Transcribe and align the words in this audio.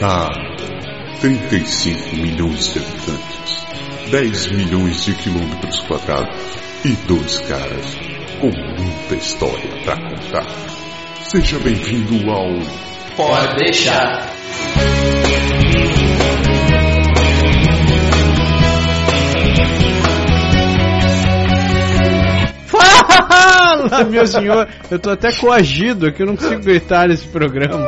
Ah, 0.00 0.30
35 1.20 2.16
milhões 2.16 2.72
de 2.72 2.78
habitantes, 2.78 3.66
10 4.10 4.52
milhões 4.52 5.04
de 5.04 5.12
quilômetros 5.14 5.80
quadrados 5.80 6.36
e 6.84 6.92
dois 7.08 7.40
caras 7.40 7.96
com 8.40 8.46
muita 8.46 9.16
história 9.16 9.82
para 9.84 9.96
contar. 9.96 10.46
Seja 11.22 11.58
bem-vindo 11.58 12.30
ao 12.30 12.48
Pode 13.16 13.56
deixar. 13.56 14.32
Fala, 23.88 24.04
meu 24.04 24.26
senhor! 24.26 24.68
Eu 24.90 24.98
tô 24.98 25.10
até 25.10 25.32
coagido 25.32 26.06
aqui, 26.06 26.22
eu 26.22 26.26
não 26.26 26.36
consigo 26.36 26.62
gritar 26.62 27.08
nesse 27.08 27.26
programa. 27.28 27.86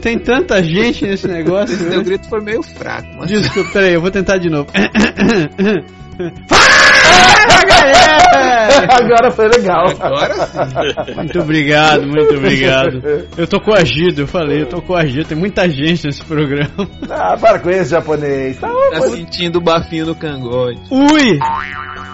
Tem 0.00 0.18
tanta 0.18 0.62
gente 0.62 1.06
nesse 1.06 1.26
negócio. 1.26 1.74
Esse 1.74 1.84
né? 1.84 1.90
teu 1.90 2.02
grito 2.02 2.28
foi 2.28 2.40
meio 2.40 2.62
fraco, 2.62 3.08
mas 3.18 3.28
Desculpa, 3.28 3.70
peraí, 3.72 3.94
eu 3.94 4.00
vou 4.00 4.10
tentar 4.10 4.38
de 4.38 4.48
novo. 4.48 4.68
Agora 8.90 9.30
foi 9.30 9.48
legal. 9.48 9.86
agora 10.00 10.34
sim. 10.46 11.14
Muito 11.16 11.40
obrigado, 11.40 12.02
muito 12.06 12.34
obrigado. 12.36 13.02
Eu 13.36 13.46
tô 13.46 13.60
coagido, 13.60 14.22
eu 14.22 14.26
falei, 14.26 14.62
eu 14.62 14.66
tô 14.66 14.80
coagido. 14.82 15.24
Tem 15.26 15.38
muita 15.38 15.68
gente 15.68 16.04
nesse 16.06 16.24
programa. 16.24 16.88
Ah, 17.10 17.36
para 17.40 17.58
com 17.58 17.70
esse 17.70 17.90
japonês. 17.90 18.58
Tá, 18.58 18.68
Tá 18.92 19.00
sentindo 19.02 19.56
o 19.58 19.60
bafinho 19.60 20.06
no 20.06 20.14
cangote. 20.14 20.80
Ui! 20.90 21.38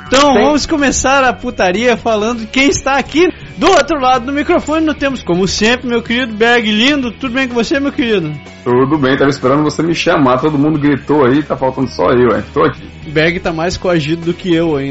Então 0.07 0.35
Tem- 0.35 0.45
vamos 0.45 0.67
começar 0.67 1.25
a 1.25 1.33
putaria 1.33 1.97
falando 1.97 2.41
de 2.41 2.47
quem 2.47 2.69
está 2.69 2.97
aqui 2.99 3.27
do 3.57 3.67
outro 3.69 3.99
lado 3.99 4.27
do 4.27 4.33
microfone. 4.33 4.85
Nós 4.85 4.97
temos, 4.97 5.23
como 5.23 5.49
sempre, 5.49 5.89
meu 5.89 6.03
querido 6.03 6.35
Berg 6.35 6.71
lindo. 6.71 7.11
Tudo 7.13 7.35
bem 7.35 7.49
com 7.49 7.55
você, 7.55 7.81
meu 7.81 7.91
querido? 7.93 8.31
Tudo 8.65 8.99
bem, 8.99 9.17
tava 9.17 9.31
esperando 9.31 9.63
você 9.63 9.83
me 9.83 9.95
chamar, 9.95 10.39
todo 10.41 10.59
mundo 10.59 10.79
gritou 10.79 11.25
aí, 11.27 11.43
tá 11.43 11.55
faltando 11.57 11.89
só 11.89 12.05
eu, 12.13 12.35
hein? 12.37 12.43
Tô 12.53 12.63
aqui, 12.65 12.83
Berg 13.09 13.39
tá 13.41 13.53
mais 13.53 13.77
coagido 13.77 14.25
do 14.27 14.35
que 14.35 14.55
eu 14.55 14.77
ainda. 14.77 14.84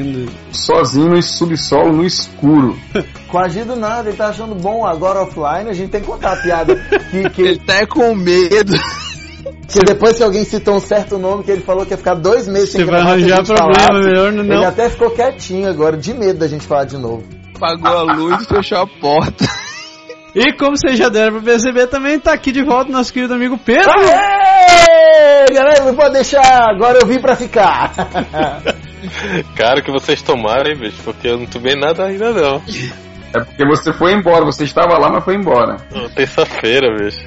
Sozinho 0.51 1.09
no 1.09 1.21
subsolo, 1.21 1.93
no 1.93 2.05
escuro. 2.05 2.77
Coagido 3.29 3.75
nada, 3.75 4.09
ele 4.09 4.17
tá 4.17 4.27
achando 4.27 4.53
bom 4.55 4.85
agora 4.85 5.21
offline, 5.23 5.69
a 5.69 5.73
gente 5.73 5.89
tem 5.89 6.01
que 6.01 6.07
contar 6.07 6.33
a 6.33 6.35
piada. 6.37 6.75
Que, 7.11 7.29
que, 7.31 7.41
Ele 7.41 7.59
tá 7.59 7.85
com 7.87 8.13
medo. 8.13 8.73
que 9.67 9.79
depois 9.85 10.17
que 10.17 10.23
alguém 10.23 10.43
citou 10.43 10.75
um 10.75 10.79
certo 10.79 11.17
nome 11.17 11.43
que 11.43 11.51
ele 11.51 11.61
falou 11.61 11.85
que 11.85 11.91
ia 11.93 11.97
ficar 11.97 12.13
dois 12.13 12.47
meses 12.47 12.71
sem 12.71 12.85
Você 12.85 12.91
vai 12.91 13.01
arranjar 13.01 13.37
gente 13.37 13.47
problema, 13.47 13.73
falasse, 13.79 14.07
melhor 14.07 14.31
não- 14.31 14.43
Ele 14.43 14.65
até 14.65 14.89
ficou 14.89 15.09
quietinho 15.11 15.67
agora, 15.69 15.97
de 15.97 16.13
medo 16.13 16.39
da 16.39 16.47
gente 16.47 16.65
falar 16.65 16.85
de 16.85 16.97
novo. 16.97 17.23
Apagou 17.55 17.97
a 17.97 18.01
luz 18.13 18.41
e 18.43 18.45
fechou 18.45 18.77
a 18.79 18.87
porta. 18.87 19.45
E 20.35 20.51
como 20.53 20.75
vocês 20.75 20.97
já 20.97 21.09
deram 21.09 21.33
pra 21.33 21.41
perceber, 21.43 21.85
também 21.85 22.19
tá 22.19 22.33
aqui 22.33 22.51
de 22.51 22.63
volta 22.63 22.91
nosso 22.91 23.13
querido 23.13 23.35
amigo 23.35 23.55
Pedro. 23.55 23.91
Aê! 23.91 25.45
Galera, 25.53 25.85
não 25.85 25.93
pode 25.93 26.13
deixar, 26.13 26.71
agora 26.71 26.97
eu 26.99 27.05
vim 27.05 27.19
pra 27.19 27.35
ficar. 27.35 27.93
Cara, 29.55 29.79
o 29.79 29.83
que 29.83 29.91
vocês 29.91 30.21
tomaram, 30.21 30.69
hein, 30.69 30.77
bicho? 30.77 31.01
Porque 31.03 31.27
eu 31.27 31.37
não 31.37 31.45
tomei 31.45 31.75
nada 31.75 32.05
ainda 32.05 32.31
não. 32.31 32.61
É 33.35 33.39
porque 33.39 33.65
você 33.65 33.91
foi 33.93 34.13
embora, 34.13 34.45
você 34.45 34.63
estava 34.63 34.97
lá, 34.99 35.09
mas 35.11 35.23
foi 35.23 35.35
embora. 35.35 35.77
Terça-feira, 36.15 36.87
bicho. 36.95 37.19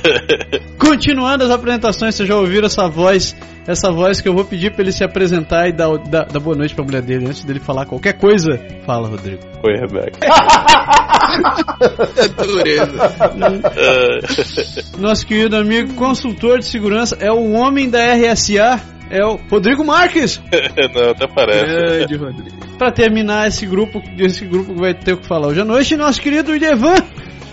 Continuando 0.78 1.44
as 1.44 1.50
apresentações, 1.50 2.14
vocês 2.14 2.26
já 2.28 2.34
ouviram 2.34 2.66
essa 2.66 2.88
voz, 2.88 3.36
essa 3.66 3.92
voz 3.92 4.22
que 4.22 4.28
eu 4.28 4.34
vou 4.34 4.44
pedir 4.46 4.72
pra 4.72 4.82
ele 4.82 4.92
se 4.92 5.04
apresentar 5.04 5.68
e 5.68 5.72
dar, 5.72 5.98
dar, 5.98 6.24
dar 6.26 6.40
boa 6.40 6.56
noite 6.56 6.74
pra 6.74 6.82
mulher 6.82 7.02
dele 7.02 7.26
antes 7.26 7.44
dele 7.44 7.60
falar 7.60 7.84
qualquer 7.84 8.14
coisa. 8.14 8.58
Fala, 8.86 9.08
Rodrigo. 9.08 9.42
Oi, 9.62 9.74
Rebeca. 9.74 10.18
É 12.16 12.28
dureza. 12.28 13.12
Ah, 13.18 14.98
Nosso 14.98 15.26
querido 15.26 15.56
amigo 15.56 15.94
consultor 15.94 16.58
de 16.60 16.66
segurança 16.66 17.16
é 17.18 17.32
o 17.32 17.52
homem 17.52 17.90
da 17.90 18.14
RSA, 18.14 18.80
é 19.14 19.24
o 19.24 19.36
Rodrigo 19.48 19.84
Marques. 19.84 20.42
não, 20.92 21.10
até 21.10 21.26
parece. 21.28 21.64
Grande, 21.64 22.16
Rodrigo. 22.16 22.76
Pra 22.76 22.90
terminar 22.90 23.46
esse 23.46 23.64
grupo, 23.64 24.02
esse 24.18 24.44
grupo 24.44 24.74
que 24.74 24.80
vai 24.80 24.92
ter 24.92 25.12
o 25.12 25.18
que 25.18 25.26
falar 25.26 25.48
hoje 25.48 25.60
à 25.60 25.64
noite, 25.64 25.96
nosso 25.96 26.20
querido 26.20 26.54
Ivan, 26.54 26.96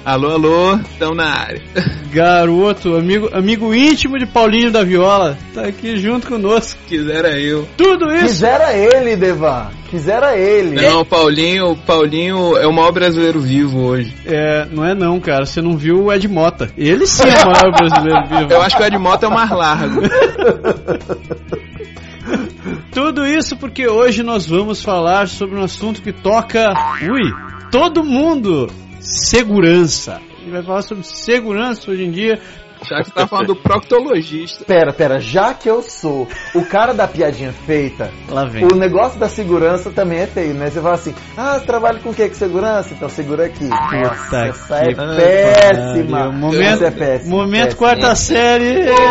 Alô, 0.04 0.32
alô, 0.32 0.76
estão 0.78 1.14
na 1.14 1.30
área. 1.30 1.62
garoto, 2.12 2.96
amigo, 2.96 3.30
amigo 3.32 3.72
íntimo 3.74 4.18
de 4.18 4.26
Paulinho 4.26 4.72
da 4.72 4.84
Viola, 4.84 5.38
tá 5.54 5.68
aqui 5.68 5.96
junto 5.98 6.28
conosco. 6.28 6.80
Quisera 6.88 7.40
eu. 7.40 7.68
Tudo 7.78 8.12
isso 8.12 8.26
Quisera 8.26 8.74
ele, 8.74 9.16
Devan. 9.16 9.70
Quisera 9.92 10.36
ele. 10.36 10.82
Não, 10.82 11.06
Paulinho, 11.06 11.78
Paulinho 11.86 12.58
é 12.58 12.66
o 12.66 12.74
maior 12.74 12.92
brasileiro 12.92 13.40
vivo 13.40 13.80
hoje. 13.80 14.12
É, 14.26 14.66
não 14.72 14.84
é 14.84 14.96
não, 14.96 15.20
cara. 15.20 15.46
Você 15.46 15.62
não 15.62 15.78
viu 15.78 16.06
o 16.06 16.14
Ed 16.14 16.28
Mota. 16.28 16.72
Ele 16.76 17.06
sim 17.06 17.30
é 17.30 17.44
o 17.44 17.52
maior 17.52 17.72
brasileiro 17.78 18.28
vivo. 18.28 18.54
Eu 18.54 18.62
acho 18.62 18.76
que 18.76 18.82
o 18.82 18.86
Ed 18.86 18.98
Mota 18.98 19.28
é 19.28 19.30
o 19.30 19.34
mais 19.34 19.52
largo. 19.52 20.02
Tudo 22.92 23.26
isso 23.26 23.56
porque 23.56 23.88
hoje 23.88 24.24
nós 24.24 24.48
vamos 24.48 24.82
falar 24.82 25.28
sobre 25.28 25.60
um 25.60 25.64
assunto 25.64 26.02
que 26.02 26.12
toca, 26.12 26.74
ui, 27.02 27.32
todo 27.72 28.04
mundo. 28.04 28.70
Segurança. 29.12 30.16
A 30.16 30.40
gente 30.40 30.52
vai 30.52 30.64
falar 30.64 30.82
sobre 30.84 31.04
segurança 31.04 31.92
hoje 31.92 32.04
em 32.04 32.12
dia. 32.12 32.40
Já 32.84 32.98
que 33.00 33.06
você 33.06 33.12
tá 33.12 33.28
falando 33.28 33.48
do 33.48 33.56
proctologista. 33.56 34.66
Pera, 34.66 34.92
pera, 34.94 35.20
já 35.20 35.54
que 35.54 35.70
eu 35.70 35.82
sou 35.82 36.28
o 36.56 36.66
cara 36.66 36.94
da 36.94 37.08
piadinha 37.08 37.52
feita, 37.54 38.12
Lá 38.28 38.46
vem. 38.46 38.66
o 38.66 38.76
negócio 38.76 39.20
da 39.20 39.30
segurança 39.30 39.92
também 39.92 40.20
é 40.20 40.28
feio, 40.28 40.54
né? 40.54 40.70
Você 40.70 40.82
fala 40.82 40.96
assim, 40.96 41.14
ah, 41.38 41.60
você 41.60 41.66
trabalha 41.66 42.00
com 42.00 42.10
o 42.10 42.14
que? 42.14 42.28
Com 42.28 42.36
segurança? 42.36 42.94
Então 42.94 43.10
segura 43.10 43.46
aqui. 43.46 43.66
Nossa, 43.66 44.46
essa 44.48 44.78
é 44.78 44.88
que 44.90 44.96
péssima. 44.96 46.18
pariu. 46.18 46.32
Momento, 46.34 46.62
Essa 46.62 46.86
é 46.88 46.92
péssima. 46.92 47.36
momento 47.36 47.64
péssima. 47.64 47.78
quarta 47.78 48.16
série. 48.16 48.86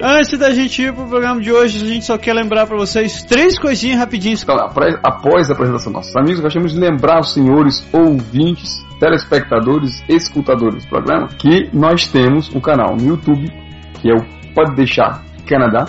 Antes 0.00 0.38
da 0.38 0.52
gente 0.52 0.82
ir 0.82 0.92
pro 0.94 1.06
programa 1.06 1.40
de 1.40 1.52
hoje, 1.52 1.84
a 1.84 1.88
gente 1.88 2.04
só 2.04 2.16
quer 2.16 2.32
lembrar 2.34 2.66
pra 2.66 2.76
vocês 2.76 3.22
três 3.24 3.58
coisinhas 3.58 3.98
rapidinhas. 3.98 4.44
Após 5.02 5.50
a 5.50 5.54
apresentação 5.54 5.92
dos 5.92 6.02
nossos 6.02 6.16
amigos, 6.16 6.40
gostaríamos 6.40 6.72
de 6.72 6.78
lembrar 6.80 7.20
os 7.20 7.32
senhores 7.34 7.86
ouvintes, 7.92 8.84
telespectadores, 8.98 10.02
escutadores 10.08 10.84
do 10.84 10.88
programa, 10.88 11.28
que 11.28 11.68
nós 11.72 12.06
temos 12.08 12.54
um 12.54 12.60
canal 12.60 12.96
no 12.96 13.06
YouTube, 13.06 13.50
que 13.94 14.10
é 14.10 14.14
o 14.14 14.54
Pode 14.54 14.74
Deixar 14.74 15.22
Canadá, 15.46 15.86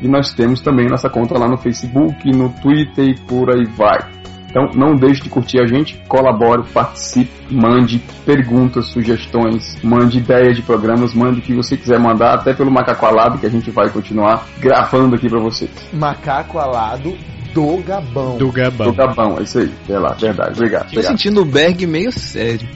e 0.00 0.08
nós 0.08 0.32
temos 0.34 0.60
também 0.60 0.88
nossa 0.88 1.08
conta 1.08 1.38
lá 1.38 1.48
no 1.48 1.56
Facebook, 1.56 2.30
no 2.30 2.50
Twitter 2.60 3.08
e 3.08 3.14
por 3.20 3.50
aí 3.50 3.64
vai. 3.64 4.16
Então 4.48 4.70
não 4.74 4.94
deixe 4.94 5.22
de 5.22 5.28
curtir 5.28 5.60
a 5.60 5.66
gente, 5.66 6.00
colabore, 6.08 6.62
participe, 6.72 7.54
mande 7.54 7.98
perguntas, 8.24 8.86
sugestões, 8.86 9.76
mande 9.82 10.18
ideias 10.18 10.56
de 10.56 10.62
programas, 10.62 11.14
mande 11.14 11.40
o 11.40 11.42
que 11.42 11.54
você 11.54 11.76
quiser 11.76 11.98
mandar, 11.98 12.34
até 12.34 12.54
pelo 12.54 12.70
Macaco 12.70 13.04
Alado, 13.04 13.38
que 13.38 13.46
a 13.46 13.50
gente 13.50 13.70
vai 13.70 13.90
continuar 13.90 14.46
gravando 14.58 15.14
aqui 15.14 15.28
pra 15.28 15.40
vocês. 15.40 15.70
Macaco 15.92 16.58
alado 16.58 17.16
do 17.56 17.82
Gabão. 17.82 18.32
Do 18.36 18.46
Do 18.46 18.52
Gabão. 18.52 18.92
Gabão, 18.92 19.38
é 19.38 19.42
isso 19.42 19.58
aí. 19.58 19.72
É 19.88 19.98
lá, 19.98 20.12
verdade. 20.12 20.52
Obrigado. 20.52 20.82
Tô 20.82 20.88
obrigado. 20.88 21.12
sentindo 21.12 21.40
o 21.40 21.44
Berg 21.44 21.86
meio 21.86 22.12
sério. 22.12 22.68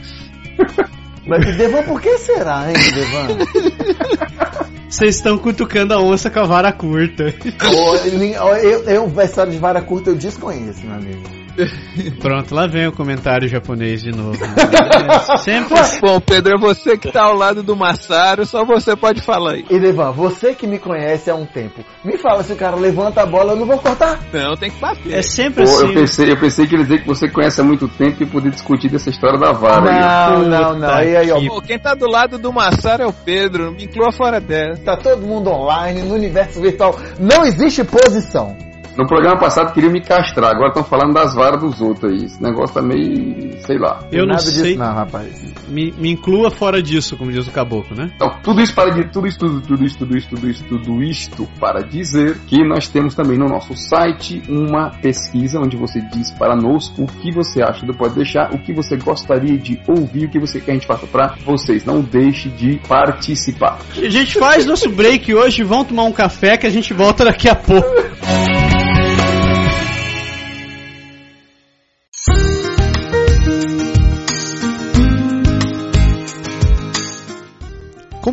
Mas 1.27 1.57
Devan, 1.57 1.83
por 1.83 2.01
que 2.01 2.17
será, 2.19 2.67
hein, 2.69 2.77
Devan? 2.95 4.71
Vocês 4.89 5.17
estão 5.17 5.39
cutucando 5.39 5.95
a 5.95 6.01
onça 6.01 6.29
com 6.31 6.41
a 6.41 6.45
vara 6.45 6.73
curta. 6.73 7.33
Ele- 8.05 8.37
ó, 8.37 8.57
eu, 8.57 8.83
eu, 8.85 9.13
a 9.21 9.25
história 9.25 9.53
de 9.53 9.59
vara 9.59 9.81
curta 9.81 10.11
eu 10.11 10.17
desconheço, 10.17 10.85
meu 10.85 10.97
amigo. 10.97 11.40
Pronto, 12.21 12.55
lá 12.55 12.67
vem 12.67 12.87
o 12.87 12.93
comentário 12.93 13.49
japonês 13.49 14.03
de 14.03 14.11
novo. 14.13 14.39
né? 14.39 14.55
É, 15.33 15.37
Sempre. 15.39 15.75
Bom, 16.01 16.21
Pedro, 16.21 16.55
é 16.55 16.59
você 16.59 16.97
que 16.97 17.11
tá 17.11 17.23
ao 17.25 17.35
lado 17.35 17.63
do 17.63 17.75
Massaro, 17.77 18.45
só 18.47 18.65
você 18.65 18.95
pode 18.95 19.21
falar 19.23 19.53
aí. 19.53 19.65
E 19.71 19.79
Devan, 19.79 20.13
você 20.13 20.55
que 20.55 20.67
me 20.67 20.79
conhece 20.79 21.31
há 21.31 21.35
um 21.35 21.47
tempo, 21.47 21.85
me 22.05 22.17
fala 22.19 22.43
se 22.43 22.53
o 22.53 22.57
cara 22.57 22.77
levanta 22.77 23.23
a 23.23 23.27
bola, 23.27 23.53
eu 23.53 23.57
não 23.57 23.67
vou 23.67 23.79
cortar. 23.79 24.19
Não, 24.33 24.55
tem 24.57 24.71
que 24.71 24.79
bater. 24.81 25.13
É 25.15 25.23
sempre 25.23 25.65
Pô, 25.65 25.71
assim. 25.71 25.87
eu, 25.89 25.95
pensei, 25.95 26.33
eu 26.33 26.37
pensei 26.39 26.67
que 26.67 26.75
ele 26.75 26.83
dizer 26.85 27.01
que 27.03 27.07
você 27.09 27.29
conhece 27.29 27.61
há 27.61 27.65
muito 27.65 27.89
tempo 27.89 28.23
e 28.23 28.27
poder 28.27 28.51
discutir 28.51 28.89
dessa 28.91 29.11
história 29.11 29.39
da 29.39 29.53
vara. 29.53 29.91
aí. 29.91 30.39
Não, 30.41 30.49
não, 30.49 30.79
não. 30.79 31.03
E 31.03 31.17
aí, 31.17 31.31
ó, 31.31 31.39
que- 31.39 31.49
Pô, 31.49 31.61
quem 31.63 31.79
tá 31.79 31.95
do 31.95 32.07
lado 32.09 32.39
do 32.39 32.53
Massaro 32.53 33.03
é 33.03 33.07
o 33.07 33.13
Pedro, 33.13 33.73
me 33.73 33.85
inclua 33.85 34.13
fora 34.13 34.41
dessa. 34.41 34.83
tá 34.83 34.97
todo 34.97 35.23
mundo 35.27 35.51
online, 35.51 36.03
no 36.03 36.15
universo 36.15 36.61
virtual. 36.61 36.99
Não 37.19 37.45
existe 37.45 37.83
posição. 37.85 38.57
No 39.01 39.07
programa 39.07 39.39
passado 39.39 39.73
queriam 39.73 39.91
me 39.91 40.03
castrar, 40.03 40.51
agora 40.51 40.69
estão 40.69 40.85
falando 40.85 41.15
das 41.15 41.35
varas 41.35 41.59
dos 41.59 41.81
outros 41.81 42.13
aí. 42.13 42.27
Esse 42.27 42.43
negócio 42.43 42.75
tá 42.75 42.83
meio. 42.83 43.59
sei 43.63 43.79
lá. 43.79 43.99
Eu 44.13 44.27
não 44.27 44.35
Nada 44.35 44.43
sei. 44.43 44.63
disso, 44.63 44.79
não, 44.79 44.95
rapaz. 44.95 45.55
Me, 45.69 45.91
me 45.93 46.11
inclua 46.11 46.51
fora 46.51 46.83
disso, 46.83 47.17
como 47.17 47.33
diz 47.33 47.49
o 47.49 47.51
caboclo, 47.51 47.97
né? 47.97 48.11
Então, 48.15 48.29
tudo 48.43 48.61
isso 48.61 48.75
para 48.75 48.91
de 48.91 49.11
tudo 49.11 49.27
isso, 49.27 49.39
tudo, 49.39 49.63
tudo 49.63 49.85
isso, 49.87 49.97
tudo 49.97 50.19
isso, 50.19 50.29
tudo 50.29 50.51
isso, 50.51 50.65
tudo 50.65 51.03
isto 51.03 51.49
para 51.59 51.81
dizer 51.83 52.41
que 52.47 52.63
nós 52.63 52.89
temos 52.89 53.15
também 53.15 53.39
no 53.39 53.47
nosso 53.47 53.75
site 53.75 54.43
uma 54.47 54.91
pesquisa 54.91 55.59
onde 55.59 55.79
você 55.79 56.03
diz 56.13 56.31
para 56.33 56.55
nós 56.55 56.93
o 56.99 57.07
que 57.07 57.33
você 57.33 57.63
acha 57.63 57.87
do 57.87 57.95
Pode 57.95 58.15
Deixar, 58.15 58.53
o 58.53 58.59
que 58.59 58.75
você 58.75 58.99
gostaria 58.99 59.57
de 59.57 59.81
ouvir, 59.89 60.27
o 60.27 60.29
que 60.29 60.39
você 60.39 60.61
quer 60.61 60.73
a 60.73 60.75
gente 60.75 60.87
faça 60.87 61.07
para 61.07 61.37
vocês. 61.43 61.87
Não 61.87 62.03
deixe 62.03 62.51
de 62.51 62.79
participar. 62.87 63.79
A 63.97 64.11
gente 64.11 64.39
faz 64.39 64.67
nosso 64.67 64.91
break 64.91 65.35
hoje, 65.35 65.65
vão 65.65 65.87
tomar 65.87 66.03
um 66.03 66.13
café 66.13 66.59
que 66.59 66.67
a 66.67 66.71
gente 66.71 66.93
volta 66.93 67.25
daqui 67.25 67.49
a 67.49 67.55
pouco. 67.55 67.89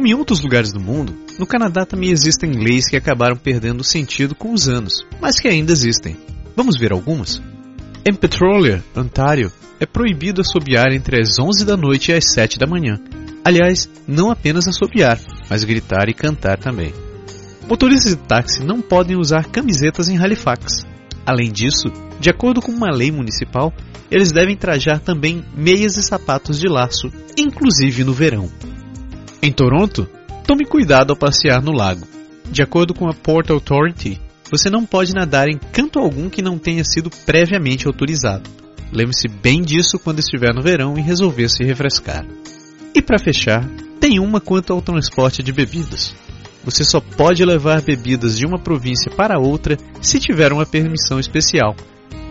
Em 0.08 0.14
outros 0.14 0.40
lugares 0.40 0.72
do 0.72 0.80
mundo, 0.80 1.14
no 1.38 1.46
Canadá 1.46 1.86
também 1.86 2.12
existem 2.12 2.50
leis 2.52 2.88
que 2.90 2.96
acabaram 2.96 3.36
perdendo 3.36 3.84
sentido 3.84 4.34
com 4.34 4.54
os 4.54 4.70
anos, 4.70 5.06
mas 5.20 5.38
que 5.38 5.50
ainda 5.50 5.74
existem. 5.74 6.16
Vamos 6.56 6.80
ver 6.80 6.94
algumas? 6.94 7.42
Em 8.10 8.14
Petrolia, 8.16 8.82
Ontário, 8.96 9.52
é 9.82 9.86
proibido 9.86 10.40
assobiar 10.40 10.94
entre 10.94 11.20
as 11.20 11.38
11 11.38 11.66
da 11.66 11.76
noite 11.76 12.10
e 12.10 12.16
as 12.16 12.24
7 12.34 12.58
da 12.58 12.66
manhã. 12.66 12.98
Aliás, 13.44 13.90
não 14.08 14.32
apenas 14.32 14.66
assobiar, 14.66 15.20
mas 15.50 15.66
gritar 15.66 16.08
e 16.08 16.14
cantar 16.14 16.58
também. 16.58 16.94
Motoristas 17.68 18.16
de 18.16 18.22
táxi 18.22 18.64
não 18.64 18.80
podem 18.80 19.18
usar 19.18 19.48
camisetas 19.48 20.08
em 20.08 20.18
Halifax. 20.18 20.86
Além 21.26 21.52
disso, 21.52 21.92
de 22.18 22.30
acordo 22.30 22.62
com 22.62 22.72
uma 22.72 22.96
lei 22.96 23.12
municipal, 23.12 23.74
eles 24.10 24.32
devem 24.32 24.56
trajar 24.56 25.02
também 25.02 25.44
meias 25.54 25.98
e 25.98 26.02
sapatos 26.02 26.58
de 26.58 26.70
laço, 26.70 27.12
inclusive 27.38 28.06
no 28.06 28.14
verão. 28.14 28.50
Em 29.42 29.52
Toronto, 29.52 30.10
tome 30.46 30.66
cuidado 30.66 31.12
ao 31.12 31.18
passear 31.18 31.62
no 31.62 31.72
lago. 31.72 32.08
De 32.50 32.64
acordo 32.64 32.94
com 32.94 33.08
a 33.08 33.14
Port 33.14 33.50
Authority, 33.52 34.20
você 34.50 34.70
não 34.70 34.86
pode 34.86 35.14
nadar 35.14 35.48
em 35.48 35.58
canto 35.58 36.00
algum 36.00 36.30
que 36.30 36.42
não 36.42 36.58
tenha 36.58 36.84
sido 36.84 37.10
previamente 37.26 37.86
autorizado. 37.86 38.50
Lembre-se 38.92 39.28
bem 39.28 39.62
disso 39.62 40.00
quando 40.00 40.20
estiver 40.20 40.54
no 40.54 40.62
verão 40.62 40.98
e 40.98 41.02
resolver 41.02 41.50
se 41.50 41.64
refrescar. 41.64 42.26
E 42.96 43.02
para 43.02 43.20
fechar, 43.20 43.68
tem 44.00 44.20
uma 44.20 44.40
quanto 44.40 44.74
ao 44.74 44.82
transporte 44.82 45.44
de 45.44 45.52
bebidas. 45.52 46.16
Você 46.64 46.84
só 46.84 47.00
pode 47.00 47.46
levar 47.46 47.82
bebidas 47.82 48.38
de 48.38 48.46
uma 48.46 48.60
província 48.60 49.12
para 49.16 49.40
outra 49.40 49.78
se 50.02 50.20
tiver 50.20 50.52
uma 50.52 50.66
permissão 50.66 51.20
especial. 51.20 51.76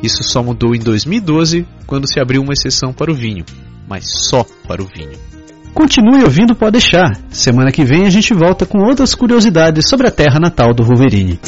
Isso 0.02 0.22
só 0.24 0.42
mudou 0.42 0.74
em 0.74 0.80
2012, 0.80 1.66
quando 1.86 2.10
se 2.10 2.20
abriu 2.20 2.42
uma 2.42 2.52
exceção 2.52 2.92
para 2.92 3.12
o 3.12 3.14
vinho, 3.14 3.44
mas 3.88 4.04
só 4.28 4.44
para 4.66 4.82
o 4.82 4.86
vinho. 4.86 5.35
Continue 5.76 6.24
ouvindo 6.24 6.56
Pode 6.56 6.72
deixar. 6.72 7.18
Semana 7.28 7.70
que 7.70 7.84
vem 7.84 8.06
a 8.06 8.10
gente 8.10 8.32
volta 8.32 8.64
com 8.64 8.78
outras 8.78 9.14
curiosidades 9.14 9.86
sobre 9.86 10.08
a 10.08 10.10
terra 10.10 10.40
natal 10.40 10.72
do 10.72 10.82
Wolverine. 10.82 11.38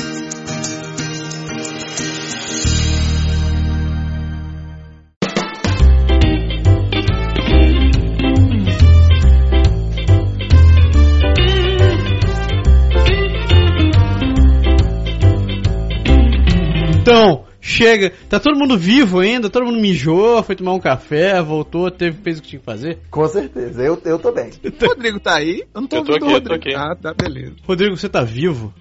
Chega, 17.69 18.13
tá 18.29 18.41
todo 18.41 18.59
mundo 18.59 18.77
vivo 18.79 19.21
ainda, 19.21 19.49
todo 19.51 19.67
mundo 19.67 19.79
mijou, 19.81 20.43
foi 20.43 20.57
tomar 20.57 20.73
um 20.73 20.81
café, 20.81 21.41
voltou, 21.43 21.91
teve, 21.91 22.17
fez 22.23 22.39
o 22.39 22.43
que 22.43 22.49
tinha 22.49 22.61
que 22.61 22.65
fazer. 22.65 22.99
Com 23.11 23.27
certeza, 23.29 23.83
eu, 23.83 24.01
eu 24.05 24.19
tô 24.19 24.33
bem. 24.33 24.51
O 24.65 24.87
Rodrigo 24.87 25.21
tá 25.21 25.37
aí? 25.37 25.63
Eu 25.75 25.81
não 25.83 25.89
tô 25.89 25.97
Eu 25.97 26.05
tô 26.05 26.13
ouvindo 26.13 26.25
aqui, 26.25 26.35
o 26.35 26.37
eu 26.37 26.41
tô 26.43 26.51
Rodrigo. 26.51 26.79
aqui. 26.79 26.93
Ah, 26.93 26.97
tá, 26.97 27.15
beleza. 27.15 27.55
Rodrigo, 27.67 27.97
você 27.97 28.09
tá 28.09 28.23
vivo? 28.23 28.73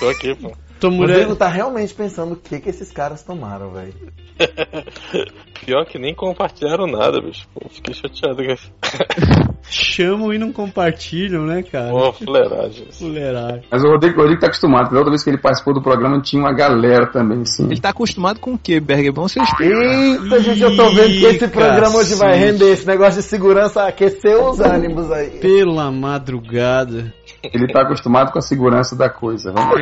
Tô 0.00 0.08
aqui, 0.08 0.34
pô. 0.34 0.52
O 0.86 0.90
mulher. 0.90 1.14
Rodrigo 1.14 1.36
tá 1.36 1.48
realmente 1.48 1.92
pensando 1.94 2.32
o 2.32 2.36
que 2.36 2.60
que 2.60 2.70
esses 2.70 2.90
caras 2.92 3.22
tomaram, 3.22 3.70
velho. 3.70 3.94
Pior 5.64 5.84
que 5.84 5.98
nem 5.98 6.14
compartilharam 6.14 6.86
nada, 6.86 7.20
bicho. 7.20 7.46
Pô, 7.52 7.68
fiquei 7.68 7.94
chateado 7.94 8.36
com 8.36 8.52
isso. 8.52 8.72
chamam 9.70 10.32
e 10.32 10.38
não 10.38 10.52
compartilham, 10.52 11.44
né, 11.44 11.62
cara? 11.62 11.90
Pô, 11.90 12.12
fuleiragem. 12.12 12.86
Fuleiragem. 12.90 13.62
Mas 13.70 13.82
o 13.82 13.88
Rodrigo, 13.88 14.18
o 14.18 14.22
Rodrigo 14.22 14.40
tá 14.40 14.46
acostumado, 14.46 14.82
porque 14.84 14.94
da 14.94 15.00
outra 15.00 15.10
vez 15.10 15.22
que 15.22 15.30
ele 15.30 15.38
participou 15.38 15.74
do 15.74 15.82
programa 15.82 16.20
tinha 16.20 16.40
uma 16.40 16.52
galera 16.52 17.06
também, 17.06 17.44
sim. 17.44 17.66
Ele 17.66 17.80
tá 17.80 17.90
acostumado 17.90 18.40
com 18.40 18.54
o 18.54 18.58
quê, 18.58 18.80
Berg? 18.80 19.08
É 19.08 19.12
bom 19.12 19.28
você 19.28 19.40
explicar. 19.40 19.74
Eita, 19.74 20.40
gente, 20.40 20.62
eu 20.62 20.76
tô 20.76 20.90
vendo 20.90 21.10
que 21.10 21.24
esse 21.24 21.48
programa 21.48 21.96
hoje 21.96 22.14
vai 22.14 22.32
cacete. 22.32 22.52
render. 22.52 22.72
Esse 22.72 22.86
negócio 22.86 23.20
de 23.20 23.28
segurança 23.28 23.82
aqueceu 23.82 24.48
os 24.48 24.60
ânimos 24.60 25.10
aí. 25.10 25.38
Pela 25.40 25.90
madrugada. 25.90 27.12
Ele 27.42 27.72
tá 27.72 27.82
acostumado 27.82 28.32
com 28.32 28.38
a 28.38 28.42
segurança 28.42 28.96
da 28.96 29.08
coisa. 29.08 29.52
Vamos 29.52 29.78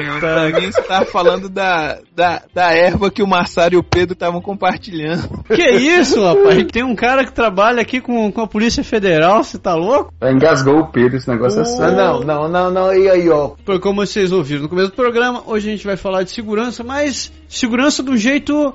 você 0.74 0.82
tava 0.82 1.06
falando 1.06 1.48
da, 1.48 1.98
da, 2.14 2.42
da 2.52 2.72
erva 2.72 3.10
que 3.10 3.22
o 3.22 3.26
Massaro 3.26 3.74
e 3.74 3.76
o 3.78 3.82
Pedro 3.82 4.12
estavam 4.12 4.40
compartilhando. 4.40 5.42
Que 5.46 5.70
isso, 5.70 6.22
rapaz? 6.22 6.64
Tem 6.70 6.82
um 6.82 6.94
cara 6.94 7.24
que 7.24 7.32
trabalha 7.32 7.80
aqui 7.80 8.00
com, 8.00 8.30
com 8.30 8.40
a 8.42 8.46
Polícia 8.46 8.84
Federal, 8.84 9.42
você 9.42 9.58
tá 9.58 9.74
louco? 9.74 10.12
Já 10.20 10.32
engasgou 10.32 10.80
o 10.80 10.86
Pedro, 10.92 11.16
esse 11.16 11.28
negócio 11.28 11.58
é 11.60 11.62
Ah, 11.62 11.64
sério. 11.64 11.96
não, 11.96 12.20
não, 12.20 12.48
não, 12.48 12.70
não. 12.70 12.94
E 12.94 13.08
aí, 13.08 13.28
ó. 13.30 13.52
Foi 13.64 13.78
como 13.78 14.04
vocês 14.04 14.32
ouviram 14.32 14.62
no 14.62 14.68
começo 14.68 14.90
do 14.90 14.96
programa, 14.96 15.42
hoje 15.46 15.68
a 15.68 15.72
gente 15.72 15.86
vai 15.86 15.96
falar 15.96 16.22
de 16.24 16.30
segurança, 16.30 16.84
mas 16.84 17.32
segurança 17.48 18.02
de 18.02 18.10
um 18.10 18.16
jeito 18.16 18.74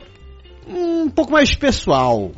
um 0.68 1.10
pouco 1.10 1.32
mais 1.32 1.54
pessoal. 1.54 2.32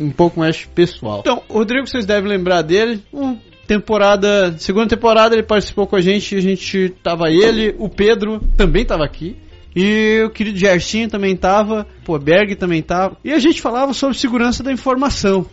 Um 0.00 0.10
pouco 0.10 0.38
mais 0.38 0.64
pessoal. 0.64 1.20
Então, 1.20 1.42
o 1.48 1.54
Rodrigo, 1.54 1.86
vocês 1.86 2.04
devem 2.04 2.28
lembrar 2.30 2.62
dele. 2.62 3.02
Um 3.12 3.36
temporada, 3.80 4.54
segunda 4.58 4.86
temporada 4.88 5.34
ele 5.34 5.42
participou 5.42 5.86
com 5.86 5.96
a 5.96 6.00
gente, 6.00 6.34
a 6.36 6.40
gente 6.40 6.90
tava 7.02 7.30
ele, 7.30 7.74
o 7.78 7.88
Pedro 7.88 8.40
também 8.56 8.84
tava 8.84 9.04
aqui. 9.04 9.36
E 9.74 10.22
o 10.26 10.30
querido 10.30 10.58
Gersinho 10.58 11.08
também 11.08 11.34
tava, 11.34 11.86
pô, 12.04 12.18
Berg 12.18 12.54
também 12.56 12.82
tava. 12.82 13.16
E 13.24 13.32
a 13.32 13.38
gente 13.38 13.62
falava 13.62 13.94
sobre 13.94 14.18
segurança 14.18 14.62
da 14.62 14.70
informação. 14.70 15.46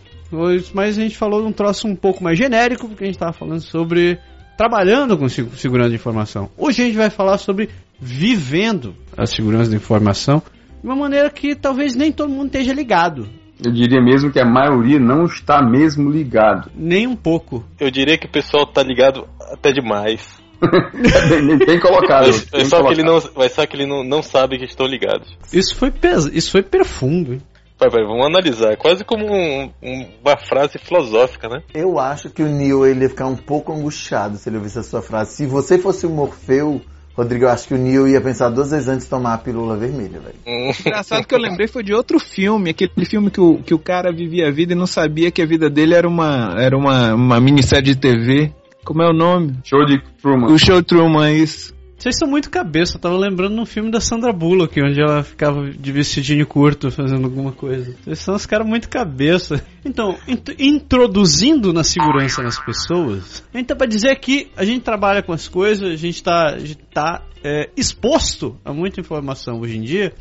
Mas 0.74 0.98
a 0.98 1.02
gente 1.02 1.16
falou 1.16 1.44
um 1.46 1.52
troço 1.52 1.88
um 1.88 1.96
pouco 1.96 2.22
mais 2.22 2.38
genérico, 2.38 2.86
porque 2.86 3.04
a 3.04 3.06
gente 3.06 3.18
tava 3.18 3.32
falando 3.32 3.60
sobre 3.60 4.18
trabalhando 4.58 5.16
com 5.16 5.26
segu- 5.28 5.56
segurança 5.56 5.88
de 5.88 5.96
informação. 5.96 6.50
Hoje 6.56 6.82
a 6.82 6.84
gente 6.84 6.96
vai 6.96 7.08
falar 7.08 7.38
sobre 7.38 7.70
vivendo 7.98 8.94
a 9.16 9.24
segurança 9.26 9.70
da 9.70 9.76
informação 9.76 10.42
de 10.82 10.86
uma 10.86 10.96
maneira 10.96 11.30
que 11.30 11.54
talvez 11.54 11.94
nem 11.94 12.12
todo 12.12 12.28
mundo 12.30 12.46
esteja 12.46 12.72
ligado. 12.74 13.26
Eu 13.64 13.72
diria 13.72 14.00
mesmo 14.00 14.30
que 14.32 14.40
a 14.40 14.44
maioria 14.44 14.98
não 14.98 15.24
está 15.24 15.62
mesmo 15.62 16.10
ligado. 16.10 16.70
Nem 16.76 17.06
um 17.06 17.16
pouco. 17.16 17.64
Eu 17.78 17.90
diria 17.90 18.16
que 18.18 18.26
o 18.26 18.30
pessoal 18.30 18.66
tá 18.66 18.82
ligado 18.82 19.26
até 19.52 19.72
demais. 19.72 20.40
bem, 21.66 21.80
colocado. 21.80 22.26
Mas, 22.26 22.44
bem 22.44 22.60
é 22.62 22.64
só 22.64 22.82
que 22.82 22.92
ele 22.92 23.02
não, 23.02 23.18
mas 23.34 23.52
só 23.52 23.66
que 23.66 23.76
ele 23.76 23.86
não, 23.86 24.04
não 24.04 24.22
sabe 24.22 24.58
que 24.58 24.64
estão 24.64 24.86
ligados. 24.86 25.28
Isso 25.52 25.74
foi 25.74 25.90
pes... 25.90 26.26
isso 26.26 26.50
foi 26.50 26.62
profundo. 26.62 27.34
hein? 27.34 27.42
Vai, 27.78 27.88
vai, 27.88 28.04
vamos 28.04 28.26
analisar. 28.26 28.72
É 28.72 28.76
quase 28.76 29.02
como 29.04 29.24
um- 29.24 29.70
um- 29.82 30.06
uma 30.22 30.36
frase 30.36 30.78
filosófica, 30.78 31.48
né? 31.48 31.62
Eu 31.72 31.98
acho 31.98 32.28
que 32.28 32.42
o 32.42 32.46
Neil 32.46 32.84
ele 32.86 33.04
ia 33.04 33.08
ficar 33.08 33.26
um 33.26 33.36
pouco 33.36 33.72
angustiado 33.72 34.36
se 34.36 34.50
ele 34.50 34.58
ouvisse 34.58 34.78
a 34.78 34.82
sua 34.82 35.00
frase. 35.00 35.32
Se 35.36 35.46
você 35.46 35.78
fosse 35.78 36.04
o 36.06 36.10
Morfeu, 36.10 36.82
Rodrigo, 37.20 37.44
eu 37.44 37.50
acho 37.50 37.68
que 37.68 37.74
o 37.74 37.78
Neil 37.78 38.08
ia 38.08 38.20
pensar 38.20 38.48
duas 38.48 38.70
vezes 38.70 38.88
antes 38.88 39.04
de 39.04 39.10
tomar 39.10 39.34
a 39.34 39.38
pílula 39.38 39.76
vermelha, 39.76 40.20
velho. 40.20 40.36
Hum, 40.46 40.72
Engraçado 40.80 41.26
que 41.26 41.34
eu 41.34 41.38
lembrei 41.38 41.68
foi 41.68 41.82
de 41.82 41.92
outro 41.92 42.18
filme, 42.18 42.70
aquele 42.70 43.04
filme 43.04 43.30
que 43.30 43.40
o, 43.40 43.58
que 43.58 43.74
o 43.74 43.78
cara 43.78 44.10
vivia 44.10 44.48
a 44.48 44.50
vida 44.50 44.72
e 44.72 44.76
não 44.76 44.86
sabia 44.86 45.30
que 45.30 45.42
a 45.42 45.46
vida 45.46 45.68
dele 45.68 45.94
era 45.94 46.08
uma, 46.08 46.54
era 46.58 46.76
uma, 46.76 47.14
uma 47.14 47.38
minissérie 47.38 47.94
de 47.94 47.96
TV. 47.96 48.52
Como 48.84 49.02
é 49.02 49.10
o 49.10 49.12
nome? 49.12 49.58
Show 49.64 49.84
de 49.84 50.00
Truman. 50.22 50.46
O 50.46 50.58
Show 50.58 50.82
Truman, 50.82 51.30
isso. 51.30 51.74
Vocês 52.00 52.16
são 52.16 52.26
muito 52.26 52.48
cabeça, 52.50 52.96
eu 52.96 53.00
tava 53.00 53.14
lembrando 53.18 53.54
num 53.54 53.66
filme 53.66 53.90
da 53.90 54.00
Sandra 54.00 54.32
Bullock, 54.32 54.80
onde 54.82 54.98
ela 54.98 55.22
ficava 55.22 55.70
de 55.70 55.92
vestidinho 55.92 56.46
curto 56.46 56.90
fazendo 56.90 57.26
alguma 57.26 57.52
coisa. 57.52 57.94
Vocês 58.02 58.18
são 58.20 58.34
os 58.34 58.46
caras 58.46 58.66
muito 58.66 58.88
cabeça. 58.88 59.62
Então, 59.84 60.16
int- 60.26 60.54
introduzindo 60.58 61.72
na 61.74 61.84
segurança 61.84 62.42
nas 62.42 62.58
pessoas, 62.58 63.44
a 63.52 63.58
gente 63.58 63.66
tá 63.66 63.76
pra 63.76 63.86
dizer 63.86 64.16
que 64.18 64.50
a 64.56 64.64
gente 64.64 64.80
trabalha 64.82 65.22
com 65.22 65.32
as 65.32 65.46
coisas, 65.46 65.92
a 65.92 65.96
gente 65.96 66.22
tá, 66.22 66.54
a 66.54 66.58
gente 66.58 66.78
tá 66.92 67.22
é, 67.42 67.68
exposto 67.76 68.56
a 68.64 68.72
muita 68.72 69.00
informação 69.00 69.60
hoje 69.60 69.78
em 69.78 69.82
dia. 69.82 70.12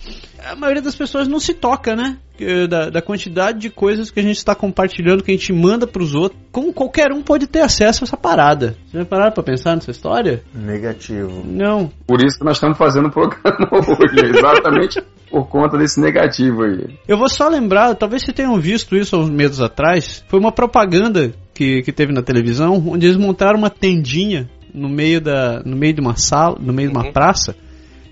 A 0.45 0.55
maioria 0.55 0.81
das 0.81 0.95
pessoas 0.95 1.27
não 1.27 1.39
se 1.39 1.53
toca, 1.53 1.95
né? 1.95 2.17
Que- 2.37 2.67
Da, 2.67 2.89
da 2.89 3.01
quantidade 3.01 3.59
de 3.59 3.69
coisas 3.69 4.09
que 4.11 4.19
a 4.19 4.23
gente 4.23 4.37
está 4.37 4.55
compartilhando, 4.55 5.23
que 5.23 5.31
a 5.31 5.33
gente 5.35 5.51
manda 5.53 5.85
pros 5.85 6.15
outros. 6.15 6.39
Como 6.51 6.73
qualquer 6.73 7.11
um 7.11 7.21
pode 7.21 7.47
ter 7.47 7.61
acesso 7.61 8.03
a 8.03 8.05
essa 8.05 8.17
parada. 8.17 8.75
Vocês 8.89 9.03
já 9.03 9.05
pararam 9.05 9.31
pra 9.33 9.43
pensar 9.43 9.75
nessa 9.75 9.91
história? 9.91 10.43
Negativo. 10.53 11.43
Não. 11.45 11.91
Por 12.07 12.21
isso 12.23 12.37
que 12.39 12.45
nós 12.45 12.57
estamos 12.57 12.77
fazendo 12.77 13.07
o 13.07 13.11
programa 13.11 13.69
hoje. 13.73 14.37
Exatamente 14.37 15.01
por 15.29 15.47
conta 15.47 15.77
desse 15.77 15.99
negativo 16.01 16.63
aí. 16.63 16.97
Eu 17.07 17.17
vou 17.17 17.29
só 17.29 17.47
lembrar, 17.47 17.93
talvez 17.95 18.23
vocês 18.23 18.35
tenham 18.35 18.59
visto 18.59 18.95
isso 18.95 19.15
há 19.15 19.19
uns 19.19 19.29
meses 19.29 19.59
atrás. 19.61 20.23
Foi 20.27 20.39
uma 20.39 20.51
propaganda 20.51 21.31
que, 21.53 21.83
que 21.83 21.91
teve 21.91 22.11
na 22.11 22.23
televisão, 22.23 22.83
onde 22.87 23.05
eles 23.05 23.17
montaram 23.17 23.59
uma 23.59 23.69
tendinha 23.69 24.49
no 24.73 24.89
meio, 24.89 25.21
da, 25.21 25.61
no 25.63 25.75
meio 25.75 25.93
de 25.93 26.01
uma 26.01 26.15
sala, 26.15 26.57
no 26.59 26.73
meio 26.73 26.89
de 26.89 26.95
uma 26.95 27.05
Uhum. 27.05 27.13
praça, 27.13 27.55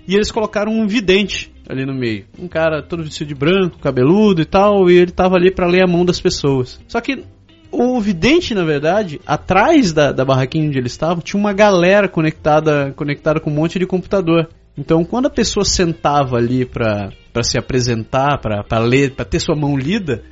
e 0.06 0.14
eles 0.14 0.30
colocaram 0.30 0.72
um 0.72 0.86
vidente 0.86 1.52
ali 1.68 1.84
no 1.84 1.94
meio. 1.94 2.24
Um 2.38 2.48
cara 2.48 2.82
todo 2.82 3.04
vestido 3.04 3.28
de 3.28 3.34
branco, 3.34 3.78
cabeludo 3.78 4.40
e 4.40 4.44
tal, 4.46 4.88
e 4.90 4.96
ele 4.96 5.10
tava 5.10 5.36
ali 5.36 5.50
para 5.50 5.66
ler 5.66 5.82
a 5.84 5.86
mão 5.86 6.04
das 6.04 6.20
pessoas. 6.20 6.80
Só 6.88 7.00
que 7.00 7.24
o 7.70 8.00
vidente, 8.00 8.54
na 8.54 8.64
verdade, 8.64 9.20
atrás 9.26 9.92
da, 9.92 10.10
da 10.10 10.24
barraquinha 10.24 10.66
onde 10.66 10.78
eles 10.78 10.92
estavam, 10.92 11.22
tinha 11.22 11.38
uma 11.38 11.52
galera 11.52 12.08
conectada, 12.08 12.92
conectada 12.96 13.38
com 13.40 13.50
um 13.50 13.54
monte 13.54 13.78
de 13.78 13.86
computador. 13.86 14.48
Então, 14.76 15.04
quando 15.04 15.26
a 15.26 15.30
pessoa 15.30 15.64
sentava 15.64 16.36
ali 16.36 16.64
para 16.64 17.10
se 17.42 17.58
apresentar, 17.58 18.38
para 18.40 18.78
ler, 18.78 19.14
para 19.14 19.24
ter 19.24 19.40
sua 19.40 19.54
mão 19.56 19.76
lida, 19.76 20.22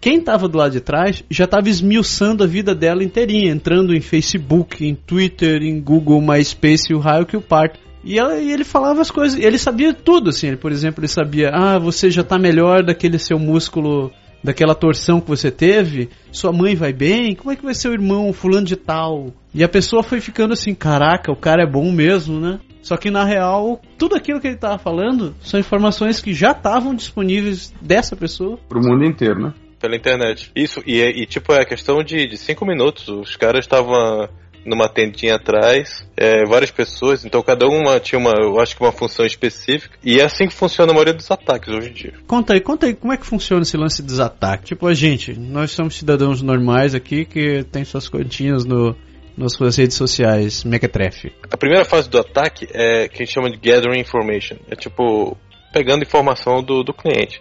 quem 0.00 0.18
estava 0.18 0.48
do 0.48 0.58
lado 0.58 0.72
de 0.72 0.80
trás 0.80 1.24
já 1.30 1.44
estava 1.44 1.68
esmiuçando 1.68 2.44
a 2.44 2.46
vida 2.46 2.74
dela 2.74 3.02
inteirinha, 3.02 3.50
entrando 3.50 3.94
em 3.94 4.00
Facebook, 4.00 4.86
em 4.86 4.94
Twitter, 4.94 5.62
em 5.62 5.80
Google, 5.80 6.20
MySpace, 6.20 6.94
o 6.94 6.98
raio 6.98 7.26
que 7.26 7.36
o 7.36 7.40
parto. 7.40 7.78
E, 8.04 8.18
ela- 8.18 8.38
e 8.38 8.52
ele 8.52 8.64
falava 8.64 9.00
as 9.00 9.10
coisas, 9.10 9.38
ele 9.38 9.58
sabia 9.58 9.92
tudo, 9.92 10.30
assim, 10.30 10.48
ele, 10.48 10.56
por 10.56 10.70
exemplo, 10.70 11.00
ele 11.00 11.08
sabia, 11.08 11.50
ah, 11.52 11.78
você 11.78 12.10
já 12.10 12.22
está 12.22 12.38
melhor 12.38 12.84
daquele 12.84 13.18
seu 13.18 13.38
músculo 13.38 14.10
daquela 14.42 14.72
torção 14.72 15.20
que 15.20 15.28
você 15.28 15.50
teve, 15.50 16.08
sua 16.30 16.52
mãe 16.52 16.76
vai 16.76 16.92
bem, 16.92 17.34
como 17.34 17.50
é 17.50 17.56
que 17.56 17.64
vai 17.64 17.74
ser 17.74 17.88
o 17.88 17.92
irmão 17.92 18.32
fulano 18.32 18.64
de 18.66 18.76
tal? 18.76 19.32
E 19.52 19.64
a 19.64 19.68
pessoa 19.68 20.00
foi 20.00 20.20
ficando 20.20 20.52
assim, 20.52 20.74
caraca, 20.74 21.32
o 21.32 21.36
cara 21.36 21.64
é 21.64 21.66
bom 21.66 21.90
mesmo, 21.90 22.38
né? 22.38 22.60
Só 22.80 22.96
que 22.96 23.10
na 23.10 23.24
real, 23.24 23.82
tudo 23.98 24.14
aquilo 24.14 24.40
que 24.40 24.46
ele 24.46 24.54
estava 24.54 24.78
falando 24.78 25.34
são 25.40 25.58
informações 25.58 26.20
que 26.20 26.32
já 26.32 26.52
estavam 26.52 26.94
disponíveis 26.94 27.74
dessa 27.82 28.14
pessoa. 28.14 28.58
Pro 28.68 28.80
mundo 28.80 29.04
inteiro, 29.04 29.42
né? 29.42 29.52
Pela 29.80 29.96
internet. 29.96 30.50
Isso, 30.56 30.82
e, 30.86 31.00
e 31.00 31.26
tipo, 31.26 31.52
é 31.52 31.64
questão 31.64 32.02
de, 32.02 32.26
de 32.26 32.36
cinco 32.36 32.66
minutos. 32.66 33.08
Os 33.08 33.36
caras 33.36 33.64
estavam 33.64 34.28
numa 34.64 34.88
tendinha 34.88 35.36
atrás, 35.36 36.06
é, 36.16 36.44
várias 36.44 36.70
pessoas, 36.70 37.24
então 37.24 37.42
cada 37.42 37.66
uma 37.66 37.98
tinha 37.98 38.18
uma, 38.18 38.32
eu 38.40 38.60
acho 38.60 38.76
que 38.76 38.82
uma 38.82 38.92
função 38.92 39.24
específica, 39.24 39.96
e 40.04 40.20
é 40.20 40.24
assim 40.24 40.46
que 40.46 40.54
funciona 40.54 40.92
a 40.92 40.94
maioria 40.94 41.14
dos 41.14 41.30
ataques 41.30 41.72
hoje 41.72 41.88
em 41.88 41.92
dia. 41.92 42.14
Conta 42.26 42.54
aí, 42.54 42.60
conta 42.60 42.86
aí, 42.86 42.94
como 42.94 43.12
é 43.12 43.16
que 43.16 43.26
funciona 43.26 43.62
esse 43.62 43.76
lance 43.76 44.02
dos 44.02 44.20
ataques? 44.20 44.68
Tipo, 44.68 44.86
a 44.86 44.94
gente, 44.94 45.38
nós 45.38 45.70
somos 45.70 45.96
cidadãos 45.96 46.42
normais 46.42 46.94
aqui 46.94 47.24
que 47.24 47.64
tem 47.64 47.84
suas 47.84 48.08
continhas 48.08 48.64
no, 48.64 48.94
nas 49.36 49.54
suas 49.54 49.76
redes 49.76 49.96
sociais, 49.96 50.64
Mequetrefe. 50.64 51.32
A 51.50 51.56
primeira 51.56 51.84
fase 51.84 52.08
do 52.08 52.18
ataque 52.18 52.68
é 52.72 53.08
que 53.08 53.22
a 53.22 53.24
gente 53.24 53.32
chama 53.32 53.50
de 53.50 53.56
Gathering 53.56 54.00
Information, 54.00 54.56
é 54.70 54.76
tipo, 54.76 55.36
pegando 55.72 56.02
informação 56.02 56.62
do, 56.62 56.82
do 56.82 56.92
cliente. 56.92 57.40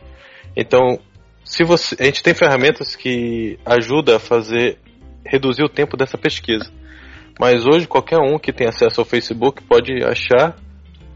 Então, 0.55 0.99
se 1.47 1.63
você, 1.63 1.95
a 1.99 2.03
gente 2.03 2.21
tem 2.21 2.33
ferramentas 2.33 2.95
que 2.95 3.57
ajudam 3.65 4.17
a 4.17 4.19
fazer 4.19 4.77
reduzir 5.25 5.63
o 5.63 5.69
tempo 5.69 5.95
dessa 5.95 6.17
pesquisa. 6.17 6.69
Mas 7.39 7.65
hoje 7.65 7.87
qualquer 7.87 8.17
um 8.17 8.37
que 8.37 8.51
tem 8.51 8.67
acesso 8.67 8.99
ao 8.99 9.05
Facebook 9.05 9.63
pode 9.63 10.03
achar 10.03 10.55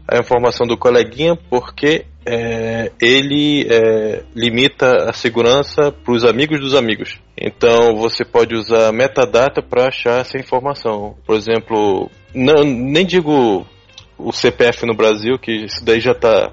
a 0.08 0.18
informação 0.18 0.66
do 0.66 0.76
coleguinha 0.76 1.36
porque 1.50 2.06
é, 2.24 2.92
ele 3.00 3.66
é, 3.68 4.22
limita 4.34 5.08
a 5.08 5.12
segurança 5.12 5.92
para 5.92 6.14
os 6.14 6.24
amigos 6.24 6.60
dos 6.60 6.74
amigos. 6.74 7.18
Então 7.36 7.96
você 7.96 8.24
pode 8.24 8.54
usar 8.54 8.92
metadata 8.92 9.60
para 9.62 9.88
achar 9.88 10.20
essa 10.20 10.38
informação. 10.38 11.16
Por 11.26 11.36
exemplo, 11.36 12.10
não, 12.34 12.62
nem 12.62 13.04
digo 13.04 13.66
o 14.16 14.32
CPF 14.32 14.86
no 14.86 14.94
Brasil, 14.94 15.38
que 15.38 15.64
isso 15.64 15.84
daí 15.84 16.00
já 16.00 16.12
está 16.12 16.52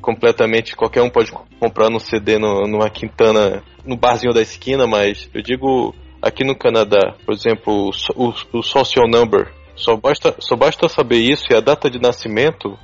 completamente. 0.00 0.76
Qualquer 0.76 1.02
um 1.02 1.10
pode 1.10 1.32
comprar 1.60 1.90
no 1.90 2.00
CD 2.00 2.38
no, 2.38 2.66
numa 2.66 2.90
quintana, 2.90 3.62
no 3.84 3.96
barzinho 3.96 4.32
da 4.32 4.42
esquina, 4.42 4.86
mas 4.86 5.28
eu 5.34 5.42
digo 5.42 5.94
aqui 6.20 6.44
no 6.44 6.56
Canadá, 6.56 7.14
por 7.24 7.34
exemplo, 7.34 7.90
o, 8.14 8.34
o 8.52 8.62
social 8.62 9.06
number, 9.08 9.52
só 9.74 9.96
basta, 9.96 10.34
só 10.38 10.56
basta 10.56 10.88
saber 10.88 11.18
isso 11.18 11.44
e 11.50 11.54
a 11.54 11.60
data 11.60 11.90
de 11.90 12.00
nascimento 12.00 12.76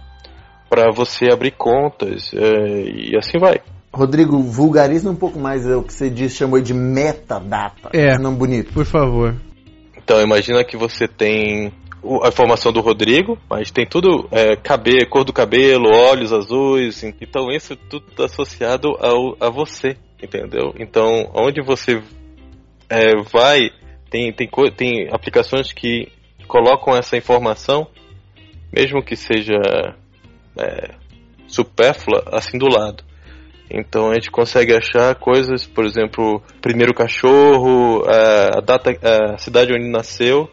para 0.69 0.91
você 0.91 1.31
abrir 1.31 1.53
contas 1.53 2.33
é, 2.35 3.11
e 3.11 3.17
assim 3.17 3.39
vai. 3.39 3.61
Rodrigo, 3.93 4.39
vulgariza 4.39 5.11
um 5.11 5.15
pouco 5.15 5.39
mais 5.39 5.67
o 5.67 5.83
que 5.83 5.93
você 5.93 6.09
disse, 6.09 6.37
chamou 6.37 6.61
de 6.61 6.73
metadata. 6.73 7.91
É. 7.93 8.17
Não 8.17 8.35
bonito. 8.35 8.73
Por 8.73 8.87
favor. 8.87 9.35
Então, 9.97 10.21
imagina 10.23 10.65
que 10.65 10.77
você 10.77 11.07
tem 11.07 11.73
a 12.25 12.29
informação 12.29 12.73
do 12.73 12.81
Rodrigo, 12.81 13.39
mas 13.49 13.71
tem 13.71 13.87
tudo, 13.87 14.29
é, 14.31 14.57
cabelo, 14.57 15.09
cor 15.09 15.25
do 15.25 15.33
cabelo, 15.33 15.89
olhos 15.89 16.33
azuis, 16.33 17.03
então 17.03 17.51
isso 17.51 17.77
tudo 17.77 18.07
está 18.11 18.25
associado 18.25 18.97
ao, 18.99 19.37
a 19.41 19.49
você, 19.51 19.97
entendeu? 20.23 20.75
Então, 20.79 21.31
onde 21.35 21.63
você 21.63 22.03
é, 22.89 23.17
vai, 23.33 23.71
tem, 24.11 24.33
tem, 24.33 24.49
tem 24.77 25.09
aplicações 25.13 25.73
que 25.73 26.09
colocam 26.49 26.97
essa 26.97 27.17
informação, 27.17 27.87
mesmo 28.73 29.03
que 29.03 29.17
seja 29.17 29.55
é, 30.59 30.91
supérflua, 31.47 32.25
assim 32.33 32.59
do 32.59 32.67
lado. 32.67 33.05
Então 33.71 34.11
a 34.11 34.15
gente 34.15 34.31
consegue 34.31 34.75
achar 34.75 35.15
coisas, 35.15 35.67
por 35.67 35.87
exemplo, 35.87 36.43
primeiro 36.61 36.93
cachorro, 36.93 38.05
a 38.07 38.61
data, 38.61 38.91
a 39.03 39.39
cidade 39.39 39.73
onde 39.73 39.89
nasceu. 39.89 40.51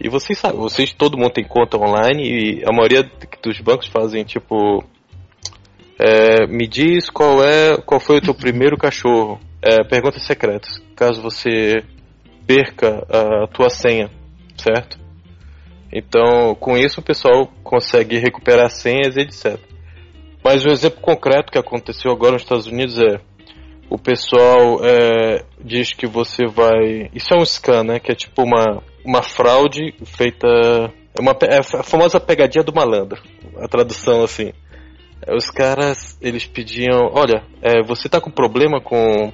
E 0.00 0.08
vocês 0.08 0.38
sabem, 0.38 0.58
vocês 0.58 0.92
todo 0.92 1.16
mundo 1.16 1.32
tem 1.32 1.44
conta 1.44 1.78
online 1.78 2.22
e 2.22 2.64
a 2.66 2.72
maioria 2.72 3.02
dos 3.42 3.60
bancos 3.60 3.88
fazem 3.88 4.24
tipo 4.24 4.84
é, 5.98 6.46
me 6.46 6.66
diz 6.66 7.08
qual 7.08 7.42
é 7.42 7.78
qual 7.78 7.98
foi 7.98 8.18
o 8.18 8.20
teu 8.20 8.34
primeiro 8.34 8.76
cachorro. 8.76 9.40
É, 9.62 9.82
perguntas 9.84 10.24
secretas 10.26 10.82
caso 10.94 11.20
você 11.20 11.82
perca 12.46 13.06
a 13.10 13.46
tua 13.48 13.68
senha, 13.68 14.10
certo? 14.56 14.98
Então, 15.92 16.54
com 16.54 16.76
isso 16.76 17.00
o 17.00 17.02
pessoal 17.02 17.46
consegue 17.62 18.18
recuperar 18.18 18.70
senhas, 18.70 19.16
etc. 19.16 19.58
Mas 20.42 20.64
um 20.64 20.70
exemplo 20.70 21.00
concreto 21.00 21.52
que 21.52 21.58
aconteceu 21.58 22.10
agora 22.10 22.32
nos 22.32 22.42
Estados 22.42 22.66
Unidos 22.66 22.98
é 22.98 23.20
o 23.88 23.98
pessoal 23.98 24.84
é, 24.84 25.44
diz 25.62 25.92
que 25.92 26.06
você 26.06 26.46
vai. 26.46 27.10
Isso 27.14 27.32
é 27.32 27.36
um 27.36 27.44
scan, 27.44 27.84
né? 27.84 28.00
Que 28.00 28.12
é 28.12 28.14
tipo 28.14 28.42
uma, 28.42 28.82
uma 29.06 29.22
fraude 29.22 29.94
feita. 30.04 30.46
É, 30.46 31.22
uma, 31.22 31.36
é 31.42 31.58
a 31.58 31.82
famosa 31.82 32.18
pegadinha 32.18 32.64
do 32.64 32.74
malandro. 32.74 33.22
A 33.58 33.68
tradução 33.68 34.24
assim. 34.24 34.52
Os 35.28 35.48
caras, 35.50 36.18
eles 36.20 36.44
pediam: 36.44 37.10
olha, 37.12 37.44
é, 37.62 37.82
você 37.82 38.08
tá 38.08 38.20
com 38.20 38.30
problema 38.30 38.80
com 38.80 39.32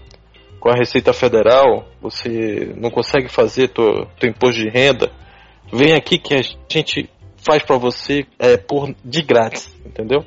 com 0.62 0.70
a 0.70 0.76
Receita 0.76 1.12
Federal, 1.12 1.88
você 2.00 2.72
não 2.76 2.88
consegue 2.88 3.28
fazer 3.28 3.66
teu, 3.70 4.06
teu 4.20 4.30
imposto 4.30 4.60
de 4.60 4.68
renda, 4.68 5.10
vem 5.72 5.92
aqui 5.92 6.18
que 6.18 6.36
a 6.36 6.40
gente 6.68 7.10
faz 7.36 7.64
para 7.64 7.76
você 7.76 8.24
é, 8.38 8.56
por 8.56 8.94
de 9.04 9.22
grátis, 9.22 9.76
entendeu? 9.84 10.24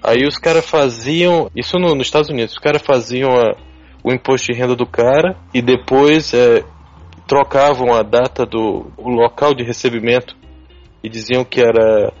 Aí 0.00 0.24
os 0.24 0.38
caras 0.38 0.64
faziam, 0.64 1.50
isso 1.56 1.76
no, 1.76 1.92
nos 1.92 2.06
Estados 2.06 2.30
Unidos, 2.30 2.52
os 2.52 2.60
caras 2.60 2.80
faziam 2.82 3.30
a, 3.32 3.56
o 4.04 4.12
imposto 4.12 4.52
de 4.52 4.56
renda 4.56 4.76
do 4.76 4.86
cara 4.86 5.36
e 5.52 5.60
depois 5.60 6.32
é, 6.32 6.62
trocavam 7.26 7.94
a 7.94 8.02
data 8.02 8.46
do 8.46 8.90
local 8.98 9.54
de 9.54 9.64
recebimento 9.64 10.36
e 11.02 11.08
diziam 11.08 11.44
que 11.44 11.60
era 11.60 12.12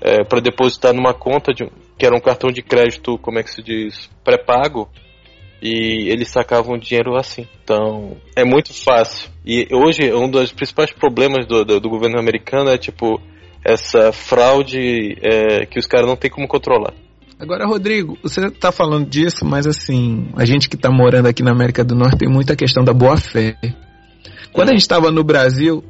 é, 0.00 0.24
para 0.24 0.40
depositar 0.40 0.92
numa 0.92 1.14
conta 1.14 1.52
de, 1.52 1.68
que 1.98 2.04
era 2.04 2.16
um 2.16 2.20
cartão 2.20 2.50
de 2.50 2.62
crédito, 2.62 3.18
como 3.18 3.38
é 3.38 3.42
que 3.42 3.50
se 3.50 3.62
diz, 3.62 4.10
pré-pago 4.24 4.88
e 5.62 6.08
eles 6.10 6.28
sacavam 6.28 6.76
dinheiro 6.76 7.16
assim. 7.16 7.46
Então, 7.62 8.16
é 8.34 8.44
muito 8.44 8.74
fácil. 8.74 9.30
E 9.46 9.68
hoje, 9.72 10.12
um 10.12 10.28
dos 10.28 10.52
principais 10.52 10.90
problemas 10.90 11.46
do, 11.46 11.64
do, 11.64 11.80
do 11.80 11.88
governo 11.88 12.18
americano 12.18 12.68
é, 12.68 12.76
tipo, 12.76 13.20
essa 13.64 14.10
fraude 14.12 15.16
é, 15.22 15.64
que 15.66 15.78
os 15.78 15.86
caras 15.86 16.08
não 16.08 16.16
têm 16.16 16.30
como 16.30 16.48
controlar. 16.48 16.92
Agora, 17.38 17.66
Rodrigo, 17.66 18.18
você 18.22 18.46
está 18.46 18.70
falando 18.70 19.08
disso, 19.08 19.44
mas 19.44 19.66
assim, 19.66 20.28
a 20.36 20.44
gente 20.44 20.68
que 20.68 20.76
está 20.76 20.90
morando 20.90 21.26
aqui 21.26 21.42
na 21.42 21.52
América 21.52 21.84
do 21.84 21.94
Norte 21.94 22.18
tem 22.18 22.28
muita 22.28 22.56
questão 22.56 22.84
da 22.84 22.92
boa-fé. 22.92 23.56
Quando 24.52 24.68
a 24.70 24.72
gente 24.72 24.82
estava 24.82 25.10
no 25.10 25.24
Brasil, 25.24 25.82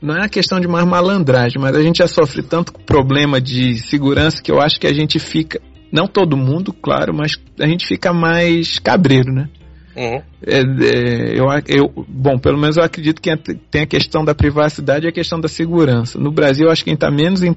não 0.00 0.16
é 0.16 0.24
a 0.24 0.28
questão 0.28 0.58
de 0.58 0.66
mais 0.66 0.86
malandragem, 0.86 1.60
mas 1.60 1.76
a 1.76 1.82
gente 1.82 1.98
já 1.98 2.08
sofre 2.08 2.42
tanto 2.42 2.72
problema 2.72 3.40
de 3.40 3.78
segurança 3.78 4.42
que 4.42 4.50
eu 4.50 4.60
acho 4.60 4.80
que 4.80 4.86
a 4.86 4.92
gente 4.92 5.18
fica 5.18 5.60
não 5.92 6.06
todo 6.06 6.36
mundo, 6.36 6.72
claro, 6.72 7.14
mas 7.14 7.38
a 7.60 7.66
gente 7.66 7.86
fica 7.86 8.14
mais 8.14 8.78
cabreiro, 8.78 9.30
né? 9.30 9.48
Uhum. 9.94 10.22
É, 10.46 10.60
é, 10.60 11.38
eu, 11.38 11.46
eu, 11.68 12.06
bom, 12.08 12.38
pelo 12.38 12.58
menos 12.58 12.78
eu 12.78 12.82
acredito 12.82 13.20
que 13.20 13.30
tem 13.70 13.82
a 13.82 13.86
questão 13.86 14.24
da 14.24 14.34
privacidade 14.34 15.04
e 15.04 15.08
a 15.08 15.12
questão 15.12 15.38
da 15.38 15.48
segurança. 15.48 16.18
No 16.18 16.32
Brasil, 16.32 16.66
eu 16.66 16.72
acho 16.72 16.80
que 16.80 16.86
quem 16.86 16.94
está 16.94 17.10
menos 17.10 17.42
in, 17.42 17.54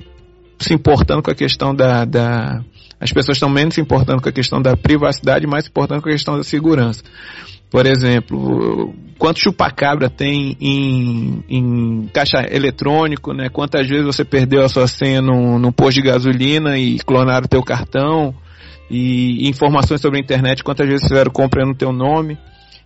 se 0.59 0.73
importando 0.73 1.23
com 1.23 1.31
a 1.31 1.35
questão 1.35 1.73
da, 1.73 2.03
da. 2.03 2.61
As 2.99 3.11
pessoas 3.11 3.37
estão 3.37 3.49
menos 3.49 3.75
se 3.75 3.81
importando 3.81 4.21
com 4.21 4.27
a 4.27 4.33
questão 4.33 4.61
da 4.61 4.75
privacidade, 4.75 5.47
mais 5.47 5.63
se 5.63 5.69
importando 5.69 6.01
com 6.01 6.09
a 6.09 6.11
questão 6.11 6.35
da 6.35 6.43
segurança. 6.43 7.03
Por 7.69 7.85
exemplo, 7.85 8.93
quanto 9.17 9.39
chupacabra 9.39 10.09
tem 10.09 10.55
em, 10.59 11.43
em 11.49 12.09
caixa 12.13 12.45
eletrônico, 12.49 13.33
né? 13.33 13.49
Quantas 13.49 13.87
vezes 13.87 14.05
você 14.05 14.23
perdeu 14.23 14.63
a 14.63 14.69
sua 14.69 14.87
senha 14.87 15.21
no, 15.21 15.71
posto 15.71 15.95
de 15.95 16.07
gasolina 16.07 16.77
e 16.77 16.99
clonaram 16.99 17.45
o 17.45 17.49
teu 17.49 17.63
cartão? 17.63 18.33
E, 18.89 19.45
e 19.45 19.49
informações 19.49 19.99
sobre 19.99 20.19
a 20.19 20.21
internet, 20.21 20.63
quantas 20.63 20.87
vezes 20.87 21.07
fizeram 21.07 21.31
compra 21.31 21.65
no 21.65 21.73
teu 21.73 21.91
nome? 21.91 22.37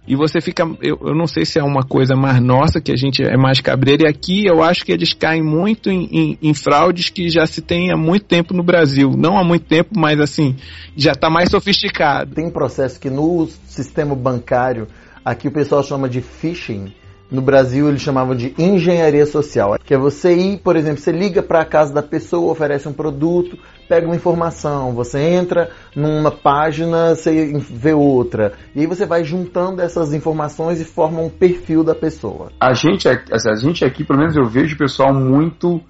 E 0.09 0.15
você 0.15 0.41
fica. 0.41 0.63
Eu, 0.81 0.97
eu 1.01 1.15
não 1.15 1.27
sei 1.27 1.45
se 1.45 1.59
é 1.59 1.63
uma 1.63 1.83
coisa 1.83 2.15
mais 2.15 2.41
nossa, 2.41 2.81
que 2.81 2.91
a 2.91 2.95
gente 2.95 3.21
é 3.21 3.37
mais 3.37 3.61
cabreiro, 3.61 4.03
e 4.03 4.07
aqui 4.07 4.43
eu 4.43 4.63
acho 4.63 4.83
que 4.83 4.91
eles 4.91 5.13
caem 5.13 5.43
muito 5.43 5.91
em, 5.91 6.09
em, 6.11 6.37
em 6.41 6.53
fraudes 6.55 7.11
que 7.11 7.29
já 7.29 7.45
se 7.45 7.61
tem 7.61 7.91
há 7.91 7.95
muito 7.95 8.25
tempo 8.25 8.51
no 8.51 8.63
Brasil. 8.63 9.11
Não 9.15 9.37
há 9.37 9.43
muito 9.43 9.67
tempo, 9.67 9.91
mas 9.95 10.19
assim, 10.19 10.55
já 10.97 11.11
está 11.11 11.29
mais 11.29 11.51
sofisticado. 11.51 12.33
Tem 12.33 12.49
processo 12.49 12.99
que 12.99 13.07
no 13.07 13.47
sistema 13.67 14.15
bancário, 14.15 14.87
aqui 15.23 15.47
o 15.47 15.51
pessoal 15.51 15.83
chama 15.83 16.09
de 16.09 16.21
phishing. 16.21 16.91
No 17.29 17.43
Brasil 17.43 17.87
eles 17.87 18.01
chamavam 18.01 18.35
de 18.35 18.55
engenharia 18.57 19.27
social, 19.27 19.77
que 19.85 19.93
é 19.93 19.97
você 19.99 20.35
ir, 20.35 20.57
por 20.57 20.75
exemplo, 20.75 20.99
você 20.99 21.11
liga 21.11 21.43
para 21.43 21.61
a 21.61 21.65
casa 21.65 21.93
da 21.93 22.01
pessoa, 22.01 22.51
oferece 22.51 22.87
um 22.87 22.93
produto, 22.93 23.55
pega 23.89 24.05
uma 24.05 24.15
informação, 24.15 24.93
você 24.93 25.19
entra 25.19 25.71
numa 25.95 26.29
página, 26.29 27.15
você 27.15 27.51
vê 27.57 27.91
outra, 27.91 28.53
e 28.75 28.81
aí 28.81 28.85
você 28.85 29.03
vai 29.03 29.23
juntando 29.23 29.81
essas 29.81 30.13
informações 30.13 30.79
e 30.79 30.85
forma 30.85 31.19
um 31.19 31.29
perfil 31.29 31.83
da 31.83 31.95
pessoa. 31.95 32.51
A 32.59 32.73
gente, 32.73 33.09
a 33.09 33.55
gente 33.55 33.83
aqui, 33.83 34.03
pelo 34.03 34.19
menos 34.19 34.35
eu 34.35 34.45
vejo 34.45 34.75
o 34.75 34.77
pessoal 34.77 35.11
muito 35.11 35.81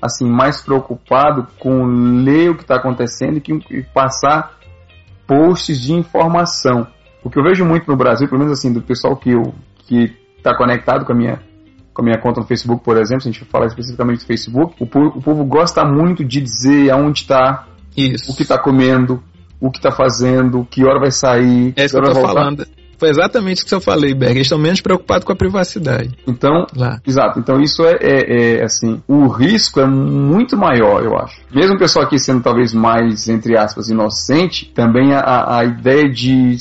assim 0.00 0.26
mais 0.26 0.62
preocupado 0.62 1.48
com 1.58 1.84
ler 2.22 2.50
o 2.50 2.56
que 2.56 2.62
está 2.62 2.76
acontecendo 2.76 3.36
e, 3.36 3.40
que, 3.40 3.52
e 3.70 3.82
passar 3.82 4.56
posts 5.26 5.78
de 5.78 5.92
informação. 5.92 6.86
O 7.22 7.28
que 7.28 7.38
eu 7.38 7.42
vejo 7.42 7.64
muito 7.64 7.90
no 7.90 7.96
Brasil, 7.96 8.26
pelo 8.28 8.40
menos 8.40 8.58
assim, 8.58 8.72
do 8.72 8.80
pessoal 8.80 9.16
que 9.16 9.30
eu 9.30 9.52
que 9.76 10.16
está 10.38 10.56
conectado 10.56 11.04
com 11.04 11.12
a 11.12 11.14
minha 11.14 11.42
com 11.92 12.02
a 12.02 12.04
minha 12.04 12.18
conta 12.18 12.40
no 12.40 12.46
Facebook, 12.46 12.84
por 12.84 12.96
exemplo, 12.96 13.22
se 13.22 13.28
a 13.28 13.32
gente 13.32 13.44
falar 13.44 13.66
especificamente 13.66 14.20
do 14.20 14.26
Facebook, 14.26 14.74
o 14.80 14.86
povo, 14.86 15.18
o 15.18 15.22
povo 15.22 15.44
gosta 15.44 15.84
muito 15.84 16.24
de 16.24 16.40
dizer 16.40 16.90
aonde 16.90 17.20
está, 17.20 17.66
o 18.28 18.34
que 18.34 18.42
está 18.42 18.58
comendo, 18.58 19.22
o 19.60 19.70
que 19.70 19.78
está 19.78 19.90
fazendo, 19.90 20.66
que 20.70 20.84
hora 20.84 20.98
vai 20.98 21.10
sair. 21.10 21.72
É 21.76 21.84
isso 21.84 22.00
que 22.00 22.08
eu 22.08 22.14
tô 22.14 22.20
falando. 22.20 22.66
Foi 23.00 23.08
exatamente 23.08 23.62
o 23.62 23.66
que 23.66 23.74
eu 23.74 23.80
falei, 23.80 24.12
Berg. 24.12 24.34
Eles 24.34 24.46
estão 24.46 24.58
menos 24.58 24.82
preocupados 24.82 25.24
com 25.24 25.32
a 25.32 25.36
privacidade. 25.36 26.18
Então, 26.26 26.66
Lá. 26.76 27.00
exato. 27.06 27.38
Então 27.38 27.58
isso 27.58 27.82
é, 27.82 27.96
é, 28.02 28.58
é, 28.58 28.62
assim, 28.62 29.02
o 29.08 29.26
risco 29.26 29.80
é 29.80 29.86
muito 29.86 30.54
maior, 30.54 31.02
eu 31.02 31.16
acho. 31.16 31.40
Mesmo 31.50 31.76
o 31.76 31.78
pessoal 31.78 32.04
aqui 32.04 32.18
sendo 32.18 32.42
talvez 32.42 32.74
mais, 32.74 33.26
entre 33.26 33.56
aspas, 33.56 33.88
inocente, 33.88 34.70
também 34.74 35.14
a, 35.14 35.56
a 35.56 35.64
ideia 35.64 36.10
de 36.10 36.58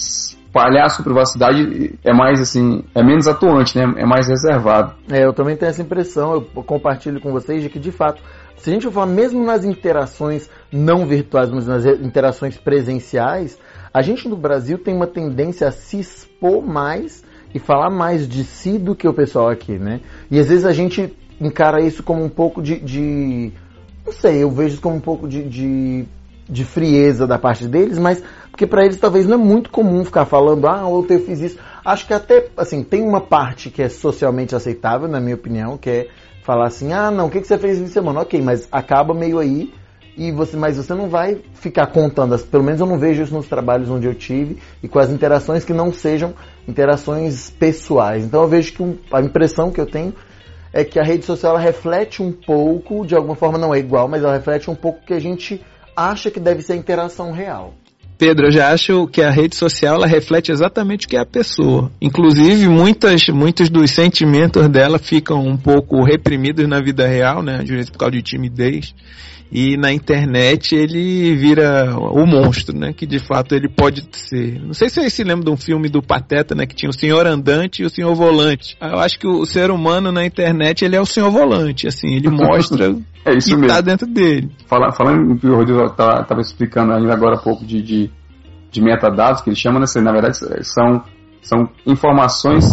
espalhar 0.60 0.90
sua 0.90 1.04
privacidade 1.04 1.98
é 2.04 2.14
mais 2.14 2.42
assim, 2.42 2.84
é 2.94 3.02
menos 3.02 3.28
atuante, 3.28 3.78
né? 3.78 3.94
É 3.98 4.06
mais 4.06 4.28
reservado. 4.28 4.94
É, 5.10 5.26
eu 5.26 5.34
também 5.34 5.56
tenho 5.56 5.70
essa 5.70 5.82
impressão, 5.82 6.34
eu 6.34 6.42
compartilho 6.64 7.22
com 7.22 7.32
vocês 7.32 7.64
de 7.64 7.70
que 7.70 7.80
de 7.80 7.92
fato, 7.92 8.22
se 8.58 8.70
a 8.70 8.74
gente 8.74 8.90
for 8.92 9.08
mesmo 9.08 9.44
nas 9.44 9.64
interações 9.64 10.50
não 10.72 11.06
virtuais, 11.06 11.50
mas 11.50 11.66
nas 11.66 11.86
interações 11.86 12.58
presenciais, 12.58 13.58
a 13.94 14.02
gente 14.02 14.28
no 14.28 14.36
Brasil 14.36 14.78
tem 14.78 14.96
uma 14.96 15.08
tendência 15.08 15.68
a 15.68 15.72
se 15.72 16.00
expor 16.00 16.62
mais 16.62 17.24
e 17.54 17.60
falar 17.60 17.90
mais 17.90 18.28
de 18.28 18.44
si 18.44 18.78
do 18.78 18.96
que 18.96 19.08
o 19.08 19.14
pessoal 19.14 19.50
aqui, 19.50 19.80
né? 19.80 20.02
E 20.30 20.40
às 20.40 20.50
vezes 20.50 20.66
a 20.66 20.74
gente 20.74 21.16
encara 21.40 21.82
isso 21.82 22.04
como 22.04 22.24
um 22.24 22.30
pouco 22.30 22.62
de, 22.62 22.80
de 22.80 23.52
não 24.06 24.14
sei, 24.14 24.44
eu 24.44 24.52
vejo 24.52 24.82
como 24.82 24.96
um 24.96 25.00
pouco 25.00 25.28
de, 25.28 25.44
de, 25.48 26.06
de 26.48 26.66
frieza 26.66 27.26
da 27.26 27.40
parte 27.40 27.68
deles, 27.68 27.98
mas 27.98 28.22
porque 28.60 28.68
para 28.68 28.84
eles 28.84 28.98
talvez 28.98 29.26
não 29.26 29.36
é 29.36 29.38
muito 29.38 29.70
comum 29.70 30.04
ficar 30.04 30.26
falando, 30.26 30.68
ah, 30.68 30.86
ontem 30.86 31.14
eu 31.14 31.22
fiz 31.22 31.40
isso. 31.40 31.58
Acho 31.86 32.06
que 32.06 32.14
até, 32.14 32.50
assim, 32.58 32.84
tem 32.84 33.02
uma 33.02 33.22
parte 33.22 33.70
que 33.70 33.82
é 33.82 33.88
socialmente 33.88 34.54
aceitável, 34.54 35.08
na 35.08 35.22
minha 35.22 35.36
opinião, 35.36 35.78
que 35.78 35.90
é 35.90 36.08
falar 36.44 36.68
assim, 36.68 36.92
ah, 36.92 37.10
não, 37.10 37.28
o 37.28 37.30
que, 37.30 37.40
que 37.40 37.48
você 37.48 37.58
fez 37.58 37.80
esse 37.80 37.94
semana? 37.94 38.20
Ok, 38.20 38.42
mas 38.42 38.68
acaba 38.70 39.14
meio 39.14 39.40
aí, 39.40 39.74
e 40.18 40.30
você, 40.34 40.58
mas 40.58 40.76
você 40.76 40.94
não 40.94 41.08
vai 41.08 41.42
ficar 41.54 41.88
contando, 41.88 42.38
pelo 42.38 42.62
menos 42.62 42.82
eu 42.82 42.86
não 42.86 43.00
vejo 43.00 43.24
isso 43.24 43.34
nos 43.34 43.48
trabalhos 43.48 43.90
onde 43.90 44.08
eu 44.08 44.14
tive, 44.14 44.58
e 44.84 44.90
com 44.90 45.00
as 45.00 45.10
interações 45.10 45.64
que 45.64 45.72
não 45.72 45.94
sejam 45.94 46.34
interações 46.68 47.50
pessoais. 47.50 48.26
Então 48.26 48.42
eu 48.42 48.48
vejo 48.50 48.74
que 48.74 48.84
um, 48.84 48.98
a 49.10 49.22
impressão 49.22 49.72
que 49.72 49.80
eu 49.80 49.86
tenho 49.86 50.14
é 50.74 50.84
que 50.84 51.00
a 51.00 51.04
rede 51.04 51.24
social 51.24 51.56
reflete 51.56 52.22
um 52.22 52.34
pouco, 52.34 53.08
de 53.08 53.16
alguma 53.16 53.36
forma 53.36 53.58
não 53.58 53.74
é 53.74 53.80
igual, 53.80 54.10
mas 54.10 54.22
ela 54.22 54.34
reflete 54.34 54.70
um 54.70 54.76
pouco 54.76 55.06
que 55.06 55.14
a 55.14 55.20
gente 55.20 55.64
acha 55.96 56.30
que 56.30 56.42
deve 56.42 56.62
ser 56.62 56.74
a 56.74 56.76
interação 56.76 57.32
real. 57.32 57.74
Pedro, 58.20 58.48
eu 58.48 58.52
já 58.52 58.74
acho 58.74 59.08
que 59.08 59.22
a 59.22 59.32
rede 59.32 59.56
social 59.56 59.96
ela 59.96 60.06
reflete 60.06 60.52
exatamente 60.52 61.06
o 61.06 61.10
que 61.10 61.16
é 61.16 61.22
a 61.22 61.26
pessoa. 61.26 61.90
Inclusive, 62.02 62.68
muitas, 62.68 63.30
muitos 63.30 63.70
dos 63.70 63.92
sentimentos 63.92 64.68
dela 64.68 65.00
ficam 65.00 65.48
um 65.48 65.56
pouco 65.56 66.04
reprimidos 66.04 66.68
na 66.68 66.82
vida 66.82 67.08
real, 67.08 67.42
né? 67.42 67.60
Às 67.62 67.70
vezes 67.70 67.90
por 67.90 67.98
causa 67.98 68.12
de 68.12 68.22
timidez. 68.22 68.94
E 69.52 69.76
na 69.78 69.92
internet 69.92 70.76
ele 70.76 71.36
vira 71.36 71.96
o 71.98 72.26
monstro, 72.28 72.78
né? 72.78 72.94
Que 72.94 73.08
de 73.08 73.18
fato 73.18 73.56
ele 73.56 73.68
pode 73.68 74.08
ser. 74.12 74.62
Não 74.62 74.74
sei 74.76 74.90
se 74.90 74.96
vocês 74.96 75.14
se 75.14 75.24
lembram 75.24 75.46
de 75.46 75.52
um 75.52 75.58
filme 75.58 75.90
do 75.90 76.04
Pateta, 76.04 76.54
né? 76.54 76.68
Que 76.68 76.76
tinha 76.76 76.90
o 76.90 76.94
senhor 76.94 77.26
andante 77.26 77.82
e 77.82 77.86
o 77.86 77.90
senhor 77.90 78.14
volante. 78.14 78.78
Eu 78.80 79.00
acho 79.00 79.18
que 79.18 79.28
o 79.28 79.46
ser 79.48 79.72
humano 79.72 80.12
na 80.12 80.24
internet 80.24 80.86
ele 80.86 80.96
é 80.96 81.02
o 81.02 81.06
senhor 81.06 81.32
volante, 81.32 81.88
assim, 81.88 82.14
ele 82.14 82.30
mostra 82.32 82.96
É 83.26 83.36
isso 83.36 83.50
que 83.50 83.56
mesmo. 83.56 83.68
tá 83.68 83.82
dentro 83.82 84.06
dele. 84.06 84.52
Fala, 84.68 84.92
falando 84.92 85.36
que 85.40 85.48
o 85.48 85.56
Rodrigo 85.56 85.84
estava 85.84 86.42
explicando 86.42 86.94
ainda 86.94 87.14
agora 87.14 87.36
há 87.36 87.40
pouco 87.42 87.66
de, 87.66 87.82
de, 87.82 88.12
de 88.72 88.82
metadados, 88.82 89.42
que 89.42 89.50
ele 89.50 89.58
chama, 89.58 89.80
né, 89.80 89.86
na 90.00 90.12
verdade, 90.12 90.38
são, 90.62 91.04
são 91.42 91.70
informações 91.88 92.66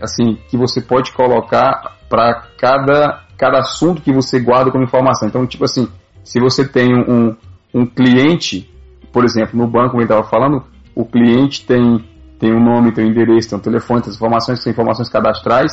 assim 0.00 0.36
que 0.48 0.56
você 0.56 0.80
pode 0.80 1.12
colocar 1.12 1.96
para 2.08 2.42
cada, 2.58 3.22
cada 3.36 3.58
assunto 3.58 4.02
que 4.02 4.12
você 4.12 4.40
guarda 4.40 4.70
como 4.70 4.82
informação. 4.84 5.28
Então, 5.28 5.46
tipo 5.46 5.64
assim, 5.64 5.88
se 6.28 6.38
você 6.38 6.68
tem 6.68 6.94
um, 6.94 7.34
um 7.72 7.86
cliente, 7.86 8.70
por 9.10 9.24
exemplo, 9.24 9.58
no 9.58 9.66
banco, 9.66 9.92
como 9.92 10.02
ele 10.02 10.10
estava 10.10 10.28
falando, 10.28 10.62
o 10.94 11.02
cliente 11.02 11.64
tem, 11.64 12.04
tem 12.38 12.52
um 12.52 12.62
nome, 12.62 12.92
tem 12.92 13.06
um 13.06 13.08
endereço, 13.08 13.48
tem 13.48 13.58
um 13.58 13.62
telefone, 13.62 14.02
tem 14.02 14.12
informações, 14.12 14.62
tem 14.62 14.70
informações 14.70 15.08
cadastrais, 15.08 15.72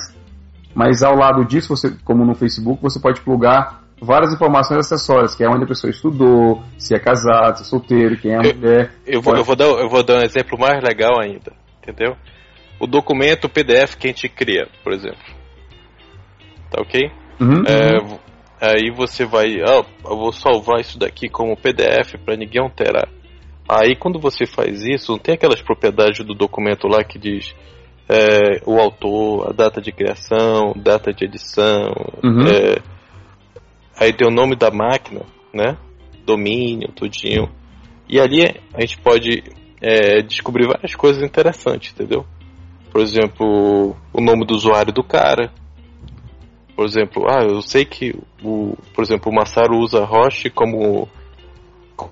mas 0.73 1.03
ao 1.03 1.13
lado 1.13 1.43
disso, 1.43 1.67
você, 1.67 1.93
como 2.05 2.23
no 2.23 2.33
Facebook, 2.35 2.81
você 2.81 3.01
pode 3.01 3.19
plugar 3.19 3.83
várias 4.01 4.33
informações 4.33 4.79
acessórias, 4.79 5.35
que 5.35 5.43
é 5.43 5.49
onde 5.49 5.65
a 5.65 5.67
pessoa 5.67 5.91
estudou, 5.91 6.63
se 6.77 6.95
é 6.95 6.99
casado, 6.99 7.57
se 7.57 7.63
é 7.63 7.65
solteiro, 7.65 8.17
quem 8.17 8.31
é 8.31 8.37
a 8.37 8.41
mulher. 8.41 8.93
Eu 9.05 9.21
vou, 9.21 9.35
eu, 9.35 9.43
vou 9.43 9.57
dar, 9.57 9.65
eu 9.65 9.89
vou 9.89 10.05
dar 10.05 10.19
um 10.19 10.23
exemplo 10.23 10.57
mais 10.57 10.81
legal 10.81 11.19
ainda, 11.19 11.51
entendeu? 11.83 12.15
O 12.79 12.87
documento 12.87 13.49
PDF 13.49 13.95
que 13.95 14.07
a 14.07 14.11
gente 14.11 14.29
cria, 14.29 14.69
por 14.81 14.93
exemplo. 14.93 15.19
Tá 16.71 16.81
ok? 16.81 17.11
Uhum, 17.41 17.63
é, 17.67 18.01
uhum. 18.01 18.19
Aí 18.71 18.89
você 18.89 19.25
vai, 19.25 19.61
ah, 19.61 19.85
eu 20.05 20.17
vou 20.17 20.31
salvar 20.31 20.79
isso 20.79 20.97
daqui 20.97 21.29
como 21.29 21.55
PDF 21.57 22.15
para 22.23 22.35
ninguém 22.35 22.61
alterar. 22.61 23.07
Aí 23.67 23.95
quando 23.95 24.19
você 24.19 24.45
faz 24.45 24.83
isso, 24.83 25.11
não 25.11 25.19
tem 25.19 25.35
aquelas 25.35 25.61
propriedades 25.61 26.25
do 26.25 26.33
documento 26.33 26.87
lá 26.87 27.03
que 27.03 27.19
diz 27.19 27.53
é, 28.07 28.61
o 28.65 28.79
autor, 28.79 29.49
a 29.49 29.53
data 29.53 29.81
de 29.81 29.91
criação, 29.91 30.73
data 30.75 31.11
de 31.13 31.25
edição, 31.25 31.93
uhum. 32.23 32.47
é, 32.47 32.77
aí 33.99 34.13
tem 34.13 34.27
o 34.27 34.33
nome 34.33 34.55
da 34.55 34.71
máquina, 34.71 35.21
né? 35.53 35.77
Domínio, 36.25 36.91
tudinho. 36.91 37.49
E 38.07 38.19
ali 38.19 38.43
a 38.73 38.81
gente 38.81 38.99
pode 38.99 39.43
é, 39.81 40.21
descobrir 40.21 40.67
várias 40.67 40.95
coisas 40.95 41.23
interessantes, 41.23 41.91
entendeu? 41.93 42.25
Por 42.91 43.01
exemplo, 43.01 43.95
o 44.13 44.21
nome 44.21 44.45
do 44.45 44.55
usuário 44.55 44.93
do 44.93 45.03
cara. 45.03 45.51
Por 46.75 46.85
exemplo, 46.85 47.25
ah, 47.29 47.41
eu 47.43 47.61
sei 47.61 47.85
que 47.85 48.13
o, 48.43 48.75
por 48.93 49.03
exemplo, 49.03 49.31
o 49.31 49.35
Masaru 49.35 49.77
usa 49.77 50.03
Roche 50.03 50.49
como 50.49 51.07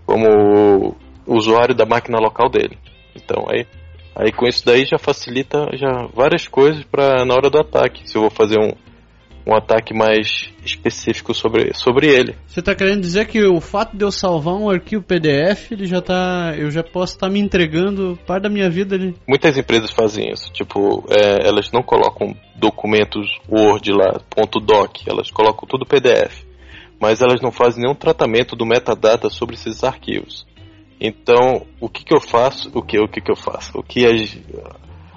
como 0.05 0.95
usuário 1.27 1.75
da 1.75 1.85
máquina 1.85 2.17
local 2.17 2.49
dele. 2.49 2.77
Então, 3.15 3.45
aí 3.49 3.67
aí 4.15 4.31
com 4.31 4.47
isso 4.47 4.65
daí 4.65 4.85
já 4.85 4.97
facilita 4.97 5.67
já 5.73 6.07
várias 6.13 6.47
coisas 6.47 6.83
para 6.85 7.25
na 7.25 7.33
hora 7.33 7.49
do 7.49 7.59
ataque. 7.59 8.09
Se 8.09 8.15
eu 8.15 8.21
vou 8.21 8.31
fazer 8.31 8.57
um 8.59 8.71
um 9.45 9.53
ataque 9.53 9.93
mais 9.93 10.49
específico 10.63 11.33
sobre, 11.33 11.73
sobre 11.73 12.07
ele. 12.07 12.35
Você 12.47 12.61
está 12.61 12.73
querendo 12.73 13.01
dizer 13.01 13.27
que 13.27 13.43
o 13.43 13.59
fato 13.59 13.95
de 13.95 14.03
eu 14.03 14.11
salvar 14.11 14.55
um 14.55 14.69
arquivo 14.69 15.03
PDF, 15.03 15.71
ele 15.71 15.85
já 15.85 16.01
tá, 16.01 16.53
eu 16.57 16.71
já 16.71 16.83
posso 16.83 17.15
estar 17.15 17.27
tá 17.27 17.33
me 17.33 17.39
entregando 17.39 18.17
parte 18.25 18.43
da 18.43 18.49
minha 18.49 18.69
vida 18.69 18.95
ali? 18.95 19.15
Muitas 19.27 19.57
empresas 19.57 19.91
fazem 19.91 20.31
isso, 20.31 20.51
tipo, 20.53 21.05
é, 21.09 21.47
elas 21.47 21.71
não 21.71 21.83
colocam 21.83 22.35
documentos 22.55 23.27
Word 23.49 23.91
lá, 23.91 24.19
ponto 24.29 24.59
.doc, 24.59 25.05
elas 25.05 25.29
colocam 25.29 25.67
tudo 25.67 25.85
PDF, 25.85 26.43
mas 26.99 27.21
elas 27.21 27.41
não 27.41 27.51
fazem 27.51 27.83
nenhum 27.83 27.95
tratamento 27.95 28.55
do 28.55 28.65
metadata 28.65 29.29
sobre 29.29 29.55
esses 29.55 29.83
arquivos. 29.83 30.45
Então, 31.01 31.65
o 31.81 31.89
que 31.89 32.05
que 32.05 32.15
eu 32.15 32.21
faço? 32.21 32.71
O 32.73 32.81
que 32.81 32.97
o 32.97 33.09
que 33.09 33.19
que 33.19 33.31
eu 33.31 33.35
faço? 33.35 33.77
O 33.77 33.83
que 33.83 34.05
as 34.05 34.37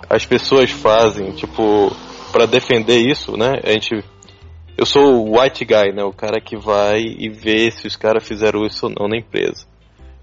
as 0.09 0.25
pessoas 0.25 0.71
fazem, 0.71 1.33
tipo, 1.33 1.95
para 2.33 2.47
defender 2.47 2.99
isso, 2.99 3.37
né? 3.37 3.61
A 3.65 3.73
gente 3.73 4.05
eu 4.77 4.85
sou 4.85 5.27
o 5.27 5.41
white 5.41 5.65
guy, 5.65 5.93
né? 5.93 6.05
O 6.05 6.13
cara 6.13 6.41
que 6.41 6.57
vai 6.57 7.01
e 7.01 7.29
vê 7.29 7.71
se 7.71 7.87
os 7.87 7.97
caras 7.97 8.27
fizeram 8.27 8.65
isso 8.65 8.87
ou 8.87 8.93
não 8.93 9.09
na 9.09 9.17
empresa. 9.17 9.67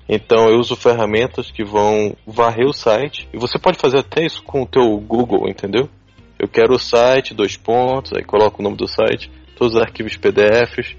Então 0.08 0.48
eu 0.50 0.60
uso 0.60 0.76
ferramentas 0.76 1.50
que 1.50 1.64
vão 1.64 2.16
varrer 2.28 2.68
o 2.68 2.74
site. 2.74 3.28
E 3.34 3.38
você 3.38 3.58
pode 3.58 3.78
fazer 3.78 4.00
até 4.00 4.26
isso 4.26 4.44
com 4.44 4.62
o 4.62 4.68
teu 4.68 4.96
Google, 5.00 5.50
entendeu? 5.50 5.90
Eu 6.38 6.48
quero 6.48 6.74
o 6.74 6.80
site, 6.80 7.34
dois 7.34 7.58
pontos, 7.58 8.14
aí 8.14 8.24
coloco 8.24 8.62
o 8.62 8.64
nome 8.64 8.76
do 8.76 8.88
site, 8.88 9.32
todos 9.56 9.76
os 9.76 9.82
arquivos 9.82 10.18
PDFs. 10.18 10.96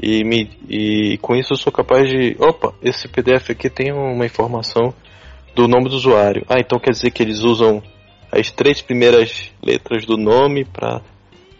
E, 0.00 0.22
me, 0.22 0.50
e 0.68 1.18
com 1.22 1.34
isso 1.34 1.54
eu 1.54 1.56
sou 1.56 1.72
capaz 1.72 2.08
de. 2.08 2.36
Opa, 2.38 2.74
esse 2.82 3.08
PDF 3.08 3.50
aqui 3.50 3.70
tem 3.70 3.90
uma 3.92 4.26
informação 4.26 4.94
do 5.54 5.66
nome 5.66 5.88
do 5.88 5.96
usuário. 5.96 6.44
Ah, 6.48 6.60
então 6.60 6.78
quer 6.78 6.90
dizer 6.90 7.10
que 7.10 7.22
eles 7.22 7.40
usam 7.40 7.82
as 8.30 8.50
três 8.50 8.82
primeiras 8.82 9.50
letras 9.62 10.04
do 10.04 10.18
nome 10.18 10.66
para 10.66 11.00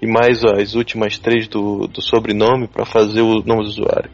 e 0.00 0.06
mais 0.06 0.44
as 0.44 0.74
últimas 0.74 1.18
três 1.18 1.48
do, 1.48 1.86
do 1.86 2.02
sobrenome 2.02 2.68
para 2.68 2.84
fazer 2.84 3.22
o 3.22 3.42
nome 3.42 3.62
do 3.62 3.68
usuário. 3.68 4.10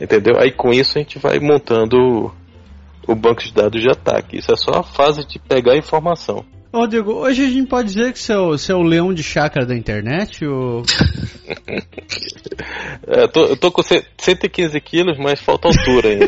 Entendeu? 0.00 0.38
Aí 0.38 0.50
com 0.52 0.72
isso 0.72 0.98
a 0.98 1.00
gente 1.02 1.18
vai 1.18 1.38
montando 1.38 1.96
o, 1.96 3.12
o 3.12 3.14
banco 3.14 3.42
de 3.42 3.52
dados 3.52 3.80
de 3.80 3.88
ataque. 3.88 4.38
Isso 4.38 4.52
é 4.52 4.56
só 4.56 4.80
a 4.80 4.82
fase 4.82 5.26
de 5.26 5.38
pegar 5.38 5.72
a 5.72 5.78
informação. 5.78 6.44
Ô 6.72 6.86
Diego, 6.86 7.14
hoje 7.14 7.44
a 7.44 7.48
gente 7.48 7.68
pode 7.68 7.88
dizer 7.88 8.12
que 8.12 8.20
você 8.20 8.32
é 8.32 8.38
o, 8.38 8.50
você 8.50 8.70
é 8.70 8.74
o 8.76 8.82
leão 8.82 9.12
de 9.12 9.24
chácara 9.24 9.66
da 9.66 9.74
internet? 9.74 10.46
Ou... 10.46 10.84
é, 13.08 13.24
eu, 13.24 13.28
tô, 13.28 13.46
eu 13.46 13.56
tô 13.56 13.72
com 13.72 13.82
115 13.82 14.80
quilos, 14.80 15.18
mas 15.18 15.40
falta 15.40 15.66
altura 15.66 16.10
ainda. 16.10 16.26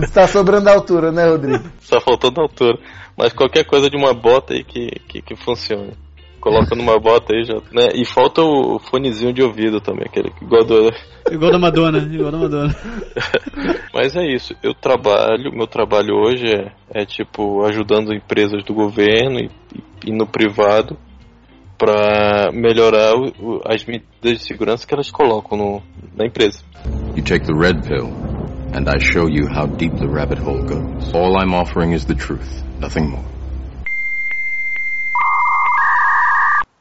Está 0.02 0.26
sobrando 0.26 0.70
altura, 0.70 1.12
né, 1.12 1.28
Rodrigo? 1.28 1.70
Só 1.80 2.00
faltando 2.00 2.40
altura. 2.40 2.78
Mas 3.14 3.34
qualquer 3.34 3.66
coisa 3.66 3.90
de 3.90 3.98
uma 3.98 4.14
bota 4.14 4.54
aí 4.54 4.64
que, 4.64 4.88
que, 5.06 5.20
que 5.20 5.36
funcione. 5.36 5.92
Coloca 6.40 6.74
numa 6.74 6.98
bota 6.98 7.34
aí 7.34 7.44
já, 7.44 7.54
né? 7.72 7.88
E 7.94 8.04
falta 8.04 8.40
o 8.42 8.78
fonezinho 8.78 9.32
de 9.32 9.42
ouvido 9.42 9.80
também, 9.80 10.04
aquele 10.06 10.32
igual 10.40 10.64
do... 10.64 10.92
Igual 11.30 11.52
da 11.52 11.58
Madonna, 11.58 11.98
igual 11.98 12.30
da 12.30 12.38
Madonna. 12.38 12.76
Mas 13.92 14.14
é 14.16 14.24
isso, 14.24 14.54
eu 14.62 14.72
trabalho, 14.72 15.52
meu 15.52 15.66
trabalho 15.66 16.14
hoje 16.14 16.46
é, 16.46 16.72
é 17.02 17.04
tipo 17.04 17.64
ajudando 17.64 18.14
empresas 18.14 18.64
do 18.64 18.72
governo 18.72 19.40
e, 19.40 19.50
e 20.06 20.12
no 20.12 20.26
privado 20.26 20.96
para 21.78 22.50
melhorar 22.52 23.14
o, 23.14 23.28
o, 23.40 23.60
as 23.64 23.84
medidas 23.84 24.38
de 24.38 24.44
segurança 24.44 24.86
que 24.86 24.92
elas 24.92 25.10
colocam 25.10 25.56
no, 25.56 25.82
na 26.16 26.26
empresa. 26.26 26.60
You 27.14 27.22
take 27.22 27.46
the 27.46 27.54
red 27.54 27.82
pill, 27.86 28.08
and 28.74 28.88
I 28.88 28.98
show 29.00 29.28
you 29.28 29.48
how 29.48 29.66
deep 29.66 29.96
the 29.96 30.08
rabbit 30.08 30.40
hole 30.40 30.62
goes. 30.62 31.14
All 31.14 31.36
I'm 31.40 31.54
offering 31.54 31.92
is 31.92 32.04
the 32.04 32.14
truth, 32.14 32.62
nothing 32.80 33.08
more. 33.08 33.37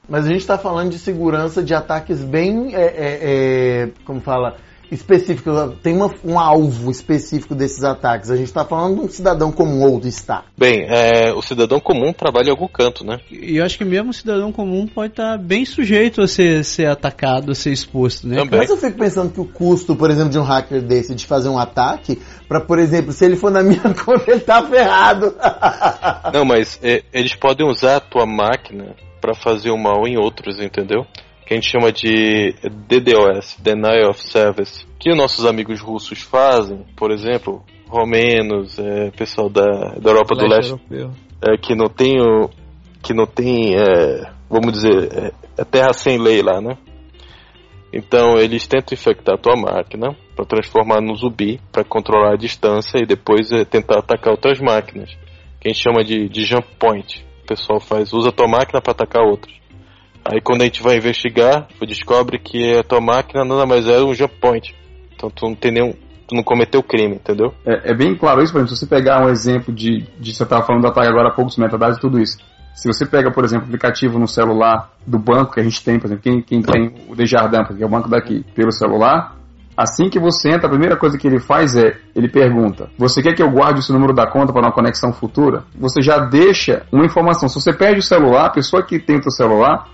Mas 0.07 0.25
a 0.25 0.29
gente 0.29 0.41
está 0.41 0.57
falando 0.57 0.91
de 0.91 0.99
segurança 0.99 1.61
de 1.61 1.73
ataques 1.73 2.23
bem, 2.23 2.73
é, 2.73 2.81
é, 2.81 3.19
é, 3.21 3.89
como 4.05 4.21
fala, 4.21 4.55
específicos. 4.91 5.53
Tem 5.81 5.93
uma, 5.93 6.13
um 6.23 6.39
alvo 6.39 6.89
específico 6.89 7.53
desses 7.53 7.83
ataques. 7.83 8.29
A 8.29 8.37
gente 8.37 8.47
está 8.47 8.63
falando 8.63 8.95
de 8.95 9.01
um 9.01 9.09
cidadão 9.09 9.51
comum 9.51 9.83
ou 9.83 9.99
do 9.99 10.07
Estado. 10.07 10.45
Bem, 10.57 10.85
é, 10.87 11.33
o 11.33 11.41
cidadão 11.41 11.79
comum 11.79 12.13
trabalha 12.13 12.47
em 12.47 12.51
algum 12.51 12.67
canto, 12.67 13.05
né? 13.05 13.19
E 13.29 13.57
eu 13.57 13.65
acho 13.65 13.77
que 13.77 13.85
mesmo 13.85 14.11
o 14.11 14.13
cidadão 14.13 14.51
comum 14.51 14.87
pode 14.87 15.13
estar 15.13 15.37
bem 15.37 15.65
sujeito 15.65 16.21
a 16.21 16.27
ser, 16.27 16.63
ser 16.63 16.87
atacado, 16.87 17.51
a 17.51 17.55
ser 17.55 17.71
exposto, 17.71 18.27
né? 18.27 18.37
Também. 18.37 18.59
Mas 18.59 18.69
eu 18.69 18.77
fico 18.77 18.97
pensando 18.97 19.31
que 19.31 19.41
o 19.41 19.45
custo, 19.45 19.95
por 19.95 20.09
exemplo, 20.09 20.29
de 20.29 20.39
um 20.39 20.43
hacker 20.43 20.81
desse 20.81 21.13
de 21.13 21.25
fazer 21.25 21.49
um 21.49 21.57
ataque, 21.57 22.19
para, 22.47 22.61
por 22.61 22.79
exemplo, 22.79 23.11
se 23.11 23.25
ele 23.25 23.35
for 23.35 23.51
na 23.51 23.61
minha 23.61 23.81
conta, 24.05 24.31
ele 24.31 24.39
tá 24.39 24.63
ferrado. 24.63 25.35
Não, 26.33 26.45
mas 26.45 26.79
é, 26.81 27.03
eles 27.11 27.35
podem 27.35 27.67
usar 27.67 27.97
a 27.97 27.99
tua 27.99 28.25
máquina 28.25 28.95
para 29.27 29.33
fazer 29.33 29.71
o 29.71 29.77
mal 29.77 30.07
em 30.07 30.17
outros, 30.17 30.57
entendeu? 30.57 31.05
Que 31.45 31.53
a 31.53 31.57
gente 31.57 31.69
chama 31.69 31.91
de 31.91 32.55
DDoS, 32.87 33.57
Denial 33.59 34.11
of 34.11 34.21
Service, 34.21 34.87
que 34.97 35.11
os 35.11 35.17
nossos 35.17 35.45
amigos 35.45 35.81
russos 35.81 36.21
fazem, 36.21 36.85
por 36.95 37.11
exemplo, 37.11 37.61
romenos, 37.89 38.79
é, 38.79 39.11
pessoal 39.11 39.49
da, 39.49 39.95
da 39.99 40.11
Europa 40.11 40.33
do 40.33 40.47
Leste, 40.47 40.71
europeu. 40.71 41.11
é, 41.41 41.57
que 41.57 41.75
não 41.75 41.87
tem 41.87 42.21
o, 42.21 42.49
que 43.03 43.13
não 43.13 43.25
tem, 43.25 43.75
é, 43.75 44.31
vamos 44.49 44.71
dizer, 44.71 45.09
é, 45.13 45.33
é 45.57 45.65
terra 45.65 45.91
sem 45.91 46.17
lei 46.17 46.41
lá, 46.41 46.61
né? 46.61 46.77
Então 47.91 48.37
eles 48.37 48.65
tentam 48.65 48.93
infectar 48.93 49.35
a 49.35 49.37
tua 49.37 49.57
máquina 49.57 50.15
para 50.37 50.45
transformar 50.45 51.01
no 51.01 51.15
zumbi, 51.15 51.59
para 51.69 51.83
controlar 51.83 52.33
a 52.33 52.37
distância 52.37 52.97
e 52.97 53.05
depois 53.05 53.51
é, 53.51 53.65
tentar 53.65 53.99
atacar 53.99 54.31
outras 54.31 54.61
máquinas, 54.61 55.09
que 55.59 55.67
a 55.67 55.73
gente 55.73 55.83
chama 55.83 56.01
de, 56.01 56.29
de 56.29 56.45
jump 56.45 56.65
point. 56.79 57.26
Pessoal 57.47 57.79
faz, 57.79 58.11
usa 58.11 58.29
a 58.29 58.31
tua 58.31 58.47
máquina 58.47 58.81
para 58.81 58.91
atacar 58.91 59.23
outras. 59.23 59.55
Aí 60.25 60.41
quando 60.41 60.61
a 60.61 60.65
gente 60.65 60.83
vai 60.83 60.97
investigar, 60.97 61.67
descobre 61.87 62.37
que 62.37 62.77
a 62.77 62.83
tua 62.83 62.99
máquina 62.99 63.45
nada 63.45 63.65
mais 63.65 63.87
é 63.87 64.01
um 64.01 64.13
jump 64.13 64.35
point. 64.41 64.75
Então 65.15 65.29
tu 65.29 65.45
não 65.47 65.55
tem 65.55 65.71
nenhum, 65.71 65.93
tu 66.27 66.35
não 66.35 66.43
cometeu 66.43 66.83
crime, 66.83 67.15
entendeu? 67.15 67.53
É, 67.65 67.91
é 67.91 67.95
bem 67.95 68.13
claro 68.15 68.43
isso, 68.43 68.51
por 68.51 68.59
exemplo, 68.59 68.75
se 68.75 68.81
você 68.81 68.85
pegar 68.85 69.25
um 69.25 69.29
exemplo 69.29 69.73
de, 69.73 70.05
de 70.19 70.35
você 70.35 70.43
estava 70.43 70.65
falando 70.65 70.81
do 70.81 70.89
ataque 70.89 71.07
agora 71.07 71.29
há 71.29 71.31
pouco, 71.31 71.49
dos 71.49 71.57
metadados 71.57 71.97
e 71.97 72.01
tudo 72.01 72.19
isso. 72.19 72.37
Se 72.75 72.87
você 72.87 73.05
pega, 73.05 73.31
por 73.31 73.45
exemplo, 73.45 73.65
aplicativo 73.65 74.19
no 74.19 74.27
celular 74.27 74.91
do 75.05 75.17
banco 75.17 75.53
que 75.53 75.61
a 75.61 75.63
gente 75.63 75.81
tem, 75.83 75.97
por 75.97 76.07
exemplo, 76.07 76.23
quem, 76.23 76.41
quem 76.41 76.61
tem 76.61 76.93
o 77.07 77.15
Desjardins, 77.15 77.75
que 77.75 77.81
é 77.81 77.85
o 77.85 77.89
banco 77.89 78.09
daqui, 78.09 78.45
pelo 78.53 78.71
celular, 78.71 79.36
assim 79.77 80.09
que 80.09 80.19
você 80.19 80.49
entra, 80.49 80.65
a 80.65 80.69
primeira 80.71 80.97
coisa 80.97 81.17
que 81.17 81.27
ele 81.27 81.39
faz 81.39 81.75
é, 81.77 81.95
ele 82.15 82.27
pergunta, 82.27 82.89
você 82.97 83.21
quer 83.21 83.33
que 83.35 83.43
eu 83.43 83.51
guarde 83.51 83.79
o 83.79 83.83
seu 83.83 83.93
número 83.93 84.13
da 84.13 84.25
conta 84.25 84.51
para 84.51 84.63
uma 84.63 84.71
conexão 84.71 85.13
futura? 85.13 85.63
Você 85.77 86.01
já 86.01 86.17
deixa 86.17 86.85
uma 86.91 87.05
informação. 87.05 87.47
Se 87.47 87.61
você 87.61 87.71
perde 87.71 87.99
o 87.99 88.03
celular, 88.03 88.47
a 88.47 88.49
pessoa 88.49 88.83
que 88.83 88.97
tem 88.97 89.17
o 89.17 89.21
teu 89.21 89.31
celular, 89.31 89.87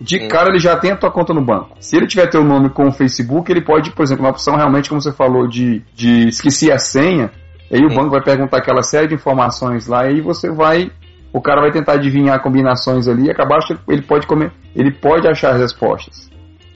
de 0.00 0.24
Hum. 0.24 0.28
cara 0.28 0.48
ele 0.50 0.58
já 0.58 0.76
tem 0.76 0.90
a 0.92 0.96
tua 0.96 1.10
conta 1.10 1.32
no 1.32 1.44
banco. 1.44 1.76
Se 1.80 1.96
ele 1.96 2.06
tiver 2.06 2.26
teu 2.28 2.42
nome 2.44 2.70
com 2.70 2.86
o 2.88 2.92
Facebook, 2.92 3.50
ele 3.50 3.62
pode, 3.64 3.90
por 3.92 4.02
exemplo, 4.02 4.24
uma 4.24 4.30
opção 4.30 4.56
realmente, 4.56 4.88
como 4.88 5.00
você 5.00 5.12
falou, 5.12 5.46
de, 5.48 5.82
de 5.94 6.28
esquecer 6.28 6.72
a 6.72 6.78
senha, 6.78 7.30
aí 7.72 7.80
o 7.80 7.86
Hum. 7.92 7.94
banco 7.94 8.10
vai 8.10 8.22
perguntar 8.22 8.58
aquela 8.58 8.82
série 8.82 9.08
de 9.08 9.14
informações 9.14 9.86
lá, 9.86 10.04
e 10.04 10.14
aí 10.14 10.20
você 10.20 10.50
vai. 10.50 10.90
O 11.32 11.40
cara 11.42 11.60
vai 11.60 11.70
tentar 11.70 11.92
adivinhar 11.94 12.42
combinações 12.42 13.06
ali 13.06 13.26
e 13.26 13.30
acabar 13.30 13.58
ele 13.88 14.02
pode 14.02 14.26
comer, 14.26 14.50
ele 14.74 14.90
pode 14.90 15.28
achar 15.28 15.52
as 15.52 15.60
respostas. 15.60 16.30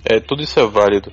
É, 0.05 0.21
tudo 0.21 0.43
isso 0.43 0.61
é 0.61 0.67
válido. 0.67 1.11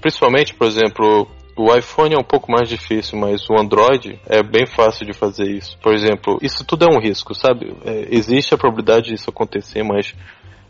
Principalmente, 0.00 0.54
por 0.54 0.66
exemplo, 0.66 1.28
o 1.56 1.74
iPhone 1.74 2.14
é 2.14 2.18
um 2.18 2.24
pouco 2.24 2.50
mais 2.50 2.68
difícil, 2.68 3.18
mas 3.18 3.42
o 3.50 3.58
Android 3.58 4.18
é 4.26 4.42
bem 4.42 4.66
fácil 4.66 5.04
de 5.06 5.12
fazer 5.12 5.50
isso. 5.50 5.76
Por 5.78 5.92
exemplo, 5.92 6.38
isso 6.40 6.64
tudo 6.64 6.86
é 6.86 6.88
um 6.88 6.98
risco, 6.98 7.34
sabe? 7.34 7.76
É, 7.84 8.08
existe 8.10 8.54
a 8.54 8.58
probabilidade 8.58 9.10
disso 9.10 9.28
acontecer, 9.28 9.82
mas 9.82 10.14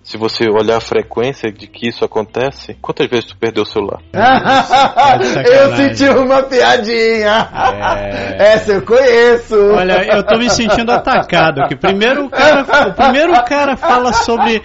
se 0.02 0.16
você 0.16 0.48
olhar 0.48 0.78
a 0.78 0.80
frequência 0.80 1.52
de 1.52 1.66
que 1.66 1.88
isso 1.88 2.04
acontece, 2.04 2.76
quantas 2.80 3.06
vezes 3.08 3.26
tu 3.26 3.36
perdeu 3.36 3.62
o 3.62 3.66
celular? 3.66 4.00
eu 5.44 5.76
senti 5.76 6.08
uma 6.08 6.42
piadinha. 6.42 7.48
É. 7.96 8.54
Essa 8.54 8.72
eu 8.72 8.82
conheço. 8.82 9.54
Olha, 9.72 10.16
eu 10.16 10.22
tô 10.24 10.38
me 10.38 10.48
sentindo 10.50 10.90
atacado 10.90 11.62
aqui. 11.62 11.76
Primeiro 11.76 12.26
o 12.26 12.30
cara, 12.30 12.88
o 12.88 12.94
primeiro 12.94 13.32
cara 13.44 13.76
fala 13.76 14.12
sobre 14.12 14.62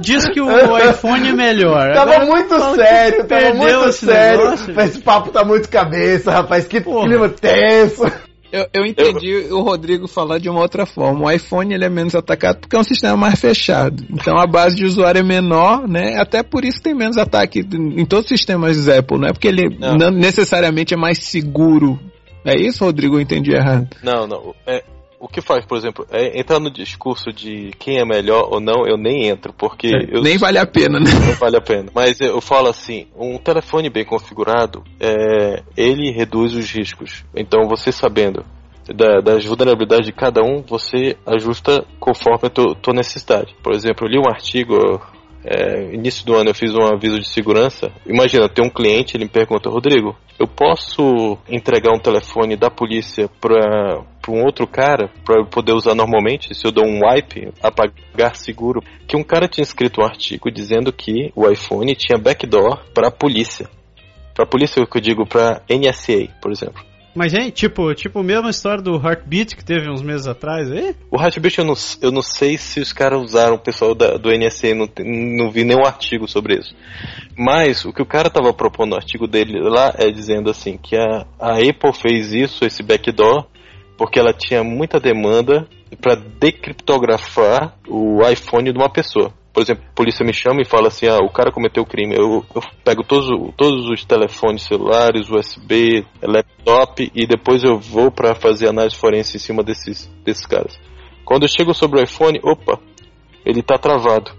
diz 0.00 0.24
que 0.28 0.40
o 0.40 0.78
iPhone 0.78 1.28
é 1.28 1.32
melhor. 1.32 1.92
Tava 1.94 2.14
Agora 2.14 2.26
muito 2.26 2.74
sério, 2.74 3.18
tava 3.18 3.28
perdeu 3.28 3.56
muito 3.56 3.88
esse 3.88 4.06
sério. 4.06 4.44
negócio. 4.44 4.74
Mas 4.74 4.90
esse 4.90 5.00
papo 5.00 5.30
tá 5.30 5.44
muito 5.44 5.68
cabeça, 5.68 6.30
rapaz. 6.32 6.66
Que 6.66 6.80
Porra. 6.80 7.06
clima 7.06 7.28
tenso. 7.28 8.10
Eu, 8.52 8.66
eu 8.74 8.84
entendi 8.84 9.46
o 9.50 9.62
Rodrigo 9.62 10.06
falar 10.06 10.38
de 10.38 10.48
uma 10.48 10.60
outra 10.60 10.84
forma. 10.84 11.24
O 11.24 11.30
iPhone 11.30 11.72
ele 11.72 11.84
é 11.84 11.88
menos 11.88 12.14
atacado 12.14 12.60
porque 12.60 12.76
é 12.76 12.78
um 12.78 12.84
sistema 12.84 13.16
mais 13.16 13.40
fechado. 13.40 14.04
Então 14.10 14.38
a 14.38 14.46
base 14.46 14.76
de 14.76 14.84
usuário 14.84 15.20
é 15.20 15.22
menor, 15.22 15.88
né? 15.88 16.16
Até 16.20 16.42
por 16.42 16.64
isso 16.64 16.82
tem 16.82 16.94
menos 16.94 17.16
ataque 17.16 17.60
em 17.60 18.04
todos 18.04 18.30
os 18.30 18.38
sistemas 18.38 18.88
Apple, 18.88 19.18
não 19.18 19.28
é 19.28 19.32
porque 19.32 19.48
ele 19.48 19.76
Não. 19.78 19.96
não 19.96 20.10
necessariamente 20.10 20.92
é 20.92 20.96
mais 20.96 21.18
seguro. 21.18 21.98
É 22.44 22.54
isso, 22.54 22.84
Rodrigo? 22.84 23.16
Eu 23.16 23.20
entendi 23.20 23.52
errado. 23.52 23.88
Não, 24.02 24.26
não. 24.26 24.54
É, 24.66 24.82
o 25.22 25.28
que 25.28 25.40
faz, 25.40 25.64
por 25.64 25.78
exemplo, 25.78 26.04
é 26.10 26.36
entrar 26.38 26.58
no 26.58 26.68
discurso 26.68 27.32
de 27.32 27.70
quem 27.78 28.00
é 28.00 28.04
melhor 28.04 28.48
ou 28.50 28.60
não, 28.60 28.84
eu 28.84 28.96
nem 28.96 29.28
entro, 29.28 29.52
porque 29.52 29.88
eu 30.10 30.20
Nem 30.20 30.36
vale 30.36 30.58
a 30.58 30.66
pena, 30.66 30.98
né? 30.98 31.08
não 31.26 31.34
vale 31.34 31.56
a 31.56 31.60
pena. 31.60 31.88
Mas 31.94 32.20
eu 32.20 32.40
falo 32.40 32.68
assim, 32.68 33.06
um 33.16 33.38
telefone 33.38 33.88
bem 33.88 34.04
configurado, 34.04 34.82
é, 34.98 35.62
ele 35.76 36.10
reduz 36.10 36.56
os 36.56 36.68
riscos. 36.72 37.24
Então 37.36 37.68
você 37.68 37.92
sabendo 37.92 38.44
da- 38.92 39.20
das 39.20 39.44
vulnerabilidades 39.44 40.06
de 40.06 40.12
cada 40.12 40.42
um, 40.42 40.60
você 40.60 41.16
ajusta 41.24 41.84
conforme 42.00 42.48
a 42.48 42.50
tua, 42.50 42.74
tua 42.74 42.92
necessidade. 42.92 43.54
Por 43.62 43.72
exemplo, 43.74 44.04
eu 44.06 44.10
li 44.10 44.18
um 44.18 44.28
artigo, 44.28 45.00
é, 45.44 45.92
início 45.92 46.24
do 46.24 46.34
ano 46.34 46.50
eu 46.50 46.54
fiz 46.54 46.72
um 46.74 46.84
aviso 46.84 47.18
de 47.18 47.28
segurança. 47.28 47.90
Imagina, 48.06 48.48
tem 48.48 48.64
um 48.64 48.70
cliente, 48.70 49.16
ele 49.16 49.24
me 49.24 49.30
pergunta, 49.30 49.68
Rodrigo, 49.68 50.16
eu 50.38 50.46
posso 50.46 51.36
entregar 51.48 51.92
um 51.92 51.98
telefone 51.98 52.56
da 52.56 52.70
polícia 52.70 53.28
para 53.40 54.02
um 54.28 54.44
outro 54.44 54.66
cara 54.66 55.10
para 55.24 55.40
eu 55.40 55.46
poder 55.46 55.72
usar 55.72 55.94
normalmente? 55.94 56.54
Se 56.54 56.66
eu 56.66 56.70
dou 56.70 56.84
um 56.86 57.00
wipe, 57.04 57.52
apagar 57.62 58.36
seguro? 58.36 58.82
Que 59.06 59.16
um 59.16 59.24
cara 59.24 59.48
tinha 59.48 59.62
escrito 59.62 60.00
um 60.00 60.04
artigo 60.04 60.50
dizendo 60.50 60.92
que 60.92 61.32
o 61.34 61.48
iPhone 61.48 61.94
tinha 61.94 62.18
backdoor 62.18 62.84
para 62.94 63.08
a 63.08 63.12
polícia. 63.12 63.68
Para 64.34 64.44
a 64.44 64.48
polícia, 64.48 64.86
que 64.86 64.96
eu 64.96 65.02
digo, 65.02 65.26
para 65.26 65.62
NSA, 65.68 66.28
por 66.40 66.50
exemplo. 66.50 66.91
Mas, 67.14 67.34
hein, 67.34 67.50
tipo, 67.50 67.94
tipo 67.94 68.20
a 68.20 68.22
mesma 68.22 68.50
história 68.50 68.82
do 68.82 68.96
Heartbeat 68.96 69.54
que 69.54 69.64
teve 69.64 69.90
uns 69.90 70.02
meses 70.02 70.26
atrás 70.26 70.70
aí? 70.70 70.96
O 71.10 71.20
Heartbeat 71.20 71.58
eu 71.58 71.64
não, 71.64 71.74
eu 72.00 72.10
não 72.10 72.22
sei 72.22 72.56
se 72.56 72.80
os 72.80 72.92
caras 72.92 73.20
usaram, 73.20 73.56
o 73.56 73.58
pessoal 73.58 73.94
da, 73.94 74.16
do 74.16 74.30
NSA, 74.30 74.74
não, 74.74 74.88
não 74.98 75.50
vi 75.50 75.64
nenhum 75.64 75.84
artigo 75.84 76.26
sobre 76.26 76.58
isso. 76.58 76.74
Mas 77.36 77.84
o 77.84 77.92
que 77.92 78.00
o 78.00 78.06
cara 78.06 78.28
estava 78.28 78.52
propondo 78.54 78.90
no 78.90 78.96
artigo 78.96 79.26
dele 79.26 79.60
lá 79.60 79.92
é 79.98 80.10
dizendo 80.10 80.50
assim, 80.50 80.78
que 80.78 80.96
a, 80.96 81.26
a 81.38 81.58
Apple 81.58 81.92
fez 81.92 82.32
isso, 82.32 82.64
esse 82.64 82.82
backdoor, 82.82 83.46
porque 83.98 84.18
ela 84.18 84.32
tinha 84.32 84.64
muita 84.64 84.98
demanda 84.98 85.68
para 86.00 86.14
decriptografar 86.14 87.76
o 87.86 88.26
iPhone 88.26 88.72
de 88.72 88.78
uma 88.78 88.90
pessoa. 88.90 89.32
Por 89.52 89.62
exemplo, 89.62 89.84
a 89.86 89.94
polícia 89.94 90.24
me 90.24 90.32
chama 90.32 90.62
e 90.62 90.64
fala 90.64 90.88
assim, 90.88 91.06
ah, 91.06 91.18
o 91.18 91.28
cara 91.28 91.52
cometeu 91.52 91.84
crime. 91.84 92.14
Eu, 92.16 92.44
eu 92.54 92.62
pego 92.82 93.04
todos, 93.04 93.28
o- 93.28 93.52
todos 93.52 93.86
os 93.90 94.04
telefones 94.04 94.62
celulares, 94.62 95.28
USB, 95.28 96.06
laptop 96.22 97.10
e 97.14 97.26
depois 97.26 97.62
eu 97.62 97.78
vou 97.78 98.10
para 98.10 98.34
fazer 98.34 98.68
análise 98.68 98.96
forense 98.96 99.36
em 99.36 99.40
cima 99.40 99.62
desses, 99.62 100.06
desses 100.24 100.46
caras. 100.46 100.78
Quando 101.24 101.42
eu 101.42 101.48
chego 101.48 101.74
sobre 101.74 102.00
o 102.00 102.02
iPhone, 102.02 102.40
opa, 102.42 102.80
ele 103.44 103.62
tá 103.62 103.76
travado. 103.76 104.32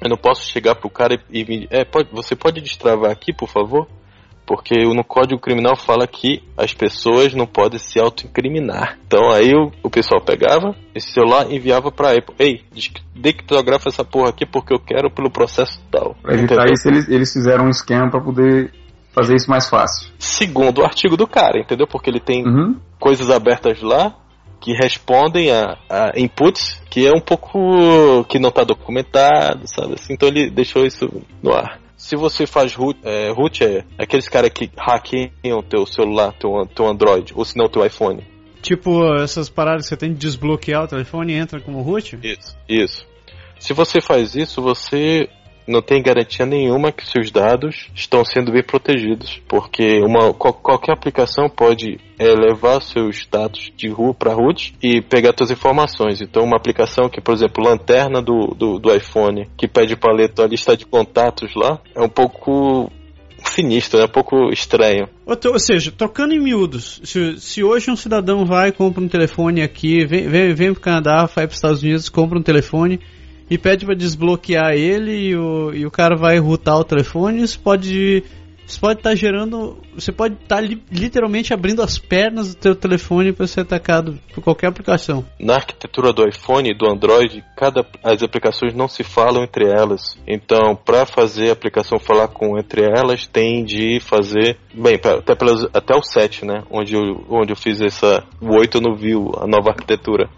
Eu 0.00 0.08
não 0.08 0.16
posso 0.16 0.48
chegar 0.48 0.74
pro 0.76 0.88
cara 0.90 1.14
e, 1.30 1.42
e 1.42 1.68
é, 1.70 1.84
pode, 1.84 2.08
você 2.12 2.36
pode 2.36 2.60
destravar 2.60 3.10
aqui, 3.10 3.32
por 3.32 3.48
favor? 3.48 3.88
Porque 4.44 4.74
no 4.84 5.04
Código 5.04 5.40
Criminal 5.40 5.76
fala 5.76 6.06
que 6.06 6.42
as 6.56 6.74
pessoas 6.74 7.32
não 7.32 7.46
podem 7.46 7.78
se 7.78 7.98
autoincriminar. 8.00 8.98
Então 9.06 9.30
aí 9.30 9.52
o, 9.54 9.70
o 9.82 9.88
pessoal 9.88 10.20
pegava 10.20 10.74
esse 10.94 11.12
celular 11.12 11.50
e 11.50 11.56
enviava 11.56 11.90
pra 11.92 12.10
Apple. 12.12 12.34
Ei, 12.38 12.62
decriptografa 13.14 13.88
essa 13.88 14.04
porra 14.04 14.30
aqui 14.30 14.44
porque 14.44 14.74
eu 14.74 14.78
quero 14.80 15.10
pelo 15.10 15.30
processo 15.30 15.80
tal. 15.90 16.16
Pra 16.20 16.34
evitar 16.34 16.54
Entendeu? 16.54 16.72
isso, 16.74 16.88
eles, 16.88 17.08
eles 17.08 17.32
fizeram 17.32 17.66
um 17.66 17.70
esquema 17.70 18.10
para 18.10 18.20
poder 18.20 18.72
fazer 19.12 19.36
isso 19.36 19.48
mais 19.50 19.68
fácil. 19.68 20.10
Segundo 20.18 20.78
o 20.80 20.84
artigo 20.84 21.16
do 21.16 21.26
cara, 21.26 21.60
entendeu? 21.60 21.86
Porque 21.86 22.10
ele 22.10 22.20
tem 22.20 22.44
Uhum. 22.46 22.76
coisas 22.98 23.30
abertas 23.30 23.80
lá 23.82 24.14
que 24.60 24.72
respondem 24.72 25.50
a, 25.50 25.76
a 25.90 26.12
inputs 26.16 26.80
que 26.88 27.06
é 27.06 27.10
um 27.10 27.20
pouco 27.20 28.24
que 28.28 28.38
não 28.38 28.48
está 28.50 28.62
documentado, 28.64 29.62
sabe? 29.66 29.94
Assim, 29.94 30.14
então 30.14 30.28
ele 30.28 30.50
deixou 30.50 30.84
isso 30.86 31.08
no 31.42 31.52
ar. 31.52 31.81
Se 32.02 32.16
você 32.16 32.48
faz 32.48 32.74
root, 32.74 32.98
é, 33.04 33.30
root 33.30 33.62
é 33.62 33.84
aqueles 33.96 34.28
caras 34.28 34.50
que 34.50 34.68
hackeiam 34.76 35.62
teu 35.62 35.86
celular, 35.86 36.32
teu, 36.32 36.66
teu 36.66 36.88
Android, 36.88 37.32
ou 37.32 37.44
se 37.44 37.56
não 37.56 37.68
teu 37.68 37.86
iPhone. 37.86 38.26
Tipo, 38.60 39.14
essas 39.22 39.48
paradas 39.48 39.84
que 39.84 39.90
você 39.90 39.96
tem 39.96 40.12
de 40.12 40.18
desbloquear 40.18 40.82
o 40.82 40.88
telefone 40.88 41.32
e 41.32 41.36
entra 41.36 41.60
como 41.60 41.80
root? 41.80 42.18
Isso, 42.20 42.58
isso. 42.68 43.06
Se 43.60 43.72
você 43.72 44.00
faz 44.00 44.34
isso, 44.34 44.60
você 44.60 45.28
não 45.66 45.80
tem 45.80 46.02
garantia 46.02 46.44
nenhuma 46.44 46.92
que 46.92 47.06
seus 47.06 47.30
dados 47.30 47.88
estão 47.94 48.24
sendo 48.24 48.52
bem 48.52 48.62
protegidos, 48.62 49.40
porque 49.48 50.00
uma, 50.00 50.32
qual, 50.32 50.52
qualquer 50.54 50.92
aplicação 50.92 51.48
pode 51.48 51.98
é, 52.18 52.34
levar 52.34 52.80
seus 52.80 53.26
dados 53.30 53.72
de 53.76 53.88
rua 53.88 54.14
para 54.14 54.34
root 54.34 54.74
e 54.82 55.00
pegar 55.00 55.34
suas 55.36 55.50
informações. 55.50 56.20
Então, 56.20 56.44
uma 56.44 56.56
aplicação 56.56 57.08
que, 57.08 57.20
por 57.20 57.34
exemplo, 57.34 57.64
lanterna 57.64 58.20
do, 58.22 58.54
do, 58.56 58.78
do 58.78 58.94
iPhone, 58.94 59.48
que 59.56 59.68
pede 59.68 59.96
para 59.96 60.14
ler 60.14 60.32
a 60.38 60.46
lista 60.46 60.76
de 60.76 60.86
contatos 60.86 61.54
lá, 61.54 61.80
é 61.94 62.00
um 62.00 62.08
pouco 62.08 62.90
sinistro, 63.44 64.00
é 64.00 64.04
um 64.04 64.08
pouco 64.08 64.50
estranho. 64.50 65.08
Ou, 65.26 65.36
ou, 65.52 65.58
seja, 65.58 65.90
trocando 65.90 66.34
em 66.34 66.40
miúdos, 66.40 67.00
se, 67.04 67.40
se 67.40 67.62
hoje 67.62 67.90
um 67.90 67.96
cidadão 67.96 68.44
vai 68.44 68.72
compra 68.72 69.02
um 69.02 69.08
telefone 69.08 69.62
aqui, 69.62 70.06
vem, 70.06 70.28
vem, 70.28 70.54
vem 70.54 70.72
para 70.72 70.78
o 70.78 70.82
Canadá, 70.82 71.24
vai 71.26 71.46
para 71.46 71.48
os 71.48 71.56
Estados 71.56 71.82
Unidos, 71.82 72.08
compra 72.08 72.38
um 72.38 72.42
telefone 72.42 73.00
e 73.52 73.58
pede 73.58 73.84
para 73.84 73.94
desbloquear 73.94 74.72
ele 74.72 75.28
e 75.28 75.36
o, 75.36 75.74
e 75.74 75.84
o 75.84 75.90
cara 75.90 76.16
vai 76.16 76.38
routar 76.38 76.78
o 76.78 76.84
telefone, 76.84 77.42
isso 77.42 77.60
pode 77.60 78.24
isso 78.66 78.80
pode 78.80 79.00
estar 79.00 79.10
tá 79.10 79.14
gerando, 79.14 79.76
você 79.94 80.10
pode 80.10 80.34
estar 80.34 80.56
tá 80.56 80.60
li, 80.62 80.82
literalmente 80.90 81.52
abrindo 81.52 81.82
as 81.82 81.98
pernas 81.98 82.54
do 82.54 82.58
teu 82.58 82.74
telefone 82.74 83.30
para 83.30 83.46
ser 83.46 83.60
atacado 83.60 84.18
por 84.32 84.42
qualquer 84.42 84.68
aplicação. 84.68 85.22
Na 85.38 85.56
arquitetura 85.56 86.14
do 86.14 86.26
iPhone 86.26 86.70
e 86.70 86.74
do 86.74 86.88
Android, 86.88 87.44
cada 87.54 87.84
as 88.02 88.22
aplicações 88.22 88.72
não 88.72 88.88
se 88.88 89.04
falam 89.04 89.42
entre 89.42 89.66
elas. 89.66 90.18
Então, 90.26 90.74
para 90.74 91.04
fazer 91.04 91.50
a 91.50 91.52
aplicação 91.52 91.98
falar 91.98 92.28
com 92.28 92.58
entre 92.58 92.82
elas, 92.82 93.26
tem 93.26 93.62
de 93.62 94.00
fazer, 94.00 94.56
bem, 94.72 94.98
pra, 94.98 95.18
até 95.18 95.34
pelas, 95.34 95.62
até 95.74 95.94
o 95.94 96.02
7, 96.02 96.46
né, 96.46 96.62
onde 96.70 96.94
eu, 96.94 97.22
onde 97.28 97.52
eu 97.52 97.56
fiz 97.56 97.82
essa 97.82 98.24
o 98.40 98.58
8 98.58 98.78
eu 98.78 98.80
não 98.80 98.96
vi 98.96 99.12
a 99.12 99.46
nova 99.46 99.72
arquitetura 99.72 100.30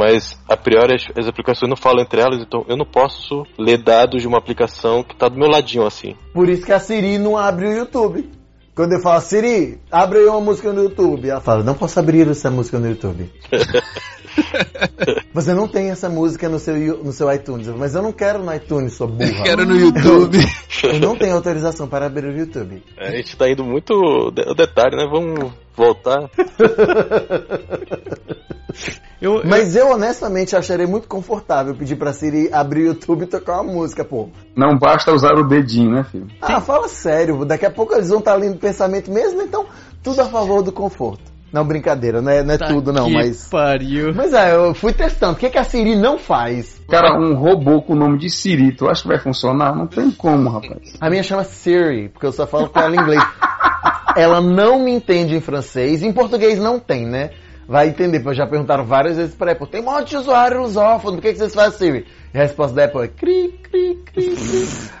mas 0.00 0.40
a 0.48 0.56
priori 0.56 0.94
as, 0.94 1.04
as, 1.14 1.28
aplicações 1.28 1.68
não 1.68 1.76
falam 1.76 2.00
entre 2.00 2.22
elas, 2.22 2.40
então 2.40 2.64
eu 2.66 2.74
não 2.74 2.86
posso 2.86 3.44
ler 3.58 3.82
dados 3.82 4.22
de 4.22 4.26
uma 4.26 4.38
aplicação 4.38 5.02
que 5.02 5.12
está 5.12 5.28
do 5.28 5.38
meu 5.38 5.46
ladinho 5.46 5.86
assim. 5.86 6.16
Por 6.32 6.48
isso 6.48 6.64
que 6.64 6.72
a 6.72 6.80
Siri 6.80 7.18
não 7.18 7.36
abre 7.36 7.68
o 7.68 7.76
YouTube. 7.76 8.30
Quando 8.74 8.94
eu 8.94 9.00
falo, 9.00 9.20
Siri, 9.20 9.78
abre 9.90 10.20
aí 10.20 10.26
uma 10.26 10.40
música 10.40 10.72
no 10.72 10.84
YouTube. 10.84 11.28
Ela 11.28 11.42
fala, 11.42 11.62
não 11.62 11.74
posso 11.74 12.00
abrir 12.00 12.26
essa 12.30 12.50
música 12.50 12.78
no 12.78 12.88
YouTube. 12.88 13.30
Você 15.34 15.52
não 15.52 15.68
tem 15.68 15.90
essa 15.90 16.08
música 16.08 16.48
no 16.48 16.58
seu, 16.58 17.04
no 17.04 17.12
seu 17.12 17.30
iTunes. 17.30 17.68
Mas 17.68 17.94
eu 17.94 18.00
não 18.00 18.12
quero 18.12 18.42
no 18.42 18.54
iTunes, 18.54 18.94
sua 18.94 19.06
burra. 19.06 19.30
Eu 19.30 19.42
quero 19.42 19.66
no 19.66 19.76
YouTube. 19.76 20.38
Eu 20.82 20.98
não 20.98 21.14
tenho 21.14 21.34
autorização 21.34 21.86
para 21.86 22.06
abrir 22.06 22.24
o 22.24 22.38
YouTube. 22.38 22.82
É, 22.96 23.08
a 23.08 23.16
gente 23.16 23.36
tá 23.36 23.50
indo 23.50 23.62
muito 23.62 23.92
o 23.92 24.30
detalhe, 24.30 24.96
né? 24.96 25.06
Vamos 25.10 25.52
voltar. 25.76 26.26
Eu, 29.20 29.42
Mas 29.44 29.76
eu... 29.76 29.86
eu 29.86 29.94
honestamente 29.94 30.56
acharia 30.56 30.86
muito 30.86 31.06
confortável 31.06 31.74
pedir 31.74 31.96
pra 31.96 32.12
Siri 32.12 32.48
abrir 32.52 32.82
o 32.82 32.86
YouTube 32.86 33.24
e 33.24 33.26
tocar 33.26 33.60
uma 33.60 33.72
música, 33.72 34.04
pô. 34.04 34.28
Não 34.56 34.78
basta 34.78 35.12
usar 35.12 35.34
o 35.34 35.46
dedinho, 35.46 35.90
né, 35.90 36.04
filho? 36.04 36.26
Ah, 36.40 36.58
Sim. 36.58 36.66
fala 36.66 36.88
sério. 36.88 37.44
Daqui 37.44 37.66
a 37.66 37.70
pouco 37.70 37.94
eles 37.94 38.08
vão 38.08 38.18
estar 38.18 38.34
lendo 38.34 38.58
pensamento 38.58 39.10
mesmo, 39.10 39.42
então 39.42 39.66
tudo 40.02 40.20
a 40.22 40.26
favor 40.26 40.62
do 40.62 40.72
conforto. 40.72 41.30
Não, 41.52 41.64
brincadeira, 41.64 42.22
não 42.22 42.30
é, 42.30 42.44
não 42.44 42.54
é 42.54 42.58
tá 42.58 42.68
tudo 42.68 42.92
não, 42.92 43.10
mas. 43.10 43.48
Pariu. 43.48 44.14
Mas 44.14 44.32
é, 44.32 44.54
eu 44.54 44.72
fui 44.72 44.92
testando. 44.92 45.32
O 45.32 45.36
que, 45.36 45.50
que 45.50 45.58
a 45.58 45.64
Siri 45.64 45.96
não 45.96 46.16
faz? 46.16 46.80
Cara, 46.88 47.18
um 47.18 47.34
robô 47.34 47.82
com 47.82 47.92
o 47.94 47.96
nome 47.96 48.18
de 48.18 48.30
Siri, 48.30 48.72
tu 48.72 48.88
acha 48.88 49.02
que 49.02 49.08
vai 49.08 49.18
funcionar? 49.18 49.74
Não 49.74 49.88
tem 49.88 50.12
como, 50.12 50.48
rapaz. 50.48 50.94
A 51.00 51.10
minha 51.10 51.24
chama 51.24 51.42
Siri, 51.42 52.08
porque 52.08 52.26
eu 52.26 52.32
só 52.32 52.46
falo 52.46 52.68
com 52.68 52.78
ela 52.78 52.94
em 52.94 53.00
inglês. 53.00 53.22
ela 54.16 54.40
não 54.40 54.78
me 54.78 54.92
entende 54.92 55.34
em 55.34 55.40
francês, 55.40 56.04
em 56.04 56.12
português 56.12 56.58
não 56.58 56.78
tem, 56.78 57.04
né? 57.04 57.30
Vai 57.70 57.88
entender, 57.88 58.18
porque 58.18 58.36
já 58.36 58.48
perguntaram 58.48 58.84
várias 58.84 59.16
vezes 59.16 59.32
para 59.32 59.52
a 59.52 59.54
Apple, 59.54 59.68
tem 59.68 59.80
um 59.80 59.84
monte 59.84 60.08
de 60.08 60.16
usuário 60.16 60.60
lusófono, 60.60 61.18
por 61.18 61.22
que, 61.22 61.32
que 61.32 61.38
vocês 61.38 61.54
fazem 61.54 61.78
Siri? 61.78 62.06
E 62.34 62.36
a 62.36 62.42
resposta 62.42 62.74
da 62.74 62.84
Apple 62.86 63.02
é 63.02 63.06
cri, 63.06 63.54
cri, 63.62 63.94
cri, 64.04 64.34
cri. 64.34 64.68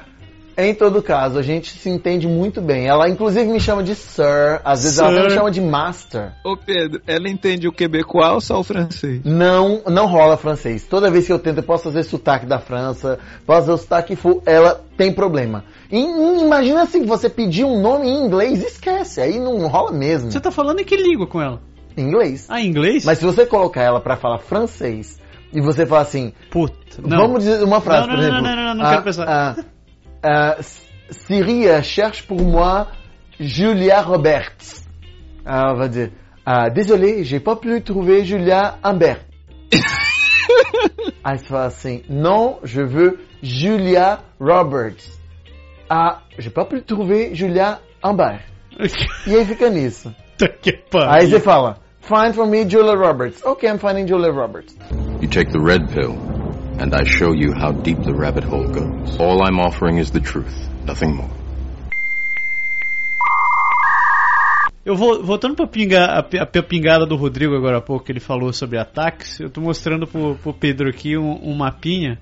Em 0.56 0.74
todo 0.74 1.02
caso, 1.02 1.38
a 1.38 1.42
gente 1.42 1.78
se 1.78 1.88
entende 1.88 2.28
muito 2.28 2.60
bem. 2.60 2.86
Ela 2.86 3.08
inclusive 3.08 3.46
me 3.46 3.58
chama 3.58 3.82
de 3.82 3.94
Sir, 3.94 4.60
às 4.62 4.82
vezes 4.82 4.98
Sir. 4.98 5.04
ela 5.04 5.22
me 5.24 5.30
chama 5.30 5.50
de 5.50 5.60
Master. 5.60 6.32
Ô 6.44 6.54
Pedro, 6.54 7.00
ela 7.06 7.30
entende 7.30 7.66
o 7.66 7.72
quebecois 7.72 8.30
ou 8.30 8.40
só 8.42 8.60
o 8.60 8.62
francês? 8.62 9.22
Não, 9.24 9.80
não 9.86 10.06
rola 10.06 10.36
francês. 10.36 10.84
Toda 10.84 11.10
vez 11.10 11.26
que 11.26 11.32
eu 11.32 11.38
tento, 11.38 11.58
eu 11.58 11.62
posso 11.62 11.84
fazer 11.84 12.02
sotaque 12.02 12.44
da 12.44 12.58
França, 12.58 13.18
posso 13.46 13.60
fazer 13.60 13.72
o 13.72 13.78
sotaque 13.78 14.14
full, 14.14 14.42
ela 14.44 14.84
tem 14.98 15.10
problema. 15.10 15.64
E, 15.90 15.98
imagina 15.98 16.84
se 16.84 17.00
você 17.00 17.30
pedir 17.30 17.64
um 17.64 17.80
nome 17.80 18.08
em 18.08 18.26
inglês, 18.26 18.62
esquece, 18.62 19.20
aí 19.20 19.40
não 19.40 19.66
rola 19.66 19.92
mesmo. 19.92 20.30
Você 20.30 20.40
tá 20.40 20.50
falando 20.50 20.80
em 20.80 20.84
que 20.84 20.96
língua 20.96 21.26
com 21.26 21.40
ela? 21.40 21.69
Inglês. 22.00 22.46
Ah, 22.48 22.60
inglês? 22.60 23.04
Mas 23.04 23.18
se 23.18 23.24
você 23.24 23.46
colocar 23.46 23.82
ela 23.82 24.00
para 24.00 24.16
falar 24.16 24.38
francês 24.38 25.20
e 25.52 25.60
você 25.60 25.86
falar 25.86 26.02
assim, 26.02 26.32
puta, 26.50 27.02
não. 27.02 27.18
vamos 27.18 27.44
dizer 27.44 27.62
uma 27.64 27.80
frase, 27.80 28.08
não, 28.08 28.14
não, 28.14 28.14
por 28.14 28.22
exemplo. 28.22 28.42
Não, 28.42 28.56
não, 28.56 28.56
não, 28.56 28.74
não, 28.74 28.82
não 28.82 28.90
quero 28.90 29.02
pensar. 29.02 29.56
Siri 31.10 31.82
cherche 31.82 32.22
pour 32.22 32.40
moi 32.40 32.86
Julia 33.38 34.00
Roberts. 34.00 34.86
Ah, 35.44 35.74
va 35.74 35.88
dire, 35.88 36.12
ah, 36.44 36.68
désolé, 36.68 37.24
j'ai 37.24 37.40
pas 37.40 37.56
pu 37.56 37.80
trouver 37.80 38.24
Julia 38.24 38.78
Humbert. 38.84 39.20
Aí 41.24 41.38
você 41.38 41.46
fala 41.46 41.64
assim, 41.66 42.02
non, 42.08 42.58
je 42.62 42.82
veux 42.82 43.18
Julia 43.42 44.20
Roberts. 44.38 45.18
Ah, 45.88 46.22
j'ai 46.38 46.50
pas 46.50 46.64
pu 46.64 46.80
trouver 46.82 47.34
Julia 47.34 47.80
Humbert. 48.04 48.42
e 49.26 49.36
aí 49.36 49.44
fica 49.44 49.68
nisso. 49.68 50.14
que 50.62 50.72
pariu. 50.72 51.10
Aí 51.10 51.26
você 51.26 51.40
fala, 51.40 51.78
find 52.00 52.34
for 52.34 52.46
me 52.46 52.64
Julia 52.64 52.96
Roberts. 52.96 53.44
Okay, 53.44 53.68
I'm 53.68 53.78
finding 53.78 54.06
Julia 54.06 54.32
Roberts. 54.32 54.74
You 55.20 55.28
take 55.28 55.50
the 55.50 55.60
red 55.60 55.90
pill, 55.90 56.16
and 56.78 56.94
I 56.94 57.04
show 57.04 57.32
you 57.32 57.52
how 57.52 57.72
deep 57.72 58.02
the 58.02 58.14
rabbit 58.14 58.44
hole 58.44 58.68
goes. 58.68 59.18
All 59.18 59.42
I'm 59.42 59.60
offering 59.60 59.98
is 59.98 60.10
the 60.10 60.20
truth, 60.20 60.68
nothing 60.84 61.14
more. 61.14 61.30
Eu 64.84 64.96
vou 64.96 65.22
voltando 65.22 65.54
para 65.54 65.66
pinga, 65.66 66.06
a, 66.06 66.20
a, 66.20 66.62
pingada 66.62 67.04
do 67.04 67.14
Rodrigo 67.14 67.54
agora 67.54 67.78
há 67.78 67.82
pouco 67.82 68.04
que 68.04 68.12
ele 68.12 68.18
falou 68.18 68.52
sobre 68.52 68.78
ataques. 68.78 69.38
Eu 69.38 69.48
estou 69.48 69.62
mostrando 69.62 70.06
pro, 70.06 70.36
pro 70.36 70.54
Pedro 70.54 70.88
aqui 70.88 71.18
um, 71.18 71.38
um 71.42 71.54
mapinha 71.54 72.18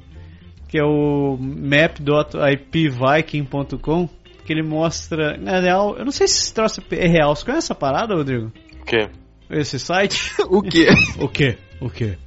que 0.69 0.79
é 0.79 0.85
o 0.85 1.39
map.ipviking.com 1.41 4.09
que 4.45 4.53
ele 4.53 4.63
mostra. 4.63 5.39
Na 5.39 5.61
real, 5.61 5.97
eu 5.97 6.05
não 6.05 6.13
sei 6.13 6.27
se 6.27 6.43
esse 6.43 6.55
troço 6.55 6.83
é 6.91 7.07
real. 7.07 7.35
Você 7.35 7.45
conhece 7.45 7.67
essa 7.67 7.75
parada, 7.75 8.15
Rodrigo? 8.15 8.53
O 8.81 8.85
quê? 8.85 9.09
Esse 9.51 9.79
site? 9.79 10.35
o 10.49 10.63
quê? 10.63 10.89
o 11.19 11.29
quê? 11.29 11.57
O 11.81 11.89
quê? 11.89 12.19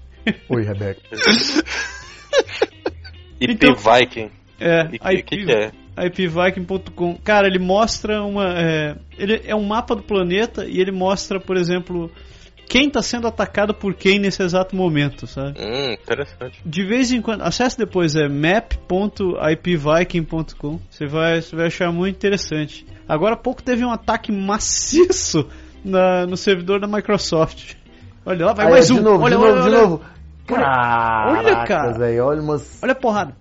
Oi, 0.50 0.64
Rebeca. 0.64 1.02
IP 3.40 3.54
então, 3.54 3.76
Viking. 3.76 4.32
É, 4.60 4.84
o 4.84 4.90
que, 4.90 4.98
IP, 5.18 5.46
que 5.46 5.52
é? 5.52 5.72
ipviking.com. 5.98 7.18
Cara, 7.24 7.48
ele 7.48 7.60
mostra 7.60 8.22
uma. 8.24 8.60
É, 8.60 8.96
ele 9.18 9.42
é 9.46 9.56
um 9.56 9.64
mapa 9.64 9.96
do 9.96 10.04
planeta 10.04 10.66
e 10.66 10.80
ele 10.80 10.92
mostra, 10.92 11.40
por 11.40 11.58
exemplo, 11.58 12.12
quem 12.68 12.86
está 12.88 13.02
sendo 13.02 13.28
atacado 13.28 13.74
por 13.74 13.96
quem 13.96 14.20
nesse 14.20 14.44
exato 14.44 14.76
momento, 14.76 15.26
sabe? 15.28 15.60
Hum, 15.60 15.92
interessante. 15.92 16.62
De 16.66 16.86
vez 16.86 17.12
em 17.12 17.22
quando, 17.22 17.42
acesse 17.42 17.78
depois, 17.78 18.16
é 18.16 18.30
map.ipviking.com. 18.30 20.80
Você 20.90 21.06
vai, 21.06 21.42
você 21.42 21.56
vai 21.56 21.68
achar 21.68 21.92
muito 21.92 22.16
interessante. 22.16 22.86
Agora 23.08 23.34
há 23.34 23.38
pouco 23.38 23.62
teve 23.62 23.84
um 23.84 23.92
ataque 23.92 24.32
maciço 24.32 25.48
na, 25.84 26.26
no 26.26 26.38
servidor 26.38 26.80
da 26.80 26.88
Microsoft. 26.88 27.76
Olha 28.26 28.46
lá, 28.46 28.54
vai 28.54 28.65
Aí, 28.67 28.72
mais 28.72 28.89
um. 28.89 29.02
Novo, 29.02 29.24
olha, 29.24 29.38
de 29.38 29.44
olha, 29.44 29.56
novo, 29.56 29.63
olha, 29.63 29.76
de 29.76 29.82
novo. 29.82 30.02
Caracas, 30.46 31.46
olha, 31.46 31.65
cara. 31.65 31.98
Véio, 31.98 32.26
olha, 32.26 32.41
umas... 32.41 32.80
olha 32.84 32.91
a 32.91 32.96
porrada. 32.96 33.36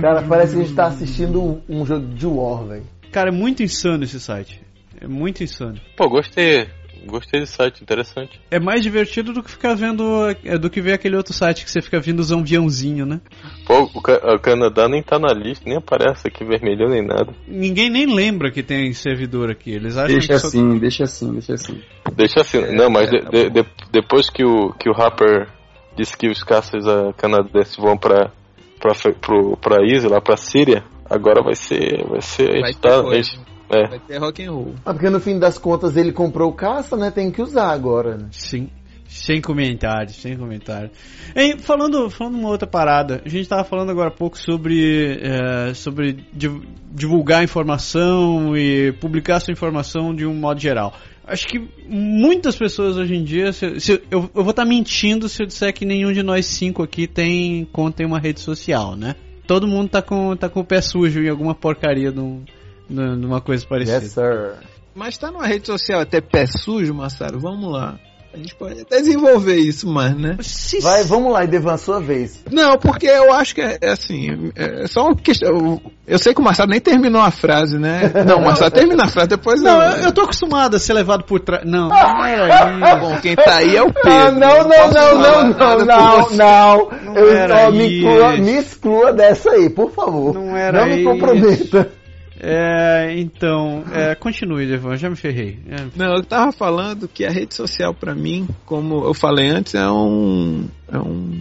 Cara, 0.00 0.22
parece 0.22 0.54
que 0.54 0.60
a 0.60 0.64
gente 0.64 0.74
tá 0.74 0.86
assistindo 0.86 1.62
um 1.68 1.84
jogo 1.84 2.06
de 2.06 2.26
War, 2.26 2.64
velho. 2.64 2.84
Cara, 3.12 3.28
é 3.28 3.32
muito 3.32 3.62
insano 3.62 4.04
esse 4.04 4.18
site. 4.18 4.60
É 5.00 5.06
muito 5.06 5.42
insano. 5.42 5.78
Pô, 5.96 6.08
gostei. 6.08 6.68
Gostei 7.06 7.40
desse 7.40 7.54
site, 7.54 7.82
interessante. 7.82 8.40
É 8.50 8.58
mais 8.58 8.82
divertido 8.82 9.32
do 9.32 9.42
que 9.42 9.50
ficar 9.50 9.74
vendo. 9.74 10.28
É, 10.44 10.58
do 10.58 10.68
que 10.68 10.80
ver 10.80 10.92
aquele 10.92 11.16
outro 11.16 11.32
site 11.32 11.64
que 11.64 11.70
você 11.70 11.80
fica 11.80 12.00
vendo 12.00 12.20
os 12.20 12.32
aviãozinho, 12.32 13.06
né? 13.06 13.20
Pô, 13.66 13.84
o, 13.84 13.98
o, 13.98 14.38
Canadá 14.40 14.88
nem 14.88 15.02
tá 15.02 15.18
na 15.18 15.32
lista, 15.32 15.64
nem 15.66 15.78
aparece 15.78 16.28
aqui 16.28 16.44
vermelho 16.44 16.88
nem 16.88 17.02
nada. 17.02 17.32
Ninguém 17.46 17.90
nem 17.90 18.06
lembra 18.06 18.50
que 18.50 18.62
tem 18.62 18.92
servidor 18.92 19.50
aqui. 19.50 19.70
Eles 19.70 19.96
acham 19.96 20.12
deixa 20.12 20.26
que 20.28 20.32
assim, 20.32 20.72
só... 20.72 20.78
deixa 20.78 21.04
assim, 21.04 21.32
deixa 21.32 21.54
assim. 21.54 21.82
Deixa 22.14 22.40
assim. 22.40 22.58
É, 22.58 22.72
não, 22.72 22.90
mas 22.90 23.12
é, 23.12 23.18
de, 23.18 23.30
de, 23.30 23.50
de, 23.50 23.66
depois 23.90 24.28
que 24.28 24.44
o, 24.44 24.72
que 24.72 24.88
o 24.88 24.92
Rapper 24.92 25.48
disse 25.96 26.16
que 26.16 26.28
os 26.28 26.42
caças 26.42 26.84
canadenses 27.16 27.76
vão 27.76 27.96
pra, 27.96 28.30
pra, 28.80 28.92
pro, 29.20 29.56
pra 29.56 29.84
Isa, 29.84 30.08
lá 30.08 30.20
pra 30.20 30.36
Síria, 30.36 30.84
agora 31.08 31.42
vai 31.42 31.54
ser. 31.54 32.06
Vai 32.06 32.20
ser. 32.20 32.48
Vai 32.48 32.62
a, 32.62 32.66
gente 32.66 32.78
tá, 32.78 33.00
a, 33.00 33.14
gente, 33.14 33.40
É. 33.70 33.86
Vai 33.88 33.98
ter 33.98 34.18
rock 34.18 34.42
and 34.42 34.50
roll. 34.52 34.74
Ah, 34.84 34.92
porque 34.92 35.10
no 35.10 35.20
fim 35.20 35.38
das 35.38 35.58
contas 35.58 35.96
ele 35.96 36.12
comprou 36.12 36.50
o 36.50 36.54
caça, 36.54 36.96
né? 36.96 37.10
Tem 37.10 37.30
que 37.30 37.42
usar 37.42 37.70
agora, 37.70 38.16
né? 38.16 38.28
Sim. 38.30 38.68
Sem 39.06 39.40
comentários, 39.40 40.16
sem 40.16 40.36
comentários. 40.36 40.90
Hein, 41.34 41.56
falando, 41.58 42.10
falando 42.10 42.34
uma 42.38 42.50
outra 42.50 42.68
parada, 42.68 43.22
a 43.24 43.28
gente 43.28 43.40
estava 43.42 43.64
falando 43.64 43.90
agora 43.90 44.08
há 44.08 44.14
pouco 44.14 44.38
sobre, 44.38 45.18
é, 45.22 45.72
sobre 45.72 46.24
div- 46.32 46.62
divulgar 46.92 47.42
informação 47.42 48.54
e 48.54 48.92
publicar 49.00 49.40
sua 49.40 49.52
informação 49.52 50.14
de 50.14 50.26
um 50.26 50.34
modo 50.34 50.60
geral. 50.60 50.92
Acho 51.26 51.46
que 51.46 51.58
muitas 51.88 52.54
pessoas 52.56 52.96
hoje 52.98 53.14
em 53.14 53.24
dia, 53.24 53.50
se- 53.52 53.80
se- 53.80 54.02
eu, 54.10 54.30
eu 54.34 54.42
vou 54.42 54.50
estar 54.50 54.66
mentindo 54.66 55.26
se 55.28 55.42
eu 55.42 55.46
disser 55.46 55.72
que 55.72 55.86
nenhum 55.86 56.12
de 56.12 56.22
nós 56.22 56.44
cinco 56.44 56.82
aqui 56.82 57.06
tem 57.06 57.66
conta 57.72 58.02
em 58.02 58.06
uma 58.06 58.18
rede 58.18 58.40
social, 58.40 58.94
né? 58.94 59.14
Todo 59.46 59.66
mundo 59.66 59.88
tá 59.88 60.02
com, 60.02 60.36
tá 60.36 60.50
com 60.50 60.60
o 60.60 60.64
pé 60.64 60.82
sujo 60.82 61.22
em 61.22 61.30
alguma 61.30 61.54
porcaria 61.54 62.10
num, 62.10 62.42
num- 62.42 62.44
numa 62.88 63.40
coisa 63.40 63.66
parecida. 63.66 63.98
Yes, 63.98 64.12
sir. 64.12 64.54
Mas 64.94 65.16
tá 65.16 65.30
numa 65.30 65.46
rede 65.46 65.66
social 65.66 66.00
até 66.00 66.20
pé 66.20 66.46
sujo, 66.46 66.92
Massaro? 66.92 67.38
Vamos 67.38 67.70
lá. 67.72 67.98
A 68.32 68.36
gente 68.36 68.54
pode 68.56 68.82
até 68.82 68.98
desenvolver 68.98 69.56
isso 69.56 69.88
mais, 69.88 70.14
né? 70.14 70.36
Vai, 70.82 71.02
vamos 71.04 71.32
lá, 71.32 71.44
Idevan, 71.44 71.78
sua 71.78 71.98
vez. 71.98 72.44
Não, 72.50 72.76
porque 72.76 73.06
eu 73.06 73.32
acho 73.32 73.54
que 73.54 73.62
é, 73.62 73.78
é 73.80 73.88
assim, 73.90 74.52
é 74.54 74.86
só 74.86 75.06
uma 75.06 75.16
questão. 75.16 75.48
Eu, 75.48 75.82
eu 76.06 76.18
sei 76.18 76.34
que 76.34 76.40
o 76.40 76.44
Marcelo 76.44 76.68
nem 76.68 76.78
terminou 76.78 77.22
a 77.22 77.30
frase, 77.30 77.78
né? 77.78 78.12
Não, 78.26 78.38
o 78.38 78.44
Marcelo 78.44 78.70
termina 78.70 79.04
a 79.04 79.08
frase, 79.08 79.28
depois 79.28 79.62
Não, 79.62 79.82
eu, 79.82 80.04
eu 80.04 80.12
tô 80.12 80.20
acostumado 80.22 80.76
a 80.76 80.78
ser 80.78 80.92
levado 80.92 81.24
por 81.24 81.40
trás. 81.40 81.64
Não, 81.64 81.88
não 81.88 82.24
era 82.24 82.48
Tá 82.78 82.90
isso. 82.90 83.00
bom, 83.00 83.20
quem 83.20 83.34
tá 83.34 83.56
aí 83.56 83.74
é 83.76 83.82
o 83.82 83.92
Pedro. 83.92 84.12
Ah, 84.12 84.30
não, 84.30 84.58
não, 84.58 84.68
não, 84.68 85.18
não, 85.18 85.48
não, 85.54 85.84
não, 85.86 86.22
você. 86.22 86.36
não. 86.36 86.88
Eu, 87.16 87.66
ó, 87.66 87.70
me, 87.70 87.86
exclua, 87.86 88.36
me 88.36 88.52
exclua 88.58 89.12
dessa 89.14 89.50
aí, 89.52 89.70
por 89.70 89.90
favor. 89.90 90.34
Não 90.34 90.54
era 90.54 90.84
Não 90.84 90.94
me 90.94 91.52
isso. 91.52 91.86
É, 92.40 93.14
então, 93.18 93.84
é, 93.92 94.14
continue, 94.14 94.66
Devan, 94.66 94.96
já 94.96 95.10
me 95.10 95.16
ferrei. 95.16 95.58
É, 95.68 95.76
Não, 95.96 96.14
eu 96.16 96.22
tava 96.22 96.52
falando 96.52 97.08
que 97.08 97.24
a 97.24 97.30
rede 97.30 97.54
social 97.54 97.92
pra 97.92 98.14
mim, 98.14 98.46
como 98.64 99.04
eu 99.04 99.12
falei 99.12 99.48
antes, 99.48 99.74
é 99.74 99.90
um, 99.90 100.68
é 100.90 100.98
um 100.98 101.40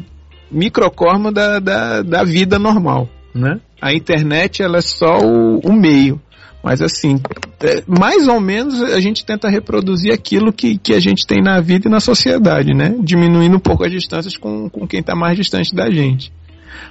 da, 1.31 1.59
da, 1.59 2.01
da 2.01 2.23
vida 2.23 2.57
normal, 2.57 3.07
né? 3.33 3.59
A 3.79 3.93
internet 3.93 4.63
ela 4.63 4.77
é 4.77 4.81
só 4.81 5.19
o, 5.19 5.59
o 5.59 5.71
meio, 5.71 6.19
mas 6.63 6.81
assim, 6.81 7.21
é, 7.61 7.83
mais 7.87 8.27
ou 8.27 8.39
menos 8.39 8.81
a 8.81 8.99
gente 8.99 9.23
tenta 9.23 9.49
reproduzir 9.49 10.11
aquilo 10.11 10.51
que, 10.51 10.77
que 10.79 10.93
a 10.93 10.99
gente 10.99 11.27
tem 11.27 11.43
na 11.43 11.61
vida 11.61 11.87
e 11.87 11.91
na 11.91 11.99
sociedade, 11.99 12.73
né? 12.73 12.95
Diminuindo 12.99 13.57
um 13.57 13.59
pouco 13.59 13.85
as 13.85 13.91
distâncias 13.91 14.35
com, 14.35 14.67
com 14.67 14.87
quem 14.87 15.01
está 15.01 15.15
mais 15.15 15.37
distante 15.37 15.75
da 15.75 15.91
gente. 15.91 16.33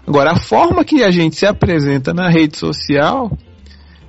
Agora, 0.07 0.33
a 0.33 0.37
forma 0.37 0.85
que 0.85 1.03
a 1.03 1.11
gente 1.11 1.35
se 1.35 1.47
apresenta 1.47 2.15
na 2.15 2.29
rede 2.29 2.57
social 2.57 3.37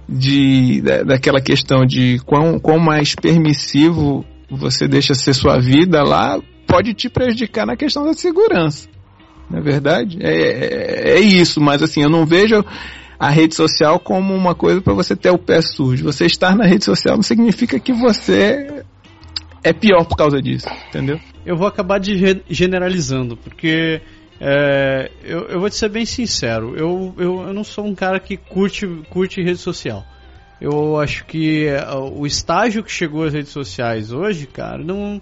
de, 0.07 0.81
da, 0.81 1.03
daquela 1.03 1.41
questão 1.41 1.85
de 1.85 2.19
quão, 2.25 2.59
quão 2.59 2.79
mais 2.79 3.15
permissivo 3.15 4.25
você 4.49 4.87
deixa 4.87 5.13
ser 5.13 5.33
sua 5.33 5.59
vida 5.59 6.03
lá, 6.03 6.39
pode 6.65 6.93
te 6.93 7.09
prejudicar 7.09 7.65
na 7.65 7.75
questão 7.75 8.05
da 8.05 8.13
segurança. 8.13 8.87
Não 9.49 9.59
é 9.59 9.61
verdade? 9.61 10.17
É, 10.21 10.31
é, 10.31 11.17
é 11.17 11.19
isso, 11.19 11.59
mas 11.61 11.81
assim, 11.81 12.01
eu 12.01 12.09
não 12.09 12.25
vejo 12.25 12.63
a 13.19 13.29
rede 13.29 13.55
social 13.55 13.99
como 13.99 14.33
uma 14.33 14.53
coisa 14.53 14.81
para 14.81 14.93
você 14.93 15.15
ter 15.15 15.31
o 15.31 15.37
pé 15.37 15.61
sujo. 15.61 16.03
Você 16.03 16.25
estar 16.25 16.55
na 16.55 16.65
rede 16.65 16.85
social 16.85 17.15
não 17.15 17.23
significa 17.23 17.79
que 17.79 17.91
você 17.93 18.83
é 19.63 19.73
pior 19.73 20.05
por 20.05 20.15
causa 20.15 20.41
disso, 20.41 20.67
entendeu? 20.89 21.19
eu 21.47 21.55
vou 21.55 21.65
acabar 21.65 21.97
de 21.97 22.17
ge- 22.17 22.43
generalizando, 22.49 23.37
porque 23.37 24.01
é, 24.39 25.11
eu, 25.23 25.47
eu 25.47 25.59
vou 25.59 25.69
te 25.69 25.75
ser 25.75 25.89
bem 25.89 26.05
sincero, 26.05 26.75
eu, 26.77 27.13
eu, 27.17 27.41
eu 27.47 27.53
não 27.53 27.63
sou 27.63 27.85
um 27.85 27.95
cara 27.95 28.19
que 28.19 28.37
curte, 28.37 28.85
curte 29.09 29.41
rede 29.41 29.59
social. 29.59 30.05
Eu 30.59 30.99
acho 30.99 31.25
que 31.25 31.67
é, 31.67 31.87
o 31.93 32.25
estágio 32.25 32.83
que 32.83 32.91
chegou 32.91 33.23
às 33.23 33.33
redes 33.33 33.51
sociais 33.51 34.11
hoje, 34.11 34.47
cara, 34.47 34.83
não. 34.83 35.21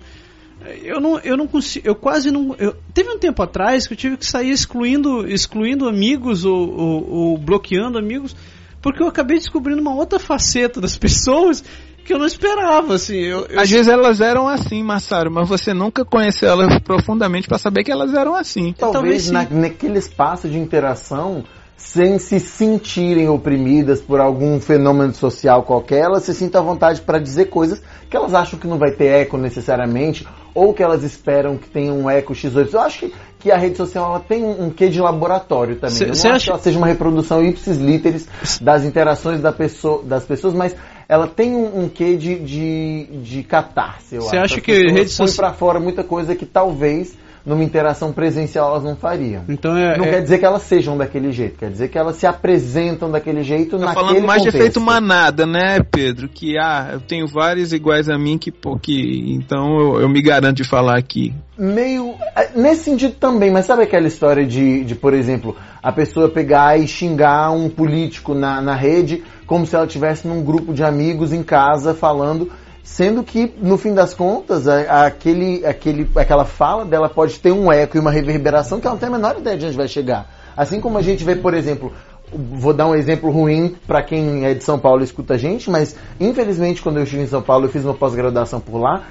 Eu 0.82 1.00
não, 1.02 1.20
eu 1.20 1.36
não 1.38 1.48
consigo, 1.48 1.86
eu 1.86 1.94
quase 1.94 2.32
não. 2.32 2.56
eu- 2.58 2.74
teve 2.94 3.10
um 3.10 3.20
tempo 3.20 3.44
atrás 3.44 3.86
que 3.86 3.94
eu 3.94 3.98
tive 3.98 4.18
que 4.18 4.26
sair 4.26 4.50
excluindo, 4.52 5.28
excluindo 5.28 5.88
amigos 5.88 6.46
ou, 6.46 6.70
ou- 6.76 7.10
ou 7.10 7.38
bloqueando 7.38 7.98
amigos, 7.98 8.36
porque 8.82 9.04
eu 9.04 9.08
acabei 9.08 9.38
descobrindo 9.38 9.82
uma 9.82 9.94
outra 9.94 10.18
faceta 10.18 10.80
das 10.80 10.96
pessoas 10.98 11.64
que 12.06 12.14
eu 12.14 12.20
não 12.20 12.26
esperava, 12.26 12.94
assim. 12.96 13.18
Eu, 13.18 13.46
eu- 13.48 13.60
Às 13.60 13.70
vezes 13.70 13.88
elas 13.88 14.22
eram 14.22 14.48
assim, 14.48 14.84
Massaro, 14.84 15.30
mas 15.32 15.50
você 15.50 15.74
nunca 15.74 16.06
conheceu 16.06 16.50
elas 16.50 16.80
profundamente 16.80 17.48
para 17.48 17.58
saber 17.58 17.84
que 17.84 17.92
elas 17.92 18.14
eram 18.14 18.36
assim. 18.36 18.74
Talvez 18.78 19.24
sim. 19.24 19.32
na, 19.34 19.46
naquele 19.50 19.98
espaço 20.00 20.48
de 20.48 20.58
interação, 20.58 21.44
sem 21.76 22.18
se 22.20 22.40
sentirem 22.40 23.28
oprimidas 23.28 24.00
por 24.02 24.20
algum 24.22 24.60
fenômeno 24.62 25.14
social 25.14 25.64
qualquer, 25.64 26.04
elas 26.04 26.24
se 26.24 26.34
sintam 26.34 26.62
à 26.62 26.64
vontade 26.64 27.02
para 27.02 27.20
dizer 27.20 27.46
coisas 27.46 27.82
que 28.10 28.16
elas 28.16 28.34
acham 28.34 28.58
que 28.58 28.68
não 28.68 28.78
vai 28.78 28.92
ter 28.92 29.06
eco 29.08 29.38
necessariamente, 29.38 30.26
ou 30.54 30.74
que 30.74 30.82
elas 30.82 31.04
esperam 31.04 31.58
que 31.58 31.68
tenha 31.70 31.92
um 31.92 32.10
eco 32.10 32.34
X8. 32.34 32.70
Eu 32.74 32.80
acho 32.80 33.00
que, 33.00 33.14
que 33.40 33.52
a 33.52 33.58
rede 33.58 33.76
social 33.76 34.06
ela 34.12 34.20
tem 34.22 34.44
um, 34.44 34.66
um 34.66 34.70
quê 34.70 34.88
de 34.88 35.02
laboratório 35.02 35.76
também. 35.76 35.96
Cê- 35.96 36.04
Eu 36.06 36.08
não 36.08 36.14
acho 36.14 36.28
acha- 36.30 36.44
que 36.46 36.50
ela 36.52 36.60
seja 36.60 36.78
uma 36.78 36.88
reprodução 36.88 37.44
ipsis 37.44 37.78
literis 37.78 38.28
das 38.62 38.84
interações 38.86 39.42
da 39.42 39.52
pessoa, 39.52 40.02
das 40.04 40.24
pessoas, 40.24 40.54
mas 40.54 40.74
ela 41.08 41.28
tem 41.28 41.56
um, 41.56 41.84
um 41.84 41.90
quê 41.90 42.16
de, 42.18 42.40
de, 42.40 43.08
de 43.24 43.44
catarse, 43.44 44.16
eu 44.16 44.22
Cê 44.24 44.38
acho. 44.38 44.56
acha 44.56 44.62
que 44.62 44.72
pessoas 44.72 44.92
rede 44.94 45.16
põem 45.18 45.28
soci- 45.28 45.38
pra 45.38 45.54
fora 45.54 45.80
muita 45.80 46.04
coisa 46.04 46.36
que 46.36 46.46
talvez 46.46 47.16
numa 47.46 47.64
interação 47.64 48.12
presencial 48.12 48.72
elas 48.72 48.84
não 48.84 48.96
fariam. 48.96 49.44
então 49.48 49.78
é, 49.78 49.98
Não 49.98 50.06
é- 50.06 50.10
quer 50.10 50.22
dizer 50.24 50.40
que 50.40 50.46
elas 50.46 50.64
sejam 50.64 50.98
daquele 50.98 51.32
jeito, 51.32 51.58
quer 51.60 51.70
dizer 51.70 51.90
que 51.90 51.98
elas 51.98 52.16
se 52.16 52.26
apresentam 52.26 53.12
daquele 53.12 53.44
jeito 53.44 53.78
Tá 53.78 53.86
naquele 53.86 54.06
falando 54.08 54.26
mais 54.26 54.42
de 54.42 54.48
contexto. 54.48 54.56
efeito 54.62 54.82
manada, 54.82 55.46
né, 55.46 55.80
Pedro? 55.92 56.28
Que 56.28 56.58
ah, 56.58 56.90
eu 56.94 57.00
tenho 57.02 57.28
vários 57.28 57.72
iguais 57.74 58.10
a 58.10 58.18
mim 58.18 58.38
que, 58.38 58.52
pô, 58.52 58.78
que 58.78 59.32
então 59.34 59.80
eu, 59.80 60.02
eu 60.02 60.10
me 60.10 60.22
garanto 60.22 60.58
de 60.58 60.64
falar 60.64 60.98
aqui. 60.98 61.34
Meio. 61.58 62.16
é, 62.36 62.50
Nesse 62.56 62.84
sentido 62.86 63.14
também, 63.16 63.52
mas 63.52 63.66
sabe 63.66 63.84
aquela 63.84 64.08
história 64.08 64.46
de, 64.46 64.84
de, 64.84 64.96
por 64.96 65.14
exemplo, 65.14 65.56
a 65.82 65.92
pessoa 65.92 66.28
pegar 66.30 66.78
e 66.80 66.88
xingar 66.88 67.52
um 67.52 67.70
político 67.70 68.34
na, 68.34 68.62
na 68.62 68.76
rede 68.76 69.24
como 69.46 69.66
se 69.66 69.76
ela 69.76 69.86
estivesse 69.86 70.28
num 70.28 70.44
grupo 70.44 70.74
de 70.74 70.84
amigos 70.84 71.32
em 71.32 71.44
casa 71.44 71.94
falando. 71.94 72.50
Sendo 72.86 73.24
que, 73.24 73.52
no 73.58 73.80
fim 73.80 73.96
das 73.96 74.14
contas, 74.14 74.68
a- 74.68 75.08
aquele, 75.08 75.66
aquele, 75.66 76.08
aquela 76.16 76.46
fala 76.46 76.86
dela 76.86 77.10
pode 77.10 77.40
ter 77.40 77.52
um 77.52 77.72
eco 77.72 77.98
e 77.98 78.00
uma 78.00 78.12
reverberação 78.12 78.80
que 78.80 78.86
ela 78.86 78.94
não 78.94 79.00
tem 79.00 79.10
a 79.10 79.12
menor 79.12 79.36
ideia 79.40 79.58
de 79.58 79.66
onde 79.66 79.76
vai 79.76 79.88
chegar. 79.88 80.30
Assim 80.56 80.80
como 80.80 80.96
a 81.00 81.02
gente 81.02 81.24
vê, 81.24 81.36
por 81.36 81.56
exemplo, 81.56 81.92
vou 82.32 82.74
dar 82.74 82.88
um 82.88 82.94
exemplo 82.94 83.32
ruim 83.32 83.76
para 83.88 84.04
quem 84.04 84.46
é 84.46 84.54
de 84.54 84.64
São 84.64 84.78
Paulo 84.78 85.02
e 85.02 85.04
escuta 85.04 85.34
a 85.34 85.38
gente, 85.38 85.68
mas 85.70 85.96
infelizmente 86.20 86.80
quando 86.82 86.98
eu 86.98 87.04
estive 87.04 87.24
em 87.24 87.28
São 87.28 87.42
Paulo 87.42 87.66
eu 87.66 87.70
fiz 87.70 87.84
uma 87.84 87.94
pós-graduação 87.96 88.60
por 88.60 88.78
lá, 88.78 89.04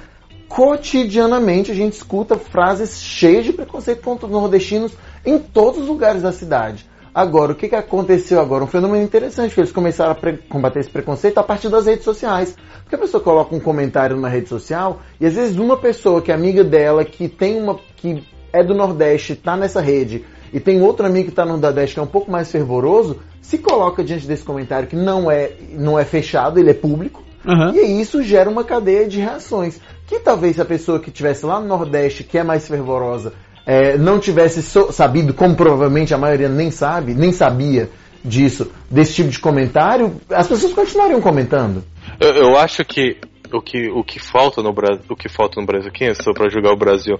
cotidianamente 0.47 1.69
a 1.69 1.75
gente 1.75 1.93
escuta 1.93 2.37
frases 2.37 3.01
cheias 3.01 3.43
de 3.43 3.51
preconceito 3.51 4.01
contra 4.01 4.25
os 4.25 4.31
nordestinos 4.31 4.93
em 5.25 5.37
todos 5.37 5.81
os 5.81 5.87
lugares 5.87 6.21
da 6.21 6.31
cidade. 6.31 6.85
Agora, 7.15 7.53
o 7.53 7.55
que, 7.55 7.69
que 7.69 7.75
aconteceu 7.75 8.41
agora? 8.41 8.65
Um 8.65 8.67
fenômeno 8.67 9.01
interessante, 9.01 9.55
que 9.55 9.61
eles 9.61 9.71
começaram 9.71 10.11
a 10.11 10.49
combater 10.49 10.81
esse 10.81 10.89
preconceito 10.89 11.37
a 11.37 11.43
partir 11.43 11.69
das 11.69 11.85
redes 11.85 12.03
sociais. 12.03 12.57
Porque 12.83 12.95
a 12.95 12.97
pessoa 12.97 13.23
coloca 13.23 13.55
um 13.55 13.59
comentário 13.61 14.17
na 14.19 14.27
rede 14.27 14.49
social 14.49 14.99
e 15.17 15.25
às 15.25 15.33
vezes 15.33 15.57
uma 15.57 15.77
pessoa 15.77 16.21
que 16.21 16.29
é 16.29 16.35
amiga 16.35 16.61
dela, 16.61 17.05
que 17.05 17.29
tem 17.29 17.57
uma. 17.57 17.79
que 17.95 18.21
é 18.51 18.61
do 18.61 18.73
Nordeste, 18.73 19.31
está 19.31 19.55
nessa 19.55 19.79
rede, 19.79 20.25
e 20.51 20.59
tem 20.59 20.81
outro 20.81 21.05
amigo 21.05 21.25
que 21.25 21.31
está 21.31 21.45
no 21.45 21.55
Nordeste 21.57 21.93
que 21.93 21.99
é 22.01 22.03
um 22.03 22.07
pouco 22.07 22.29
mais 22.29 22.51
fervoroso, 22.51 23.21
se 23.41 23.59
coloca 23.59 24.03
diante 24.03 24.27
desse 24.27 24.43
comentário 24.43 24.87
que 24.87 24.95
não 24.97 25.31
é, 25.31 25.53
não 25.71 25.97
é 25.97 26.03
fechado, 26.03 26.59
ele 26.59 26.71
é 26.71 26.73
público, 26.73 27.23
Aham. 27.47 27.73
e 27.75 28.01
isso 28.01 28.21
gera 28.23 28.49
uma 28.49 28.65
cadeia 28.65 29.07
de 29.07 29.21
reações. 29.21 29.79
Que 30.05 30.19
talvez 30.19 30.59
a 30.59 30.65
pessoa 30.65 30.99
que 30.99 31.09
estivesse 31.09 31.45
lá 31.45 31.59
no 31.59 31.67
Nordeste, 31.67 32.23
que 32.23 32.37
é 32.37 32.43
mais 32.43 32.67
fervorosa, 32.67 33.33
é, 33.65 33.97
não 33.97 34.19
tivesse 34.19 34.61
so- 34.61 34.91
sabido, 34.91 35.33
como 35.33 35.55
provavelmente 35.55 36.13
a 36.13 36.17
maioria 36.17 36.49
nem 36.49 36.69
sabe, 36.69 37.13
nem 37.13 37.31
sabia 37.31 37.89
disso, 38.23 38.71
desse 38.89 39.15
tipo 39.15 39.29
de 39.29 39.39
comentário, 39.39 40.19
as 40.29 40.47
pessoas 40.47 40.73
continuariam 40.73 41.21
comentando. 41.21 41.83
Eu, 42.19 42.31
eu 42.35 42.57
acho 42.57 42.83
que 42.83 43.17
o 43.53 43.61
que 43.61 43.89
o 43.89 44.03
que 44.03 44.19
falta 44.19 44.61
no 44.61 44.73
Brasil, 44.73 45.03
o 45.09 45.15
que 45.15 45.29
falta 45.29 45.59
no 45.59 45.67
Brasil, 45.67 45.91
quem 45.91 46.07
é 46.07 46.13
sou 46.13 46.33
para 46.33 46.49
julgar 46.49 46.73
o 46.73 46.77
Brasil, 46.77 47.17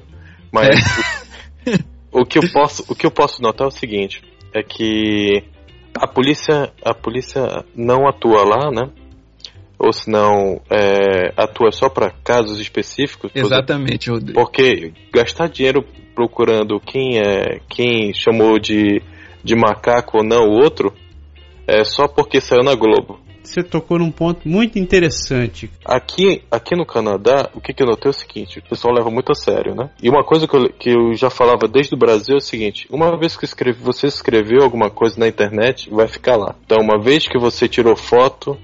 mas 0.51 0.75
o, 2.11 2.21
o 2.21 2.25
que 2.25 2.39
eu 2.39 2.43
posso 2.51 2.83
o 2.87 2.95
que 2.95 3.05
eu 3.05 3.11
posso 3.11 3.41
notar 3.41 3.65
é 3.65 3.67
o 3.67 3.71
seguinte, 3.71 4.23
é 4.53 4.63
que 4.63 5.43
a 5.95 6.07
polícia 6.07 6.71
a 6.83 6.93
polícia 6.93 7.63
não 7.75 8.07
atua 8.07 8.43
lá, 8.43 8.71
né? 8.71 8.89
Ou 9.85 9.93
se 9.93 10.09
não 10.09 10.59
é, 10.67 11.31
atua 11.37 11.71
só 11.71 11.87
para 11.89 12.09
casos 12.23 12.59
específicos. 12.59 13.31
Exatamente, 13.35 14.09
Rodrigo. 14.09 14.33
Porque 14.33 14.91
gastar 15.13 15.47
dinheiro 15.47 15.85
procurando 16.15 16.79
quem 16.79 17.19
é 17.19 17.59
quem 17.69 18.11
chamou 18.11 18.57
de, 18.57 18.99
de 19.43 19.55
macaco 19.55 20.17
ou 20.17 20.23
não 20.23 20.47
o 20.47 20.63
outro 20.63 20.91
é 21.67 21.83
só 21.83 22.07
porque 22.07 22.41
saiu 22.41 22.63
na 22.63 22.73
Globo. 22.73 23.19
Você 23.43 23.61
tocou 23.61 23.99
num 23.99 24.09
ponto 24.09 24.47
muito 24.47 24.79
interessante. 24.79 25.69
Aqui, 25.85 26.41
aqui 26.49 26.75
no 26.75 26.85
Canadá, 26.85 27.49
o 27.53 27.61
que, 27.61 27.73
que 27.73 27.83
eu 27.83 27.87
notei 27.87 28.09
é 28.09 28.11
o 28.11 28.13
seguinte: 28.13 28.57
o 28.57 28.63
pessoal 28.63 28.93
leva 28.95 29.11
muito 29.11 29.31
a 29.31 29.35
sério, 29.35 29.75
né? 29.75 29.91
E 30.01 30.09
uma 30.09 30.23
coisa 30.23 30.47
que 30.47 30.55
eu, 30.55 30.69
que 30.69 30.89
eu 30.89 31.13
já 31.13 31.29
falava 31.29 31.67
desde 31.67 31.93
o 31.93 31.97
Brasil 31.97 32.35
é 32.35 32.37
o 32.37 32.41
seguinte: 32.41 32.87
uma 32.89 33.15
vez 33.17 33.37
que 33.37 33.45
escreve, 33.45 33.79
você 33.79 34.07
escreveu 34.07 34.63
alguma 34.63 34.89
coisa 34.89 35.19
na 35.19 35.27
internet, 35.27 35.91
vai 35.91 36.07
ficar 36.07 36.37
lá. 36.37 36.55
Então, 36.65 36.79
uma 36.81 36.99
vez 36.99 37.27
que 37.27 37.37
você 37.37 37.67
tirou 37.69 37.95
foto, 37.95 38.57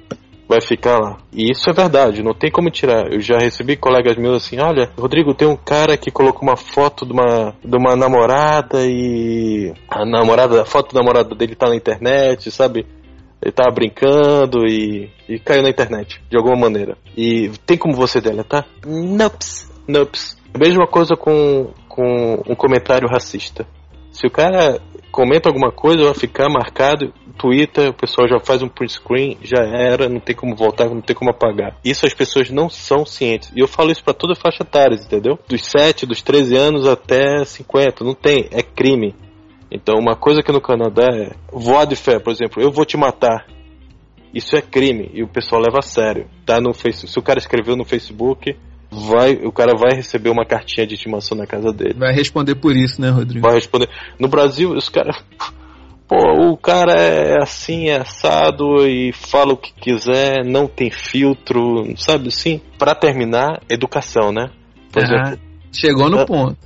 vai 0.52 0.60
ficar 0.60 0.99
lá. 0.99 1.18
E 1.32 1.49
isso 1.49 1.70
é 1.70 1.74
verdade, 1.74 2.22
não 2.22 2.34
tem 2.34 2.52
como 2.52 2.70
tirar. 2.70 3.10
Eu 3.10 3.22
já 3.22 3.38
recebi 3.38 3.78
colegas 3.78 4.18
meus 4.18 4.43
assim, 4.43 4.60
olha, 4.60 4.91
Rodrigo, 4.97 5.34
tem 5.34 5.47
um 5.47 5.56
cara 5.56 5.95
que 5.95 6.12
colocou 6.12 6.41
uma 6.41 6.58
foto 6.58 7.06
de 7.06 7.14
uma, 7.14 7.56
de 7.64 7.78
uma 7.78 7.95
namorada 7.95 8.86
e 8.86 9.74
a 9.89 10.06
namorada, 10.06 10.62
a 10.62 10.66
foto 10.66 10.93
da 10.93 10.99
namorada 10.99 11.34
dele 11.34 11.56
tá 11.56 11.70
na 11.70 11.76
internet, 11.76 12.52
sabe? 12.52 12.86
Ele 13.41 13.52
tava 13.54 13.74
brincando 13.74 14.68
e, 14.68 15.10
e 15.30 15.39
caiu 15.39 15.64
na 15.64 15.70
internet, 15.70 16.22
de 16.30 16.36
alguma 16.36 16.58
maneira. 16.58 16.97
E 17.16 17.49
tem 17.66 17.78
como 17.78 17.93
você 17.95 18.20
deletar? 18.20 18.68
Nups, 18.86 19.72
nups. 19.88 20.38
Mesma 20.60 20.86
coisa 20.86 21.16
com, 21.16 21.72
com 21.88 22.43
um 22.45 22.56
comentário 22.56 23.08
racista. 23.08 23.66
Se 24.12 24.28
o 24.28 24.30
cara 24.30 24.82
comenta 25.12 25.49
alguma 25.49 25.72
coisa, 25.72 26.05
vai 26.05 26.14
ficar 26.14 26.49
marcado. 26.49 27.14
Twitter, 27.38 27.89
o 27.89 27.93
pessoal 27.93 28.28
já 28.28 28.39
faz 28.39 28.62
um 28.62 28.68
print 28.68 28.93
screen, 28.93 29.38
já 29.41 29.64
era, 29.64 30.07
não 30.07 30.20
tem 30.20 30.36
como 30.36 30.55
voltar, 30.55 30.86
não 30.88 31.01
tem 31.01 31.16
como 31.16 31.32
apagar. 31.32 31.76
Isso 31.84 32.05
as 32.05 32.14
pessoas 32.14 32.49
não 32.51 32.70
são 32.70 33.05
cientes. 33.05 33.51
E 33.55 33.59
eu 33.59 33.68
falo 33.68 33.91
isso 33.91 34.03
para 34.03 34.14
toda 34.14 34.36
faixa 34.36 34.64
etária, 34.64 34.95
entendeu? 34.95 35.39
Dos 35.47 35.66
7, 35.66 36.05
dos 36.05 36.22
13 36.22 36.55
anos 36.55 36.88
até 36.88 37.43
50, 37.43 38.03
não 38.03 38.14
tem, 38.14 38.47
é 38.51 38.62
crime. 38.62 39.16
Então, 39.72 39.97
uma 39.97 40.16
coisa 40.16 40.43
que 40.43 40.51
no 40.51 40.62
Canadá 40.62 41.07
é 41.12 41.32
voar 41.51 41.86
de 41.86 41.95
fé, 41.95 42.20
por 42.20 42.32
exemplo, 42.32 42.62
eu 42.62 42.72
vou 42.72 42.86
te 42.86 42.97
matar. 42.97 43.47
Isso 44.34 44.55
é 44.55 44.62
crime 44.62 45.09
e 45.14 45.24
o 45.24 45.28
pessoal 45.28 45.62
leva 45.62 45.80
a 45.80 45.82
sério. 45.82 46.30
Tá 46.45 46.62
no 46.62 46.74
Facebook, 46.74 47.12
se 47.12 47.20
o 47.20 47.24
cara 47.24 47.39
escreveu 47.39 47.76
no 47.76 47.84
Facebook, 47.84 48.55
vai, 48.91 49.33
o 49.35 49.51
cara 49.51 49.73
vai 49.75 49.95
receber 49.95 50.29
uma 50.29 50.45
cartinha 50.45 50.85
de 50.85 50.95
intimação 50.95 51.37
na 51.37 51.47
casa 51.47 51.71
dele. 51.71 51.95
Vai 51.97 52.13
responder 52.13 52.55
por 52.55 52.75
isso, 52.75 53.01
né, 53.01 53.09
Rodrigo? 53.09 53.47
Vai 53.47 53.55
responder. 53.55 53.89
No 54.19 54.27
Brasil, 54.27 54.71
os 54.71 54.89
caras 54.89 55.23
Pô, 56.11 56.51
o 56.51 56.57
cara 56.57 56.91
é 57.01 57.41
assim, 57.41 57.87
é 57.87 58.01
assado 58.01 58.85
e 58.85 59.13
fala 59.13 59.53
o 59.53 59.57
que 59.57 59.73
quiser, 59.73 60.43
não 60.43 60.67
tem 60.67 60.91
filtro, 60.91 61.85
sabe 61.95 62.27
assim? 62.27 62.59
Para 62.77 62.93
terminar, 62.93 63.61
educação, 63.69 64.29
né? 64.29 64.49
Por 64.91 65.01
exemplo, 65.01 65.39
chegou 65.71 66.09
no 66.09 66.19
a, 66.19 66.25
ponto. 66.25 66.57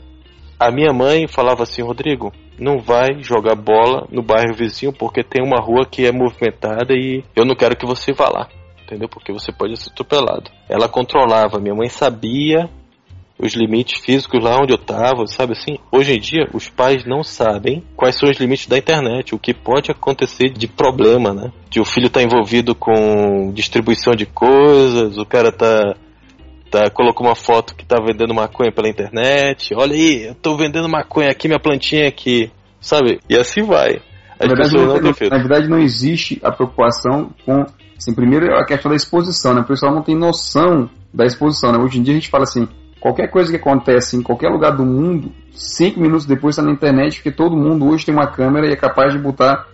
A 0.59 0.71
minha 0.71 0.91
mãe 0.91 1.27
falava 1.27 1.61
assim, 1.61 1.83
Rodrigo, 1.83 2.33
não 2.57 2.79
vai 2.79 3.21
jogar 3.21 3.53
bola 3.53 4.07
no 4.09 4.23
bairro 4.23 4.55
vizinho 4.55 4.91
porque 4.91 5.23
tem 5.23 5.43
uma 5.43 5.61
rua 5.61 5.85
que 5.85 6.07
é 6.07 6.11
movimentada 6.11 6.95
e 6.95 7.23
eu 7.35 7.45
não 7.45 7.53
quero 7.55 7.77
que 7.77 7.85
você 7.85 8.13
vá 8.13 8.27
lá. 8.27 8.49
Entendeu? 8.85 9.09
Porque 9.09 9.33
você 9.33 9.51
pode 9.51 9.75
ser 9.77 9.89
atropelado. 9.89 10.51
Ela 10.69 10.87
controlava, 10.87 11.59
minha 11.59 11.73
mãe 11.73 11.89
sabia 11.89 12.69
os 13.37 13.53
limites 13.53 13.99
físicos 13.99 14.41
lá 14.41 14.57
onde 14.61 14.71
eu 14.71 14.77
tava, 14.77 15.27
sabe 15.27 15.53
assim? 15.53 15.77
Hoje 15.91 16.13
em 16.13 16.19
dia, 16.19 16.47
os 16.53 16.69
pais 16.69 17.03
não 17.05 17.21
sabem 17.21 17.83
quais 17.95 18.17
são 18.17 18.29
os 18.29 18.37
limites 18.37 18.67
da 18.67 18.77
internet, 18.77 19.35
o 19.35 19.39
que 19.39 19.53
pode 19.53 19.91
acontecer 19.91 20.51
de 20.51 20.67
problema, 20.67 21.33
né? 21.33 21.51
De 21.69 21.81
o 21.81 21.85
filho 21.85 22.09
tá 22.09 22.21
envolvido 22.21 22.73
com 22.73 23.51
distribuição 23.53 24.13
de 24.13 24.25
coisas, 24.25 25.17
o 25.17 25.25
cara 25.25 25.51
tá 25.51 25.95
tá, 26.69 26.89
colocou 26.89 27.25
uma 27.25 27.35
foto 27.35 27.75
que 27.75 27.85
tá 27.85 27.97
vendendo 28.01 28.33
maconha 28.33 28.71
pela 28.71 28.89
internet. 28.89 29.73
Olha 29.75 29.93
aí, 29.93 30.27
eu 30.27 30.35
tô 30.35 30.55
vendendo 30.55 30.89
maconha 30.89 31.29
aqui, 31.29 31.47
minha 31.47 31.59
plantinha 31.59 32.07
aqui, 32.07 32.51
sabe? 32.79 33.19
E 33.29 33.37
assim 33.37 33.63
vai. 33.63 34.01
As 34.39 34.47
na, 34.49 34.55
verdade, 34.55 34.75
não, 34.75 34.85
não 34.85 35.29
na 35.29 35.37
verdade, 35.37 35.69
não 35.69 35.79
existe 35.79 36.39
a 36.43 36.51
preocupação 36.51 37.31
com. 37.45 37.65
Assim, 37.97 38.13
primeiro 38.13 38.47
é 38.47 38.59
a 38.59 38.65
questão 38.65 38.89
da 38.89 38.95
exposição, 38.95 39.53
né? 39.53 39.61
O 39.61 39.65
pessoal 39.65 39.93
não 39.93 40.01
tem 40.01 40.15
noção 40.15 40.89
da 41.13 41.25
exposição, 41.25 41.71
né? 41.71 41.77
Hoje 41.77 41.99
em 41.99 42.03
dia 42.03 42.13
a 42.13 42.17
gente 42.17 42.29
fala 42.29 42.43
assim, 42.43 42.67
qualquer 42.99 43.29
coisa 43.29 43.51
que 43.51 43.57
acontece 43.57 44.17
em 44.17 44.21
qualquer 44.21 44.49
lugar 44.49 44.75
do 44.75 44.85
mundo, 44.85 45.31
cinco 45.51 45.99
minutos 45.99 46.25
depois 46.25 46.55
está 46.55 46.63
na 46.63 46.73
internet, 46.73 47.17
porque 47.17 47.31
todo 47.31 47.55
mundo 47.55 47.87
hoje 47.87 48.05
tem 48.05 48.13
uma 48.13 48.27
câmera 48.27 48.67
e 48.67 48.73
é 48.73 48.75
capaz 48.75 49.13
de 49.13 49.19
botar 49.19 49.67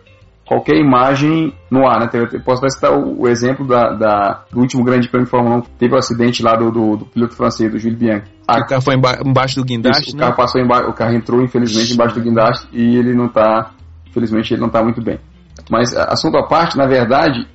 qualquer 0.52 0.76
imagem 0.76 1.54
no 1.70 1.88
ar, 1.88 2.02
né? 2.02 2.10
Eu 2.14 2.42
posso 2.42 2.62
citar 2.70 2.92
o, 2.92 3.26
exemplo 3.30 3.66
da, 3.66 3.94
da, 3.94 4.44
do 4.52 4.60
último 4.60 4.84
grande 4.84 5.08
prêmio 5.08 5.24
de 5.24 5.32
Fórmula 5.32 5.60
1, 5.60 5.62
teve 5.80 5.94
o 5.94 5.96
um 5.96 6.00
acidente 6.00 6.44
lá 6.44 6.58
do, 6.58 6.70
do, 6.70 6.98
do, 6.98 7.06
piloto 7.06 7.38
francês, 7.38 7.72
do 7.72 7.80
Gilles 7.80 7.98
Bianchi. 7.98 8.30
A, 8.46 8.60
o 8.60 8.66
carro 8.66 8.82
foi 8.82 8.96
emba 8.96 9.18
embaixo 9.26 9.56
do 9.56 9.64
guindaste, 9.64 10.10
isso, 10.10 10.18
né? 10.18 10.24
O 10.24 10.26
carro 10.26 10.36
passou 10.36 10.60
embaixo, 10.60 10.90
o 10.90 10.94
carro 10.94 11.14
entrou, 11.14 11.42
infelizmente, 11.42 11.94
embaixo 11.94 12.16
do 12.16 12.22
guindaste 12.22 12.68
e 12.74 12.98
ele 12.98 13.14
não 13.14 13.28
está, 13.28 13.72
infelizmente, 14.10 14.54
ele 14.54 14.60
não 14.60 14.68
está 14.68 14.84
muito 14.84 15.02
bem. 15.02 15.22
Mas, 15.70 15.96
assunto 15.96 16.36
à 16.36 16.46
parte, 16.46 16.78
na 16.78 16.86
verdade, 16.86 17.48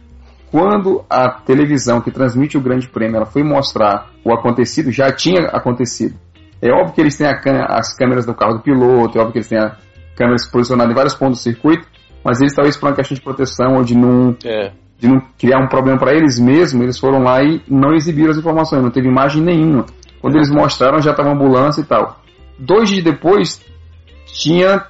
quando 0.51 1.05
a 1.11 1.31
televisão 1.31 2.01
que 2.01 2.11
transmite 2.11 2.57
o 2.57 2.61
grande 2.61 2.89
prêmio 2.89 3.17
ela 3.17 3.27
foi 3.27 3.43
mostrar 3.43 4.11
o 4.25 4.33
acontecido, 4.33 4.91
já 4.91 5.11
tinha 5.13 5.47
acontecido. 5.49 6.15
É 6.63 6.71
óbvio 6.71 6.95
que 6.95 7.01
eles 7.01 7.17
têm 7.17 7.27
as 7.27 7.95
câmeras 7.97 8.25
do 8.25 8.35
carro 8.35 8.55
do 8.55 8.63
piloto, 8.63 9.19
é 9.19 9.21
óbvio 9.21 9.33
que 9.33 9.39
eles 9.39 9.49
têm 9.49 9.59
câmeras 10.17 10.49
posicionadas 10.51 10.93
em 10.93 10.95
vários 10.95 11.15
pontos 11.15 11.41
do 11.41 11.43
circuito, 11.43 11.87
mas 12.25 12.41
eles 12.41 12.55
talvez 12.55 12.77
por 12.77 12.89
uma 12.89 12.97
questão 12.97 13.15
de 13.15 13.21
proteção 13.21 13.77
ou 13.77 13.85
de 13.85 13.97
não, 13.97 14.37
é. 14.45 14.73
de 14.99 15.09
não 15.09 15.21
criar 15.39 15.63
um 15.63 15.69
problema 15.69 15.99
para 15.99 16.15
eles 16.15 16.41
mesmos, 16.41 16.83
eles 16.83 16.99
foram 16.99 17.23
lá 17.23 17.43
e 17.43 17.63
não 17.69 17.95
exibiram 17.95 18.31
as 18.31 18.39
informações, 18.39 18.83
não 18.83 18.91
teve 18.91 19.09
imagem 19.09 19.43
nenhuma. 19.43 19.85
Quando 20.21 20.37
eles 20.37 20.51
mostraram, 20.51 21.01
já 21.01 21.11
estava 21.11 21.31
ambulância 21.31 21.83
e 21.83 21.85
tal. 21.85 22.21
Dois 22.59 22.89
dias 22.89 23.05
depois, 23.05 23.61
tinha 24.27 24.87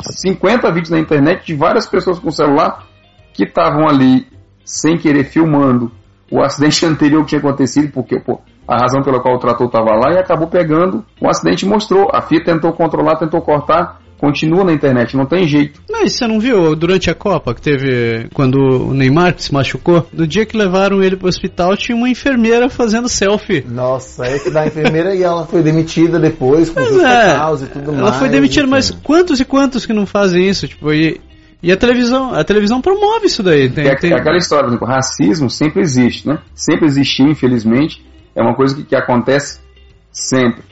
50 0.00 0.68
vídeos 0.68 0.90
na 0.90 0.98
internet 0.98 1.44
de 1.44 1.54
várias 1.54 1.86
pessoas 1.86 2.18
com 2.18 2.30
celular 2.30 2.86
que 3.32 3.44
estavam 3.44 3.88
ali 3.88 4.26
sem 4.64 4.96
querer 4.96 5.24
filmando 5.24 5.90
o 6.30 6.42
acidente 6.42 6.84
anterior 6.86 7.22
que 7.22 7.30
tinha 7.30 7.38
acontecido, 7.38 7.92
porque 7.92 8.18
pô, 8.18 8.40
a 8.66 8.76
razão 8.76 9.02
pela 9.02 9.20
qual 9.20 9.36
o 9.36 9.38
trator 9.38 9.66
estava 9.66 9.94
lá 9.94 10.12
e 10.14 10.18
acabou 10.18 10.48
pegando. 10.48 11.04
O 11.20 11.28
acidente 11.28 11.66
mostrou. 11.66 12.08
A 12.12 12.22
FIA 12.22 12.42
tentou 12.42 12.72
controlar, 12.72 13.16
tentou 13.16 13.40
cortar, 13.42 14.00
continua 14.18 14.64
na 14.64 14.72
internet, 14.72 15.16
não 15.16 15.26
tem 15.26 15.46
jeito. 15.46 15.82
Mas 15.90 16.12
você 16.12 16.26
não 16.26 16.40
viu 16.40 16.74
durante 16.74 17.10
a 17.10 17.14
Copa 17.14 17.54
que 17.54 17.60
teve 17.60 18.28
quando 18.32 18.56
o 18.88 18.94
Neymar 18.94 19.34
se 19.36 19.52
machucou? 19.52 20.06
No 20.12 20.26
dia 20.26 20.46
que 20.46 20.56
levaram 20.56 21.02
ele 21.02 21.16
para 21.16 21.26
o 21.26 21.28
hospital, 21.28 21.76
tinha 21.76 21.96
uma 21.96 22.08
enfermeira 22.08 22.70
fazendo 22.70 23.08
selfie. 23.08 23.64
Nossa, 23.68 24.26
esse 24.26 24.50
da 24.50 24.66
enfermeira 24.66 25.14
e 25.14 25.22
ela 25.22 25.46
foi 25.46 25.62
demitida 25.62 26.18
depois 26.18 26.70
com 26.70 26.82
justa 26.82 27.06
é, 27.06 27.36
causa 27.36 27.66
e 27.66 27.68
tudo 27.68 27.90
ela 27.90 27.92
mais. 27.92 28.08
Ela 28.08 28.18
foi 28.18 28.28
demitida, 28.30 28.66
mas 28.66 28.90
quantos 28.90 29.40
e 29.40 29.44
quantos 29.44 29.84
que 29.84 29.92
não 29.92 30.06
fazem 30.06 30.48
isso? 30.48 30.66
Tipo, 30.66 30.92
e, 30.92 31.20
e 31.62 31.72
a 31.72 31.76
televisão, 31.76 32.34
a 32.34 32.44
televisão 32.44 32.80
promove 32.80 33.26
isso 33.26 33.42
daí. 33.42 33.70
Tem, 33.70 33.86
é, 33.86 33.96
tem... 33.96 34.12
aquela 34.12 34.36
história, 34.36 34.68
o 34.68 34.84
racismo 34.84 35.48
sempre 35.48 35.80
existe, 35.80 36.28
né? 36.28 36.38
Sempre 36.54 36.86
existiu, 36.86 37.26
infelizmente. 37.26 38.04
É 38.34 38.42
uma 38.42 38.54
coisa 38.54 38.74
que, 38.74 38.84
que 38.84 38.96
acontece 38.96 39.60
sempre. 40.10 40.62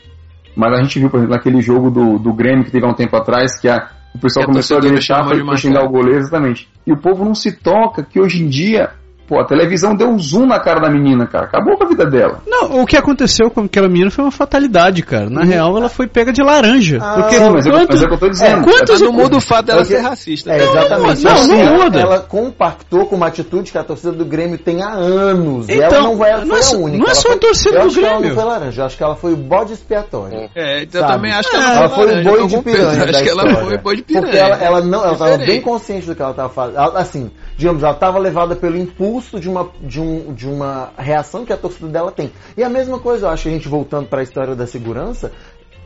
Mas 0.55 0.73
a 0.73 0.83
gente 0.83 0.99
viu, 0.99 1.09
por 1.09 1.19
exemplo, 1.19 1.35
aquele 1.35 1.61
jogo 1.61 1.91
do, 1.91 2.19
do 2.19 2.33
Grêmio 2.33 2.65
que 2.65 2.71
teve 2.71 2.85
há 2.85 2.89
um 2.89 2.95
tempo 2.95 3.17
atrás, 3.17 3.59
que 3.59 3.69
a, 3.69 3.91
o 4.15 4.19
pessoal 4.19 4.45
que 4.45 4.53
começou 4.53 4.77
a 4.77 4.81
deixar 4.81 5.25
para 5.25 5.57
xingar 5.57 5.85
o 5.85 5.89
goleiro, 5.89 6.19
exatamente. 6.19 6.69
E 6.87 6.93
o 6.93 6.97
povo 6.97 7.25
não 7.25 7.35
se 7.35 7.53
toca 7.53 8.03
que 8.03 8.21
hoje 8.21 8.43
em 8.43 8.49
dia 8.49 8.91
Pô, 9.27 9.41
a 9.41 9.47
televisão 9.47 9.95
deu 9.95 10.09
um 10.09 10.19
zoom 10.19 10.47
na 10.47 10.59
cara 10.59 10.81
da 10.81 10.91
menina, 10.91 11.27
cara. 11.27 11.47
Acabou 11.47 11.77
com 11.77 11.85
a 11.85 11.89
vida 11.89 12.05
dela. 12.05 12.41
Não, 12.47 12.83
o 12.83 12.87
que 12.87 12.97
aconteceu 12.97 13.51
com 13.51 13.63
aquela 13.63 13.89
menina 13.89 14.11
foi 14.11 14.25
uma 14.25 14.31
fatalidade, 14.31 15.03
cara. 15.03 15.31
Na 15.31 15.45
real, 15.45 15.77
ela 15.77 15.89
foi 15.89 16.07
pega 16.07 16.33
de 16.33 16.43
laranja. 16.43 16.99
Ah, 17.01 17.15
porque 17.15 17.37
sim, 17.37 17.51
mas, 17.51 17.65
quantos, 17.67 17.67
é, 17.67 17.89
mas 17.89 18.03
é 18.03 18.05
o 18.05 18.09
que 18.09 18.15
eu 18.15 18.19
tô 18.19 18.29
dizendo. 18.29 18.61
É, 18.61 18.63
quantos 18.63 19.01
não 19.01 19.13
muda 19.13 19.37
o 19.37 19.41
fato 19.41 19.67
dela 19.67 19.85
ser 19.85 20.01
racista. 20.01 20.53
É, 20.53 20.63
exatamente. 20.63 21.25
Não, 21.25 21.47
não, 21.47 21.65
não 21.65 21.85
muda. 21.85 22.01
Ela 22.01 22.19
compactou 22.21 23.07
com 23.07 23.17
uma 23.17 23.29
atitude 23.29 23.71
que 23.71 23.79
a 23.79 23.85
torcida 23.85 24.13
do 24.13 24.25
Grêmio 24.25 24.59
tem 24.59 24.83
há 24.83 24.93
anos. 24.93 25.69
Então, 25.69 25.77
e 25.77 25.81
ela 25.81 26.01
não 26.03 26.17
vai 26.17 26.45
não 26.45 26.57
é, 26.57 26.61
a 26.61 26.71
única. 26.77 26.99
Não 27.05 27.11
é 27.11 27.15
só 27.15 27.29
foi, 27.29 27.37
a 27.37 27.39
torcida 27.39 27.81
do 27.81 27.93
Grêmio. 27.93 28.11
Ela 28.11 28.21
não 28.21 28.35
foi 28.35 28.45
laranja. 28.45 28.83
Eu 28.83 28.87
acho 28.87 28.97
que 28.97 29.03
ela 29.03 29.17
foi 29.17 29.33
o 29.33 29.37
bode 29.37 29.73
expiatório. 29.73 30.51
É, 30.55 30.83
então 30.83 31.01
eu 31.01 31.07
também 31.07 31.33
acho 31.33 31.49
que 31.49 31.57
ela, 31.57 31.75
ela 31.75 31.89
foi 31.89 32.21
o 32.21 32.25
boi 32.25 32.47
de 32.47 32.63
piranha. 32.63 33.05
Acho 33.05 33.23
que 33.23 33.29
ela 33.29 33.57
foi 33.57 33.75
o 33.75 33.79
boi 33.79 33.97
de 33.97 34.03
piranha. 34.03 34.25
Porque 34.25 34.39
ela, 34.39 34.57
ela 34.57 34.81
não, 34.81 35.05
ela 35.05 35.13
estava 35.13 35.39
bem 35.39 35.61
consciente 35.61 36.07
do 36.07 36.15
que 36.15 36.23
ela 36.23 36.33
estava 36.33 36.49
fazendo. 36.49 36.79
Assim, 36.97 37.31
digamos, 37.57 37.83
ela 37.83 37.93
estava 37.93 38.19
levada 38.19 38.57
pelo 38.57 38.77
impulso 38.77 39.39
de 39.39 39.49
uma, 39.49 39.69
de, 39.81 40.01
um, 40.01 40.33
de 40.33 40.49
uma 40.49 40.91
reação 40.97 41.45
que 41.45 41.53
a 41.53 41.57
torcida 41.57 41.89
dela 41.89 42.11
tem. 42.11 42.33
E 42.57 42.63
a 42.63 42.69
mesma 42.69 42.99
coisa, 42.99 43.27
eu 43.27 43.31
acho, 43.31 43.49
a 43.49 43.51
gente 43.51 43.69
voltando 43.69 44.09
para 44.09 44.21
a 44.21 44.23
história 44.23 44.55
da 44.55 44.67
segurança, 44.67 45.33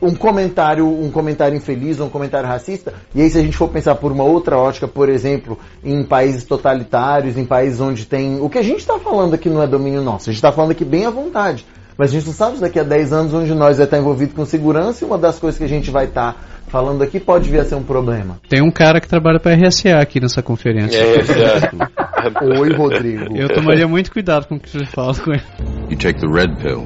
um 0.01 0.13
comentário, 0.13 0.87
um 0.87 1.09
comentário 1.09 1.57
infeliz, 1.57 1.99
um 1.99 2.09
comentário 2.09 2.47
racista, 2.47 2.93
e 3.15 3.21
aí 3.21 3.29
se 3.29 3.37
a 3.37 3.41
gente 3.41 3.57
for 3.57 3.67
pensar 3.67 3.95
por 3.95 4.11
uma 4.11 4.23
outra 4.23 4.57
ótica, 4.57 4.87
por 4.87 5.09
exemplo, 5.09 5.57
em 5.83 6.03
países 6.03 6.43
totalitários, 6.43 7.37
em 7.37 7.45
países 7.45 7.81
onde 7.81 8.05
tem. 8.05 8.39
O 8.39 8.49
que 8.49 8.59
a 8.59 8.63
gente 8.63 8.79
está 8.79 8.99
falando 8.99 9.33
aqui 9.33 9.49
não 9.49 9.61
é 9.61 9.67
domínio 9.67 10.03
nosso, 10.03 10.29
a 10.29 10.33
gente 10.33 10.37
está 10.37 10.51
falando 10.51 10.71
aqui 10.71 10.85
bem 10.85 11.05
à 11.05 11.09
vontade. 11.09 11.65
Mas 11.97 12.11
a 12.11 12.13
gente 12.13 12.27
não 12.27 12.33
sabe 12.33 12.55
se 12.57 12.61
daqui 12.61 12.79
a 12.79 12.83
10 12.83 13.11
anos 13.11 13.33
onde 13.33 13.55
nós 13.55 13.77
vai 13.77 13.85
estar 13.85 13.97
envolvido 13.97 14.35
com 14.35 14.45
segurança 14.45 15.03
e 15.03 15.07
uma 15.07 15.17
das 15.17 15.39
coisas 15.39 15.57
que 15.57 15.63
a 15.63 15.67
gente 15.67 15.89
vai 15.89 16.05
estar 16.05 16.56
falando 16.67 17.01
aqui 17.01 17.19
pode 17.19 17.49
vir 17.49 17.59
a 17.59 17.65
ser 17.65 17.75
um 17.75 17.83
problema. 17.83 18.39
Tem 18.47 18.61
um 18.61 18.71
cara 18.71 19.01
que 19.01 19.07
trabalha 19.07 19.39
para 19.39 19.53
a 19.53 19.55
RSA 19.55 19.97
aqui 19.97 20.19
nessa 20.19 20.41
conferência. 20.41 20.97
É, 20.97 22.59
Oi, 22.59 22.73
Rodrigo. 22.73 23.35
Eu 23.35 23.49
tomaria 23.49 23.87
muito 23.87 24.11
cuidado 24.11 24.47
com 24.47 24.55
o 24.55 24.59
que 24.59 24.69
você 24.69 24.85
fala 24.85 25.15
com 25.15 25.31
ele. 25.31 25.43
You 25.89 25.97
take 25.97 26.19
the 26.19 26.27
red 26.27 26.55
pill 26.61 26.85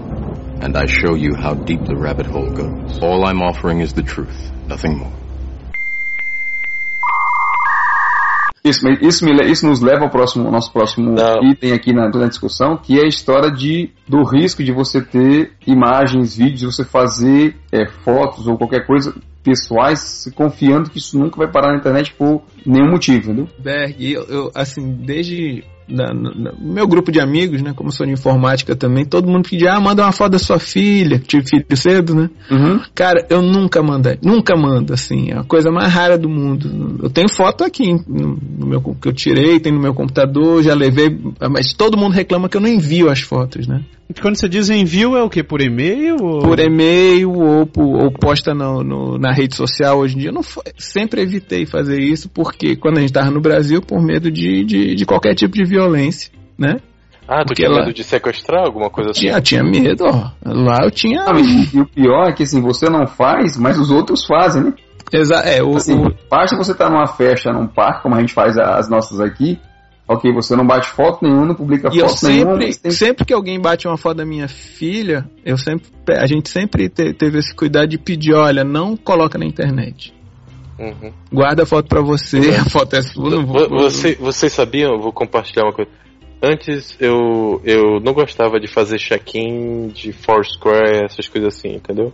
and 0.62 0.78
I 0.78 0.88
show 0.88 1.18
you 1.18 1.36
how 1.36 1.56
deep 1.56 1.84
the 1.86 1.96
rabbit 1.96 2.30
hole 2.30 2.52
goes. 2.52 3.02
All 3.02 3.26
I'm 3.26 3.42
offering 3.42 3.82
is 3.82 3.94
the 3.94 4.04
truth, 4.04 4.52
nothing 4.68 4.96
more. 4.96 5.12
Isso, 8.64 8.88
isso, 9.02 9.26
me, 9.26 9.32
isso 9.50 9.66
nos 9.66 9.82
leva 9.82 10.04
ao 10.04 10.10
próximo, 10.10 10.46
ao 10.46 10.52
nosso 10.52 10.72
próximo 10.72 11.12
Não. 11.12 11.52
item 11.52 11.74
aqui 11.74 11.92
na, 11.94 12.10
na, 12.10 12.28
discussão, 12.28 12.78
que 12.78 13.00
é 13.00 13.04
a 13.04 13.08
história 13.08 13.50
de, 13.52 13.90
do 14.08 14.24
risco 14.24 14.64
de 14.64 14.72
você 14.72 15.02
ter 15.02 15.54
imagens, 15.66 16.38
vídeos, 16.38 16.76
você 16.76 16.86
fazer 16.86 17.56
é, 17.72 17.88
fotos 17.88 18.48
ou 18.48 18.58
qualquer 18.58 18.86
coisa 18.86 19.16
pessoais 19.44 20.32
confiando 20.36 20.90
que 20.90 21.00
isso 21.00 21.18
nunca 21.18 21.38
vai 21.38 21.52
parar 21.52 21.72
na 21.72 21.80
internet 21.80 22.14
por 22.14 22.44
nenhum 22.64 22.92
motivo, 22.92 23.32
entendeu? 23.32 23.50
Berg, 23.58 24.12
eu, 24.12 24.24
eu 24.26 24.52
assim, 24.54 24.94
desde 24.94 25.64
meu 26.60 26.88
grupo 26.88 27.12
de 27.12 27.20
amigos, 27.20 27.62
né? 27.62 27.74
Como 27.76 27.90
eu 27.90 27.94
sou 27.94 28.06
de 28.06 28.14
informática 28.14 28.76
também, 28.76 29.06
todo 29.06 29.28
mundo 29.30 29.50
pedia, 29.50 29.74
ah, 29.74 29.80
manda 29.80 30.04
uma 30.04 30.12
foto 30.12 30.32
da 30.32 30.40
sua 30.40 30.60
filha, 30.60 31.20
tive 31.20 31.48
filho 31.48 31.78
cedo, 31.78 32.16
né? 32.16 32.30
Uhum. 32.50 32.80
Cara, 32.94 33.26
eu 33.30 33.42
nunca 33.42 33.82
mandei, 33.82 34.18
nunca 34.22 34.56
mando, 34.56 34.94
assim, 34.94 35.32
é 35.32 35.38
a 35.38 35.44
coisa 35.44 35.70
mais 35.72 35.92
rara 35.92 36.18
do 36.18 36.30
mundo. 36.30 37.00
Eu 37.04 37.10
tenho 37.10 37.30
foto 37.30 37.64
aqui 37.64 37.94
no, 38.08 38.38
no 38.58 38.66
meu 38.66 38.82
que 38.82 39.08
eu 39.08 39.14
tirei, 39.14 39.60
tem 39.60 39.72
no 39.72 39.80
meu 39.80 39.94
computador, 39.94 40.64
já 40.64 40.74
levei, 40.74 41.16
mas 41.50 41.74
todo 41.74 41.98
mundo 41.98 42.14
reclama 42.14 42.50
que 42.50 42.58
eu 42.58 42.62
não 42.62 42.70
envio 42.70 43.10
as 43.10 43.22
fotos, 43.22 43.68
né? 43.68 43.82
Quando 44.20 44.36
você 44.36 44.50
diz 44.50 44.70
envio, 44.70 45.16
é 45.16 45.24
o 45.24 45.30
que? 45.30 45.44
Por 45.44 45.62
e-mail? 45.62 46.18
Ou... 46.22 46.40
Por 46.40 46.60
e-mail 46.60 47.32
ou, 47.32 47.70
ou 47.78 48.12
posta 48.12 48.54
no, 48.54 48.84
no, 48.84 49.18
na 49.18 49.32
rede 49.32 49.56
social 49.56 50.00
hoje 50.00 50.16
em 50.16 50.20
dia. 50.20 50.30
Eu 50.30 50.34
não, 50.34 50.42
sempre 50.78 51.22
evitei 51.22 51.66
fazer 51.66 52.00
isso, 52.00 52.30
porque 52.30 52.76
quando 52.76 52.98
a 52.98 53.02
gente 53.02 53.10
estava 53.10 53.30
no 53.30 53.42
Brasil, 53.42 53.82
por 53.82 54.02
medo 54.02 54.32
de, 54.32 54.64
de, 54.64 54.96
de, 54.96 55.06
qualquer 55.06 55.36
tipo 55.36 55.54
de 55.54 55.64
violência, 55.64 56.32
né? 56.58 56.78
Ah, 57.28 57.46
tu 57.46 57.54
tinha 57.54 57.70
lá... 57.70 57.82
medo 57.82 57.94
de 57.94 58.04
sequestrar 58.04 58.66
alguma 58.66 58.90
coisa 58.90 59.12
tinha, 59.12 59.34
assim? 59.34 59.42
Tinha 59.44 59.64
medo, 59.64 60.06
ó. 60.06 60.32
Lá 60.44 60.80
eu 60.84 60.92
tinha. 60.92 61.22
Ah, 61.22 61.40
e 61.74 61.80
o 61.80 61.86
pior 61.86 62.30
é 62.30 62.34
que 62.34 62.44
assim, 62.44 62.62
você 62.62 62.90
não 62.90 63.08
faz, 63.08 63.58
mas 63.58 63.78
os 63.80 63.92
outros 63.92 64.26
fazem, 64.26 64.64
né? 64.64 64.74
Exato. 65.12 65.48
É, 65.48 65.62
o, 65.62 65.76
assim, 65.76 65.96
o... 65.96 66.14
basta 66.30 66.56
você 66.58 66.72
estar 66.72 66.86
tá 66.86 66.92
numa 66.92 67.08
festa, 67.08 67.52
num 67.52 67.68
parque, 67.68 68.04
como 68.04 68.16
a 68.16 68.20
gente 68.20 68.34
faz 68.34 68.58
as 68.58 68.90
nossas 68.90 69.20
aqui, 69.20 69.60
Ok, 70.12 70.30
você 70.34 70.58
não 70.58 70.68
bate 70.68 70.90
foto 70.90 71.24
nenhuma, 71.24 71.46
não 71.46 71.56
publica 71.56 71.88
e 71.88 71.92
foto 71.92 72.02
eu 72.02 72.10
sempre, 72.10 72.36
nenhuma. 72.36 72.58
Tem... 72.58 72.92
Sempre 72.92 73.24
que 73.24 73.34
alguém 73.34 73.58
bate 73.58 73.88
uma 73.88 73.96
foto 73.96 74.18
da 74.18 74.26
minha 74.26 74.50
filha, 74.50 75.26
eu 75.46 75.56
sempre, 75.58 75.90
a 76.10 76.28
gente 76.28 76.50
sempre 76.50 76.90
te, 76.90 77.14
teve 77.14 77.40
esse 77.40 77.56
cuidado 77.56 77.88
de 77.88 77.98
pedir, 77.98 78.34
olha, 78.34 78.62
não 78.66 78.98
coloca 78.98 79.38
na 79.38 79.46
internet. 79.46 80.14
Uhum. 80.78 81.14
Guarda 81.32 81.64
a 81.64 81.66
foto 81.66 81.88
pra 81.88 82.02
você, 82.02 82.40
a 82.60 82.66
foto 82.66 82.98
é 82.98 83.02
sua. 83.02 83.30
Não 83.30 83.46
vou, 83.46 83.70
você, 83.70 84.16
vocês 84.16 84.52
sabiam, 84.52 84.96
eu 84.96 85.00
vou 85.00 85.14
compartilhar 85.14 85.64
uma 85.64 85.74
coisa. 85.74 85.90
Antes 86.44 86.98
eu, 87.00 87.62
eu 87.64 88.02
não 88.02 88.12
gostava 88.14 88.60
de 88.60 88.68
fazer 88.68 88.98
check-in 88.98 89.88
de 89.90 90.12
Foursquare, 90.12 91.06
essas 91.06 91.30
coisas 91.30 91.56
assim, 91.56 91.76
entendeu? 91.76 92.12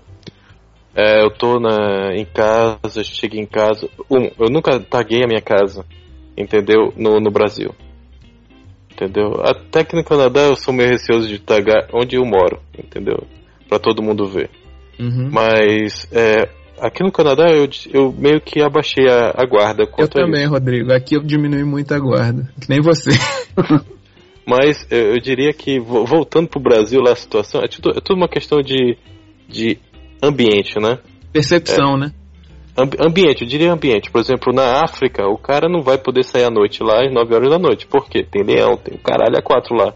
É, 0.94 1.24
eu 1.24 1.32
tô 1.32 1.60
na, 1.60 2.14
em 2.14 2.26
casa, 2.26 3.04
cheguei 3.04 3.42
em 3.42 3.48
casa. 3.48 3.90
Um, 4.08 4.30
eu 4.40 4.52
nunca 4.52 4.80
taguei 4.80 5.24
a 5.24 5.28
minha 5.28 5.42
casa 5.42 5.84
entendeu? 6.38 6.94
No, 6.96 7.20
no 7.20 7.32
Brasil. 7.32 7.74
Entendeu? 8.98 9.42
Até 9.44 9.84
que 9.84 9.96
no 9.96 10.04
Canadá 10.04 10.42
eu 10.42 10.56
sou 10.56 10.74
meio 10.74 10.90
receoso 10.90 11.28
de 11.28 11.38
tagar 11.38 11.88
onde 11.94 12.16
eu 12.16 12.26
moro, 12.26 12.60
entendeu? 12.76 13.28
Pra 13.70 13.78
todo 13.78 14.02
mundo 14.02 14.26
ver. 14.26 14.50
Uhum. 15.00 15.30
Mas 15.32 16.08
é, 16.12 16.50
aqui 16.82 17.04
no 17.04 17.12
Canadá 17.12 17.48
eu, 17.52 17.70
eu 17.94 18.12
meio 18.12 18.42
que 18.42 18.60
abaixei 18.60 19.08
a, 19.08 19.36
a 19.38 19.46
guarda. 19.46 19.84
Eu 20.00 20.08
também, 20.08 20.42
isso. 20.42 20.52
Rodrigo. 20.52 20.92
Aqui 20.92 21.16
eu 21.16 21.22
diminui 21.22 21.64
muito 21.64 21.94
a 21.94 22.00
guarda. 22.00 22.52
Que 22.60 22.68
nem 22.68 22.82
você. 22.82 23.12
Mas 24.48 24.88
eu, 24.90 25.14
eu, 25.14 25.20
diria 25.20 25.54
que, 25.54 25.80
voltando 25.80 26.48
pro 26.48 26.60
Brasil 26.60 27.00
lá 27.00 27.12
a 27.12 27.16
situação, 27.16 27.62
é 27.62 27.68
tudo, 27.68 27.92
é 27.92 28.02
tudo 28.02 28.18
uma 28.18 28.30
questão 28.30 28.64
de, 28.64 28.98
de 29.48 29.78
ambiente, 30.24 30.80
né? 30.80 30.98
Percepção, 31.32 31.98
é, 31.98 32.00
né? 32.00 32.14
Ambiente, 32.78 33.42
eu 33.42 33.48
diria 33.48 33.74
ambiente. 33.74 34.12
Por 34.12 34.22
exemplo, 34.22 34.54
na 34.54 34.84
África, 34.84 35.28
o 35.28 35.38
cara 35.38 35.68
não 35.68 35.82
vai 35.82 35.98
poder 35.98 36.24
sair 36.24 36.44
à 36.44 36.50
noite 36.50 36.84
lá 36.84 37.04
às 37.04 37.14
9 37.14 37.34
horas 37.34 37.50
da 37.50 37.60
noite. 37.60 37.88
Por 37.88 38.08
quê? 38.08 38.24
Tem 38.24 38.44
leão, 38.44 38.78
tem 38.78 38.98
caralho 38.98 39.38
a 39.38 39.42
quatro 39.42 39.76
lá. 39.76 39.94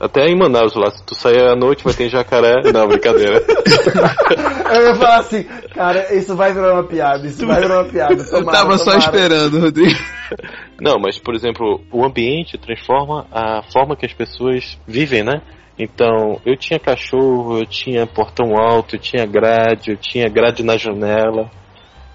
Até 0.00 0.26
em 0.28 0.36
Manaus 0.36 0.74
lá, 0.74 0.90
se 0.90 1.04
tu 1.04 1.14
sair 1.14 1.48
à 1.48 1.54
noite 1.54 1.84
vai 1.84 1.94
ter 1.94 2.08
jacaré. 2.08 2.60
Não, 2.74 2.88
brincadeira. 2.88 3.40
eu 4.74 4.88
ia 4.88 4.94
falar 4.96 5.18
assim, 5.18 5.44
cara, 5.74 6.12
isso 6.12 6.34
vai 6.34 6.52
virar 6.52 6.74
uma 6.74 6.84
piada, 6.84 7.24
isso 7.24 7.46
vai 7.46 7.60
virar 7.60 7.82
uma 7.82 7.88
piada. 7.88 8.24
Tomara, 8.24 8.44
eu 8.44 8.52
tava 8.52 8.78
só 8.78 8.96
esperando, 8.96 9.60
Rodrigo. 9.60 9.98
Não, 10.80 10.98
mas 10.98 11.18
por 11.18 11.36
exemplo, 11.36 11.80
o 11.92 12.04
ambiente 12.04 12.58
transforma 12.58 13.26
a 13.30 13.62
forma 13.72 13.94
que 13.94 14.04
as 14.04 14.12
pessoas 14.12 14.76
vivem, 14.88 15.22
né? 15.22 15.40
Então, 15.78 16.40
eu 16.44 16.56
tinha 16.56 16.80
cachorro, 16.80 17.58
eu 17.58 17.66
tinha 17.66 18.04
portão 18.04 18.56
alto, 18.56 18.96
eu 18.96 19.00
tinha 19.00 19.24
grade, 19.24 19.92
eu 19.92 19.96
tinha 19.96 20.28
grade 20.28 20.64
na 20.64 20.76
janela. 20.76 21.48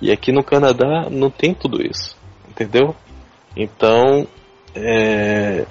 E 0.02 0.12
aqui 0.12 0.32
no 0.32 0.44
Canadá 0.44 1.10
não 1.10 1.30
tem 1.30 1.54
tudo 1.54 1.82
isso, 1.82 2.16
entendeu? 2.50 2.96
Então, 3.56 4.28
é, 4.76 5.66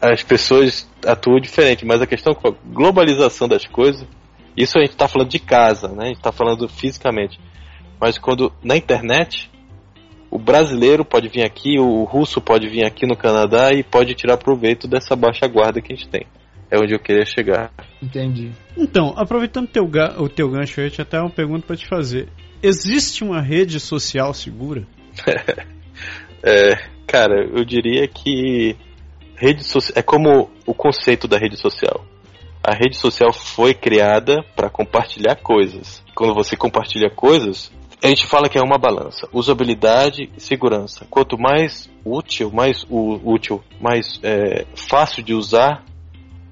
as 0.00 0.22
pessoas 0.22 0.88
atuam 1.06 1.40
diferente, 1.40 1.86
mas 1.86 2.02
a 2.02 2.06
questão 2.06 2.34
com 2.34 2.48
a 2.48 2.54
globalização 2.66 3.48
das 3.48 3.66
coisas, 3.66 4.06
isso 4.56 4.76
a 4.78 4.82
gente 4.82 4.92
está 4.92 5.08
falando 5.08 5.30
de 5.30 5.38
casa, 5.38 5.88
né? 5.88 6.04
A 6.04 6.08
gente 6.08 6.16
está 6.16 6.32
falando 6.32 6.68
fisicamente. 6.68 7.40
Mas 8.00 8.18
quando 8.18 8.52
na 8.62 8.76
internet, 8.76 9.50
o 10.30 10.38
brasileiro 10.38 11.04
pode 11.04 11.28
vir 11.28 11.44
aqui, 11.44 11.78
o 11.78 12.04
russo 12.04 12.40
pode 12.40 12.68
vir 12.68 12.84
aqui 12.84 13.06
no 13.06 13.16
Canadá 13.16 13.72
e 13.72 13.82
pode 13.82 14.14
tirar 14.14 14.36
proveito 14.36 14.88
dessa 14.88 15.14
baixa 15.14 15.46
guarda 15.46 15.80
que 15.80 15.92
a 15.92 15.96
gente 15.96 16.08
tem. 16.08 16.26
É 16.70 16.78
onde 16.78 16.94
eu 16.94 16.98
queria 16.98 17.24
chegar. 17.24 17.70
Entendi. 18.02 18.50
Então, 18.76 19.14
aproveitando 19.16 19.68
teu 19.68 19.84
o 20.18 20.28
teu 20.28 20.50
gancho, 20.50 20.80
eu 20.80 20.90
tinha 20.90 21.04
até 21.04 21.20
uma 21.20 21.30
pergunta 21.30 21.66
para 21.66 21.76
te 21.76 21.86
fazer. 21.86 22.28
Existe 22.62 23.24
uma 23.24 23.40
rede 23.40 23.80
social 23.80 24.32
segura? 24.32 24.86
é, 26.42 26.70
cara, 27.06 27.44
eu 27.52 27.64
diria 27.64 28.06
que 28.06 28.76
rede 29.36 29.64
social 29.64 29.98
é 29.98 30.02
como 30.02 30.48
o 30.64 30.72
conceito 30.72 31.26
da 31.26 31.36
rede 31.36 31.56
social. 31.56 32.06
A 32.62 32.72
rede 32.72 32.96
social 32.96 33.32
foi 33.32 33.74
criada 33.74 34.44
para 34.54 34.70
compartilhar 34.70 35.34
coisas. 35.34 36.00
Quando 36.14 36.32
você 36.32 36.56
compartilha 36.56 37.10
coisas, 37.10 37.72
a 38.00 38.06
gente 38.06 38.28
fala 38.28 38.48
que 38.48 38.56
é 38.56 38.62
uma 38.62 38.78
balança: 38.78 39.28
usabilidade 39.32 40.30
e 40.36 40.40
segurança. 40.40 41.04
Quanto 41.10 41.36
mais 41.36 41.90
útil, 42.04 42.52
mais 42.52 42.86
útil, 42.88 43.60
mais 43.80 44.20
é, 44.22 44.66
fácil 44.76 45.24
de 45.24 45.34
usar, 45.34 45.84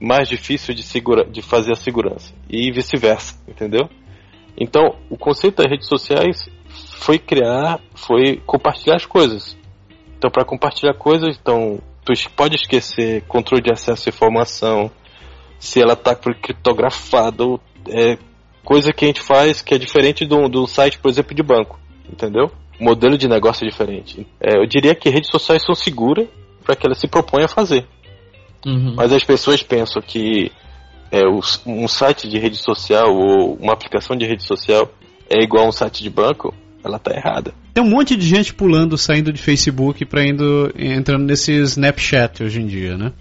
mais 0.01 0.29
difícil 0.29 0.75
de, 0.75 0.83
segura, 0.83 1.25
de 1.25 1.41
fazer 1.41 1.71
a 1.71 1.77
segurança 1.77 2.33
e 2.49 2.73
vice-versa, 2.73 3.37
entendeu? 3.47 3.89
Então, 4.57 4.97
o 5.09 5.17
conceito 5.17 5.57
das 5.57 5.71
redes 5.71 5.89
sociais 5.89 6.49
foi 7.01 7.19
criar, 7.19 7.81
foi 7.95 8.37
compartilhar 8.47 8.97
as 8.97 9.07
coisas. 9.07 9.57
Então, 10.19 10.31
para 10.31 10.45
compartilhar 10.45 10.95
coisas, 10.95 11.39
então, 11.41 11.81
tu 12.05 12.13
pode 12.37 12.57
esquecer 12.57 13.23
controle 13.23 13.63
de 13.63 13.73
acesso 13.73 14.09
à 14.09 14.11
informação, 14.11 14.91
se 15.59 15.81
ela 15.81 15.95
está 15.95 16.15
criptografada, 16.15 17.45
é 17.89 18.19
coisa 18.65 18.93
que 18.93 19.05
a 19.05 19.09
gente 19.09 19.21
faz 19.21 19.63
que 19.63 19.75
é 19.75 19.79
diferente 19.79 20.27
do, 20.27 20.49
do 20.49 20.67
site, 20.67 20.99
por 20.99 21.11
exemplo, 21.11 21.35
de 21.35 21.43
banco, 21.43 21.79
entendeu? 22.11 22.51
Modelo 22.79 23.17
de 23.17 23.29
negócio 23.29 23.67
é 23.67 23.71
diferente. 23.71 24.27
É, 24.41 24.57
eu 24.57 24.67
diria 24.67 24.95
que 24.95 25.11
redes 25.11 25.31
sociais 25.31 25.63
são 25.65 25.75
seguras 25.75 26.27
para 26.65 26.75
que 26.75 26.87
ela 26.87 26.95
se 26.95 27.09
propõe 27.09 27.45
a 27.45 27.49
fazer. 27.49 27.87
Uhum. 28.65 28.95
Mas 28.97 29.13
as 29.13 29.25
pessoas 29.25 29.63
pensam 29.63 30.03
que 30.03 30.51
é, 31.11 31.23
um 31.67 31.89
site 31.89 32.29
de 32.29 32.39
rede 32.39 32.57
social 32.57 33.15
ou 33.15 33.55
uma 33.55 33.73
aplicação 33.73 34.17
de 34.17 34.27
rede 34.27 34.45
social 34.45 34.93
é 35.29 35.43
igual 35.43 35.65
a 35.65 35.69
um 35.69 35.73
site 35.73 36.03
de 36.03 36.11
banco, 36.11 36.55
ela 36.85 36.99
tá 36.99 37.13
errada. 37.15 37.53
Tem 37.75 37.83
um 37.83 37.89
monte 37.89 38.17
de 38.17 38.27
gente 38.27 38.53
pulando, 38.55 38.97
saindo 38.99 39.33
de 39.33 39.41
Facebook 39.41 40.05
para 40.05 40.25
indo 40.27 40.73
entrando 40.77 41.25
nesse 41.25 41.53
Snapchat 41.53 42.43
hoje 42.43 42.61
em 42.61 42.67
dia, 42.67 42.97
né? 42.97 43.13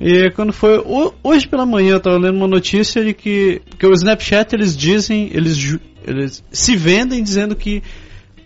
E 0.00 0.30
quando 0.32 0.52
foi 0.52 0.82
hoje 1.22 1.48
pela 1.48 1.64
manhã 1.64 1.94
eu 1.94 2.00
tava 2.00 2.18
lendo 2.18 2.36
uma 2.36 2.48
notícia 2.48 3.02
de 3.02 3.14
que 3.14 3.62
porque 3.70 3.86
o 3.86 3.92
Snapchat 3.92 4.54
eles 4.54 4.76
dizem, 4.76 5.30
eles 5.32 5.78
eles 6.06 6.44
se 6.50 6.76
vendem 6.76 7.22
dizendo 7.22 7.56
que 7.56 7.82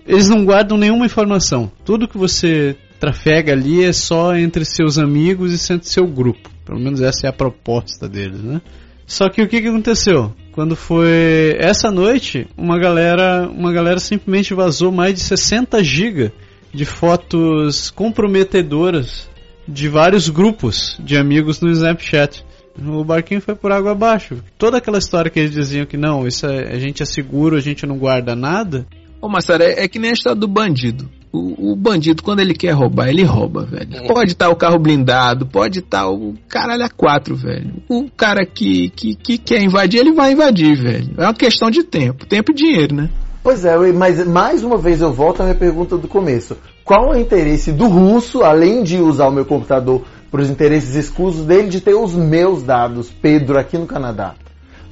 eles 0.07 0.29
não 0.29 0.45
guardam 0.45 0.79
nenhuma 0.79 1.07
informação. 1.07 1.71
Tudo 1.85 2.09
que 2.09 2.17
você 2.17 2.77
trafega 2.99 3.53
ali 3.53 3.85
é 3.85 3.93
só 3.93 4.37
entre 4.37 4.65
seus 4.65 4.99
amigos 4.99 5.53
e 5.53 5.73
entre 5.73 5.89
seu 5.89 6.07
grupo. 6.07 6.51
Pelo 6.71 6.81
menos 6.81 7.01
essa 7.01 7.27
é 7.27 7.29
a 7.29 7.33
proposta 7.33 8.09
deles, 8.09 8.41
né? 8.41 8.63
Só 9.05 9.29
que 9.29 9.43
o 9.43 9.49
que, 9.49 9.61
que 9.61 9.67
aconteceu? 9.67 10.33
Quando 10.53 10.77
foi 10.77 11.57
essa 11.59 11.91
noite, 11.91 12.47
uma 12.57 12.79
galera, 12.79 13.51
uma 13.51 13.73
galera 13.73 13.99
simplesmente 13.99 14.55
vazou 14.55 14.93
mais 14.93 15.15
de 15.15 15.21
60 15.21 15.83
GB 15.83 16.31
de 16.73 16.85
fotos 16.85 17.91
comprometedoras 17.91 19.29
de 19.67 19.89
vários 19.89 20.29
grupos 20.29 20.97
de 21.01 21.17
amigos 21.17 21.61
no 21.61 21.73
Snapchat. 21.73 22.45
O 22.81 23.03
barquinho 23.03 23.41
foi 23.41 23.57
por 23.57 23.73
água 23.73 23.91
abaixo. 23.91 24.37
Toda 24.57 24.79
aquela 24.79 24.99
história 24.99 25.29
que 25.29 25.41
eles 25.41 25.51
diziam 25.51 25.87
que 25.87 25.97
não, 25.97 26.25
isso 26.25 26.47
é, 26.47 26.73
a 26.73 26.79
gente 26.79 27.03
é 27.03 27.05
seguro, 27.05 27.57
a 27.57 27.61
gente 27.61 27.85
não 27.85 27.99
guarda 27.99 28.37
nada. 28.37 28.87
Ô, 29.21 29.29
Massara, 29.29 29.65
é, 29.65 29.83
é 29.83 29.89
que 29.89 29.99
nem 29.99 30.11
a 30.11 30.15
história 30.15 30.39
do 30.39 30.47
bandido. 30.47 31.11
O, 31.33 31.73
o, 31.73 31.77
bandido, 31.77 32.25
quando 32.25 32.41
ele 32.41 32.55
quer 32.55 32.73
roubar, 32.73 33.09
ele 33.09 33.23
rouba, 33.23 33.65
velho. 33.65 34.05
Pode 34.09 34.33
estar 34.33 34.47
tá 34.47 34.51
o 34.51 34.57
carro 34.57 34.81
blindado, 34.81 35.47
pode 35.47 35.79
estar 35.79 36.03
tá 36.03 36.11
o 36.11 36.35
caralho 36.49 36.85
a 36.85 36.89
quatro, 36.89 37.37
velho. 37.37 37.75
O 37.89 38.11
cara 38.11 38.45
que, 38.45 38.91
que, 38.91 39.15
que 39.15 39.39
quer 39.39 39.63
invadir, 39.63 40.01
ele 40.01 40.13
vai 40.13 40.33
invadir, 40.33 40.75
velho. 40.77 41.13
É 41.17 41.23
uma 41.23 41.35
questão 41.35 41.71
de 41.71 41.85
tempo. 41.85 42.27
Tempo 42.27 42.51
e 42.51 42.55
dinheiro, 42.55 42.97
né? 42.97 43.11
Pois 43.43 43.65
é, 43.65 43.77
mas 43.93 44.27
mais 44.27 44.65
uma 44.65 44.77
vez 44.77 45.01
eu 45.01 45.13
volto 45.13 45.41
à 45.41 45.45
minha 45.45 45.55
pergunta 45.55 45.97
do 45.97 46.09
começo. 46.09 46.57
Qual 46.85 47.15
é 47.15 47.17
o 47.17 47.21
interesse 47.21 47.73
do 47.73 47.87
russo, 47.87 48.43
além 48.43 48.83
de 48.83 48.99
usar 48.99 49.29
o 49.29 49.33
meu 49.33 49.47
computador 49.47 50.03
para 50.31 50.43
os 50.43 50.51
interesses 50.51 50.95
escusos 50.95 51.47
dele, 51.47 51.69
de 51.69 51.81
ter 51.81 51.95
os 51.95 52.15
meus 52.15 52.63
dados, 52.65 53.09
Pedro, 53.09 53.57
aqui 53.57 53.79
no 53.79 53.87
Canadá? 53.87 54.35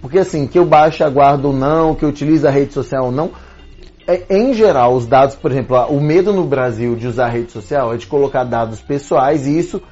Porque 0.01 0.19
assim, 0.19 0.47
que 0.47 0.59
eu 0.59 0.65
baixe, 0.65 1.03
aguardo 1.03 1.49
ou 1.49 1.55
não, 1.55 1.95
que 1.95 2.05
eu 2.05 2.09
utilize 2.09 2.47
a 2.47 2.51
rede 2.51 2.73
social 2.73 3.07
ou 3.07 3.13
não, 3.13 3.27
é, 3.27 3.33
em 4.31 4.55
geral, 4.55 4.95
os 4.95 5.07
dados, 5.07 5.35
por 5.35 5.51
exemplo, 5.51 5.77
o 5.89 6.01
medo 6.01 6.33
no 6.33 6.45
Brasil 6.45 6.97
de 6.97 7.07
usar 7.07 7.29
rede 7.29 7.53
social 7.53 7.93
é 7.93 7.97
de 7.97 8.07
colocar 8.07 8.45
dados 8.45 8.81
pessoais 8.81 9.47
e 9.47 9.59
isso 9.59 9.83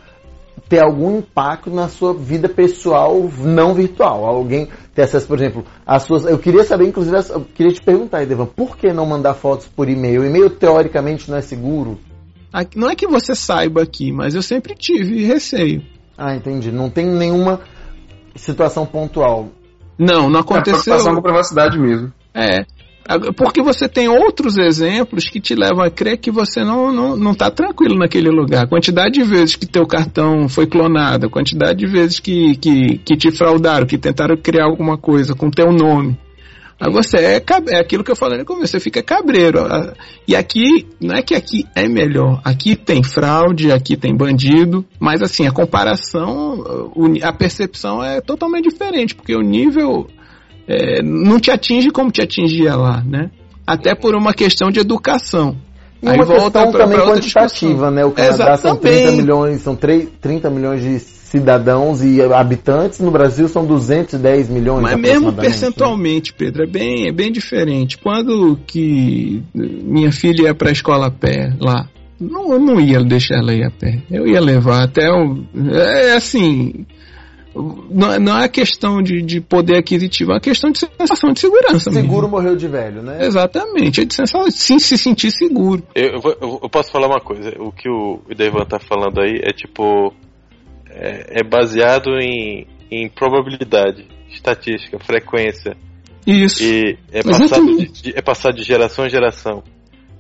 ter 0.69 0.83
algum 0.83 1.19
impacto 1.19 1.71
na 1.71 1.89
sua 1.89 2.15
vida 2.15 2.49
pessoal 2.49 3.31
não 3.39 3.75
virtual. 3.75 4.25
Alguém 4.25 4.69
ter 4.95 5.03
acesso, 5.03 5.27
por 5.27 5.39
exemplo, 5.39 5.65
às 5.87 6.03
suas. 6.03 6.25
Eu 6.25 6.39
queria 6.39 6.65
saber, 6.65 6.87
inclusive, 6.87 7.17
eu 7.31 7.43
queria 7.55 7.73
te 7.73 7.83
perguntar, 7.83 8.23
Edevan, 8.23 8.47
por 8.47 8.77
que 8.77 8.93
não 8.93 9.07
mandar 9.07 9.35
fotos 9.35 9.69
por 9.69 9.89
e-mail? 9.89 10.23
O 10.23 10.25
e-mail 10.25 10.51
teoricamente 10.51 11.31
não 11.31 11.37
é 11.37 11.43
seguro? 11.43 11.99
Não 12.75 12.89
é 12.89 12.97
que 12.97 13.07
você 13.07 13.35
saiba 13.35 13.83
aqui, 13.83 14.11
mas 14.11 14.35
eu 14.35 14.41
sempre 14.41 14.75
tive 14.75 15.25
receio. 15.25 15.83
Ah, 16.17 16.35
entendi. 16.35 16.73
Não 16.73 16.89
tem 16.89 17.07
nenhuma 17.07 17.61
situação 18.35 18.87
pontual. 18.87 19.49
Não, 19.99 20.31
não 20.31 20.41
aconteceu. 20.41 20.95
É 20.95 21.15
com 21.15 21.21
privacidade 21.21 21.79
mesmo. 21.79 22.13
É. 22.35 22.65
Porque 23.37 23.63
você 23.63 23.89
tem 23.89 24.09
outros 24.09 24.59
exemplos 24.59 25.29
que 25.29 25.41
te 25.41 25.55
levam 25.55 25.85
a 25.85 25.91
crer 25.91 26.19
que 26.19 26.31
você 26.31 26.65
não, 26.65 26.93
não, 26.93 27.17
não 27.17 27.35
tá 27.35 27.51
tranquilo 27.51 27.97
naquele 27.97 28.31
lugar. 28.31 28.65
A 28.65 28.69
quantidade 28.69 29.15
de 29.15 29.23
vezes 29.23 29.55
que 29.57 29.67
teu 29.67 29.87
cartão 29.87 30.49
foi 30.49 30.67
clonado, 30.67 31.27
a 31.27 31.31
quantidade 31.31 31.79
de 31.79 31.87
vezes 31.87 32.19
que, 32.19 32.57
que, 32.57 32.99
que 32.99 33.17
te 33.17 33.31
fraudaram, 33.31 33.87
que 33.87 33.97
tentaram 33.97 34.37
criar 34.37 34.65
alguma 34.65 34.99
coisa 34.99 35.35
com 35.35 35.51
teu 35.51 35.73
nome. 35.73 36.19
Aí 36.79 36.93
você 36.93 37.17
é, 37.17 37.43
é 37.71 37.81
aquilo 37.81 38.05
que 38.05 38.11
eu 38.11 38.17
falei 38.17 38.39
no 38.39 38.45
começo, 38.45 38.73
você 38.73 38.81
fica 38.81 39.03
cabreiro. 39.03 39.61
E 40.29 40.37
aqui, 40.37 40.87
não 41.01 41.15
é 41.15 41.23
que 41.23 41.35
aqui 41.35 41.65
é 41.75 41.89
melhor. 41.89 42.41
Aqui 42.45 42.77
tem 42.77 43.03
fraude, 43.03 43.73
aqui 43.73 43.97
tem 43.97 44.15
bandido, 44.15 44.85
mas 45.01 45.23
assim, 45.23 45.47
a 45.47 45.53
comparação, 45.53 46.93
a 47.23 47.33
percepção 47.33 48.05
é 48.05 48.21
totalmente 48.21 48.69
diferente, 48.69 49.15
porque 49.15 49.35
o 49.35 49.41
nível 49.41 50.07
é, 50.69 51.03
não 51.03 51.39
te 51.39 51.51
atinge 51.51 51.91
como 51.91 52.11
te 52.11 52.23
atingia 52.23 52.75
lá, 52.75 53.03
né? 53.05 53.31
Até 53.67 53.95
por 53.95 54.15
uma 54.15 54.33
questão 54.33 54.71
de 54.71 54.81
educação. 54.81 55.57
E 56.03 56.09
Aí 56.09 56.17
uma 56.17 56.25
volta 56.25 56.43
questão 56.43 56.71
pra, 56.71 56.81
também 56.85 56.99
pra 56.99 57.07
quantitativa, 57.09 57.91
né? 57.91 58.05
O 58.05 58.13
Canadá 58.13 58.55
Exatamente. 58.55 58.63
são 58.63 58.77
30 58.77 59.13
milhões, 59.13 59.61
são 59.61 59.77
3, 59.77 60.09
30 60.21 60.51
milhões 60.51 60.83
de 60.83 60.99
cidadãos 60.99 62.03
e 62.03 62.23
habitantes, 62.23 63.01
no 63.01 63.11
Brasil 63.11 63.49
são 63.49 63.65
210 63.67 64.49
milhões. 64.49 64.83
Mas 64.83 64.97
mesmo 64.99 65.33
né? 65.33 65.43
percentualmente, 65.43 66.33
né? 66.33 66.37
Pedro, 66.39 66.63
é 66.63 66.67
bem, 66.67 67.09
é 67.09 67.13
bem 67.13 67.33
diferente. 67.33 67.99
Quando 67.99 68.59
que 68.67 69.43
minha 69.55 70.13
filha 70.13 70.45
ia 70.45 70.55
para 70.55 70.69
a 70.69 70.73
escola 70.73 71.07
a 71.07 71.11
pé 71.11 71.53
lá, 71.61 71.89
não, 72.21 72.53
eu 72.53 72.61
não 72.61 72.81
ia 72.81 73.03
deixar 73.03 73.37
ela 73.37 73.53
ir 73.53 73.65
a 73.65 73.71
pé. 73.71 73.99
Eu 74.11 74.27
ia 74.27 74.41
levar 74.41 74.85
até 74.85 75.11
o. 75.11 75.45
É 75.73 76.13
assim 76.13 76.87
não, 77.91 78.19
não 78.19 78.39
é 78.39 78.49
questão 78.49 79.03
de, 79.03 79.23
de 79.23 79.41
poder 79.41 79.79
aquisitivo, 79.79 80.33
é 80.33 80.35
uma 80.35 80.41
questão 80.41 80.71
de 80.71 80.79
sensação 80.79 81.33
de 81.33 81.41
segurança. 81.41 81.91
Seguro 81.91 82.23
mesmo. 82.23 82.29
morreu 82.29 82.57
de 82.57 82.69
velho, 82.69 83.03
né? 83.03 83.25
Exatamente, 83.25 84.01
é 84.01 84.05
de 84.05 84.15
sensação, 84.15 84.51
sim, 84.51 84.79
se 84.79 84.99
sentir 84.99 85.31
seguro. 85.31 85.83
Eu, 85.95 86.21
eu, 86.23 86.61
eu, 86.63 86.71
posso 86.71 86.91
falar 86.91 87.07
uma 87.07 87.21
coisa, 87.21 87.55
o 87.59 87.73
que 87.73 87.89
o 87.89 88.21
Devan 88.35 88.65
tá 88.65 88.79
falando 88.79 89.21
aí 89.21 89.41
é 89.43 89.53
tipo. 89.53 90.13
É, 90.89 91.41
é 91.41 91.45
baseado 91.45 92.11
em, 92.19 92.67
em 92.91 93.09
probabilidade, 93.09 94.07
estatística, 94.31 94.99
frequência. 94.99 95.77
Isso. 96.27 96.63
E 96.63 96.99
é 97.13 97.23
passado 97.23 97.77
de, 97.77 97.87
de, 98.03 98.13
é 98.17 98.23
passado 98.23 98.57
de 98.57 98.63
geração 98.63 99.07
em 99.07 99.11
geração. 99.11 99.63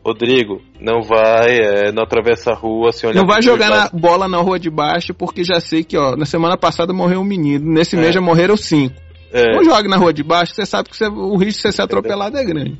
Rodrigo, 0.06 0.62
não 0.80 1.02
vai, 1.02 1.58
é, 1.58 1.90
não 1.90 2.04
atravessa 2.04 2.52
a 2.52 2.54
rua 2.54 2.92
sem 2.92 3.10
olhar 3.10 3.20
Não 3.20 3.26
vai 3.26 3.42
jogar 3.42 3.68
na 3.68 3.88
bola 3.88 4.28
na 4.28 4.38
rua 4.38 4.56
de 4.56 4.70
baixo, 4.70 5.12
porque 5.12 5.42
já 5.42 5.58
sei 5.58 5.82
que, 5.82 5.98
ó, 5.98 6.14
na 6.14 6.24
semana 6.24 6.56
passada 6.56 6.92
morreu 6.92 7.20
um 7.20 7.24
menino, 7.24 7.72
nesse 7.72 7.96
é. 7.96 8.00
mês 8.00 8.14
já 8.14 8.20
morreram 8.20 8.56
cinco. 8.56 8.94
É. 9.32 9.56
Não 9.56 9.64
jogue 9.64 9.88
na 9.88 9.96
rua 9.96 10.12
de 10.12 10.22
baixo, 10.22 10.54
você 10.54 10.64
sabe 10.64 10.90
que 10.90 10.96
você, 10.96 11.08
o 11.08 11.36
risco 11.36 11.54
de 11.54 11.62
você 11.62 11.72
ser 11.72 11.82
atropelado 11.82 12.38
é 12.38 12.44
grande. 12.44 12.78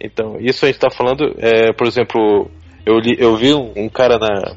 Então, 0.00 0.38
isso 0.40 0.64
a 0.64 0.68
gente 0.68 0.74
está 0.76 0.90
falando, 0.90 1.36
é, 1.38 1.72
por 1.72 1.86
exemplo, 1.86 2.50
eu, 2.84 2.98
li, 2.98 3.14
eu 3.16 3.36
vi 3.36 3.54
um, 3.54 3.72
um 3.76 3.88
cara 3.88 4.18
na, 4.18 4.56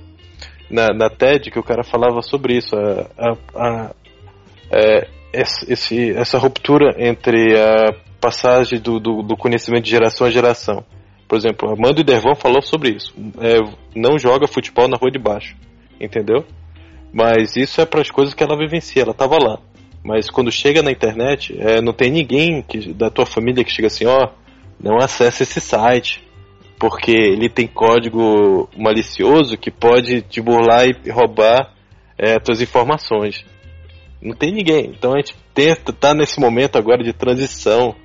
na, 0.68 0.88
na, 0.91 1.10
TED 1.12 1.51
que 1.51 1.60
o 1.60 1.64
cara 1.64 1.84
falava 1.84 2.24
sobre 2.24 2.57
isso, 2.57 2.76
a, 2.76 3.07
a, 3.20 3.38
a 3.55 3.91
é, 4.72 5.07
esse, 5.32 6.12
essa 6.14 6.39
ruptura 6.39 6.95
entre 6.97 7.55
a 7.55 7.93
passagem 8.20 8.80
do, 8.80 8.99
do, 8.99 9.22
do 9.22 9.38
conhecimento 9.38 9.84
de 9.84 9.91
geração 9.91 10.26
a 10.26 10.32
geração. 10.32 10.84
Por 11.30 11.38
exemplo, 11.38 11.72
Amanda 11.72 12.04
Dervão 12.04 12.34
falou 12.34 12.60
sobre 12.60 12.90
isso. 12.90 13.14
É, 13.40 13.60
não 13.96 14.18
joga 14.18 14.48
futebol 14.48 14.88
na 14.88 14.98
rua 14.98 15.12
de 15.12 15.20
baixo, 15.20 15.56
entendeu? 16.02 16.44
Mas 17.14 17.56
isso 17.56 17.80
é 17.80 17.86
para 17.86 18.02
as 18.02 18.10
coisas 18.10 18.34
que 18.34 18.44
ela 18.44 18.58
vivencia, 18.58 19.04
ela 19.04 19.12
estava 19.12 19.38
lá. 19.38 19.60
Mas 20.04 20.28
quando 20.28 20.52
chega 20.52 20.82
na 20.82 20.92
internet, 20.92 21.56
é, 21.56 21.82
não 21.82 21.94
tem 21.94 22.10
ninguém 22.10 22.64
que, 22.64 22.92
da 22.94 23.12
tua 23.12 23.28
família 23.28 23.64
que 23.64 23.72
chega 23.72 23.88
assim, 23.88 24.08
ó, 24.08 24.30
não 24.80 24.98
acesse 24.98 25.44
esse 25.44 25.62
site, 25.62 26.28
porque 26.80 27.12
ele 27.12 27.48
tem 27.48 27.68
código 27.68 28.68
malicioso 28.76 29.56
que 29.56 29.70
pode 29.70 30.24
te 30.24 30.42
burlar 30.42 30.88
e 30.88 31.12
roubar 31.12 31.76
é, 32.18 32.40
tuas 32.40 32.60
informações. 32.60 33.46
Não 34.20 34.36
tem 34.36 34.52
ninguém. 34.52 34.88
Então 34.98 35.14
a 35.14 35.18
gente 35.18 35.36
tenta, 35.54 35.94
tá 35.94 36.12
nesse 36.16 36.40
momento 36.40 36.76
agora 36.76 37.04
de 37.04 37.14
transição 37.14 37.96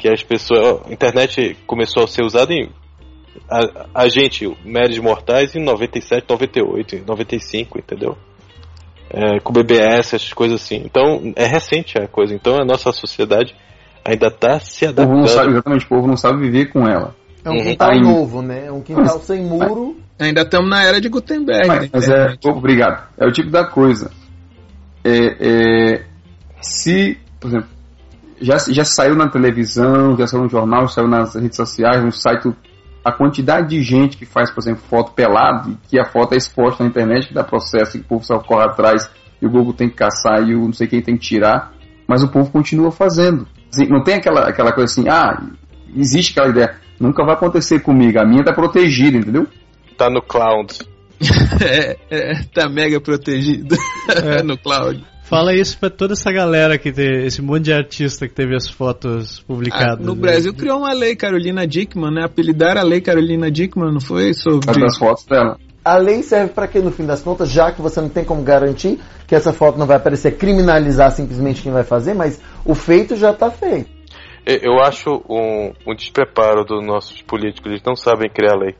que 0.00 0.08
as 0.08 0.22
pessoas. 0.22 0.80
A 0.86 0.92
internet 0.92 1.56
começou 1.66 2.04
a 2.04 2.08
ser 2.08 2.24
usada 2.24 2.52
em. 2.52 2.70
A, 3.48 4.02
a 4.02 4.08
gente, 4.08 4.56
médios 4.64 4.98
mortais, 4.98 5.54
em 5.54 5.62
97, 5.62 6.24
98, 6.28 7.04
95, 7.06 7.78
entendeu? 7.78 8.16
É, 9.10 9.40
com 9.40 9.52
BBS, 9.52 10.14
essas 10.14 10.32
coisas 10.32 10.62
assim. 10.62 10.82
Então, 10.84 11.32
é 11.36 11.46
recente 11.46 11.98
a 11.98 12.08
coisa. 12.08 12.34
Então, 12.34 12.60
a 12.60 12.64
nossa 12.64 12.90
sociedade 12.92 13.54
ainda 14.04 14.28
está 14.28 14.58
se 14.58 14.86
adaptando. 14.86 15.06
O 15.06 15.08
povo 15.08 15.20
não 15.20 15.26
sabe, 15.26 15.50
exatamente, 15.50 15.84
o 15.84 15.88
povo 15.88 16.06
não 16.06 16.16
sabe 16.16 16.40
viver 16.40 16.72
com 16.72 16.88
ela. 16.88 17.14
É 17.44 17.50
um 17.50 17.54
uhum. 17.54 17.64
quintal 17.64 17.92
uhum. 17.92 18.00
novo, 18.00 18.42
né? 18.42 18.66
É 18.66 18.72
um 18.72 18.80
quintal 18.80 19.04
mas, 19.04 19.22
sem 19.24 19.42
muro. 19.42 19.96
Ainda 20.18 20.42
estamos 20.42 20.68
na 20.68 20.84
era 20.84 21.00
de 21.00 21.08
Gutenberg. 21.08 21.66
Mas, 21.66 21.90
mas 21.92 22.08
é, 22.08 22.36
obrigado. 22.44 23.08
É 23.18 23.26
o 23.26 23.32
tipo 23.32 23.50
da 23.50 23.64
coisa. 23.64 24.10
É, 25.02 25.94
é, 25.94 26.04
se, 26.60 27.18
por 27.38 27.48
exemplo, 27.48 27.68
já, 28.40 28.56
já 28.58 28.84
saiu 28.84 29.14
na 29.14 29.28
televisão, 29.28 30.16
já 30.16 30.26
saiu 30.26 30.44
no 30.44 30.48
jornal, 30.48 30.88
saiu 30.88 31.08
nas 31.08 31.34
redes 31.34 31.56
sociais, 31.56 32.02
no 32.02 32.10
site, 32.10 32.52
a 33.04 33.12
quantidade 33.12 33.68
de 33.68 33.82
gente 33.82 34.16
que 34.16 34.26
faz, 34.26 34.50
por 34.50 34.60
exemplo, 34.60 34.82
foto 34.88 35.12
pelado, 35.12 35.78
que 35.88 35.98
a 35.98 36.04
foto 36.04 36.34
é 36.34 36.36
exposta 36.36 36.82
na 36.82 36.90
internet, 36.90 37.28
que 37.28 37.34
dá 37.34 37.44
processo, 37.44 37.96
e 37.96 38.00
o 38.00 38.04
povo 38.04 38.24
só 38.24 38.38
corre 38.38 38.64
atrás, 38.64 39.10
e 39.40 39.46
o 39.46 39.50
Google 39.50 39.72
tem 39.72 39.88
que 39.88 39.96
caçar, 39.96 40.42
e 40.46 40.54
o 40.54 40.64
não 40.64 40.72
sei 40.72 40.86
quem 40.86 41.02
tem 41.02 41.16
que 41.16 41.22
tirar, 41.22 41.72
mas 42.06 42.22
o 42.22 42.28
povo 42.28 42.50
continua 42.50 42.90
fazendo. 42.90 43.46
Assim, 43.72 43.86
não 43.86 44.02
tem 44.02 44.14
aquela, 44.14 44.48
aquela 44.48 44.72
coisa 44.72 44.92
assim, 44.92 45.08
ah, 45.08 45.42
existe 45.94 46.32
aquela 46.32 46.50
ideia, 46.50 46.76
nunca 46.98 47.24
vai 47.24 47.34
acontecer 47.34 47.80
comigo, 47.80 48.18
a 48.18 48.26
minha 48.26 48.44
tá 48.44 48.52
protegida, 48.52 49.16
entendeu? 49.16 49.46
Tá 49.96 50.10
no 50.10 50.20
cloud. 50.22 50.78
é, 51.62 51.96
é, 52.10 52.42
tá 52.54 52.68
mega 52.68 53.00
protegido 53.00 53.76
é. 54.08 54.40
no 54.44 54.56
cloud. 54.56 55.04
Fala 55.30 55.54
isso 55.54 55.78
pra 55.78 55.88
toda 55.88 56.14
essa 56.14 56.32
galera 56.32 56.76
que 56.76 56.90
tem, 56.90 57.24
esse 57.24 57.40
monte 57.40 57.66
de 57.66 57.72
artista 57.72 58.26
que 58.26 58.34
teve 58.34 58.56
as 58.56 58.68
fotos 58.68 59.38
publicadas. 59.38 60.00
Ah, 60.00 60.02
no 60.02 60.16
né? 60.16 60.20
Brasil 60.22 60.52
criou 60.52 60.78
uma 60.78 60.92
lei 60.92 61.14
Carolina 61.14 61.64
Dickman, 61.68 62.10
né? 62.10 62.24
Apelidar 62.24 62.76
a 62.76 62.82
lei 62.82 63.00
Carolina 63.00 63.48
Dickman, 63.48 63.92
não 63.92 64.00
foi? 64.00 64.34
Sobre 64.34 64.84
as 64.84 64.98
fotos 64.98 65.24
dela. 65.26 65.56
A 65.84 65.96
lei 65.96 66.24
serve 66.24 66.52
para 66.52 66.66
quê 66.66 66.80
no 66.80 66.90
fim 66.90 67.06
das 67.06 67.22
contas, 67.22 67.48
já 67.48 67.70
que 67.70 67.80
você 67.80 68.00
não 68.00 68.08
tem 68.08 68.24
como 68.24 68.42
garantir 68.42 68.98
que 69.28 69.36
essa 69.36 69.52
foto 69.52 69.78
não 69.78 69.86
vai 69.86 69.98
aparecer, 69.98 70.36
criminalizar 70.36 71.12
simplesmente 71.12 71.62
quem 71.62 71.70
vai 71.70 71.84
fazer, 71.84 72.12
mas 72.12 72.40
o 72.64 72.74
feito 72.74 73.14
já 73.14 73.30
está 73.30 73.52
feito. 73.52 73.88
Eu 74.44 74.80
acho 74.80 75.22
um, 75.30 75.72
um 75.86 75.94
despreparo 75.94 76.64
dos 76.64 76.84
nossos 76.84 77.22
políticos, 77.22 77.70
eles 77.70 77.84
não 77.86 77.94
sabem 77.94 78.28
criar 78.28 78.56
lei. 78.56 78.74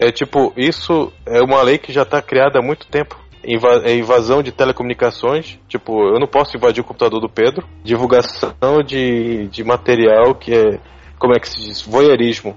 É 0.00 0.10
tipo, 0.10 0.52
isso 0.56 1.12
é 1.24 1.40
uma 1.40 1.62
lei 1.62 1.78
que 1.78 1.92
já 1.92 2.02
está 2.02 2.20
criada 2.20 2.58
há 2.58 2.62
muito 2.62 2.88
tempo 2.88 3.16
invasão 3.44 4.42
de 4.42 4.52
telecomunicações, 4.52 5.58
tipo, 5.68 6.08
eu 6.08 6.18
não 6.18 6.26
posso 6.26 6.56
invadir 6.56 6.80
o 6.80 6.84
computador 6.84 7.20
do 7.20 7.28
Pedro, 7.28 7.66
divulgação 7.82 8.82
de, 8.84 9.48
de 9.48 9.64
material 9.64 10.34
que 10.34 10.52
é, 10.52 10.80
como 11.18 11.34
é 11.34 11.40
que 11.40 11.48
se 11.48 11.60
diz, 11.60 11.82
voyeurismo, 11.82 12.56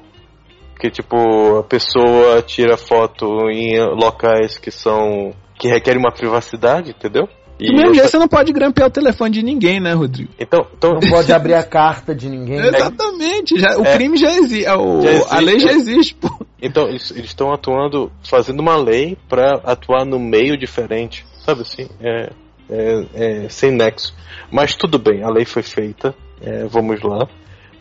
que 0.79 0.89
tipo, 0.89 1.59
a 1.59 1.63
pessoa 1.63 2.41
tira 2.41 2.75
foto 2.77 3.49
em 3.49 3.79
locais 3.79 4.57
que 4.57 4.71
são, 4.71 5.33
que 5.55 5.67
requerem 5.67 5.99
uma 5.99 6.11
privacidade, 6.11 6.89
entendeu? 6.91 7.27
E 7.59 7.71
mesmo 7.71 7.93
jeito 7.93 8.09
você 8.09 8.17
não 8.17 8.27
pode 8.27 8.51
grampear 8.51 8.87
o 8.87 8.91
telefone 8.91 9.29
de 9.29 9.43
ninguém, 9.43 9.79
né, 9.79 9.93
Rodrigo? 9.93 10.31
Então, 10.39 10.65
então... 10.75 10.93
Não 10.93 11.09
pode 11.11 11.31
abrir 11.31 11.53
a 11.53 11.63
carta 11.63 12.15
de 12.15 12.27
ninguém. 12.27 12.57
Exatamente, 12.65 13.59
já, 13.59 13.77
o 13.77 13.85
é, 13.85 13.93
crime 13.93 14.17
já 14.17 14.31
existe, 14.31 14.65
a, 14.65 14.77
o, 14.77 15.01
já 15.03 15.11
existe, 15.11 15.35
a 15.35 15.39
lei 15.39 15.59
já 15.59 15.71
existe, 15.71 16.15
pô. 16.15 16.40
Então, 16.61 16.87
eles 16.87 17.09
estão 17.11 17.51
atuando, 17.51 18.11
fazendo 18.23 18.59
uma 18.59 18.75
lei 18.75 19.17
para 19.27 19.55
atuar 19.63 20.05
no 20.05 20.19
meio 20.19 20.55
diferente, 20.55 21.25
sabe 21.43 21.61
assim? 21.61 21.89
É, 21.99 22.29
é, 22.69 23.05
é, 23.15 23.49
sem 23.49 23.71
nexo. 23.71 24.15
Mas 24.51 24.75
tudo 24.75 24.99
bem, 24.99 25.23
a 25.23 25.29
lei 25.29 25.43
foi 25.43 25.63
feita, 25.63 26.13
é, 26.39 26.65
vamos 26.65 27.01
lá. 27.01 27.27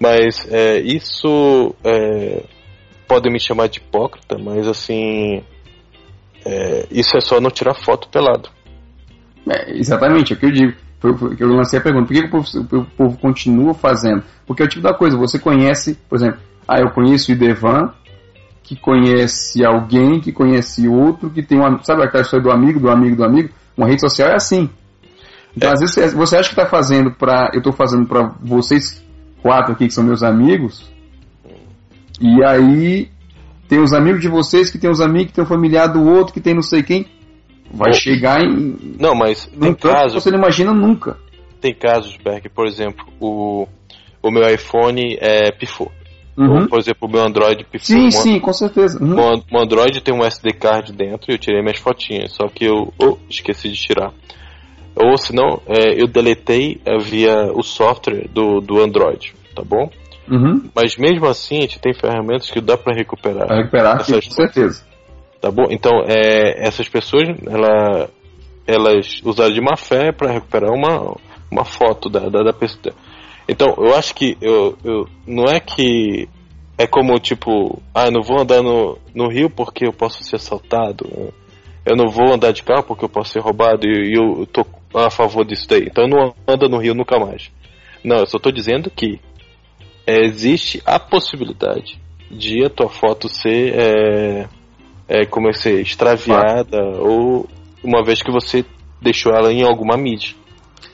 Mas 0.00 0.50
é, 0.50 0.80
isso 0.80 1.74
é, 1.84 2.42
podem 3.06 3.30
me 3.30 3.38
chamar 3.38 3.68
de 3.68 3.80
hipócrita, 3.80 4.38
mas 4.38 4.66
assim, 4.66 5.44
isso 6.90 7.18
é 7.18 7.20
só 7.20 7.38
não 7.38 7.50
tirar 7.50 7.74
foto 7.74 8.08
pelado. 8.08 8.48
exatamente, 9.68 10.32
é 10.32 10.36
o 10.36 10.38
que 10.38 10.46
eu 10.46 10.52
digo. 10.52 10.72
Que 11.36 11.42
eu 11.42 11.48
lancei 11.48 11.78
a 11.78 11.82
pergunta, 11.82 12.06
por 12.06 12.14
que, 12.14 12.20
que 12.20 12.28
o, 12.28 12.30
povo, 12.30 12.82
o 12.82 12.84
povo 12.84 13.18
continua 13.18 13.72
fazendo? 13.72 14.22
Porque 14.46 14.62
é 14.62 14.66
o 14.66 14.68
tipo 14.68 14.82
da 14.82 14.92
coisa, 14.92 15.16
você 15.16 15.38
conhece, 15.38 15.94
por 16.08 16.16
exemplo, 16.16 16.40
ah, 16.68 16.78
eu 16.78 16.90
conheço 16.90 17.30
o 17.30 17.34
Idevan, 17.34 17.92
que 18.70 18.76
conhece 18.76 19.64
alguém, 19.64 20.20
que 20.20 20.30
conhece 20.30 20.86
outro, 20.86 21.28
que 21.28 21.42
tem 21.42 21.58
uma. 21.58 21.82
Sabe 21.82 22.04
aquela 22.04 22.22
história 22.22 22.44
do 22.44 22.52
amigo, 22.52 22.78
do 22.78 22.88
amigo, 22.88 23.16
do 23.16 23.24
amigo? 23.24 23.48
Uma 23.76 23.88
rede 23.88 24.00
social 24.00 24.28
é 24.28 24.36
assim. 24.36 24.70
Então, 25.56 25.70
É. 25.70 25.72
às 25.72 25.80
vezes, 25.80 26.14
você 26.14 26.36
acha 26.36 26.50
que 26.50 26.54
tá 26.54 26.66
fazendo 26.66 27.10
pra. 27.10 27.50
Eu 27.52 27.60
tô 27.60 27.72
fazendo 27.72 28.06
pra 28.06 28.32
vocês 28.40 29.04
quatro 29.42 29.72
aqui, 29.72 29.88
que 29.88 29.92
são 29.92 30.04
meus 30.04 30.22
amigos. 30.22 30.88
E 32.20 32.44
aí, 32.44 33.08
tem 33.68 33.80
os 33.80 33.92
amigos 33.92 34.20
de 34.20 34.28
vocês, 34.28 34.70
que 34.70 34.78
tem 34.78 34.88
os 34.88 35.00
amigos, 35.00 35.28
que 35.28 35.32
tem 35.32 35.42
o 35.42 35.48
familiar 35.48 35.88
do 35.88 36.04
outro, 36.08 36.32
que 36.32 36.40
tem 36.40 36.54
não 36.54 36.62
sei 36.62 36.84
quem. 36.84 37.06
Vai 37.72 37.90
Ô. 37.90 37.94
chegar 37.94 38.40
em. 38.40 38.96
Não, 39.00 39.16
mas 39.16 39.50
num 39.52 39.60
tem 39.60 39.74
campo 39.74 39.88
que 39.88 40.00
casos, 40.00 40.22
você 40.22 40.30
não 40.30 40.38
imagina 40.38 40.72
nunca. 40.72 41.16
tem 41.60 41.74
casos, 41.74 42.16
Berg, 42.22 42.48
por 42.50 42.68
exemplo, 42.68 43.04
o, 43.18 43.66
o 44.22 44.30
meu 44.30 44.46
iPhone 44.46 45.16
é 45.20 45.50
pifou. 45.50 45.90
Uhum. 46.40 46.62
Ou, 46.62 46.68
por 46.68 46.78
exemplo, 46.78 47.06
o 47.06 47.10
meu 47.10 47.22
Android. 47.22 47.66
Sim, 47.78 48.10
sim, 48.10 48.40
com 48.40 48.52
certeza. 48.54 48.98
Uhum. 49.02 49.42
O 49.52 49.58
Android 49.58 50.00
tem 50.00 50.14
um 50.14 50.24
SD 50.24 50.54
card 50.54 50.90
dentro 50.90 51.30
e 51.30 51.34
eu 51.34 51.38
tirei 51.38 51.60
minhas 51.60 51.76
fotinhas, 51.78 52.32
só 52.32 52.48
que 52.48 52.64
eu 52.64 52.90
oh, 52.98 53.18
esqueci 53.28 53.68
de 53.68 53.76
tirar. 53.76 54.10
Ou 54.96 55.18
senão, 55.18 55.60
é, 55.66 56.00
eu 56.00 56.06
deletei 56.06 56.80
é, 56.86 56.96
via 56.98 57.52
o 57.52 57.62
software 57.62 58.26
do, 58.28 58.60
do 58.60 58.80
Android, 58.80 59.34
tá 59.54 59.62
bom? 59.62 59.90
Uhum. 60.30 60.70
Mas 60.74 60.96
mesmo 60.96 61.26
assim, 61.26 61.58
a 61.58 61.60
gente 61.62 61.78
tem 61.78 61.92
ferramentas 61.92 62.50
que 62.50 62.60
dá 62.60 62.78
para 62.78 62.96
recuperar. 62.96 63.46
Vai 63.46 63.58
recuperar, 63.58 64.00
Essas- 64.00 64.26
com 64.26 64.32
certeza. 64.32 64.82
Tá 65.42 65.50
bom? 65.50 65.66
Então, 65.70 65.92
é, 66.06 66.66
essas 66.66 66.88
pessoas, 66.88 67.28
ela, 67.46 68.08
elas 68.66 69.20
usaram 69.24 69.52
de 69.52 69.60
má 69.60 69.76
fé 69.76 70.12
para 70.12 70.32
recuperar 70.32 70.70
uma, 70.70 71.16
uma 71.50 71.64
foto 71.64 72.08
da, 72.08 72.28
da, 72.28 72.42
da 72.42 72.52
pessoa. 72.52 72.94
Então, 73.50 73.74
eu 73.78 73.96
acho 73.96 74.14
que 74.14 74.38
eu, 74.40 74.78
eu, 74.84 75.08
não 75.26 75.44
é 75.44 75.58
que 75.58 76.28
é 76.78 76.86
como 76.86 77.18
tipo, 77.18 77.82
ah, 77.92 78.04
eu 78.04 78.12
não 78.12 78.22
vou 78.22 78.40
andar 78.40 78.62
no, 78.62 78.96
no 79.12 79.28
rio 79.28 79.50
porque 79.50 79.84
eu 79.84 79.92
posso 79.92 80.22
ser 80.22 80.36
assaltado. 80.36 81.04
Eu 81.84 81.96
não 81.96 82.06
vou 82.06 82.32
andar 82.32 82.52
de 82.52 82.62
carro 82.62 82.84
porque 82.84 83.04
eu 83.04 83.08
posso 83.08 83.32
ser 83.32 83.40
roubado 83.40 83.88
e, 83.88 84.12
e 84.12 84.14
eu 84.14 84.46
tô 84.46 84.64
a 84.94 85.10
favor 85.10 85.44
disso 85.44 85.66
daí. 85.68 85.82
Então, 85.82 86.06
não 86.06 86.32
anda 86.46 86.68
no 86.68 86.78
rio 86.78 86.94
nunca 86.94 87.18
mais. 87.18 87.50
Não, 88.04 88.18
eu 88.18 88.26
só 88.26 88.38
tô 88.38 88.52
dizendo 88.52 88.88
que 88.88 89.20
é, 90.06 90.24
existe 90.24 90.80
a 90.86 91.00
possibilidade 91.00 92.00
de 92.30 92.64
a 92.64 92.70
tua 92.70 92.88
foto 92.88 93.28
ser 93.28 93.74
é, 93.74 94.48
é, 95.08 95.26
como 95.26 95.48
é 95.48 95.52
ser 95.52 95.80
extraviada 95.80 96.78
ou 97.00 97.48
uma 97.82 98.04
vez 98.04 98.22
que 98.22 98.30
você 98.30 98.64
deixou 99.02 99.32
ela 99.32 99.52
em 99.52 99.64
alguma 99.64 99.96
mídia, 99.96 100.36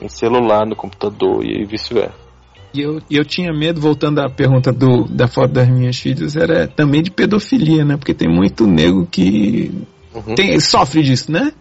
em 0.01 0.09
celular, 0.09 0.65
no 0.65 0.75
computador 0.75 1.45
e 1.45 1.63
vice-versa. 1.63 2.26
E 2.73 2.81
eu, 2.81 3.01
eu 3.09 3.25
tinha 3.25 3.51
medo, 3.53 3.79
voltando 3.79 4.19
à 4.19 4.29
pergunta 4.29 4.71
do, 4.71 5.05
da 5.05 5.27
foto 5.27 5.53
das 5.53 5.67
minhas 5.69 5.97
filhas, 5.97 6.35
era 6.35 6.67
também 6.67 7.01
de 7.01 7.09
pedofilia, 7.09 7.83
né? 7.85 7.97
Porque 7.97 8.13
tem 8.13 8.29
muito 8.29 8.67
nego 8.67 9.07
que 9.09 9.71
Uhum. 10.13 10.35
tem, 10.35 10.59
sofre 10.59 11.03
disso, 11.03 11.31
né? 11.31 11.51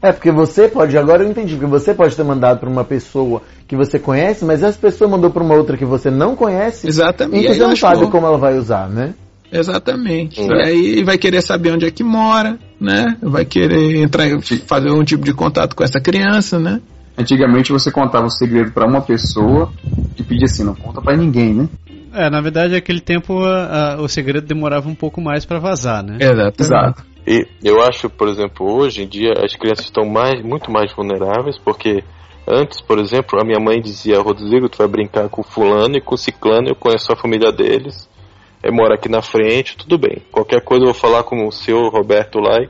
É, 0.00 0.12
porque 0.12 0.30
você 0.30 0.68
pode, 0.68 0.96
agora 0.96 1.24
eu 1.24 1.30
entendi, 1.30 1.54
porque 1.54 1.66
você 1.66 1.94
pode 1.94 2.14
ter 2.14 2.22
mandado 2.22 2.60
para 2.60 2.68
uma 2.68 2.84
pessoa 2.84 3.42
que 3.66 3.74
você 3.74 3.98
conhece, 3.98 4.44
mas 4.44 4.62
essa 4.62 4.78
pessoa 4.78 5.10
mandou 5.10 5.30
para 5.30 5.42
uma 5.42 5.54
outra 5.54 5.76
que 5.76 5.84
você 5.84 6.10
não 6.10 6.36
conhece, 6.36 6.86
Exatamente. 6.86 7.42
e 7.42 7.46
que 7.46 7.52
E 7.52 7.54
você 7.54 7.60
não 7.66 7.74
sabe 7.74 8.06
como 8.10 8.26
ela 8.26 8.38
vai 8.38 8.56
usar, 8.58 8.88
né? 8.88 9.14
Exatamente. 9.50 10.40
Uhum. 10.40 10.52
E 10.54 10.62
aí 10.62 11.04
vai 11.04 11.16
querer 11.16 11.40
saber 11.40 11.72
onde 11.72 11.86
é 11.86 11.90
que 11.90 12.04
mora, 12.04 12.58
né? 12.80 13.16
Vai 13.22 13.44
querer 13.44 13.96
entrar, 13.96 14.26
fazer 14.66 14.90
um 14.90 15.02
tipo 15.02 15.24
de 15.24 15.32
contato 15.32 15.74
com 15.74 15.82
essa 15.82 16.00
criança, 16.00 16.58
né? 16.58 16.80
Antigamente 17.18 17.72
você 17.72 17.90
contava 17.90 18.26
o 18.26 18.30
segredo 18.30 18.72
pra 18.72 18.86
uma 18.86 19.00
pessoa 19.00 19.72
e 20.18 20.22
pedia 20.22 20.44
assim, 20.44 20.64
não 20.64 20.74
conta 20.74 21.00
pra 21.00 21.16
ninguém, 21.16 21.54
né? 21.54 21.68
É, 22.12 22.30
na 22.30 22.40
verdade, 22.40 22.74
naquele 22.74 23.00
tempo 23.00 23.42
a- 23.44 23.94
a- 23.94 24.00
o 24.00 24.08
segredo 24.08 24.46
demorava 24.46 24.88
um 24.88 24.94
pouco 24.94 25.20
mais 25.20 25.44
pra 25.44 25.58
vazar, 25.58 26.02
né? 26.02 26.18
Exatamente. 26.20 26.62
Exato. 26.62 27.04
E 27.26 27.46
eu 27.64 27.82
acho, 27.82 28.08
por 28.08 28.28
exemplo, 28.28 28.66
hoje 28.70 29.02
em 29.02 29.08
dia 29.08 29.32
as 29.44 29.54
crianças 29.56 29.86
estão 29.86 30.04
mais, 30.06 30.42
muito 30.42 30.70
mais 30.70 30.94
vulneráveis, 30.94 31.58
porque 31.58 32.04
antes, 32.46 32.80
por 32.80 32.98
exemplo, 32.98 33.40
a 33.40 33.44
minha 33.44 33.58
mãe 33.58 33.80
dizia, 33.80 34.20
Rodrigo, 34.20 34.68
tu 34.68 34.78
vai 34.78 34.86
brincar 34.86 35.28
com 35.28 35.42
fulano 35.42 35.96
e 35.96 36.00
com 36.00 36.16
ciclano, 36.16 36.68
eu 36.68 36.76
conheço 36.76 37.12
a 37.12 37.16
família 37.16 37.50
deles, 37.50 38.08
eu 38.62 38.72
moro 38.72 38.94
aqui 38.94 39.08
na 39.08 39.20
frente, 39.22 39.76
tudo 39.76 39.98
bem. 39.98 40.22
Qualquer 40.30 40.60
coisa 40.62 40.84
eu 40.84 40.92
vou 40.92 40.94
falar 40.94 41.24
com 41.24 41.46
o 41.46 41.52
seu 41.52 41.88
Roberto 41.88 42.38
lá 42.38 42.58
e 42.62 42.68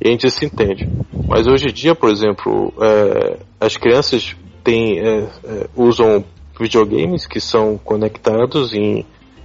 e 0.00 0.06
a 0.08 0.10
gente 0.12 0.30
se 0.30 0.44
entende. 0.46 0.88
Mas 1.28 1.46
hoje 1.48 1.66
em 1.68 1.72
dia, 1.72 1.92
por 1.94 2.08
exemplo, 2.08 2.72
é, 2.80 3.36
as 3.60 3.76
crianças 3.76 4.36
têm, 4.62 4.98
é, 4.98 5.18
é, 5.44 5.68
usam 5.76 6.24
videogames 6.58 7.26
que 7.26 7.40
são 7.40 7.78
conectados 7.78 8.74
em, 8.74 9.04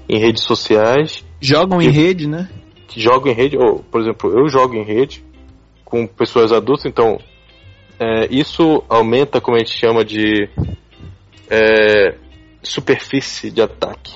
em 0.10 0.20
redes 0.20 0.44
sociais 0.44 1.24
Jogam 1.44 1.82
em 1.82 1.90
rede, 1.90 2.26
né? 2.26 2.50
que 2.88 3.02
jogam 3.02 3.30
em 3.30 3.36
rede, 3.36 3.58
ou, 3.58 3.80
por 3.80 4.00
exemplo, 4.00 4.32
eu 4.32 4.48
jogo 4.48 4.76
em 4.76 4.84
rede 4.84 5.22
com 5.84 6.08
pessoas 6.08 6.54
adultas, 6.54 6.86
então 6.86 7.20
é, 8.00 8.28
isso 8.32 8.82
aumenta, 8.88 9.42
como 9.42 9.58
a 9.58 9.60
gente 9.60 9.78
chama 9.78 10.06
de 10.06 10.48
é, 11.50 12.16
superfície 12.62 13.52
de 13.52 13.62
ataque. 13.62 14.14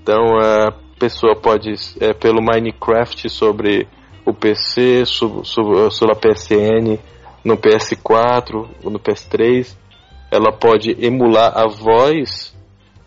Então 0.00 0.38
a 0.38 0.72
pessoa 0.96 1.34
pode, 1.34 1.74
é, 1.98 2.12
pelo 2.12 2.40
Minecraft 2.40 3.28
sobre 3.28 3.88
o 4.24 4.32
PC, 4.32 5.04
sobre, 5.06 5.44
sobre, 5.44 5.90
sobre 5.90 6.12
a 6.12 6.16
PSN, 6.16 6.98
no 7.44 7.56
PS4 7.56 8.68
ou 8.84 8.90
no 8.90 8.98
PS3, 8.98 9.76
ela 10.30 10.52
pode 10.52 10.96
emular 11.04 11.56
a 11.56 11.66
voz 11.68 12.56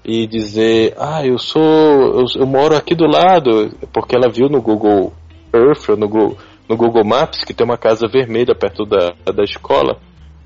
e 0.04 0.28
dizer, 0.28 0.94
ah, 0.98 1.26
eu 1.26 1.38
sou, 1.38 1.62
eu, 1.62 2.26
eu 2.36 2.46
moro 2.46 2.76
aqui 2.76 2.94
do 2.94 3.06
lado, 3.06 3.72
porque 3.94 4.16
ela 4.16 4.30
viu 4.30 4.50
no 4.50 4.62
Google 4.62 5.14
Earth, 5.54 5.90
ou 5.90 5.96
no 5.96 6.10
Google, 6.10 6.38
no 6.68 6.76
Google 6.76 7.06
Maps, 7.06 7.44
que 7.46 7.54
tem 7.54 7.66
uma 7.66 7.78
casa 7.78 8.08
vermelha 8.08 8.54
perto 8.54 8.86
da, 8.86 9.14
da 9.32 9.44
escola. 9.44 10.00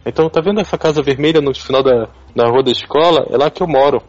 Então, 0.05 0.29
tá 0.29 0.39
vendo 0.39 0.61
essa 0.61 0.77
casa 0.77 1.01
vermelha 1.01 1.41
no 1.41 1.53
final 1.53 1.81
da 1.81 2.07
na 2.33 2.47
rua 2.49 2.63
da 2.63 2.71
escola? 2.71 3.25
É 3.31 3.35
lá 3.35 3.49
que 3.49 3.61
eu 3.61 3.67
moro. 3.67 4.01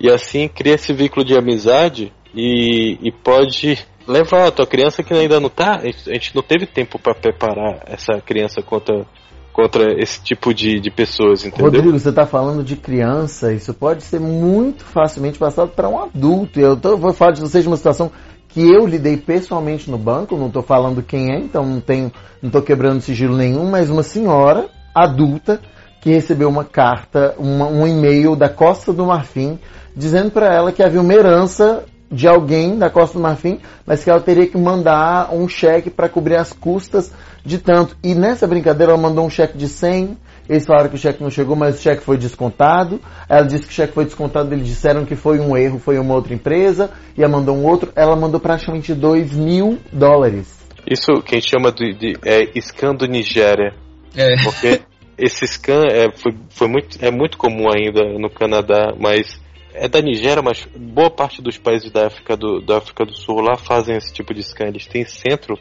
E 0.00 0.08
assim 0.08 0.48
cria 0.48 0.74
esse 0.74 0.92
vínculo 0.92 1.24
de 1.24 1.36
amizade 1.36 2.12
e, 2.34 2.98
e 3.02 3.12
pode 3.12 3.78
levar 4.06 4.48
a 4.48 4.50
tua 4.50 4.66
criança 4.66 5.02
que 5.02 5.12
ainda 5.12 5.40
não 5.40 5.48
tá. 5.48 5.80
A 5.82 6.12
gente 6.12 6.34
não 6.34 6.42
teve 6.42 6.66
tempo 6.66 6.98
para 6.98 7.14
preparar 7.14 7.82
essa 7.86 8.20
criança 8.20 8.62
contra, 8.62 9.04
contra 9.52 9.92
esse 10.00 10.22
tipo 10.22 10.54
de, 10.54 10.80
de 10.80 10.90
pessoas, 10.90 11.44
entendeu? 11.44 11.66
Rodrigo, 11.66 11.98
você 11.98 12.08
está 12.08 12.26
falando 12.26 12.64
de 12.64 12.74
criança, 12.76 13.52
isso 13.52 13.74
pode 13.74 14.02
ser 14.02 14.18
muito 14.18 14.84
facilmente 14.84 15.38
passado 15.38 15.68
para 15.68 15.88
um 15.88 16.02
adulto. 16.02 16.58
Eu 16.58 16.76
tô, 16.76 16.96
vou 16.96 17.12
falar 17.12 17.32
de 17.32 17.40
vocês 17.40 17.62
de 17.62 17.68
uma 17.68 17.76
situação 17.76 18.10
que 18.48 18.60
eu 18.60 18.86
lidei 18.86 19.16
pessoalmente 19.16 19.90
no 19.90 19.98
banco, 19.98 20.36
não 20.36 20.48
estou 20.48 20.62
falando 20.62 21.02
quem 21.02 21.32
é, 21.32 21.38
então 21.38 21.64
não 21.64 21.80
tenho, 21.80 22.12
não 22.40 22.48
estou 22.48 22.60
quebrando 22.62 23.00
sigilo 23.00 23.36
nenhum, 23.36 23.70
mas 23.70 23.88
uma 23.90 24.02
senhora 24.02 24.68
adulta 24.94 25.60
que 26.02 26.10
recebeu 26.10 26.48
uma 26.48 26.64
carta, 26.64 27.34
uma- 27.38 27.66
um 27.68 27.86
e-mail 27.86 28.34
da 28.36 28.48
Costa 28.48 28.92
do 28.92 29.06
Marfim, 29.06 29.58
dizendo 29.96 30.30
para 30.30 30.52
ela 30.54 30.72
que 30.72 30.82
havia 30.82 31.00
uma 31.00 31.14
herança 31.14 31.84
de 32.12 32.28
alguém 32.28 32.78
da 32.78 32.90
Costa 32.90 33.16
do 33.16 33.22
Marfim, 33.22 33.58
mas 33.86 34.04
que 34.04 34.10
ela 34.10 34.20
teria 34.20 34.46
que 34.46 34.58
mandar 34.58 35.32
um 35.32 35.48
cheque 35.48 35.88
para 35.88 36.08
cobrir 36.08 36.36
as 36.36 36.52
custas 36.52 37.10
de 37.44 37.58
tanto. 37.58 37.96
E 38.04 38.14
nessa 38.14 38.46
brincadeira 38.46 38.92
ela 38.92 39.00
mandou 39.00 39.24
um 39.24 39.30
cheque 39.30 39.56
de 39.56 39.66
100, 39.66 40.18
eles 40.48 40.66
falaram 40.66 40.90
que 40.90 40.96
o 40.96 40.98
cheque 40.98 41.22
não 41.22 41.30
chegou, 41.30 41.56
mas 41.56 41.78
o 41.78 41.82
cheque 41.82 42.02
foi 42.02 42.18
descontado. 42.18 43.00
Ela 43.28 43.46
disse 43.46 43.64
que 43.64 43.70
o 43.70 43.74
cheque 43.74 43.94
foi 43.94 44.04
descontado, 44.04 44.52
eles 44.52 44.66
disseram 44.66 45.06
que 45.06 45.16
foi 45.16 45.40
um 45.40 45.56
erro, 45.56 45.78
foi 45.78 45.98
uma 45.98 46.14
outra 46.14 46.34
empresa, 46.34 46.90
e 47.16 47.22
ela 47.22 47.32
mandou 47.32 47.56
um 47.56 47.64
outro. 47.64 47.90
Ela 47.96 48.14
mandou 48.14 48.38
praticamente 48.38 48.92
2 48.92 49.32
mil 49.34 49.78
dólares. 49.90 50.62
Isso 50.86 51.22
que 51.24 51.36
a 51.36 51.38
gente 51.38 51.48
chama 51.48 51.72
de, 51.72 51.94
de 51.94 52.18
é, 52.24 52.60
scan 52.60 52.94
do 52.94 53.06
Nigéria. 53.06 53.72
É. 54.14 54.34
Porque 54.42 54.82
esse 55.16 55.46
scan 55.46 55.84
é, 55.86 56.10
foi, 56.16 56.34
foi 56.50 56.68
muito, 56.68 56.98
é 57.00 57.10
muito 57.10 57.38
comum 57.38 57.68
ainda 57.70 58.02
no 58.18 58.28
Canadá, 58.28 58.92
mas 58.98 59.40
é 59.74 59.88
da 59.88 60.00
Nigéria, 60.00 60.42
mas 60.42 60.66
boa 60.76 61.10
parte 61.10 61.40
dos 61.42 61.58
países 61.58 61.90
da 61.90 62.06
África 62.06 62.36
do, 62.36 62.60
da 62.60 62.78
África 62.78 63.04
do 63.04 63.14
Sul 63.14 63.40
lá 63.40 63.56
fazem 63.56 63.96
esse 63.96 64.12
tipo 64.12 64.34
de 64.34 64.42
scan. 64.42 64.66
Eles 64.66 64.86
têm 64.86 65.04
centro, 65.04 65.58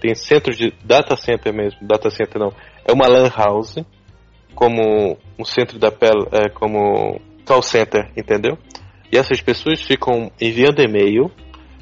tem 0.00 0.14
centros 0.14 0.56
de 0.56 0.72
data 0.84 1.16
center 1.16 1.52
mesmo, 1.52 1.80
data 1.82 2.10
center 2.10 2.40
não, 2.40 2.52
é 2.84 2.92
uma 2.92 3.06
lan 3.06 3.28
house, 3.28 3.76
como 4.54 5.16
um 5.38 5.44
centro 5.44 5.78
da 5.78 5.90
pele, 5.90 6.26
é, 6.32 6.48
como 6.48 7.20
call 7.44 7.62
center, 7.62 8.10
entendeu? 8.16 8.58
E 9.12 9.16
essas 9.16 9.40
pessoas 9.40 9.82
ficam 9.82 10.30
enviando 10.40 10.80
e-mail, 10.80 11.30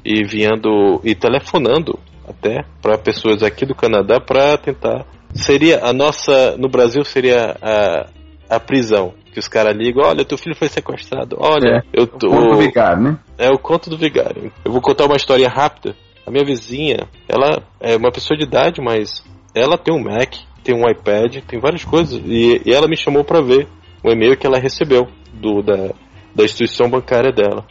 e 0.03 0.21
enviando 0.21 1.01
e 1.03 1.13
telefonando 1.13 1.99
até 2.27 2.63
para 2.81 2.97
pessoas 2.97 3.43
aqui 3.43 3.65
do 3.65 3.75
Canadá 3.75 4.19
para 4.19 4.57
tentar 4.57 5.05
seria 5.33 5.83
a 5.83 5.93
nossa 5.93 6.55
no 6.57 6.69
Brasil 6.69 7.03
seria 7.03 7.55
a, 7.61 8.09
a 8.49 8.59
prisão 8.59 9.13
que 9.39 9.45
os 9.45 9.47
caras 9.47 9.75
ligam 9.75 10.03
olha 10.03 10.25
teu 10.25 10.37
filho 10.37 10.55
foi 10.55 10.67
sequestrado 10.67 11.37
olha 11.39 11.83
eu 11.93 12.05
tô 12.05 12.29
Ponto 12.29 12.57
vigário, 12.57 13.01
né? 13.03 13.19
é 13.37 13.49
o 13.49 13.57
conto 13.57 13.89
do 13.89 13.97
vigário 13.97 14.51
eu 14.63 14.71
vou 14.71 14.81
contar 14.81 15.05
uma 15.05 15.15
história 15.15 15.47
rápida 15.47 15.95
a 16.25 16.31
minha 16.31 16.45
vizinha 16.45 17.07
ela 17.27 17.63
é 17.79 17.95
uma 17.95 18.11
pessoa 18.11 18.37
de 18.37 18.43
idade 18.43 18.81
mas 18.81 19.23
ela 19.55 19.77
tem 19.77 19.93
um 19.93 20.03
Mac 20.03 20.35
tem 20.63 20.75
um 20.75 20.89
iPad 20.89 21.37
tem 21.47 21.59
várias 21.59 21.83
coisas 21.83 22.21
e, 22.25 22.61
e 22.65 22.73
ela 22.73 22.87
me 22.87 22.97
chamou 22.97 23.23
para 23.23 23.41
ver 23.41 23.67
o 24.03 24.09
e-mail 24.11 24.37
que 24.37 24.45
ela 24.45 24.59
recebeu 24.59 25.07
do 25.33 25.61
da, 25.61 25.93
da 26.35 26.43
instituição 26.43 26.89
bancária 26.89 27.31
dela 27.31 27.65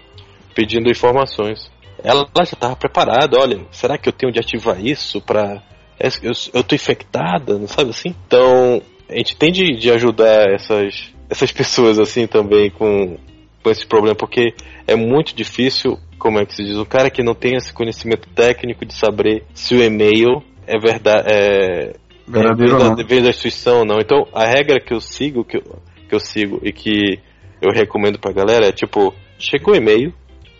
pedindo 0.54 0.90
informações 0.90 1.70
ela, 2.02 2.28
ela 2.32 2.44
já 2.44 2.52
estava 2.52 2.76
preparada. 2.76 3.36
Olha, 3.36 3.60
será 3.72 3.98
que 3.98 4.08
eu 4.08 4.12
tenho 4.12 4.32
de 4.32 4.38
ativar 4.38 4.80
isso 4.80 5.20
para 5.20 5.60
é, 5.98 6.08
eu, 6.22 6.32
eu 6.54 6.62
tô 6.62 6.74
infectada, 6.74 7.58
não 7.58 7.66
sabe 7.66 7.90
assim? 7.90 8.14
Então, 8.26 8.80
a 9.08 9.16
gente 9.16 9.36
tem 9.36 9.50
de, 9.50 9.76
de 9.76 9.90
ajudar 9.90 10.48
essas, 10.54 11.12
essas 11.28 11.52
pessoas 11.52 11.98
assim 11.98 12.26
também 12.26 12.70
com, 12.70 13.18
com 13.62 13.70
esse 13.70 13.86
problema, 13.86 14.14
porque 14.14 14.54
é 14.86 14.94
muito 14.96 15.34
difícil, 15.34 15.98
como 16.18 16.38
é 16.38 16.46
que 16.46 16.54
se 16.54 16.64
diz, 16.64 16.76
o 16.76 16.86
cara 16.86 17.10
que 17.10 17.22
não 17.22 17.34
tem 17.34 17.56
esse 17.56 17.72
conhecimento 17.72 18.28
técnico 18.34 18.84
de 18.84 18.94
saber 18.94 19.44
se 19.54 19.74
o 19.74 19.82
e-mail 19.82 20.42
é 20.66 20.78
verdade, 20.78 21.28
é, 21.30 21.92
Verdadeiro 22.28 22.74
ou 22.74 22.78
não. 22.78 23.00
é 23.00 23.04
vem 23.04 23.22
da 23.22 23.30
instituição 23.30 23.78
ou 23.78 23.84
não. 23.84 23.98
Então, 23.98 24.26
a 24.34 24.44
regra 24.44 24.78
que 24.78 24.92
eu 24.92 25.00
sigo, 25.00 25.44
que 25.44 25.56
eu, 25.56 25.62
que 26.08 26.14
eu 26.14 26.20
sigo 26.20 26.60
e 26.62 26.72
que 26.72 27.18
eu 27.60 27.72
recomendo 27.72 28.18
pra 28.18 28.32
galera 28.32 28.66
é 28.66 28.72
tipo, 28.72 29.14
chegou 29.38 29.74
o 29.74 29.76
e-mail 29.76 30.12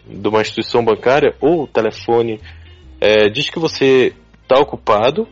de 0.06 0.26
uma 0.28 0.40
instituição 0.40 0.82
bancária 0.82 1.34
ou 1.40 1.66
telefone, 1.66 2.40
é, 3.00 3.28
diz 3.28 3.50
que 3.50 3.58
você 3.58 4.14
tá 4.48 4.58
ocupado 4.58 5.28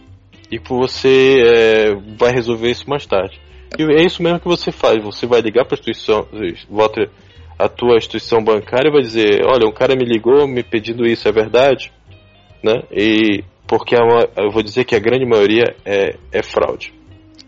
e 0.51 0.59
que 0.59 0.68
você 0.68 1.39
é, 1.41 1.95
vai 2.18 2.32
resolver 2.32 2.70
isso 2.70 2.89
mais 2.89 3.07
tarde. 3.07 3.41
É 3.78 4.04
isso 4.04 4.22
mesmo 4.22 4.40
que 4.40 4.46
você 4.46 4.70
faz. 4.72 5.02
Você 5.02 5.26
vai 5.26 5.40
ligar 5.40 5.64
para 5.64 5.76
a 5.76 5.78
instituição, 5.78 6.26
a 7.58 7.68
tua 7.68 7.96
instituição 7.96 8.42
bancária 8.42 8.88
e 8.88 8.92
vai 8.92 9.02
dizer, 9.02 9.42
olha, 9.44 9.66
um 9.66 9.72
cara 9.72 9.96
me 9.96 10.04
ligou 10.04 10.46
me 10.46 10.62
pedindo 10.62 11.06
isso, 11.06 11.28
é 11.28 11.32
verdade? 11.32 11.92
Né? 12.62 12.82
E 12.92 13.44
porque 13.66 13.96
ma- 13.96 14.28
eu 14.36 14.50
vou 14.50 14.62
dizer 14.62 14.84
que 14.84 14.94
a 14.94 15.00
grande 15.00 15.26
maioria 15.26 15.74
é, 15.84 16.16
é 16.32 16.42
fraude. 16.42 16.94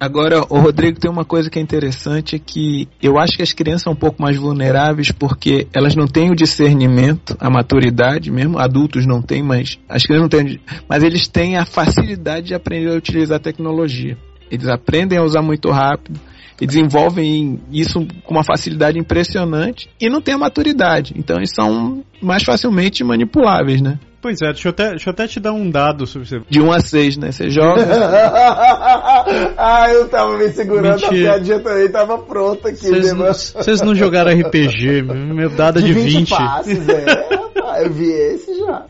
Agora, 0.01 0.45
o 0.49 0.61
Rodrigo 0.61 1.01
tem 1.01 1.11
uma 1.11 1.25
coisa 1.25 1.51
que 1.51 1.59
é 1.59 1.63
interessante 1.63 2.37
é 2.37 2.39
que 2.39 2.89
eu 3.03 3.19
acho 3.19 3.37
que 3.37 3.43
as 3.43 3.53
crianças 3.53 3.83
são 3.83 3.95
um 3.95 3.97
pouco 3.97 4.23
mais 4.23 4.37
vulneráveis 4.37 5.11
porque 5.11 5.67
elas 5.75 5.97
não 5.97 6.07
têm 6.07 6.31
o 6.31 6.37
discernimento, 6.37 7.37
a 7.41 7.51
maturidade 7.51 8.31
mesmo, 8.31 8.61
adultos 8.61 9.05
não 9.07 9.21
têm, 9.21 9.43
mas 9.43 9.77
as 9.89 10.05
crianças 10.05 10.23
não 10.23 10.29
têm, 10.29 10.61
mas 10.89 11.03
eles 11.03 11.27
têm 11.27 11.57
a 11.57 11.67
facilidade 11.67 12.47
de 12.47 12.55
aprender 12.55 12.93
a 12.93 12.97
utilizar 12.97 13.39
a 13.39 13.43
tecnologia. 13.43 14.17
Eles 14.51 14.69
aprendem 14.69 15.19
a 15.19 15.23
usar 15.23 15.43
muito 15.43 15.71
rápido 15.71 16.21
e 16.61 16.67
desenvolvem 16.67 17.61
isso 17.71 18.07
com 18.25 18.35
uma 18.35 18.43
facilidade 18.43 18.99
impressionante 18.99 19.89
e 20.01 20.09
não 20.09 20.21
têm 20.21 20.35
a 20.35 20.39
maturidade. 20.39 21.15
Então 21.17 21.37
eles 21.37 21.51
são 21.55 22.03
mais 22.21 22.43
facilmente 22.43 23.05
manipuláveis, 23.05 23.81
né? 23.81 23.99
Pois 24.21 24.43
é, 24.43 24.47
deixa 24.47 24.67
eu 24.67 24.71
até, 24.71 24.91
deixa 24.91 25.09
eu 25.09 25.13
até 25.13 25.29
te 25.29 25.39
dar 25.39 25.53
um 25.53 25.71
dado 25.71 26.05
sobre 26.05 26.27
você. 26.27 26.41
De 26.49 26.61
1 26.61 26.73
a 26.73 26.81
6, 26.81 27.17
né? 27.19 27.31
Você 27.31 27.49
joga. 27.51 27.83
ah, 29.57 29.87
eu 29.93 30.09
tava 30.09 30.37
me 30.37 30.49
segurando, 30.49 31.01
Mentira. 31.01 31.09
a 31.09 31.35
piadinha 31.35 31.61
também 31.61 31.89
tava 31.89 32.19
pronta 32.19 32.69
aqui. 32.69 32.89
Vocês 32.89 33.13
né, 33.13 33.13
não, 33.13 33.33
vocês 33.33 33.81
não 33.81 33.95
jogaram 33.95 34.33
RPG, 34.33 35.03
meu 35.03 35.51
dado 35.51 35.79
é 35.79 35.83
de 35.83 35.93
20. 35.93 36.31
passes, 36.31 36.89
é. 36.89 37.05
rapaz, 37.31 37.85
Eu 37.85 37.93
vi 37.93 38.11
esse 38.11 38.59
já. 38.59 38.87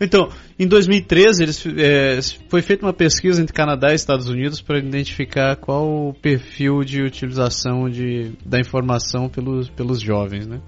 Então, 0.00 0.30
em 0.58 0.66
2013, 0.66 1.42
eles, 1.42 1.66
é, 1.76 2.18
foi 2.48 2.62
feita 2.62 2.86
uma 2.86 2.92
pesquisa 2.92 3.42
entre 3.42 3.52
Canadá 3.52 3.92
e 3.92 3.94
Estados 3.94 4.30
Unidos 4.30 4.62
para 4.62 4.78
identificar 4.78 5.56
qual 5.56 6.08
o 6.08 6.14
perfil 6.14 6.82
de 6.82 7.02
utilização 7.02 7.88
de, 7.90 8.32
da 8.44 8.58
informação 8.58 9.28
pelos, 9.28 9.68
pelos 9.68 10.00
jovens. 10.00 10.46
Né? 10.46 10.62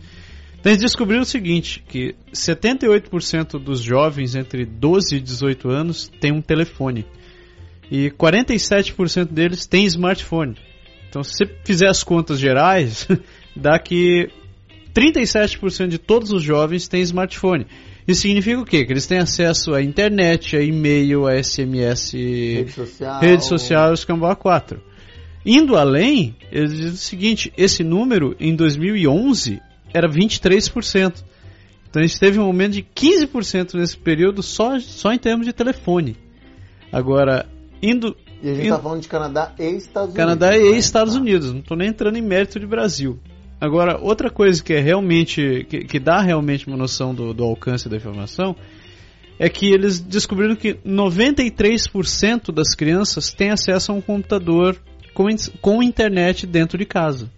Então, 0.61 0.71
eles 0.71 0.83
descobriram 0.83 1.23
o 1.23 1.27
seguinte, 1.27 1.83
que 1.89 2.15
78% 2.31 3.59
dos 3.59 3.81
jovens 3.81 4.35
entre 4.35 4.67
12 4.67 5.17
e 5.17 5.21
18 5.21 5.71
anos 5.71 6.11
têm 6.21 6.31
um 6.31 6.43
telefone. 6.43 7.07
E 7.91 8.11
47% 8.11 9.33
deles 9.33 9.65
têm 9.65 9.87
smartphone. 9.87 10.57
Então, 11.09 11.23
se 11.23 11.33
você 11.33 11.47
fizer 11.65 11.89
as 11.89 12.03
contas 12.05 12.39
gerais, 12.39 13.09
dá 13.57 13.79
que 13.79 14.29
37% 14.95 15.89
de 15.89 15.99
todos 15.99 16.33
os 16.33 16.43
jovens 16.43 16.87
têm 16.87 17.01
smartphone. 17.01 17.67
Isso 18.07 18.23
significa 18.23 18.61
o 18.61 18.65
quê? 18.65 18.85
Que 18.85 18.93
eles 18.93 19.07
têm 19.07 19.19
acesso 19.19 19.75
à 19.75 19.83
internet, 19.83 20.57
a 20.57 20.63
e-mail, 20.63 21.27
a 21.27 21.41
SMS, 21.41 22.13
Rede 22.15 22.73
social. 22.73 23.21
rede 23.21 23.45
social 23.45 23.91
e 23.91 23.93
os 23.95 24.05
Cambau 24.05 24.35
4. 24.35 24.83
Indo 25.45 25.77
além, 25.77 26.37
eles 26.51 26.73
dizem 26.73 26.93
o 26.93 26.97
seguinte: 26.97 27.53
esse 27.57 27.85
número 27.85 28.37
em 28.39 28.55
2011 28.55 29.61
era 29.93 30.09
23%. 30.09 31.25
Então 31.89 32.03
a 32.03 32.07
gente 32.07 32.19
teve 32.19 32.39
um 32.39 32.45
aumento 32.45 32.73
de 32.73 32.83
15% 32.83 33.75
nesse 33.75 33.97
período 33.97 34.43
só, 34.43 34.79
só 34.81 35.13
em 35.13 35.19
termos 35.19 35.47
de 35.47 35.53
telefone. 35.53 36.17
Agora, 36.91 37.47
indo. 37.83 38.17
E 38.43 38.49
a 38.49 38.55
gente 38.55 38.67
indo 38.67 38.77
tá 38.77 38.83
falando 38.83 39.03
de 39.03 39.09
Canadá 39.09 39.53
e 39.59 39.77
Estados 39.77 40.15
Canadá 40.15 40.49
Unidos. 40.49 40.69
e 40.69 40.73
né? 40.73 40.79
Estados 40.79 41.15
Unidos, 41.15 41.53
não 41.53 41.61
estou 41.61 41.77
nem 41.77 41.89
entrando 41.89 42.17
em 42.17 42.23
mérito 42.23 42.59
de 42.59 42.67
Brasil. 42.67 43.19
Agora, 43.63 43.97
outra 43.97 44.29
coisa 44.29 44.61
que 44.61 44.73
é 44.73 44.81
realmente 44.81 45.65
que, 45.69 45.85
que 45.85 46.01
dá 46.01 46.21
realmente 46.21 46.67
uma 46.67 46.77
noção 46.77 47.15
do, 47.15 47.33
do 47.33 47.45
alcance 47.45 47.89
da 47.89 47.97
informação 47.97 48.57
é 49.39 49.49
que 49.49 49.73
eles 49.73 50.01
descobriram 50.01 50.57
que 50.57 50.75
93% 50.85 52.53
das 52.53 52.75
crianças 52.75 53.33
têm 53.33 53.51
acesso 53.51 53.93
a 53.93 53.95
um 53.95 54.01
computador 54.01 54.77
com, 55.15 55.27
com 55.61 55.81
internet 55.81 56.45
dentro 56.45 56.77
de 56.77 56.85
casa. 56.85 57.31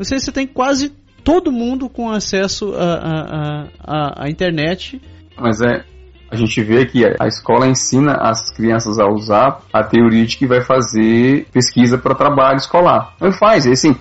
Seja, 0.00 0.24
você 0.24 0.32
tem 0.32 0.46
quase 0.46 0.90
todo 1.22 1.52
mundo 1.52 1.86
com 1.86 2.10
acesso 2.10 2.72
à 2.74 2.94
a, 2.94 3.68
a, 3.78 4.24
a, 4.24 4.30
internet. 4.30 5.02
Mas 5.36 5.60
é. 5.60 5.84
A 6.32 6.36
gente 6.36 6.62
vê 6.62 6.86
que 6.86 7.04
a 7.20 7.26
escola 7.26 7.66
ensina 7.66 8.14
as 8.14 8.50
crianças 8.56 8.98
a 8.98 9.06
usar 9.06 9.60
a 9.70 9.84
teoria 9.84 10.24
de 10.24 10.38
que 10.38 10.46
vai 10.46 10.62
fazer 10.62 11.46
pesquisa 11.52 11.98
para 11.98 12.14
trabalho 12.14 12.56
escolar. 12.56 13.14
Não 13.20 13.30
faz, 13.30 13.66
assim, 13.66 13.94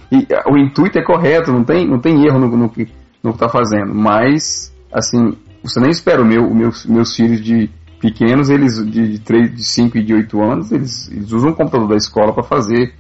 o 0.50 0.58
intuito 0.58 0.98
é 0.98 1.04
correto, 1.04 1.52
não 1.52 1.66
tem, 1.66 1.86
não 1.86 2.00
tem 2.00 2.26
erro 2.26 2.40
no, 2.40 2.56
no, 2.56 2.70
que 2.70 2.88
no 3.22 3.34
que 3.34 3.38
tá 3.38 3.50
fazendo. 3.50 3.94
Mas, 3.94 4.74
assim, 4.94 5.34
você 5.62 5.82
nem 5.82 5.90
espera 5.90 6.22
o 6.22 6.26
meu, 6.26 6.50
meus, 6.54 6.86
meus 6.86 7.14
filhos 7.14 7.42
de 7.42 7.70
pequenos, 8.00 8.50
eles 8.50 8.78
de, 8.90 9.12
de, 9.12 9.20
3, 9.20 9.54
de 9.54 9.66
5 9.66 9.98
e 9.98 10.04
de 10.06 10.14
8 10.14 10.42
anos, 10.42 10.72
eles, 10.72 11.12
eles 11.12 11.34
usam 11.34 11.52
o 11.52 11.54
computador 11.54 11.90
da 11.90 11.98
escola 11.98 12.32
para 12.34 12.44
fazer 12.44 12.94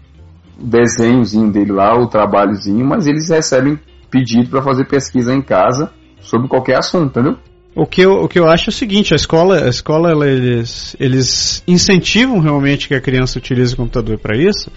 o 0.59 0.67
desenhozinho 0.67 1.49
dele 1.49 1.71
lá, 1.71 1.97
o 1.97 2.07
trabalhozinho, 2.07 2.85
mas 2.85 3.07
eles 3.07 3.29
recebem 3.29 3.79
pedido 4.09 4.49
para 4.49 4.61
fazer 4.61 4.85
pesquisa 4.89 5.33
em 5.33 5.41
casa 5.41 5.89
sobre 6.19 6.49
qualquer 6.49 6.77
assunto, 6.77 7.17
entendeu? 7.17 7.37
O 7.73 7.85
que, 7.85 8.01
eu, 8.01 8.23
o 8.23 8.27
que 8.27 8.37
eu 8.37 8.47
acho 8.47 8.69
é 8.69 8.71
o 8.71 8.73
seguinte, 8.73 9.13
a 9.13 9.15
escola, 9.15 9.65
a 9.65 9.69
escola 9.69 10.11
ela, 10.11 10.27
eles, 10.27 10.95
eles 10.99 11.63
incentivam 11.65 12.39
realmente 12.39 12.87
que 12.87 12.93
a 12.93 12.99
criança 12.99 13.39
utilize 13.39 13.73
o 13.73 13.77
computador 13.77 14.17
para 14.17 14.35
isso, 14.37 14.69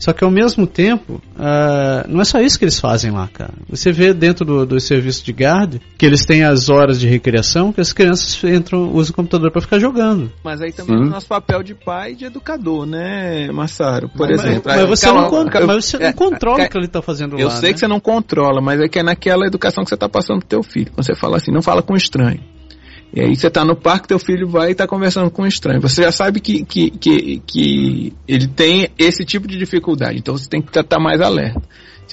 só 0.00 0.12
que 0.14 0.24
ao 0.24 0.30
mesmo 0.30 0.66
tempo, 0.66 1.20
uh, 1.36 2.08
não 2.08 2.22
é 2.22 2.24
só 2.24 2.40
isso 2.40 2.58
que 2.58 2.64
eles 2.64 2.80
fazem 2.80 3.10
lá, 3.10 3.28
cara. 3.28 3.52
Você 3.68 3.92
vê 3.92 4.12
dentro 4.14 4.44
do, 4.44 4.64
do 4.66 4.80
serviço 4.80 5.22
de 5.24 5.30
guard 5.32 5.76
que 5.98 6.06
eles 6.06 6.24
têm 6.24 6.42
as 6.42 6.68
horas 6.70 6.98
de 6.98 7.06
recreação 7.06 7.72
que 7.72 7.80
as 7.80 7.92
crianças 7.92 8.42
entram, 8.42 8.90
usam 8.92 9.12
o 9.12 9.14
computador 9.14 9.52
para 9.52 9.60
ficar 9.60 9.78
jogando. 9.78 10.32
Mas 10.42 10.60
aí 10.62 10.72
também 10.72 10.96
Sim. 10.96 11.02
é 11.04 11.06
o 11.06 11.10
nosso 11.10 11.28
papel 11.28 11.62
de 11.62 11.74
pai 11.74 12.12
e 12.12 12.16
de 12.16 12.24
educador, 12.24 12.86
né, 12.86 13.52
Massaro? 13.52 14.08
Por 14.08 14.26
mas, 14.28 14.42
exemplo. 14.42 14.62
mas 14.64 14.88
você, 14.88 15.06
Calma, 15.06 15.22
não, 15.22 15.28
con- 15.28 15.50
eu- 15.52 15.66
mas 15.66 15.84
você 15.84 15.98
não 15.98 16.06
é, 16.06 16.12
controla 16.14 16.62
é, 16.62 16.66
o 16.66 16.70
que 16.70 16.78
ele 16.78 16.86
está 16.86 17.02
fazendo 17.02 17.38
Eu 17.38 17.48
lá. 17.48 17.54
sei 17.56 17.68
né? 17.68 17.72
que 17.74 17.78
você 17.80 17.86
não 17.86 18.00
controla, 18.00 18.60
mas 18.60 18.80
é 18.80 18.88
que 18.88 18.98
é 18.98 19.02
naquela 19.02 19.46
educação 19.46 19.84
que 19.84 19.90
você 19.90 19.94
está 19.96 20.08
passando 20.08 20.38
pro 20.38 20.48
teu 20.48 20.62
filho. 20.62 20.90
Quando 20.92 21.04
você 21.04 21.14
fala 21.14 21.36
assim, 21.36 21.52
não 21.52 21.60
fala 21.62 21.82
com 21.82 21.94
estranho. 21.94 22.40
E 23.12 23.20
aí 23.20 23.34
você 23.34 23.50
tá 23.50 23.64
no 23.64 23.74
parque, 23.74 24.08
teu 24.08 24.18
filho 24.18 24.48
vai 24.48 24.70
e 24.70 24.74
tá 24.74 24.86
conversando 24.86 25.30
com 25.30 25.42
um 25.42 25.46
estranho. 25.46 25.80
Você 25.80 26.02
já 26.02 26.12
sabe 26.12 26.40
que, 26.40 26.64
que, 26.64 26.90
que, 26.90 27.42
que 27.44 28.12
ele 28.26 28.46
tem 28.46 28.88
esse 28.98 29.24
tipo 29.24 29.48
de 29.48 29.58
dificuldade, 29.58 30.18
então 30.18 30.36
você 30.36 30.48
tem 30.48 30.62
que 30.62 30.78
estar 30.78 31.00
mais 31.00 31.20
alerta. 31.20 31.60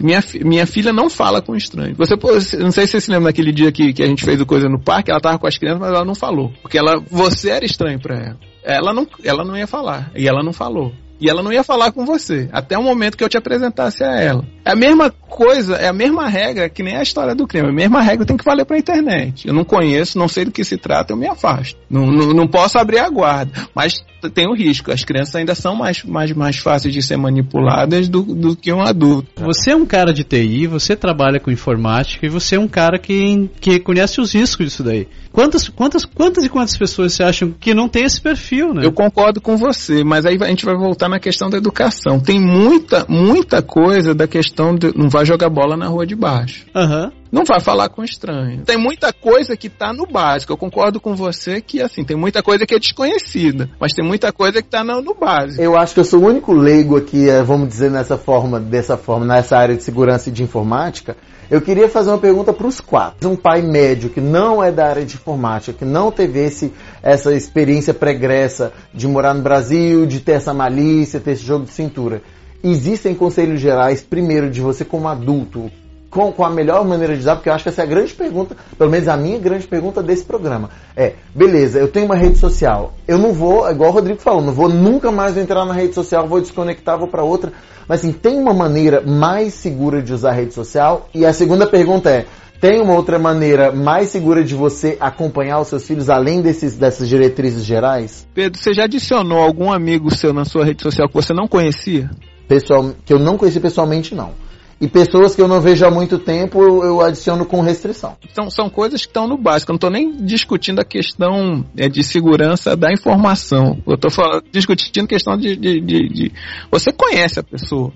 Minha, 0.02 0.24
minha 0.43 0.68
filha 0.68 0.93
não 0.93 1.10
fala 1.10 1.41
com 1.41 1.56
estranho. 1.56 1.95
Você, 1.95 2.16
não 2.58 2.72
sei 2.72 2.86
se 2.86 2.93
você 2.93 3.02
se 3.02 3.12
lembra 3.12 3.30
daquele 3.30 3.52
dia 3.52 3.72
que, 3.72 3.93
que 3.93 4.04
a 4.04 4.08
gente 4.08 4.24
fez 4.24 4.39
o 4.39 4.45
coisa 4.45 4.70
no 4.70 4.80
parque, 4.80 5.10
ela 5.10 5.20
tava 5.20 5.39
com 5.39 5.48
as 5.48 5.58
crianças, 5.58 5.80
mas 5.80 5.89
ela 5.89 6.06
não 6.06 6.14
falou. 6.14 6.52
Porque 6.62 6.78
ela, 6.78 7.02
você 7.10 7.50
era 7.50 7.66
estranho 7.66 8.00
para 8.00 8.16
ela. 8.16 8.38
Ela 8.64 8.93
não, 8.93 9.08
ela 9.24 9.43
não 9.43 9.58
ia 9.58 9.66
falar. 9.66 10.12
E 10.16 10.28
ela 10.28 10.43
não 10.43 10.54
falou. 10.54 10.93
E 11.20 11.30
ela 11.30 11.41
não 11.41 11.51
ia 11.51 11.63
falar 11.63 11.91
com 11.91 12.05
você, 12.05 12.47
até 12.51 12.78
o 12.78 12.84
momento 12.84 13.18
que 13.18 13.24
eu 13.24 13.30
te 13.30 13.38
apresentasse 13.38 14.03
a 14.03 14.20
ela. 14.20 14.45
É 14.63 14.72
a 14.72 14.76
mesma 14.76 15.09
coisa, 15.09 15.76
é 15.76 15.88
a 15.88 15.93
mesma 15.93 16.28
regra 16.28 16.70
que 16.70 16.84
nem 16.84 16.95
a 16.95 17.01
história 17.01 17.34
do 17.34 17.47
crime. 17.47 17.70
A 17.70 17.74
mesma 17.74 18.01
regra 18.01 18.26
tem 18.26 18.38
que 18.38 18.43
valer 18.43 18.65
pra 18.65 18.78
internet. 18.78 19.47
Eu 19.47 19.53
não 19.53 19.63
conheço, 19.63 20.18
não 20.18 20.28
sei 20.28 20.45
do 20.45 20.51
que 20.51 20.63
se 20.63 20.78
trata, 20.78 21.13
eu 21.13 21.18
me 21.18 21.28
afasto. 21.28 21.80
Não, 21.89 22.05
não, 22.05 22.34
não 22.34 22.47
posso 22.47 22.78
abrir 22.78 22.99
a 22.99 23.09
guarda. 23.09 23.51
Mas 23.74 24.03
tem 24.34 24.47
o 24.47 24.53
risco. 24.53 24.91
As 24.91 25.03
crianças 25.03 25.36
ainda 25.36 25.55
são 25.55 25.76
mais, 25.76 26.03
mais, 26.03 26.32
mais 26.34 26.57
fáceis 26.57 26.93
de 26.93 27.01
ser 27.01 27.18
manipuladas 27.18 28.09
do, 28.09 28.22
do 28.22 28.55
que 28.55 28.72
um 28.72 28.82
adulto. 28.82 29.28
Você 29.43 29.72
é 29.72 29.76
um 29.76 29.86
cara 29.86 30.13
de 30.13 30.24
TI, 30.24 30.68
você 30.68 30.95
trabalha 30.95 31.39
com 31.39 31.51
informática 31.51 32.26
e 32.26 32.30
você 32.30 32.55
é 32.55 32.59
um 32.59 32.68
cara 32.68 32.99
que, 32.99 33.49
que 33.59 33.80
conhece 33.80 34.20
os 34.20 34.34
riscos 34.34 34.65
disso 34.65 34.84
daí. 34.84 35.07
Quantas, 35.32 35.70
quantas, 35.70 36.03
quantas 36.03 36.43
e 36.43 36.49
quantas 36.49 36.76
pessoas 36.76 37.13
você 37.13 37.24
acham 37.24 37.51
que 37.51 37.74
não 37.74 37.88
tem 37.88 38.03
esse 38.03 38.20
perfil, 38.20 38.74
né? 38.74 38.86
Eu 38.86 38.91
concordo 38.91 39.39
com 39.39 39.55
você, 39.55 40.03
mas 40.03 40.26
aí 40.26 40.38
a 40.41 40.47
gente 40.47 40.65
vai 40.65 40.76
voltar 40.76 41.07
na 41.10 41.20
questão 41.20 41.49
da 41.49 41.58
educação. 41.58 42.20
Tem 42.20 42.39
muita, 42.39 43.05
muita 43.08 43.62
coisa 43.62 44.14
da 44.14 44.28
questão 44.28 44.76
de 44.76 44.95
não 44.95 45.10
vai 45.10 45.26
jogar 45.26 45.49
bola 45.49 45.76
na 45.76 45.88
rua 45.88 46.05
de 46.05 46.16
baixo. 46.16 46.66
Aham. 46.76 47.12
Não 47.32 47.43
vai 47.43 47.60
falar 47.60 47.89
com 47.89 48.03
estranho. 48.03 48.64
Tem 48.64 48.78
muita 48.78 49.12
coisa 49.12 49.58
que 49.58 49.70
tá 49.70 49.91
no 49.91 50.05
básico. 50.05 50.53
Eu 50.53 50.58
concordo 50.58 50.99
com 50.99 51.14
você 51.14 51.60
que, 51.60 51.82
assim, 51.82 52.03
tem 52.03 52.16
muita 52.16 52.41
coisa 52.41 52.66
que 52.66 52.74
é 52.74 52.80
desconhecida. 52.80 53.70
Mas 53.80 53.93
tem 53.93 54.05
muita 54.05 54.32
coisa 54.32 54.62
que 54.62 54.70
tá 54.70 54.84
no, 54.84 55.01
no 55.01 55.14
básico. 55.14 55.62
Eu 55.62 55.78
acho 55.78 55.93
que 55.93 55.99
eu 55.99 56.05
sou 56.05 56.22
o 56.22 56.26
único 56.26 56.53
leigo 56.53 56.95
aqui, 56.95 57.30
é, 57.30 57.43
vamos 57.43 57.68
dizer, 57.68 57.91
nessa 57.91 58.18
forma, 58.18 58.60
dessa 58.60 58.95
forma, 58.95 59.26
nessa 59.26 59.58
área 59.58 59.76
de 59.76 59.84
segurança 59.84 60.30
e 60.30 60.32
de 60.32 60.41
informática. 60.41 61.18
Eu 61.50 61.62
queria 61.62 61.88
fazer 61.88 62.10
uma 62.10 62.18
pergunta 62.18 62.52
para 62.52 62.68
os 62.68 62.82
quatro. 62.82 63.30
Um 63.30 63.36
pai 63.36 63.62
médio 63.62 64.10
que 64.10 64.20
não 64.20 64.62
é 64.62 64.70
da 64.70 64.88
área 64.88 65.06
de 65.06 65.16
informática, 65.16 65.78
que 65.78 65.86
não 65.86 66.12
teve 66.12 66.43
esse, 66.43 66.74
essa 67.02 67.34
experiência 67.34 67.93
pregressa 67.93 68.74
de 68.93 69.08
morar 69.08 69.34
no 69.34 69.41
Brasil, 69.41 70.06
de 70.06 70.20
ter 70.20 70.34
essa 70.34 70.54
malícia, 70.54 71.22
ter 71.22 71.32
esse 71.32 71.45
jogo 71.45 71.64
de 71.64 71.72
cintura. 71.72 72.22
Existem 72.62 73.16
conselhos 73.16 73.62
gerais, 73.62 74.02
primeiro, 74.02 74.50
de 74.50 74.60
você 74.60 74.84
como 74.84 75.08
adulto, 75.08 75.72
com, 76.18 76.32
com 76.32 76.43
a 76.43 76.49
melhor 76.49 76.84
maneira 76.84 77.13
de 77.13 77.20
usar, 77.20 77.36
porque 77.36 77.47
eu 77.47 77.53
acho 77.53 77.63
que 77.63 77.70
essa 77.70 77.82
é 77.82 77.86
a 77.86 77.88
grande 77.88 78.11
pergunta, 78.11 78.57
pelo 78.76 78.89
menos 78.89 79.07
a 79.07 79.15
minha 79.15 79.38
grande 79.38 79.68
pergunta 79.68 80.01
desse 80.01 80.26
programa. 80.26 80.72
É, 80.95 81.13
beleza, 81.36 81.78
eu 81.78 81.88
tenho 81.88 82.07
uma 82.07 82.15
rede 82.15 82.39
social, 82.39 82.93
eu 83.07 83.20
não 83.20 83.32
vou, 83.32 83.70
igual 83.70 83.91
o 83.91 83.93
Rodrigo 83.93 84.20
falou, 84.20 84.41
não 84.41 84.51
vou 84.51 84.68
nunca 84.68 85.11
mais 85.11 85.38
entrar 85.38 85.63
na 85.63 85.76
rede 85.76 85.93
social, 85.93 86.28
vou 86.28 86.41
desconectar, 86.41 86.97
vou 86.97 87.07
para 87.07 87.24
outra. 87.24 87.53
Mas 87.88 87.99
assim, 87.99 88.11
tem 88.11 88.39
uma 88.39 88.51
maneira 88.51 88.99
mais 88.99 89.53
segura 89.53 90.01
de 90.01 90.11
usar 90.11 90.32
a 90.32 90.34
rede 90.34 90.55
social? 90.55 91.07
E 91.13 91.24
a 91.24 91.32
segunda 91.32 91.68
pergunta 91.68 92.09
é, 92.09 92.26
tem 92.59 92.82
uma 92.82 92.95
outra 92.95 93.20
maneira 93.20 93.72
mais 93.72 94.09
segura 94.09 94.43
de 94.43 94.55
você 94.55 94.97
acompanhar 94.99 95.61
os 95.61 95.68
seus 95.68 95.86
filhos 95.86 96.09
além 96.09 96.41
desses, 96.41 96.76
dessas 96.76 97.07
diretrizes 97.07 97.63
gerais? 97.63 98.28
Pedro, 98.34 98.59
você 98.59 98.74
já 98.74 98.86
adicionou 98.86 99.38
algum 99.38 99.72
amigo 99.72 100.09
seu 100.09 100.34
na 100.34 100.45
sua 100.45 100.65
rede 100.65 100.82
social 100.82 101.07
que 101.07 101.13
você 101.13 101.32
não 101.32 101.47
conhecia? 101.47 102.09
Pessoal, 102.47 102.91
que 103.05 103.13
eu 103.13 103.20
não 103.20 103.38
conheci 103.38 103.59
pessoalmente, 103.59 104.15
não. 104.15 104.47
E 104.80 104.88
pessoas 104.88 105.36
que 105.36 105.42
eu 105.42 105.48
não 105.48 105.60
vejo 105.60 105.84
há 105.86 105.90
muito 105.90 106.20
tempo, 106.20 106.62
eu, 106.62 107.02
adiciono 107.02 107.46
com 107.46 107.62
restrição. 107.62 108.16
Então, 108.32 108.48
são 108.52 108.70
coisas 108.70 109.02
que 109.02 109.08
estão 109.08 109.28
no 109.28 109.36
básico. 109.36 109.72
Eu 109.72 109.74
não 109.74 109.78
estou 109.78 109.90
nem 109.90 110.12
discutindo 110.24 110.80
a 110.80 110.86
questão 110.86 111.66
é, 111.76 111.90
de 111.90 112.04
segurança 112.04 112.76
da 112.76 112.92
informação. 112.92 113.80
Eu 113.88 113.96
estou 113.96 114.12
discutindo 114.52 115.08
questão 115.08 115.36
de, 115.36 115.56
de, 115.56 115.82
de, 115.82 116.10
de, 116.10 116.32
Você 116.72 116.92
conhece 116.92 117.40
a 117.40 117.44
pessoa. 117.44 117.92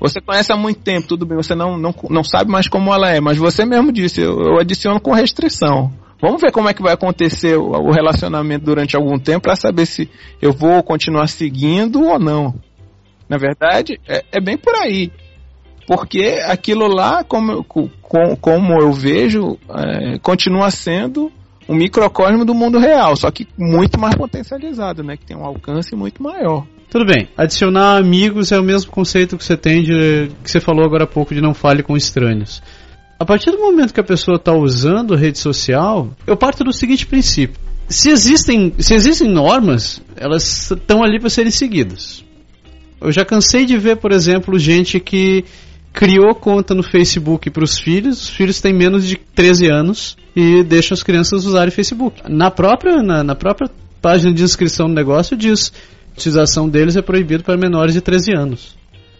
Você 0.00 0.20
conhece 0.20 0.52
há 0.52 0.56
muito 0.56 0.80
tempo, 0.80 1.06
tudo 1.06 1.24
bem. 1.24 1.36
Você 1.36 1.54
não, 1.54 1.78
não, 1.78 1.94
não 2.10 2.24
sabe 2.24 2.50
mais 2.50 2.66
como 2.66 2.92
ela 2.92 3.08
é. 3.08 3.20
Mas 3.20 3.36
você 3.36 3.64
mesmo 3.64 3.92
disse, 3.92 4.20
eu, 4.20 4.40
eu 4.40 4.58
adiciono 4.58 5.00
com 5.00 5.12
restrição. 5.12 5.92
Vamos 6.20 6.40
ver 6.40 6.50
como 6.50 6.68
é 6.68 6.74
que 6.74 6.82
vai 6.82 6.94
acontecer 6.94 7.56
o, 7.56 7.70
o 7.70 7.92
relacionamento 7.92 8.64
durante 8.64 8.96
algum 8.96 9.16
tempo 9.16 9.42
para 9.42 9.54
saber 9.54 9.86
se 9.86 10.10
eu 10.42 10.52
vou 10.52 10.82
continuar 10.82 11.28
seguindo 11.28 12.02
ou 12.02 12.18
não. 12.18 12.52
Na 13.28 13.36
verdade, 13.36 14.00
é, 14.08 14.24
é 14.32 14.40
bem 14.40 14.56
por 14.56 14.74
aí. 14.74 15.12
Porque 15.86 16.40
aquilo 16.44 16.88
lá, 16.88 17.22
como, 17.22 17.62
com, 17.64 17.88
como 18.36 18.80
eu 18.80 18.92
vejo, 18.92 19.56
é, 19.70 20.18
continua 20.18 20.70
sendo 20.70 21.30
um 21.68 21.74
microcosmo 21.74 22.44
do 22.44 22.54
mundo 22.54 22.78
real, 22.78 23.16
só 23.16 23.30
que 23.30 23.46
muito 23.56 23.98
mais 23.98 24.14
potencializado, 24.14 25.02
né? 25.02 25.16
Que 25.16 25.26
tem 25.26 25.36
um 25.36 25.44
alcance 25.44 25.94
muito 25.94 26.22
maior. 26.22 26.64
Tudo 26.90 27.04
bem. 27.04 27.28
Adicionar 27.36 27.96
amigos 27.96 28.52
é 28.52 28.58
o 28.58 28.62
mesmo 28.62 28.90
conceito 28.90 29.36
que 29.36 29.44
você 29.44 29.56
tem 29.56 29.82
de 29.82 30.30
que 30.42 30.50
você 30.50 30.60
falou 30.60 30.84
agora 30.84 31.04
há 31.04 31.06
pouco 31.06 31.34
de 31.34 31.40
não 31.40 31.54
fale 31.54 31.82
com 31.82 31.96
estranhos. 31.96 32.62
A 33.18 33.24
partir 33.24 33.50
do 33.50 33.58
momento 33.58 33.94
que 33.94 34.00
a 34.00 34.04
pessoa 34.04 34.36
está 34.36 34.52
usando 34.52 35.14
a 35.14 35.16
rede 35.16 35.38
social, 35.38 36.10
eu 36.26 36.36
parto 36.36 36.62
do 36.62 36.72
seguinte 36.72 37.06
princípio: 37.06 37.58
se 37.88 38.10
existem, 38.10 38.72
se 38.78 38.94
existem 38.94 39.28
normas, 39.28 40.00
elas 40.16 40.70
estão 40.70 41.02
ali 41.02 41.18
para 41.18 41.30
serem 41.30 41.50
seguidas. 41.50 42.24
Eu 43.00 43.12
já 43.12 43.24
cansei 43.24 43.64
de 43.64 43.76
ver, 43.76 43.96
por 43.96 44.12
exemplo, 44.12 44.58
gente 44.58 44.98
que 45.00 45.44
criou 45.96 46.34
conta 46.34 46.74
no 46.74 46.82
Facebook 46.82 47.48
para 47.48 47.64
os 47.64 47.78
filhos, 47.78 48.24
os 48.24 48.28
filhos 48.28 48.60
têm 48.60 48.74
menos 48.74 49.06
de 49.06 49.16
13 49.16 49.66
anos 49.72 50.16
e 50.36 50.62
deixam 50.62 50.94
as 50.94 51.02
crianças 51.02 51.46
usarem 51.46 51.70
Facebook. 51.70 52.20
Na 52.28 52.50
própria, 52.50 53.02
na, 53.02 53.24
na 53.24 53.34
própria 53.34 53.70
página 54.02 54.32
de 54.32 54.42
inscrição 54.42 54.88
do 54.88 54.92
negócio 54.92 55.34
diz 55.34 55.72
a 56.10 56.12
utilização 56.12 56.68
deles 56.68 56.96
é 56.96 57.02
proibido 57.02 57.42
para 57.42 57.56
menores 57.56 57.94
de 57.94 58.02
13 58.02 58.32
anos. 58.36 58.76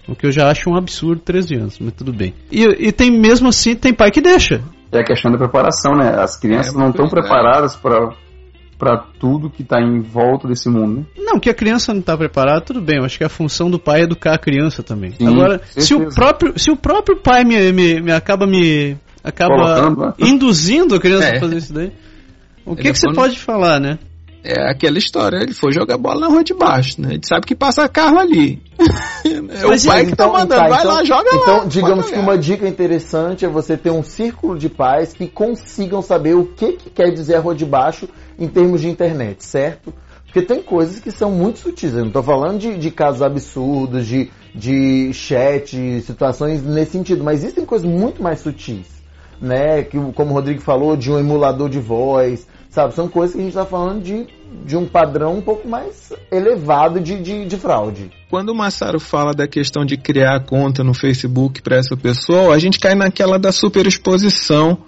O 0.07 0.15
que 0.15 0.27
eu 0.27 0.31
já 0.31 0.51
acho 0.51 0.69
um 0.69 0.77
absurdo 0.77 1.23
13 1.23 1.55
anos, 1.55 1.79
mas 1.81 1.95
tudo 1.95 2.13
bem. 2.13 2.35
E, 2.53 2.63
e 2.63 2.93
tem 2.93 3.11
mesmo 3.11 3.49
assim, 3.49 3.75
tem 3.75 3.95
pai 3.95 4.11
que 4.11 4.21
deixa. 4.21 4.63
É 4.93 5.01
a 5.01 5.05
questão 5.05 5.33
da 5.33 5.39
preparação, 5.39 5.97
né? 5.97 6.11
As 6.21 6.39
crianças 6.39 6.75
é, 6.75 6.79
não 6.79 6.91
estão 6.91 7.09
preparadas 7.09 7.75
para 7.75 8.15
para 8.79 8.99
tudo 9.19 9.51
que 9.51 9.63
está 9.63 9.81
em 9.81 10.01
volta 10.01 10.47
desse 10.47 10.69
mundo. 10.69 11.01
Né? 11.01 11.25
Não, 11.25 11.41
que 11.41 11.49
a 11.49 11.55
criança 11.55 11.93
não 11.93 12.01
está 12.01 12.17
preparada, 12.17 12.61
tudo 12.61 12.81
bem. 12.81 12.99
Eu 12.99 13.05
acho 13.05 13.19
que 13.19 13.25
a 13.25 13.29
função 13.29 13.71
do 13.71 13.79
pai 13.79 14.01
é 14.01 14.05
educar 14.05 14.35
a 14.35 14.39
criança 14.39 14.83
também. 14.83 15.13
Sim, 15.13 15.27
Agora, 15.27 15.61
se 15.77 15.95
o 15.95 16.13
próprio 16.13 16.59
se 16.59 16.71
o 16.71 16.77
próprio 16.77 17.17
pai 17.17 17.45
me, 17.45 17.73
me, 17.73 18.01
me 18.01 18.13
acaba 18.13 18.47
me 18.47 18.97
acaba 19.25 19.91
né? 19.91 20.13
induzindo 20.19 20.95
a 20.95 21.01
criança 21.01 21.29
é. 21.29 21.37
a 21.37 21.41
fazer 21.41 21.57
isso 21.57 21.73
daí, 21.73 21.93
o 22.65 22.77
que, 22.77 22.93
que 22.93 22.99
você 22.99 23.13
pode 23.13 23.39
falar, 23.39 23.81
né? 23.81 23.99
É 24.49 24.71
aquela 24.71 24.97
história, 24.97 25.39
ele 25.39 25.53
foi 25.53 25.73
jogar 25.73 25.99
bola 25.99 26.21
na 26.21 26.29
rua 26.29 26.45
de 26.45 26.55
baixo, 26.55 27.01
né? 27.01 27.15
Ele 27.15 27.23
sabe 27.29 27.45
que 27.45 27.55
passa 27.57 27.89
carro 27.89 28.17
ali. 28.17 28.63
é 29.27 29.67
o 29.67 29.71
pai 29.85 30.07
que 30.07 30.15
tá 30.15 30.27
então, 30.27 30.33
tá 30.33 30.39
mandando, 30.39 30.69
vai 30.69 30.79
então, 30.79 30.95
lá, 30.95 31.05
joga 31.05 31.29
então, 31.29 31.39
lá. 31.41 31.57
Então, 31.57 31.69
digamos 31.69 32.09
que 32.09 32.17
uma 32.17 32.39
dica 32.39 32.69
interessante 32.69 33.45
é 33.45 33.49
você 33.49 33.77
ter 33.77 33.91
um 33.91 34.05
círculo 34.05 34.57
de 34.57 34.69
pais 34.69 35.13
que 35.13 35.27
consigam 35.27 36.01
saber 36.01 36.35
o 36.35 36.45
que, 36.45 36.75
que 36.75 36.91
quer 36.91 37.11
dizer 37.11 37.35
a 37.35 37.41
rua 37.41 37.57
de 37.57 37.65
baixo 37.65 38.09
em 38.39 38.49
termos 38.49 38.81
de 38.81 38.89
internet, 38.89 39.45
certo? 39.45 39.93
Porque 40.25 40.43
tem 40.43 40.63
coisas 40.63 40.99
que 41.01 41.11
são 41.11 41.31
muito 41.31 41.61
sutis. 41.61 41.93
Eu 41.95 42.01
não 42.01 42.09
estou 42.09 42.23
falando 42.23 42.59
de, 42.59 42.77
de, 42.77 42.91
casos 42.91 43.23
absurdos, 43.23 44.07
de, 44.07 44.31
de 44.55 45.11
chat, 45.15 46.03
situações 46.03 46.63
nesse 46.63 46.93
sentido, 46.93 47.25
mas 47.25 47.43
existem 47.43 47.65
coisas 47.65 47.89
muito 47.89 48.23
mais 48.23 48.41
sutis. 48.41 48.87
Né? 49.41 49.83
Que, 49.83 49.99
como 50.13 50.31
o 50.31 50.35
Rodrigo 50.35 50.61
falou, 50.61 50.97
de 50.97 51.11
um 51.11 51.19
emulador 51.19 51.71
de 51.71 51.79
voz, 51.79 52.47
sabe? 52.69 52.95
São 52.95 53.09
coisas 53.09 53.35
que 53.35 53.41
a 53.41 53.45
gente 53.45 53.53
está 53.53 53.65
falando 53.65 54.03
de, 54.03 54.27
de 54.67 54.77
um 54.77 54.87
padrão 54.87 55.37
um 55.37 55.41
pouco 55.41 55.67
mais 55.67 56.13
elevado 56.31 57.01
de, 57.01 57.19
de, 57.21 57.47
de 57.47 57.57
fraude. 57.57 58.11
Quando 58.29 58.51
o 58.51 58.55
Massaro 58.55 59.01
fala 59.01 59.33
da 59.33 59.49
questão 59.49 59.87
de 59.87 59.97
criar 59.97 60.45
conta 60.45 60.85
no 60.85 60.93
Facebook 60.93 61.63
para 61.63 61.77
essa 61.77 61.97
pessoa, 61.97 62.55
a 62.55 62.59
gente 62.59 62.79
cai 62.79 62.95
naquela 62.95 63.39
da 63.39 63.53
superexposição 63.53 64.79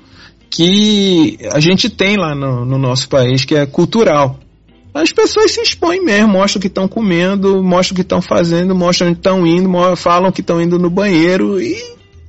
que 0.50 1.38
a 1.52 1.60
gente 1.60 1.90
tem 1.90 2.16
lá 2.16 2.34
no, 2.34 2.64
no 2.64 2.78
nosso 2.78 3.08
país, 3.08 3.44
que 3.44 3.54
é 3.54 3.66
cultural. 3.66 4.38
As 4.94 5.12
pessoas 5.12 5.52
se 5.52 5.60
expõem 5.60 6.02
mesmo, 6.02 6.28
mostram 6.28 6.58
o 6.58 6.62
que 6.62 6.66
estão 6.66 6.88
comendo, 6.88 7.62
mostram 7.62 7.94
o 7.94 7.96
que 7.96 8.02
estão 8.02 8.20
fazendo, 8.20 8.74
mostram 8.74 9.08
onde 9.08 9.18
estão 9.18 9.46
indo, 9.46 9.96
falam 9.96 10.32
que 10.32 10.40
estão 10.40 10.60
indo 10.60 10.78
no 10.78 10.90
banheiro 10.90 11.60
e 11.60 11.76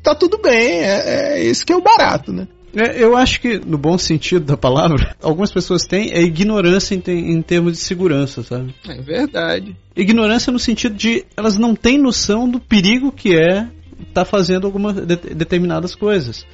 tá 0.04 0.14
tudo 0.14 0.38
bem. 0.38 0.82
É, 0.82 1.38
é 1.38 1.44
esse 1.46 1.66
que 1.66 1.74
é 1.74 1.76
o 1.76 1.82
barato, 1.82 2.32
né? 2.32 2.48
É, 2.76 3.02
eu 3.02 3.18
acho 3.18 3.42
que, 3.42 3.58
no 3.58 3.78
bom 3.78 3.98
sentido 3.98 4.46
da 4.46 4.58
palavra, 4.58 5.16
algumas 5.22 5.52
pessoas 5.52 5.84
têm 5.84 6.12
é 6.12 6.22
ignorância 6.22 6.96
em, 6.96 7.34
em, 7.34 7.42
termos 7.42 7.74
de 7.74 7.80
segurança, 7.80 8.44
sabe? 8.44 8.76
É 8.88 9.02
verdade. 9.02 9.76
Ignorância 9.96 10.52
no 10.52 10.60
sentido 10.60 10.96
de 10.96 11.26
elas 11.36 11.58
não 11.58 11.74
têm 11.76 11.98
noção 11.98 12.48
do 12.48 12.60
perigo 12.60 13.12
que 13.12 13.36
é 13.36 13.68
estar 14.00 14.14
tá 14.14 14.26
fazendo 14.26 14.68
algumas 14.68 14.96
de, 14.96 15.16
determinadas 15.16 15.96
coisas. 15.96 16.46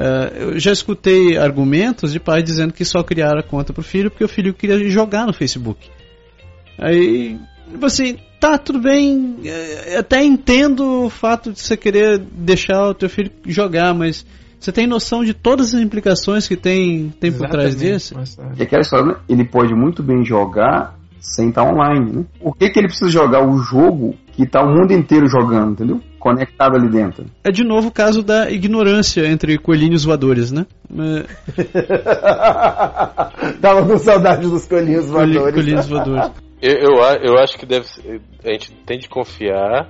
Uh, 0.00 0.52
eu 0.52 0.58
já 0.58 0.72
escutei 0.72 1.36
argumentos 1.36 2.10
de 2.10 2.18
pais 2.18 2.42
dizendo 2.42 2.72
que 2.72 2.86
só 2.86 3.02
criaram 3.02 3.40
a 3.40 3.42
conta 3.42 3.70
para 3.70 3.82
o 3.82 3.84
filho 3.84 4.10
porque 4.10 4.24
o 4.24 4.28
filho 4.28 4.54
queria 4.54 4.78
jogar 4.88 5.26
no 5.26 5.32
Facebook. 5.34 5.90
Aí, 6.78 7.38
tipo 7.70 7.84
assim, 7.84 8.16
tá, 8.40 8.56
tudo 8.56 8.80
bem, 8.80 9.36
é, 9.44 9.98
até 9.98 10.24
entendo 10.24 11.04
o 11.04 11.10
fato 11.10 11.52
de 11.52 11.60
você 11.60 11.76
querer 11.76 12.18
deixar 12.18 12.88
o 12.88 12.94
teu 12.94 13.10
filho 13.10 13.30
jogar, 13.44 13.92
mas 13.92 14.24
você 14.58 14.72
tem 14.72 14.86
noção 14.86 15.22
de 15.22 15.34
todas 15.34 15.74
as 15.74 15.82
implicações 15.82 16.48
que 16.48 16.56
tem, 16.56 17.10
tem 17.20 17.30
por 17.30 17.46
trás 17.50 17.76
disso? 17.76 18.14
E 18.56 18.62
aquela 18.62 18.80
história, 18.80 19.04
né? 19.04 19.16
ele 19.28 19.44
pode 19.44 19.74
muito 19.74 20.02
bem 20.02 20.24
jogar 20.24 20.98
sem 21.20 21.50
estar 21.50 21.62
online, 21.62 22.10
né? 22.10 22.24
Por 22.40 22.56
que, 22.56 22.70
que 22.70 22.78
ele 22.78 22.88
precisa 22.88 23.10
jogar 23.10 23.46
o 23.46 23.58
jogo 23.58 24.14
que 24.32 24.44
está 24.44 24.62
o 24.62 24.68
mundo 24.68 24.94
inteiro 24.94 25.26
jogando, 25.28 25.72
entendeu? 25.72 26.00
Conectado 26.20 26.76
ali 26.76 26.88
dentro. 26.88 27.26
É 27.42 27.50
de 27.50 27.64
novo 27.64 27.88
o 27.88 27.92
caso 27.92 28.22
da 28.22 28.48
ignorância 28.50 29.26
entre 29.26 29.58
coelhinhos 29.58 30.04
voadores, 30.04 30.52
né? 30.52 30.66
Tava 33.60 33.84
com 33.86 33.98
saudade 33.98 34.42
dos 34.42 34.66
coelhinhos 34.66 35.06
voadores. 35.06 35.54
Coelhinhos 35.54 35.88
voadores. 35.88 36.30
Eu, 36.62 36.74
eu, 36.74 36.96
eu 37.22 37.38
acho 37.38 37.56
que 37.56 37.64
deve 37.64 37.86
a 38.44 38.52
gente 38.52 38.70
tem 38.84 38.98
de 38.98 39.08
confiar, 39.08 39.88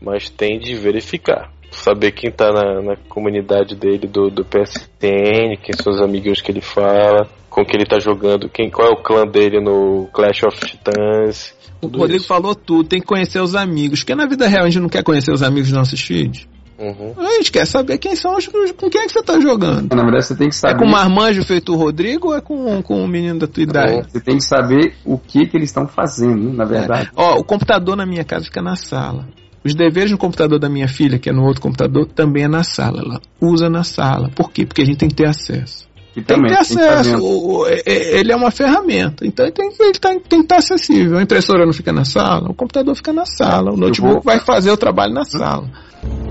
mas 0.00 0.30
tem 0.30 0.60
de 0.60 0.76
verificar 0.76 1.50
saber 1.74 2.12
quem 2.12 2.30
tá 2.30 2.52
na, 2.52 2.80
na, 2.80 2.96
comunidade 3.08 3.74
dele 3.74 4.06
do, 4.06 4.30
do 4.30 4.44
PSN, 4.44 5.56
quem 5.62 5.74
são 5.74 5.92
os 5.92 6.00
amigos 6.00 6.40
que 6.40 6.52
ele 6.52 6.60
fala, 6.60 7.28
com 7.54 7.64
que 7.64 7.76
ele 7.76 7.86
tá 7.86 8.00
jogando, 8.00 8.48
quem, 8.48 8.68
qual 8.68 8.88
é 8.88 8.90
o 8.90 8.96
clã 8.96 9.24
dele 9.24 9.60
no 9.60 10.08
Clash 10.12 10.42
of 10.42 10.58
Titans. 10.58 11.54
O 11.80 11.86
Rodrigo 11.86 12.20
isso. 12.20 12.26
falou 12.26 12.54
tudo, 12.54 12.88
tem 12.88 13.00
que 13.00 13.06
conhecer 13.06 13.40
os 13.40 13.54
amigos. 13.54 14.00
Porque 14.00 14.14
na 14.14 14.26
vida 14.26 14.48
real 14.48 14.64
a 14.64 14.70
gente 14.70 14.82
não 14.82 14.88
quer 14.88 15.04
conhecer 15.04 15.30
os 15.30 15.42
amigos 15.42 15.68
dos 15.68 15.78
nossos 15.78 16.00
filhos. 16.00 16.48
Uhum. 16.76 17.14
A 17.16 17.34
gente 17.34 17.52
quer 17.52 17.64
saber 17.64 17.98
quem 17.98 18.16
são 18.16 18.36
os. 18.36 18.48
Com 18.48 18.90
quem 18.90 19.02
é 19.02 19.06
que 19.06 19.12
você 19.12 19.22
tá 19.22 19.38
jogando. 19.38 19.94
Na 19.94 20.02
verdade, 20.02 20.26
você 20.26 20.34
tem 20.34 20.48
que 20.48 20.56
saber. 20.56 20.74
É 20.74 20.78
com 20.78 20.84
o 20.84 20.90
marmanjo 20.90 21.44
feito 21.44 21.72
o 21.72 21.76
Rodrigo 21.76 22.28
ou 22.28 22.36
é 22.36 22.40
com, 22.40 22.82
com 22.82 23.04
o 23.04 23.06
menino 23.06 23.38
da 23.38 23.46
tua 23.46 23.62
idade? 23.62 24.10
Você 24.10 24.20
tem 24.20 24.38
que 24.38 24.44
saber 24.44 24.96
o 25.04 25.16
que, 25.16 25.46
que 25.46 25.56
eles 25.56 25.68
estão 25.68 25.86
fazendo, 25.86 26.52
na 26.52 26.64
verdade. 26.64 27.10
É. 27.16 27.22
Ó, 27.22 27.38
o 27.38 27.44
computador 27.44 27.94
na 27.94 28.04
minha 28.04 28.24
casa 28.24 28.46
fica 28.46 28.60
na 28.60 28.74
sala. 28.74 29.28
Os 29.64 29.74
deveres 29.74 30.10
no 30.10 30.18
computador 30.18 30.58
da 30.58 30.68
minha 30.68 30.88
filha, 30.88 31.18
que 31.18 31.30
é 31.30 31.32
no 31.32 31.44
outro 31.44 31.62
computador, 31.62 32.06
também 32.06 32.42
é 32.42 32.48
na 32.48 32.64
sala. 32.64 33.00
Ela 33.00 33.20
usa 33.40 33.70
na 33.70 33.84
sala. 33.84 34.28
Por 34.34 34.50
quê? 34.50 34.66
Porque 34.66 34.82
a 34.82 34.84
gente 34.84 34.98
tem 34.98 35.08
que 35.08 35.14
ter 35.14 35.28
acesso. 35.28 35.88
E 36.16 36.22
Tem 36.22 36.36
que 36.36 36.42
também, 36.42 36.56
ter 36.56 36.64
tem 36.64 36.76
que 36.76 36.82
tá 36.82 37.00
acesso. 37.00 37.24
O- 37.24 37.66
é- 37.66 37.82
é- 37.84 38.18
ele 38.20 38.30
é 38.32 38.36
uma 38.36 38.50
ferramenta. 38.52 39.26
Então 39.26 39.44
ele 39.44 39.52
tem, 39.52 39.68
que- 39.70 39.82
ele 39.82 39.98
tá- 39.98 40.10
tem 40.10 40.20
que 40.20 40.36
estar 40.36 40.56
acessível. 40.58 41.18
A 41.18 41.22
impressora 41.22 41.66
não 41.66 41.72
fica 41.72 41.92
na 41.92 42.04
sala, 42.04 42.50
o 42.50 42.54
computador 42.54 42.94
fica 42.94 43.12
na 43.12 43.26
sala, 43.26 43.72
o 43.72 43.76
notebook 43.76 44.12
vou- 44.14 44.22
vai 44.22 44.38
fazer 44.38 44.70
o 44.70 44.76
trabalho 44.76 45.12
na 45.12 45.24
sala. 45.24 45.68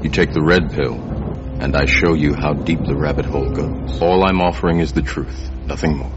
You 0.01 0.09
take 0.09 0.31
the 0.33 0.39
red 0.39 0.69
pill, 0.69 0.97
and 1.61 1.71
I 1.77 1.85
show 1.87 2.15
you 2.15 2.33
how 2.33 2.53
deep 2.53 2.81
the 2.85 2.93
rabbit 2.93 3.27
hole 3.29 3.49
goes. 3.49 4.01
All 4.01 4.21
I'm 4.25 4.39
offering 4.41 4.79
is 4.81 4.91
the 4.93 5.01
truth, 5.01 5.49
nothing 5.67 5.95
more. 5.95 6.11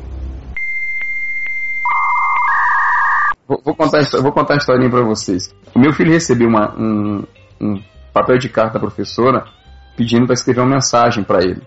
Vou, 3.49 3.61
vou 3.65 3.75
contar, 3.75 4.03
vou 4.23 4.33
contar 4.33 4.55
a 4.55 4.57
historinha 4.59 4.91
pra 4.91 5.03
vocês. 5.03 5.55
O 5.75 5.79
meu 5.79 5.93
filho 5.93 6.11
recebeu 6.13 6.49
uma- 6.49 6.75
um, 6.77 7.23
um 7.61 7.83
papel 8.13 8.39
de 8.39 8.49
carta 8.49 8.75
da 8.75 8.81
professora 8.81 9.45
pedindo 9.97 10.25
para 10.27 10.35
escrever 10.35 10.61
uma 10.61 10.71
mensagem 10.75 11.23
para 11.23 11.43
ele. 11.45 11.63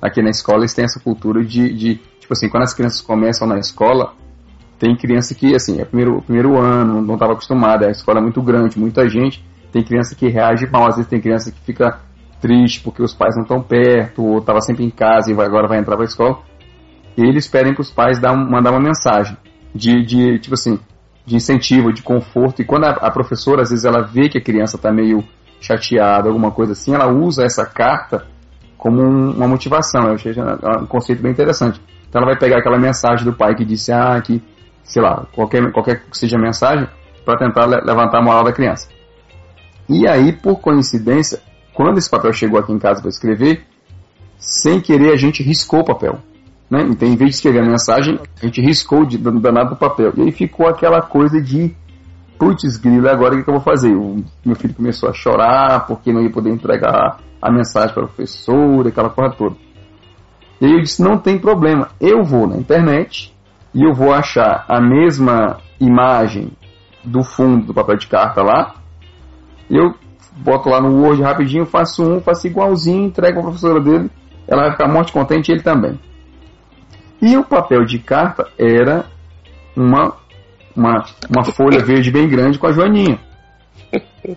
Aqui 0.00 0.22
na 0.22 0.30
escola 0.30 0.60
eles 0.60 0.74
têm 0.74 0.84
essa 0.84 1.00
cultura 1.00 1.44
de, 1.44 1.72
de, 1.72 1.94
tipo 2.20 2.32
assim, 2.32 2.48
quando 2.48 2.62
as 2.62 2.74
crianças 2.74 3.00
começam 3.00 3.46
na 3.46 3.58
escola, 3.58 4.14
tem 4.78 4.96
criança 4.96 5.34
que, 5.34 5.54
assim, 5.54 5.80
é 5.80 5.84
primeiro, 5.84 6.22
primeiro 6.22 6.56
ano, 6.56 7.02
não 7.02 7.14
estava 7.14 7.32
acostumada, 7.32 7.86
a 7.86 7.90
escola 7.90 8.20
é 8.20 8.22
muito 8.22 8.40
grande, 8.40 8.78
muita 8.78 9.08
gente, 9.08 9.44
tem 9.72 9.82
criança 9.82 10.14
que 10.14 10.28
reage 10.28 10.66
mal, 10.70 10.86
às 10.88 10.96
vezes 10.96 11.10
tem 11.10 11.20
criança 11.20 11.50
que 11.50 11.60
fica 11.60 12.00
triste 12.40 12.80
porque 12.80 13.02
os 13.02 13.12
pais 13.12 13.34
não 13.34 13.42
estão 13.42 13.60
perto, 13.60 14.24
ou 14.24 14.38
estava 14.38 14.60
sempre 14.60 14.84
em 14.84 14.90
casa 14.90 15.30
e 15.30 15.34
vai- 15.34 15.46
agora 15.46 15.66
vai 15.66 15.78
entrar 15.78 15.96
para 15.96 16.04
a 16.04 16.08
escola. 16.08 16.38
E 17.16 17.22
eles 17.22 17.48
pedem 17.48 17.74
para 17.74 17.82
os 17.82 17.90
pais 17.90 18.18
um- 18.22 18.50
mandar 18.50 18.70
uma 18.70 18.80
mensagem 18.80 19.36
de, 19.74 20.04
de, 20.04 20.38
tipo 20.38 20.54
assim, 20.54 20.78
de 21.26 21.34
incentivo, 21.34 21.92
de 21.92 22.02
conforto. 22.02 22.62
E 22.62 22.64
quando 22.64 22.84
a, 22.84 22.90
a 22.90 23.10
professora, 23.10 23.62
às 23.62 23.70
vezes, 23.70 23.84
ela 23.84 24.02
vê 24.02 24.28
que 24.28 24.38
a 24.38 24.40
criança 24.40 24.76
está 24.76 24.92
meio 24.92 25.24
chateada, 25.60 26.28
alguma 26.28 26.52
coisa 26.52 26.72
assim, 26.72 26.94
ela 26.94 27.08
usa 27.08 27.42
essa 27.42 27.66
carta 27.66 28.26
como 28.78 29.02
um- 29.02 29.32
uma 29.32 29.46
motivação. 29.48 30.04
Eu 30.06 30.14
achei 30.14 30.32
um 30.80 30.86
conceito 30.86 31.20
bem 31.20 31.32
interessante. 31.32 31.80
Então 32.08 32.22
ela 32.22 32.30
vai 32.30 32.38
pegar 32.38 32.58
aquela 32.58 32.78
mensagem 32.78 33.24
do 33.24 33.32
pai 33.34 33.54
que 33.54 33.64
disse, 33.64 33.92
ah, 33.92 34.18
que, 34.22 34.40
sei 34.84 35.02
lá, 35.02 35.26
qualquer, 35.34 35.70
qualquer 35.72 36.04
que 36.04 36.16
seja 36.16 36.38
a 36.38 36.40
mensagem, 36.40 36.88
para 37.24 37.38
tentar 37.38 37.66
le- 37.66 37.82
levantar 37.84 38.20
a 38.20 38.22
moral 38.22 38.44
da 38.44 38.52
criança. 38.52 38.88
E 39.88 40.06
aí, 40.06 40.32
por 40.32 40.60
coincidência, 40.60 41.40
quando 41.74 41.98
esse 41.98 42.08
papel 42.08 42.32
chegou 42.32 42.58
aqui 42.58 42.72
em 42.72 42.78
casa 42.78 43.00
para 43.00 43.10
escrever, 43.10 43.64
sem 44.38 44.80
querer 44.80 45.12
a 45.12 45.16
gente 45.16 45.42
riscou 45.42 45.80
o 45.80 45.84
papel. 45.84 46.18
Né? 46.70 46.82
Então, 46.88 47.08
em 47.08 47.16
vez 47.16 47.30
de 47.30 47.36
escrever 47.36 47.60
a 47.60 47.66
mensagem, 47.66 48.18
a 48.42 48.46
gente 48.46 48.60
riscou 48.60 49.04
de 49.04 49.18
do 49.18 49.38
danado 49.40 49.70
do 49.70 49.76
papel. 49.76 50.12
E 50.16 50.22
aí 50.22 50.32
ficou 50.32 50.66
aquela 50.68 51.00
coisa 51.02 51.40
de 51.40 51.74
putz, 52.38 52.76
grila, 52.78 53.10
agora 53.10 53.34
o 53.34 53.42
que, 53.42 53.50
eu 53.50 53.54
vou 53.54 53.62
fazer? 53.62 53.94
O 53.94 54.24
meu 54.44 54.56
filho 54.56 54.74
começou 54.74 55.08
a 55.08 55.12
chorar 55.12 55.86
porque 55.86 56.12
não 56.12 56.22
ia 56.22 56.30
poder 56.30 56.50
entregar 56.50 57.18
a 57.40 57.52
mensagem 57.52 57.92
para 57.92 58.04
a 58.04 58.06
professora, 58.06 58.88
aquela 58.88 59.10
coisa 59.10 59.34
toda. 59.34 59.56
E 60.60 60.66
aí 60.66 60.72
eu 60.72 60.80
disse, 60.80 61.02
não 61.02 61.18
tem 61.18 61.38
problema, 61.38 61.88
eu 62.00 62.24
vou 62.24 62.46
na 62.46 62.56
internet 62.56 63.34
e 63.74 63.82
eu 63.84 63.94
vou 63.94 64.12
achar 64.12 64.64
a 64.68 64.80
mesma 64.80 65.58
imagem 65.80 66.50
do 67.04 67.22
fundo 67.22 67.66
do 67.66 67.74
papel 67.74 67.96
de 67.96 68.06
carta 68.06 68.42
lá, 68.42 68.74
eu 69.70 69.94
boto 70.36 70.68
lá 70.68 70.80
no 70.80 71.02
Word 71.02 71.22
rapidinho, 71.22 71.66
faço 71.66 72.02
um, 72.02 72.20
faço 72.20 72.46
igualzinho, 72.46 73.06
entrego 73.06 73.34
para 73.34 73.40
a 73.40 73.44
professora 73.44 73.80
dele, 73.80 74.10
ela 74.46 74.62
vai 74.62 74.72
ficar 74.72 74.88
muito 74.88 75.12
contente 75.12 75.52
ele 75.52 75.62
também. 75.62 75.98
E 77.20 77.36
o 77.36 77.44
papel 77.44 77.84
de 77.84 77.98
carta 77.98 78.48
era 78.56 79.06
uma, 79.76 80.14
uma, 80.76 81.04
uma 81.28 81.44
folha 81.44 81.84
verde 81.84 82.10
bem 82.10 82.28
grande 82.28 82.58
com 82.58 82.66
a 82.66 82.72
joaninha. 82.72 83.18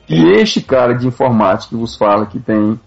E 0.09 0.23
este 0.39 0.61
cara 0.61 0.93
de 0.93 1.07
informática 1.07 1.69
que 1.69 1.75
vos 1.75 1.95
fala 1.95 2.25
que 2.25 2.39
tem 2.39 2.79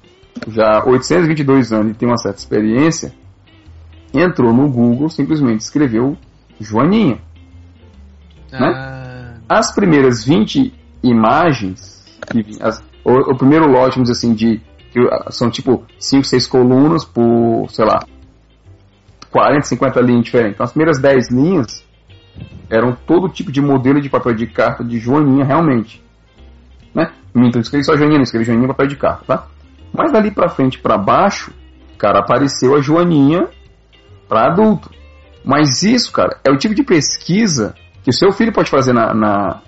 já 0.49 0.83
822 0.85 1.73
anos 1.73 1.93
e 1.93 1.95
tem 1.95 2.09
uma 2.09 2.17
certa 2.17 2.39
experiência, 2.39 3.13
entrou 4.13 4.53
no 4.53 4.69
Google, 4.71 5.09
simplesmente 5.09 5.61
escreveu 5.61 6.17
Joaninha. 6.61 7.19
Né? 8.53 9.39
As 9.49 9.75
primeiras 9.75 10.25
20 10.25 10.73
imagens, 11.03 12.05
as- 12.61 12.83
o, 13.05 13.33
o 13.33 13.37
primeiro 13.37 13.67
lote, 13.67 13.97
vamos 13.97 14.09
dizer 14.09 14.13
assim, 14.13 14.35
de, 14.35 14.61
são 15.31 15.51
tipo 15.51 15.85
5, 15.99 16.25
6 16.25 16.47
colunas 16.47 17.05
por, 17.05 17.67
sei 17.71 17.85
lá, 17.85 18.01
40, 19.31 19.63
50 19.67 20.01
linhas 20.01 20.25
diferentes. 20.25 20.55
Então 20.55 20.65
as 20.65 20.73
primeiras 20.73 20.99
10 21.01 21.31
linhas 21.31 21.85
eram 22.71 22.97
todo 23.07 23.29
tipo 23.29 23.53
de 23.53 23.61
modelo 23.61 24.01
de 24.01 24.09
papel 24.09 24.35
de 24.35 24.47
carta 24.47 24.83
de 24.83 24.99
Joaninha 24.99 25.45
realmente. 25.45 26.03
Né? 26.95 27.11
Então 27.35 27.61
escrevi 27.61 27.85
só 27.85 27.97
Joaninha, 27.97 28.19
não 28.19 28.25
escrevi 28.25 28.45
Joaninha 28.45 28.69
papel 28.69 28.87
de 28.87 28.97
carta, 28.97 29.25
tá? 29.27 29.47
Mas 29.93 30.13
dali 30.13 30.31
pra 30.31 30.49
frente 30.49 30.79
para 30.79 30.99
baixo, 30.99 31.53
cara, 31.99 32.21
apareceu 32.21 32.75
a 32.75 32.81
Joaninha 32.81 33.49
para 34.29 34.51
adulto. 34.51 34.91
Mas 35.45 35.83
isso, 35.83 36.11
cara, 36.11 36.39
é 36.43 36.51
o 36.51 36.57
tipo 36.57 36.75
de 36.75 36.83
pesquisa 36.83 37.75
que 38.03 38.11
o 38.11 38.13
seu 38.13 38.33
filho 38.33 38.53
pode 38.53 38.71
fazer 38.71 38.93
na, 38.93 39.15
na, 39.15 39.61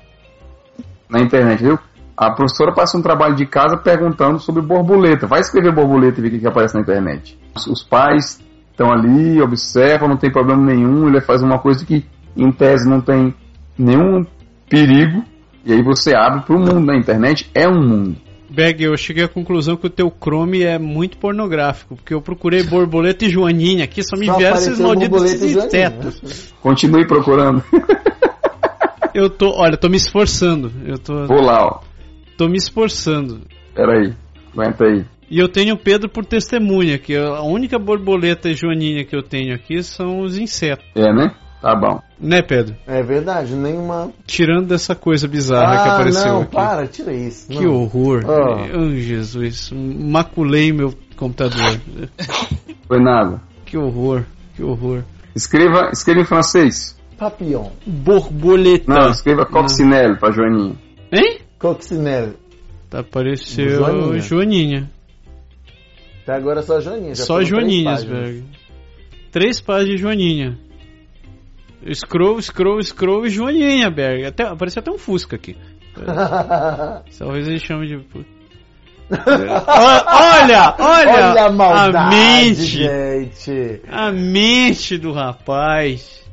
na 1.08 1.20
internet, 1.20 1.62
viu? 1.62 1.78
A 2.16 2.30
professora 2.30 2.72
passa 2.72 2.96
um 2.96 3.02
trabalho 3.02 3.34
de 3.34 3.46
casa 3.46 3.76
perguntando 3.76 4.38
sobre 4.38 4.62
borboleta. 4.62 5.26
Vai 5.26 5.40
escrever 5.40 5.74
borboleta 5.74 6.18
e 6.18 6.22
ver 6.22 6.36
o 6.36 6.40
que, 6.40 6.46
aparece 6.46 6.74
na 6.74 6.80
internet. 6.80 7.38
Os 7.54 7.82
pais 7.82 8.42
estão 8.70 8.90
ali, 8.90 9.40
observam, 9.42 10.08
não 10.08 10.16
tem 10.16 10.32
problema 10.32 10.62
nenhum. 10.62 11.08
Ele 11.08 11.20
faz 11.20 11.42
uma 11.42 11.58
coisa 11.58 11.84
que, 11.84 12.06
em 12.37 12.53
tese, 12.53 12.89
não 12.89 13.01
tem 13.01 13.34
nenhum 13.78 14.24
perigo. 14.68 15.24
E 15.64 15.72
aí 15.72 15.82
você 15.82 16.14
abre 16.14 16.43
para 16.43 16.55
o 16.55 16.61
mundo 16.61 16.80
na 16.80 16.97
internet. 16.97 17.51
É 17.55 17.68
um 17.68 17.80
mundo. 17.80 18.16
Beg, 18.49 18.84
eu 18.84 18.97
cheguei 18.97 19.24
à 19.24 19.28
conclusão 19.28 19.76
que 19.76 19.87
o 19.87 19.91
teu 19.91 20.12
Chrome 20.22 20.62
é 20.62 20.78
muito 20.78 21.18
pornográfico, 21.18 21.97
porque 21.97 22.14
eu 22.14 22.22
procurei 22.22 22.62
borboleta 22.62 23.24
e 23.24 23.28
joaninha 23.28 23.84
aqui, 23.84 24.03
só 24.03 24.16
me 24.16 24.26
Só 24.26 24.37
vieram 24.37 24.57
esses 24.57 24.78
malditos 24.78 25.43
e 25.43 25.57
insetos. 25.59 26.55
Continue 26.61 27.07
procurando. 27.07 27.62
Eu 29.14 29.30
tô, 29.30 29.51
olha, 29.51 29.78
tô 29.78 29.89
me 29.89 29.97
esforçando. 29.97 30.70
Eu 30.84 30.99
tô, 30.99 31.26
Vou 31.26 31.41
lá, 31.41 31.64
ó. 31.64 31.80
tô 32.37 32.49
me 32.49 32.59
esforçando. 32.59 33.41
Pera 33.74 33.95
aí. 33.95 34.12
Aguenta 34.53 34.84
aí. 34.84 35.07
E 35.30 35.39
eu 35.39 35.49
tenho 35.49 35.74
o 35.74 35.78
Pedro 35.78 36.07
por 36.11 36.26
testemunha, 36.26 36.99
que 36.99 37.16
a 37.16 37.41
única 37.41 37.78
borboleta 37.78 38.51
e 38.51 38.55
joaninha 38.55 39.07
que 39.07 39.16
eu 39.16 39.22
tenho 39.22 39.55
aqui 39.55 39.82
são 39.82 40.20
os 40.20 40.37
insetos. 40.37 40.84
É, 40.95 41.11
né? 41.14 41.34
Tá 41.66 41.74
bom. 41.74 42.00
Né, 42.20 42.42
Pedro? 42.42 42.76
É 42.86 43.02
verdade, 43.02 43.56
nenhuma. 43.56 44.12
Tirando 44.24 44.68
dessa 44.68 44.94
coisa 44.94 45.26
bizarra 45.26 45.82
que 45.82 45.88
ah, 45.88 45.94
apareceu 45.94 46.32
não, 46.32 46.42
aqui. 46.42 46.54
para, 46.54 46.86
tira 46.86 47.12
isso. 47.12 47.48
Que 47.48 47.64
não. 47.64 47.74
horror. 47.74 48.22
Ah. 48.24 48.68
Oh, 48.72 48.90
Jesus. 48.90 49.72
Maculei 49.72 50.72
meu 50.72 50.94
computador. 51.16 51.80
Foi 52.86 53.02
nada. 53.02 53.42
que 53.64 53.76
horror. 53.76 54.24
Que 54.54 54.62
horror. 54.62 55.02
Escreva, 55.34 55.90
escreva 55.92 56.20
em 56.20 56.24
francês. 56.24 56.96
Papillon. 57.18 57.70
Borboleta. 57.84 58.84
Não, 58.86 59.10
escreva 59.10 59.44
coccinelle 59.44 60.16
pra 60.20 60.30
Joaninha. 60.30 60.76
Hein? 61.10 61.40
Coccinelle. 61.58 62.34
Tá, 62.88 63.00
apareceu 63.00 63.70
Joaninha. 63.70 64.20
Joaninha. 64.20 64.90
Até 66.22 66.32
agora 66.32 66.62
só 66.62 66.80
Joaninha. 66.80 67.16
já 67.16 67.24
Só 67.24 67.42
Joaninhas, 67.42 68.04
velho. 68.04 68.44
Três 69.32 69.60
páginas 69.60 69.96
de 69.96 70.02
Joaninha. 70.02 70.65
Scroll, 71.95 72.41
scroll, 72.43 72.82
scroll 72.82 73.26
e 73.26 73.30
Joaninha, 73.30 73.91
Berg. 73.91 74.24
Até, 74.24 74.45
apareceu 74.45 74.80
até 74.80 74.91
um 74.91 74.99
Fusca 74.99 75.37
aqui. 75.37 75.57
Talvez 77.18 77.49
ele 77.49 77.59
chame 77.59 77.87
de. 77.87 77.95
olha, 79.09 80.74
olha! 80.76 80.76
Olha 80.78 81.45
a 81.45 81.53
maldade, 81.53 81.97
a 81.97 82.09
mente! 82.09 82.61
gente. 82.62 83.82
A 83.89 84.11
mente 84.11 84.99
do 84.99 85.12
rapaz. 85.12 86.24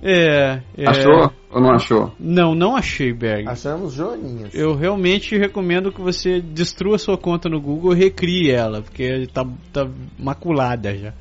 É, 0.00 0.60
é. 0.76 0.88
Achou 0.88 1.32
ou 1.50 1.60
não 1.62 1.70
achou? 1.70 2.12
Não, 2.18 2.54
não 2.54 2.76
achei, 2.76 3.12
Berg. 3.12 3.48
Achamos 3.48 3.94
Joaninhas. 3.94 4.54
Eu 4.54 4.74
realmente 4.74 5.36
recomendo 5.36 5.90
que 5.90 6.00
você 6.00 6.40
destrua 6.40 6.98
sua 6.98 7.16
conta 7.16 7.48
no 7.48 7.60
Google 7.60 7.94
e 7.94 7.98
recrie 7.98 8.50
ela, 8.50 8.82
porque 8.82 9.26
tá, 9.32 9.46
tá 9.72 9.88
maculada 10.18 10.94
já. 10.96 11.14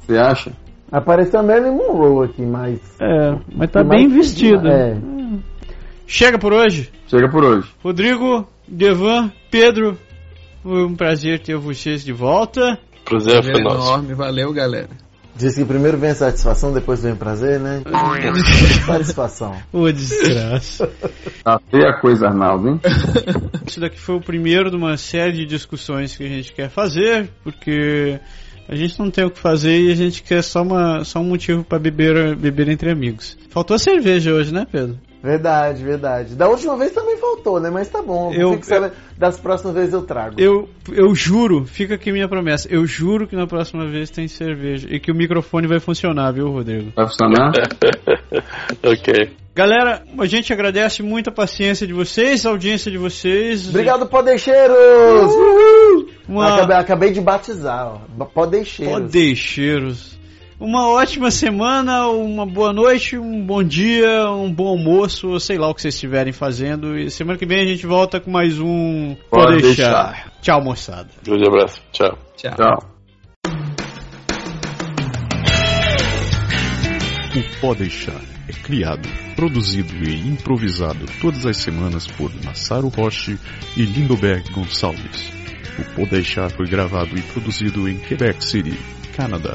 Você 0.00 0.18
acha? 0.18 0.52
Apareceu 0.92 1.40
a 1.40 1.42
Marilyn 1.42 1.76
Monroe 1.76 2.26
aqui, 2.26 2.42
mas. 2.42 2.80
É, 3.00 3.38
mas 3.54 3.70
tá 3.70 3.84
bem 3.84 4.08
vestida. 4.08 4.68
É. 4.68 4.96
Chega 6.06 6.38
por 6.38 6.52
hoje. 6.52 6.90
Chega 7.06 7.28
por 7.30 7.44
hoje. 7.44 7.68
Rodrigo, 7.82 8.48
Devan, 8.66 9.30
Pedro, 9.50 9.96
foi 10.62 10.84
um 10.84 10.96
prazer 10.96 11.40
ter 11.40 11.56
vocês 11.56 12.04
de 12.04 12.12
volta. 12.12 12.78
Prazer 13.04 13.42
foi 13.44 13.62
nosso. 13.62 13.88
enorme, 13.88 14.14
valeu, 14.14 14.52
galera. 14.52 14.88
Diz 15.36 15.54
que 15.54 15.64
primeiro 15.64 15.96
vem 15.96 16.10
a 16.10 16.14
satisfação, 16.14 16.72
depois 16.72 17.02
vem 17.02 17.12
o 17.12 17.16
prazer, 17.16 17.58
né? 17.60 17.82
satisfação. 18.84 19.56
Ô, 19.72 19.90
desgraça. 19.90 20.90
Tá 21.42 21.58
feia 21.70 21.90
a 21.90 22.00
coisa, 22.00 22.26
Arnaldo, 22.26 22.68
hein? 22.68 22.80
Isso 23.66 23.80
daqui 23.80 23.98
foi 23.98 24.16
o 24.16 24.20
primeiro 24.20 24.70
de 24.70 24.76
uma 24.76 24.96
série 24.96 25.32
de 25.38 25.46
discussões 25.46 26.16
que 26.16 26.24
a 26.24 26.28
gente 26.28 26.52
quer 26.52 26.68
fazer, 26.68 27.30
porque 27.42 28.20
a 28.70 28.76
gente 28.76 28.96
não 29.00 29.10
tem 29.10 29.24
o 29.24 29.30
que 29.30 29.38
fazer 29.40 29.80
e 29.80 29.90
a 29.90 29.96
gente 29.96 30.22
quer 30.22 30.42
só, 30.44 30.62
uma, 30.62 31.04
só 31.04 31.18
um 31.18 31.24
motivo 31.24 31.64
para 31.64 31.76
beber, 31.76 32.36
beber 32.36 32.68
entre 32.68 32.88
amigos. 32.88 33.36
Faltou 33.48 33.76
cerveja 33.76 34.32
hoje, 34.32 34.54
né, 34.54 34.64
Pedro? 34.70 34.96
Verdade, 35.22 35.84
verdade. 35.84 36.34
Da 36.34 36.48
última 36.48 36.76
vez 36.76 36.92
também 36.92 37.16
faltou, 37.18 37.60
né? 37.60 37.68
Mas 37.70 37.88
tá 37.88 38.00
bom. 38.00 38.32
Eu- 38.32 38.54
Fique 38.54 38.66
sabendo, 38.66 38.92
das 39.18 39.38
próximas 39.38 39.74
vezes 39.74 39.92
eu 39.92 40.02
trago. 40.02 40.40
Eu, 40.40 40.68
eu 40.90 41.14
juro, 41.14 41.64
fica 41.66 41.94
aqui 41.96 42.10
minha 42.10 42.26
promessa. 42.28 42.66
Eu 42.70 42.86
juro 42.86 43.26
que 43.28 43.36
na 43.36 43.46
próxima 43.46 43.86
vez 43.86 44.08
tem 44.10 44.26
cerveja. 44.26 44.88
E 44.90 44.98
que 44.98 45.12
o 45.12 45.14
microfone 45.14 45.66
vai 45.66 45.78
funcionar, 45.78 46.32
viu, 46.32 46.50
Rodrigo? 46.50 46.92
Vai 46.96 47.06
funcionar? 47.06 47.52
ok. 48.82 49.36
Galera, 49.54 50.02
a 50.18 50.26
gente 50.26 50.52
agradece 50.52 51.02
muito 51.02 51.28
a 51.28 51.32
paciência 51.32 51.86
de 51.86 51.92
vocês, 51.92 52.46
a 52.46 52.50
audiência 52.50 52.90
de 52.90 52.96
vocês. 52.96 53.68
Obrigado, 53.68 54.06
Podeixeiros! 54.06 55.32
Uma... 56.26 56.54
Acabei, 56.54 56.76
acabei 56.76 57.12
de 57.12 57.20
batizar, 57.20 58.00
ó. 58.18 58.24
Podeixeiros. 58.26 58.94
Podeixeiros. 58.94 60.19
Uma 60.60 60.90
ótima 60.90 61.30
semana, 61.30 62.06
uma 62.08 62.44
boa 62.44 62.70
noite, 62.70 63.16
um 63.16 63.42
bom 63.46 63.62
dia, 63.62 64.30
um 64.30 64.52
bom 64.52 64.68
almoço, 64.68 65.40
sei 65.40 65.56
lá 65.56 65.70
o 65.70 65.74
que 65.74 65.80
vocês 65.80 65.94
estiverem 65.94 66.34
fazendo. 66.34 66.98
E 66.98 67.10
semana 67.10 67.38
que 67.38 67.46
vem 67.46 67.62
a 67.62 67.66
gente 67.66 67.86
volta 67.86 68.20
com 68.20 68.30
mais 68.30 68.60
um 68.60 69.16
Pode 69.30 69.62
deixar. 69.62 70.30
Tchau, 70.42 70.62
moçada. 70.62 71.08
Grande 71.24 71.48
abraço. 71.48 71.80
Tchau. 71.92 72.18
Tchau. 72.36 72.54
Tchau. 72.56 72.90
O 77.30 77.60
Pode 77.62 77.78
Deixar 77.78 78.20
é 78.46 78.52
criado, 78.52 79.08
produzido 79.34 79.94
e 80.04 80.28
improvisado 80.28 81.06
todas 81.22 81.46
as 81.46 81.56
semanas 81.56 82.06
por 82.06 82.30
Massaro 82.44 82.88
Roche 82.88 83.38
e 83.78 83.82
Lindoberg 83.82 84.52
Gonçalves. 84.52 85.32
O 85.78 85.94
Pode 85.94 86.10
Deixar 86.10 86.50
foi 86.50 86.66
gravado 86.66 87.16
e 87.16 87.22
produzido 87.22 87.88
em 87.88 87.96
Quebec 87.96 88.44
City, 88.44 88.78
Canadá. 89.16 89.54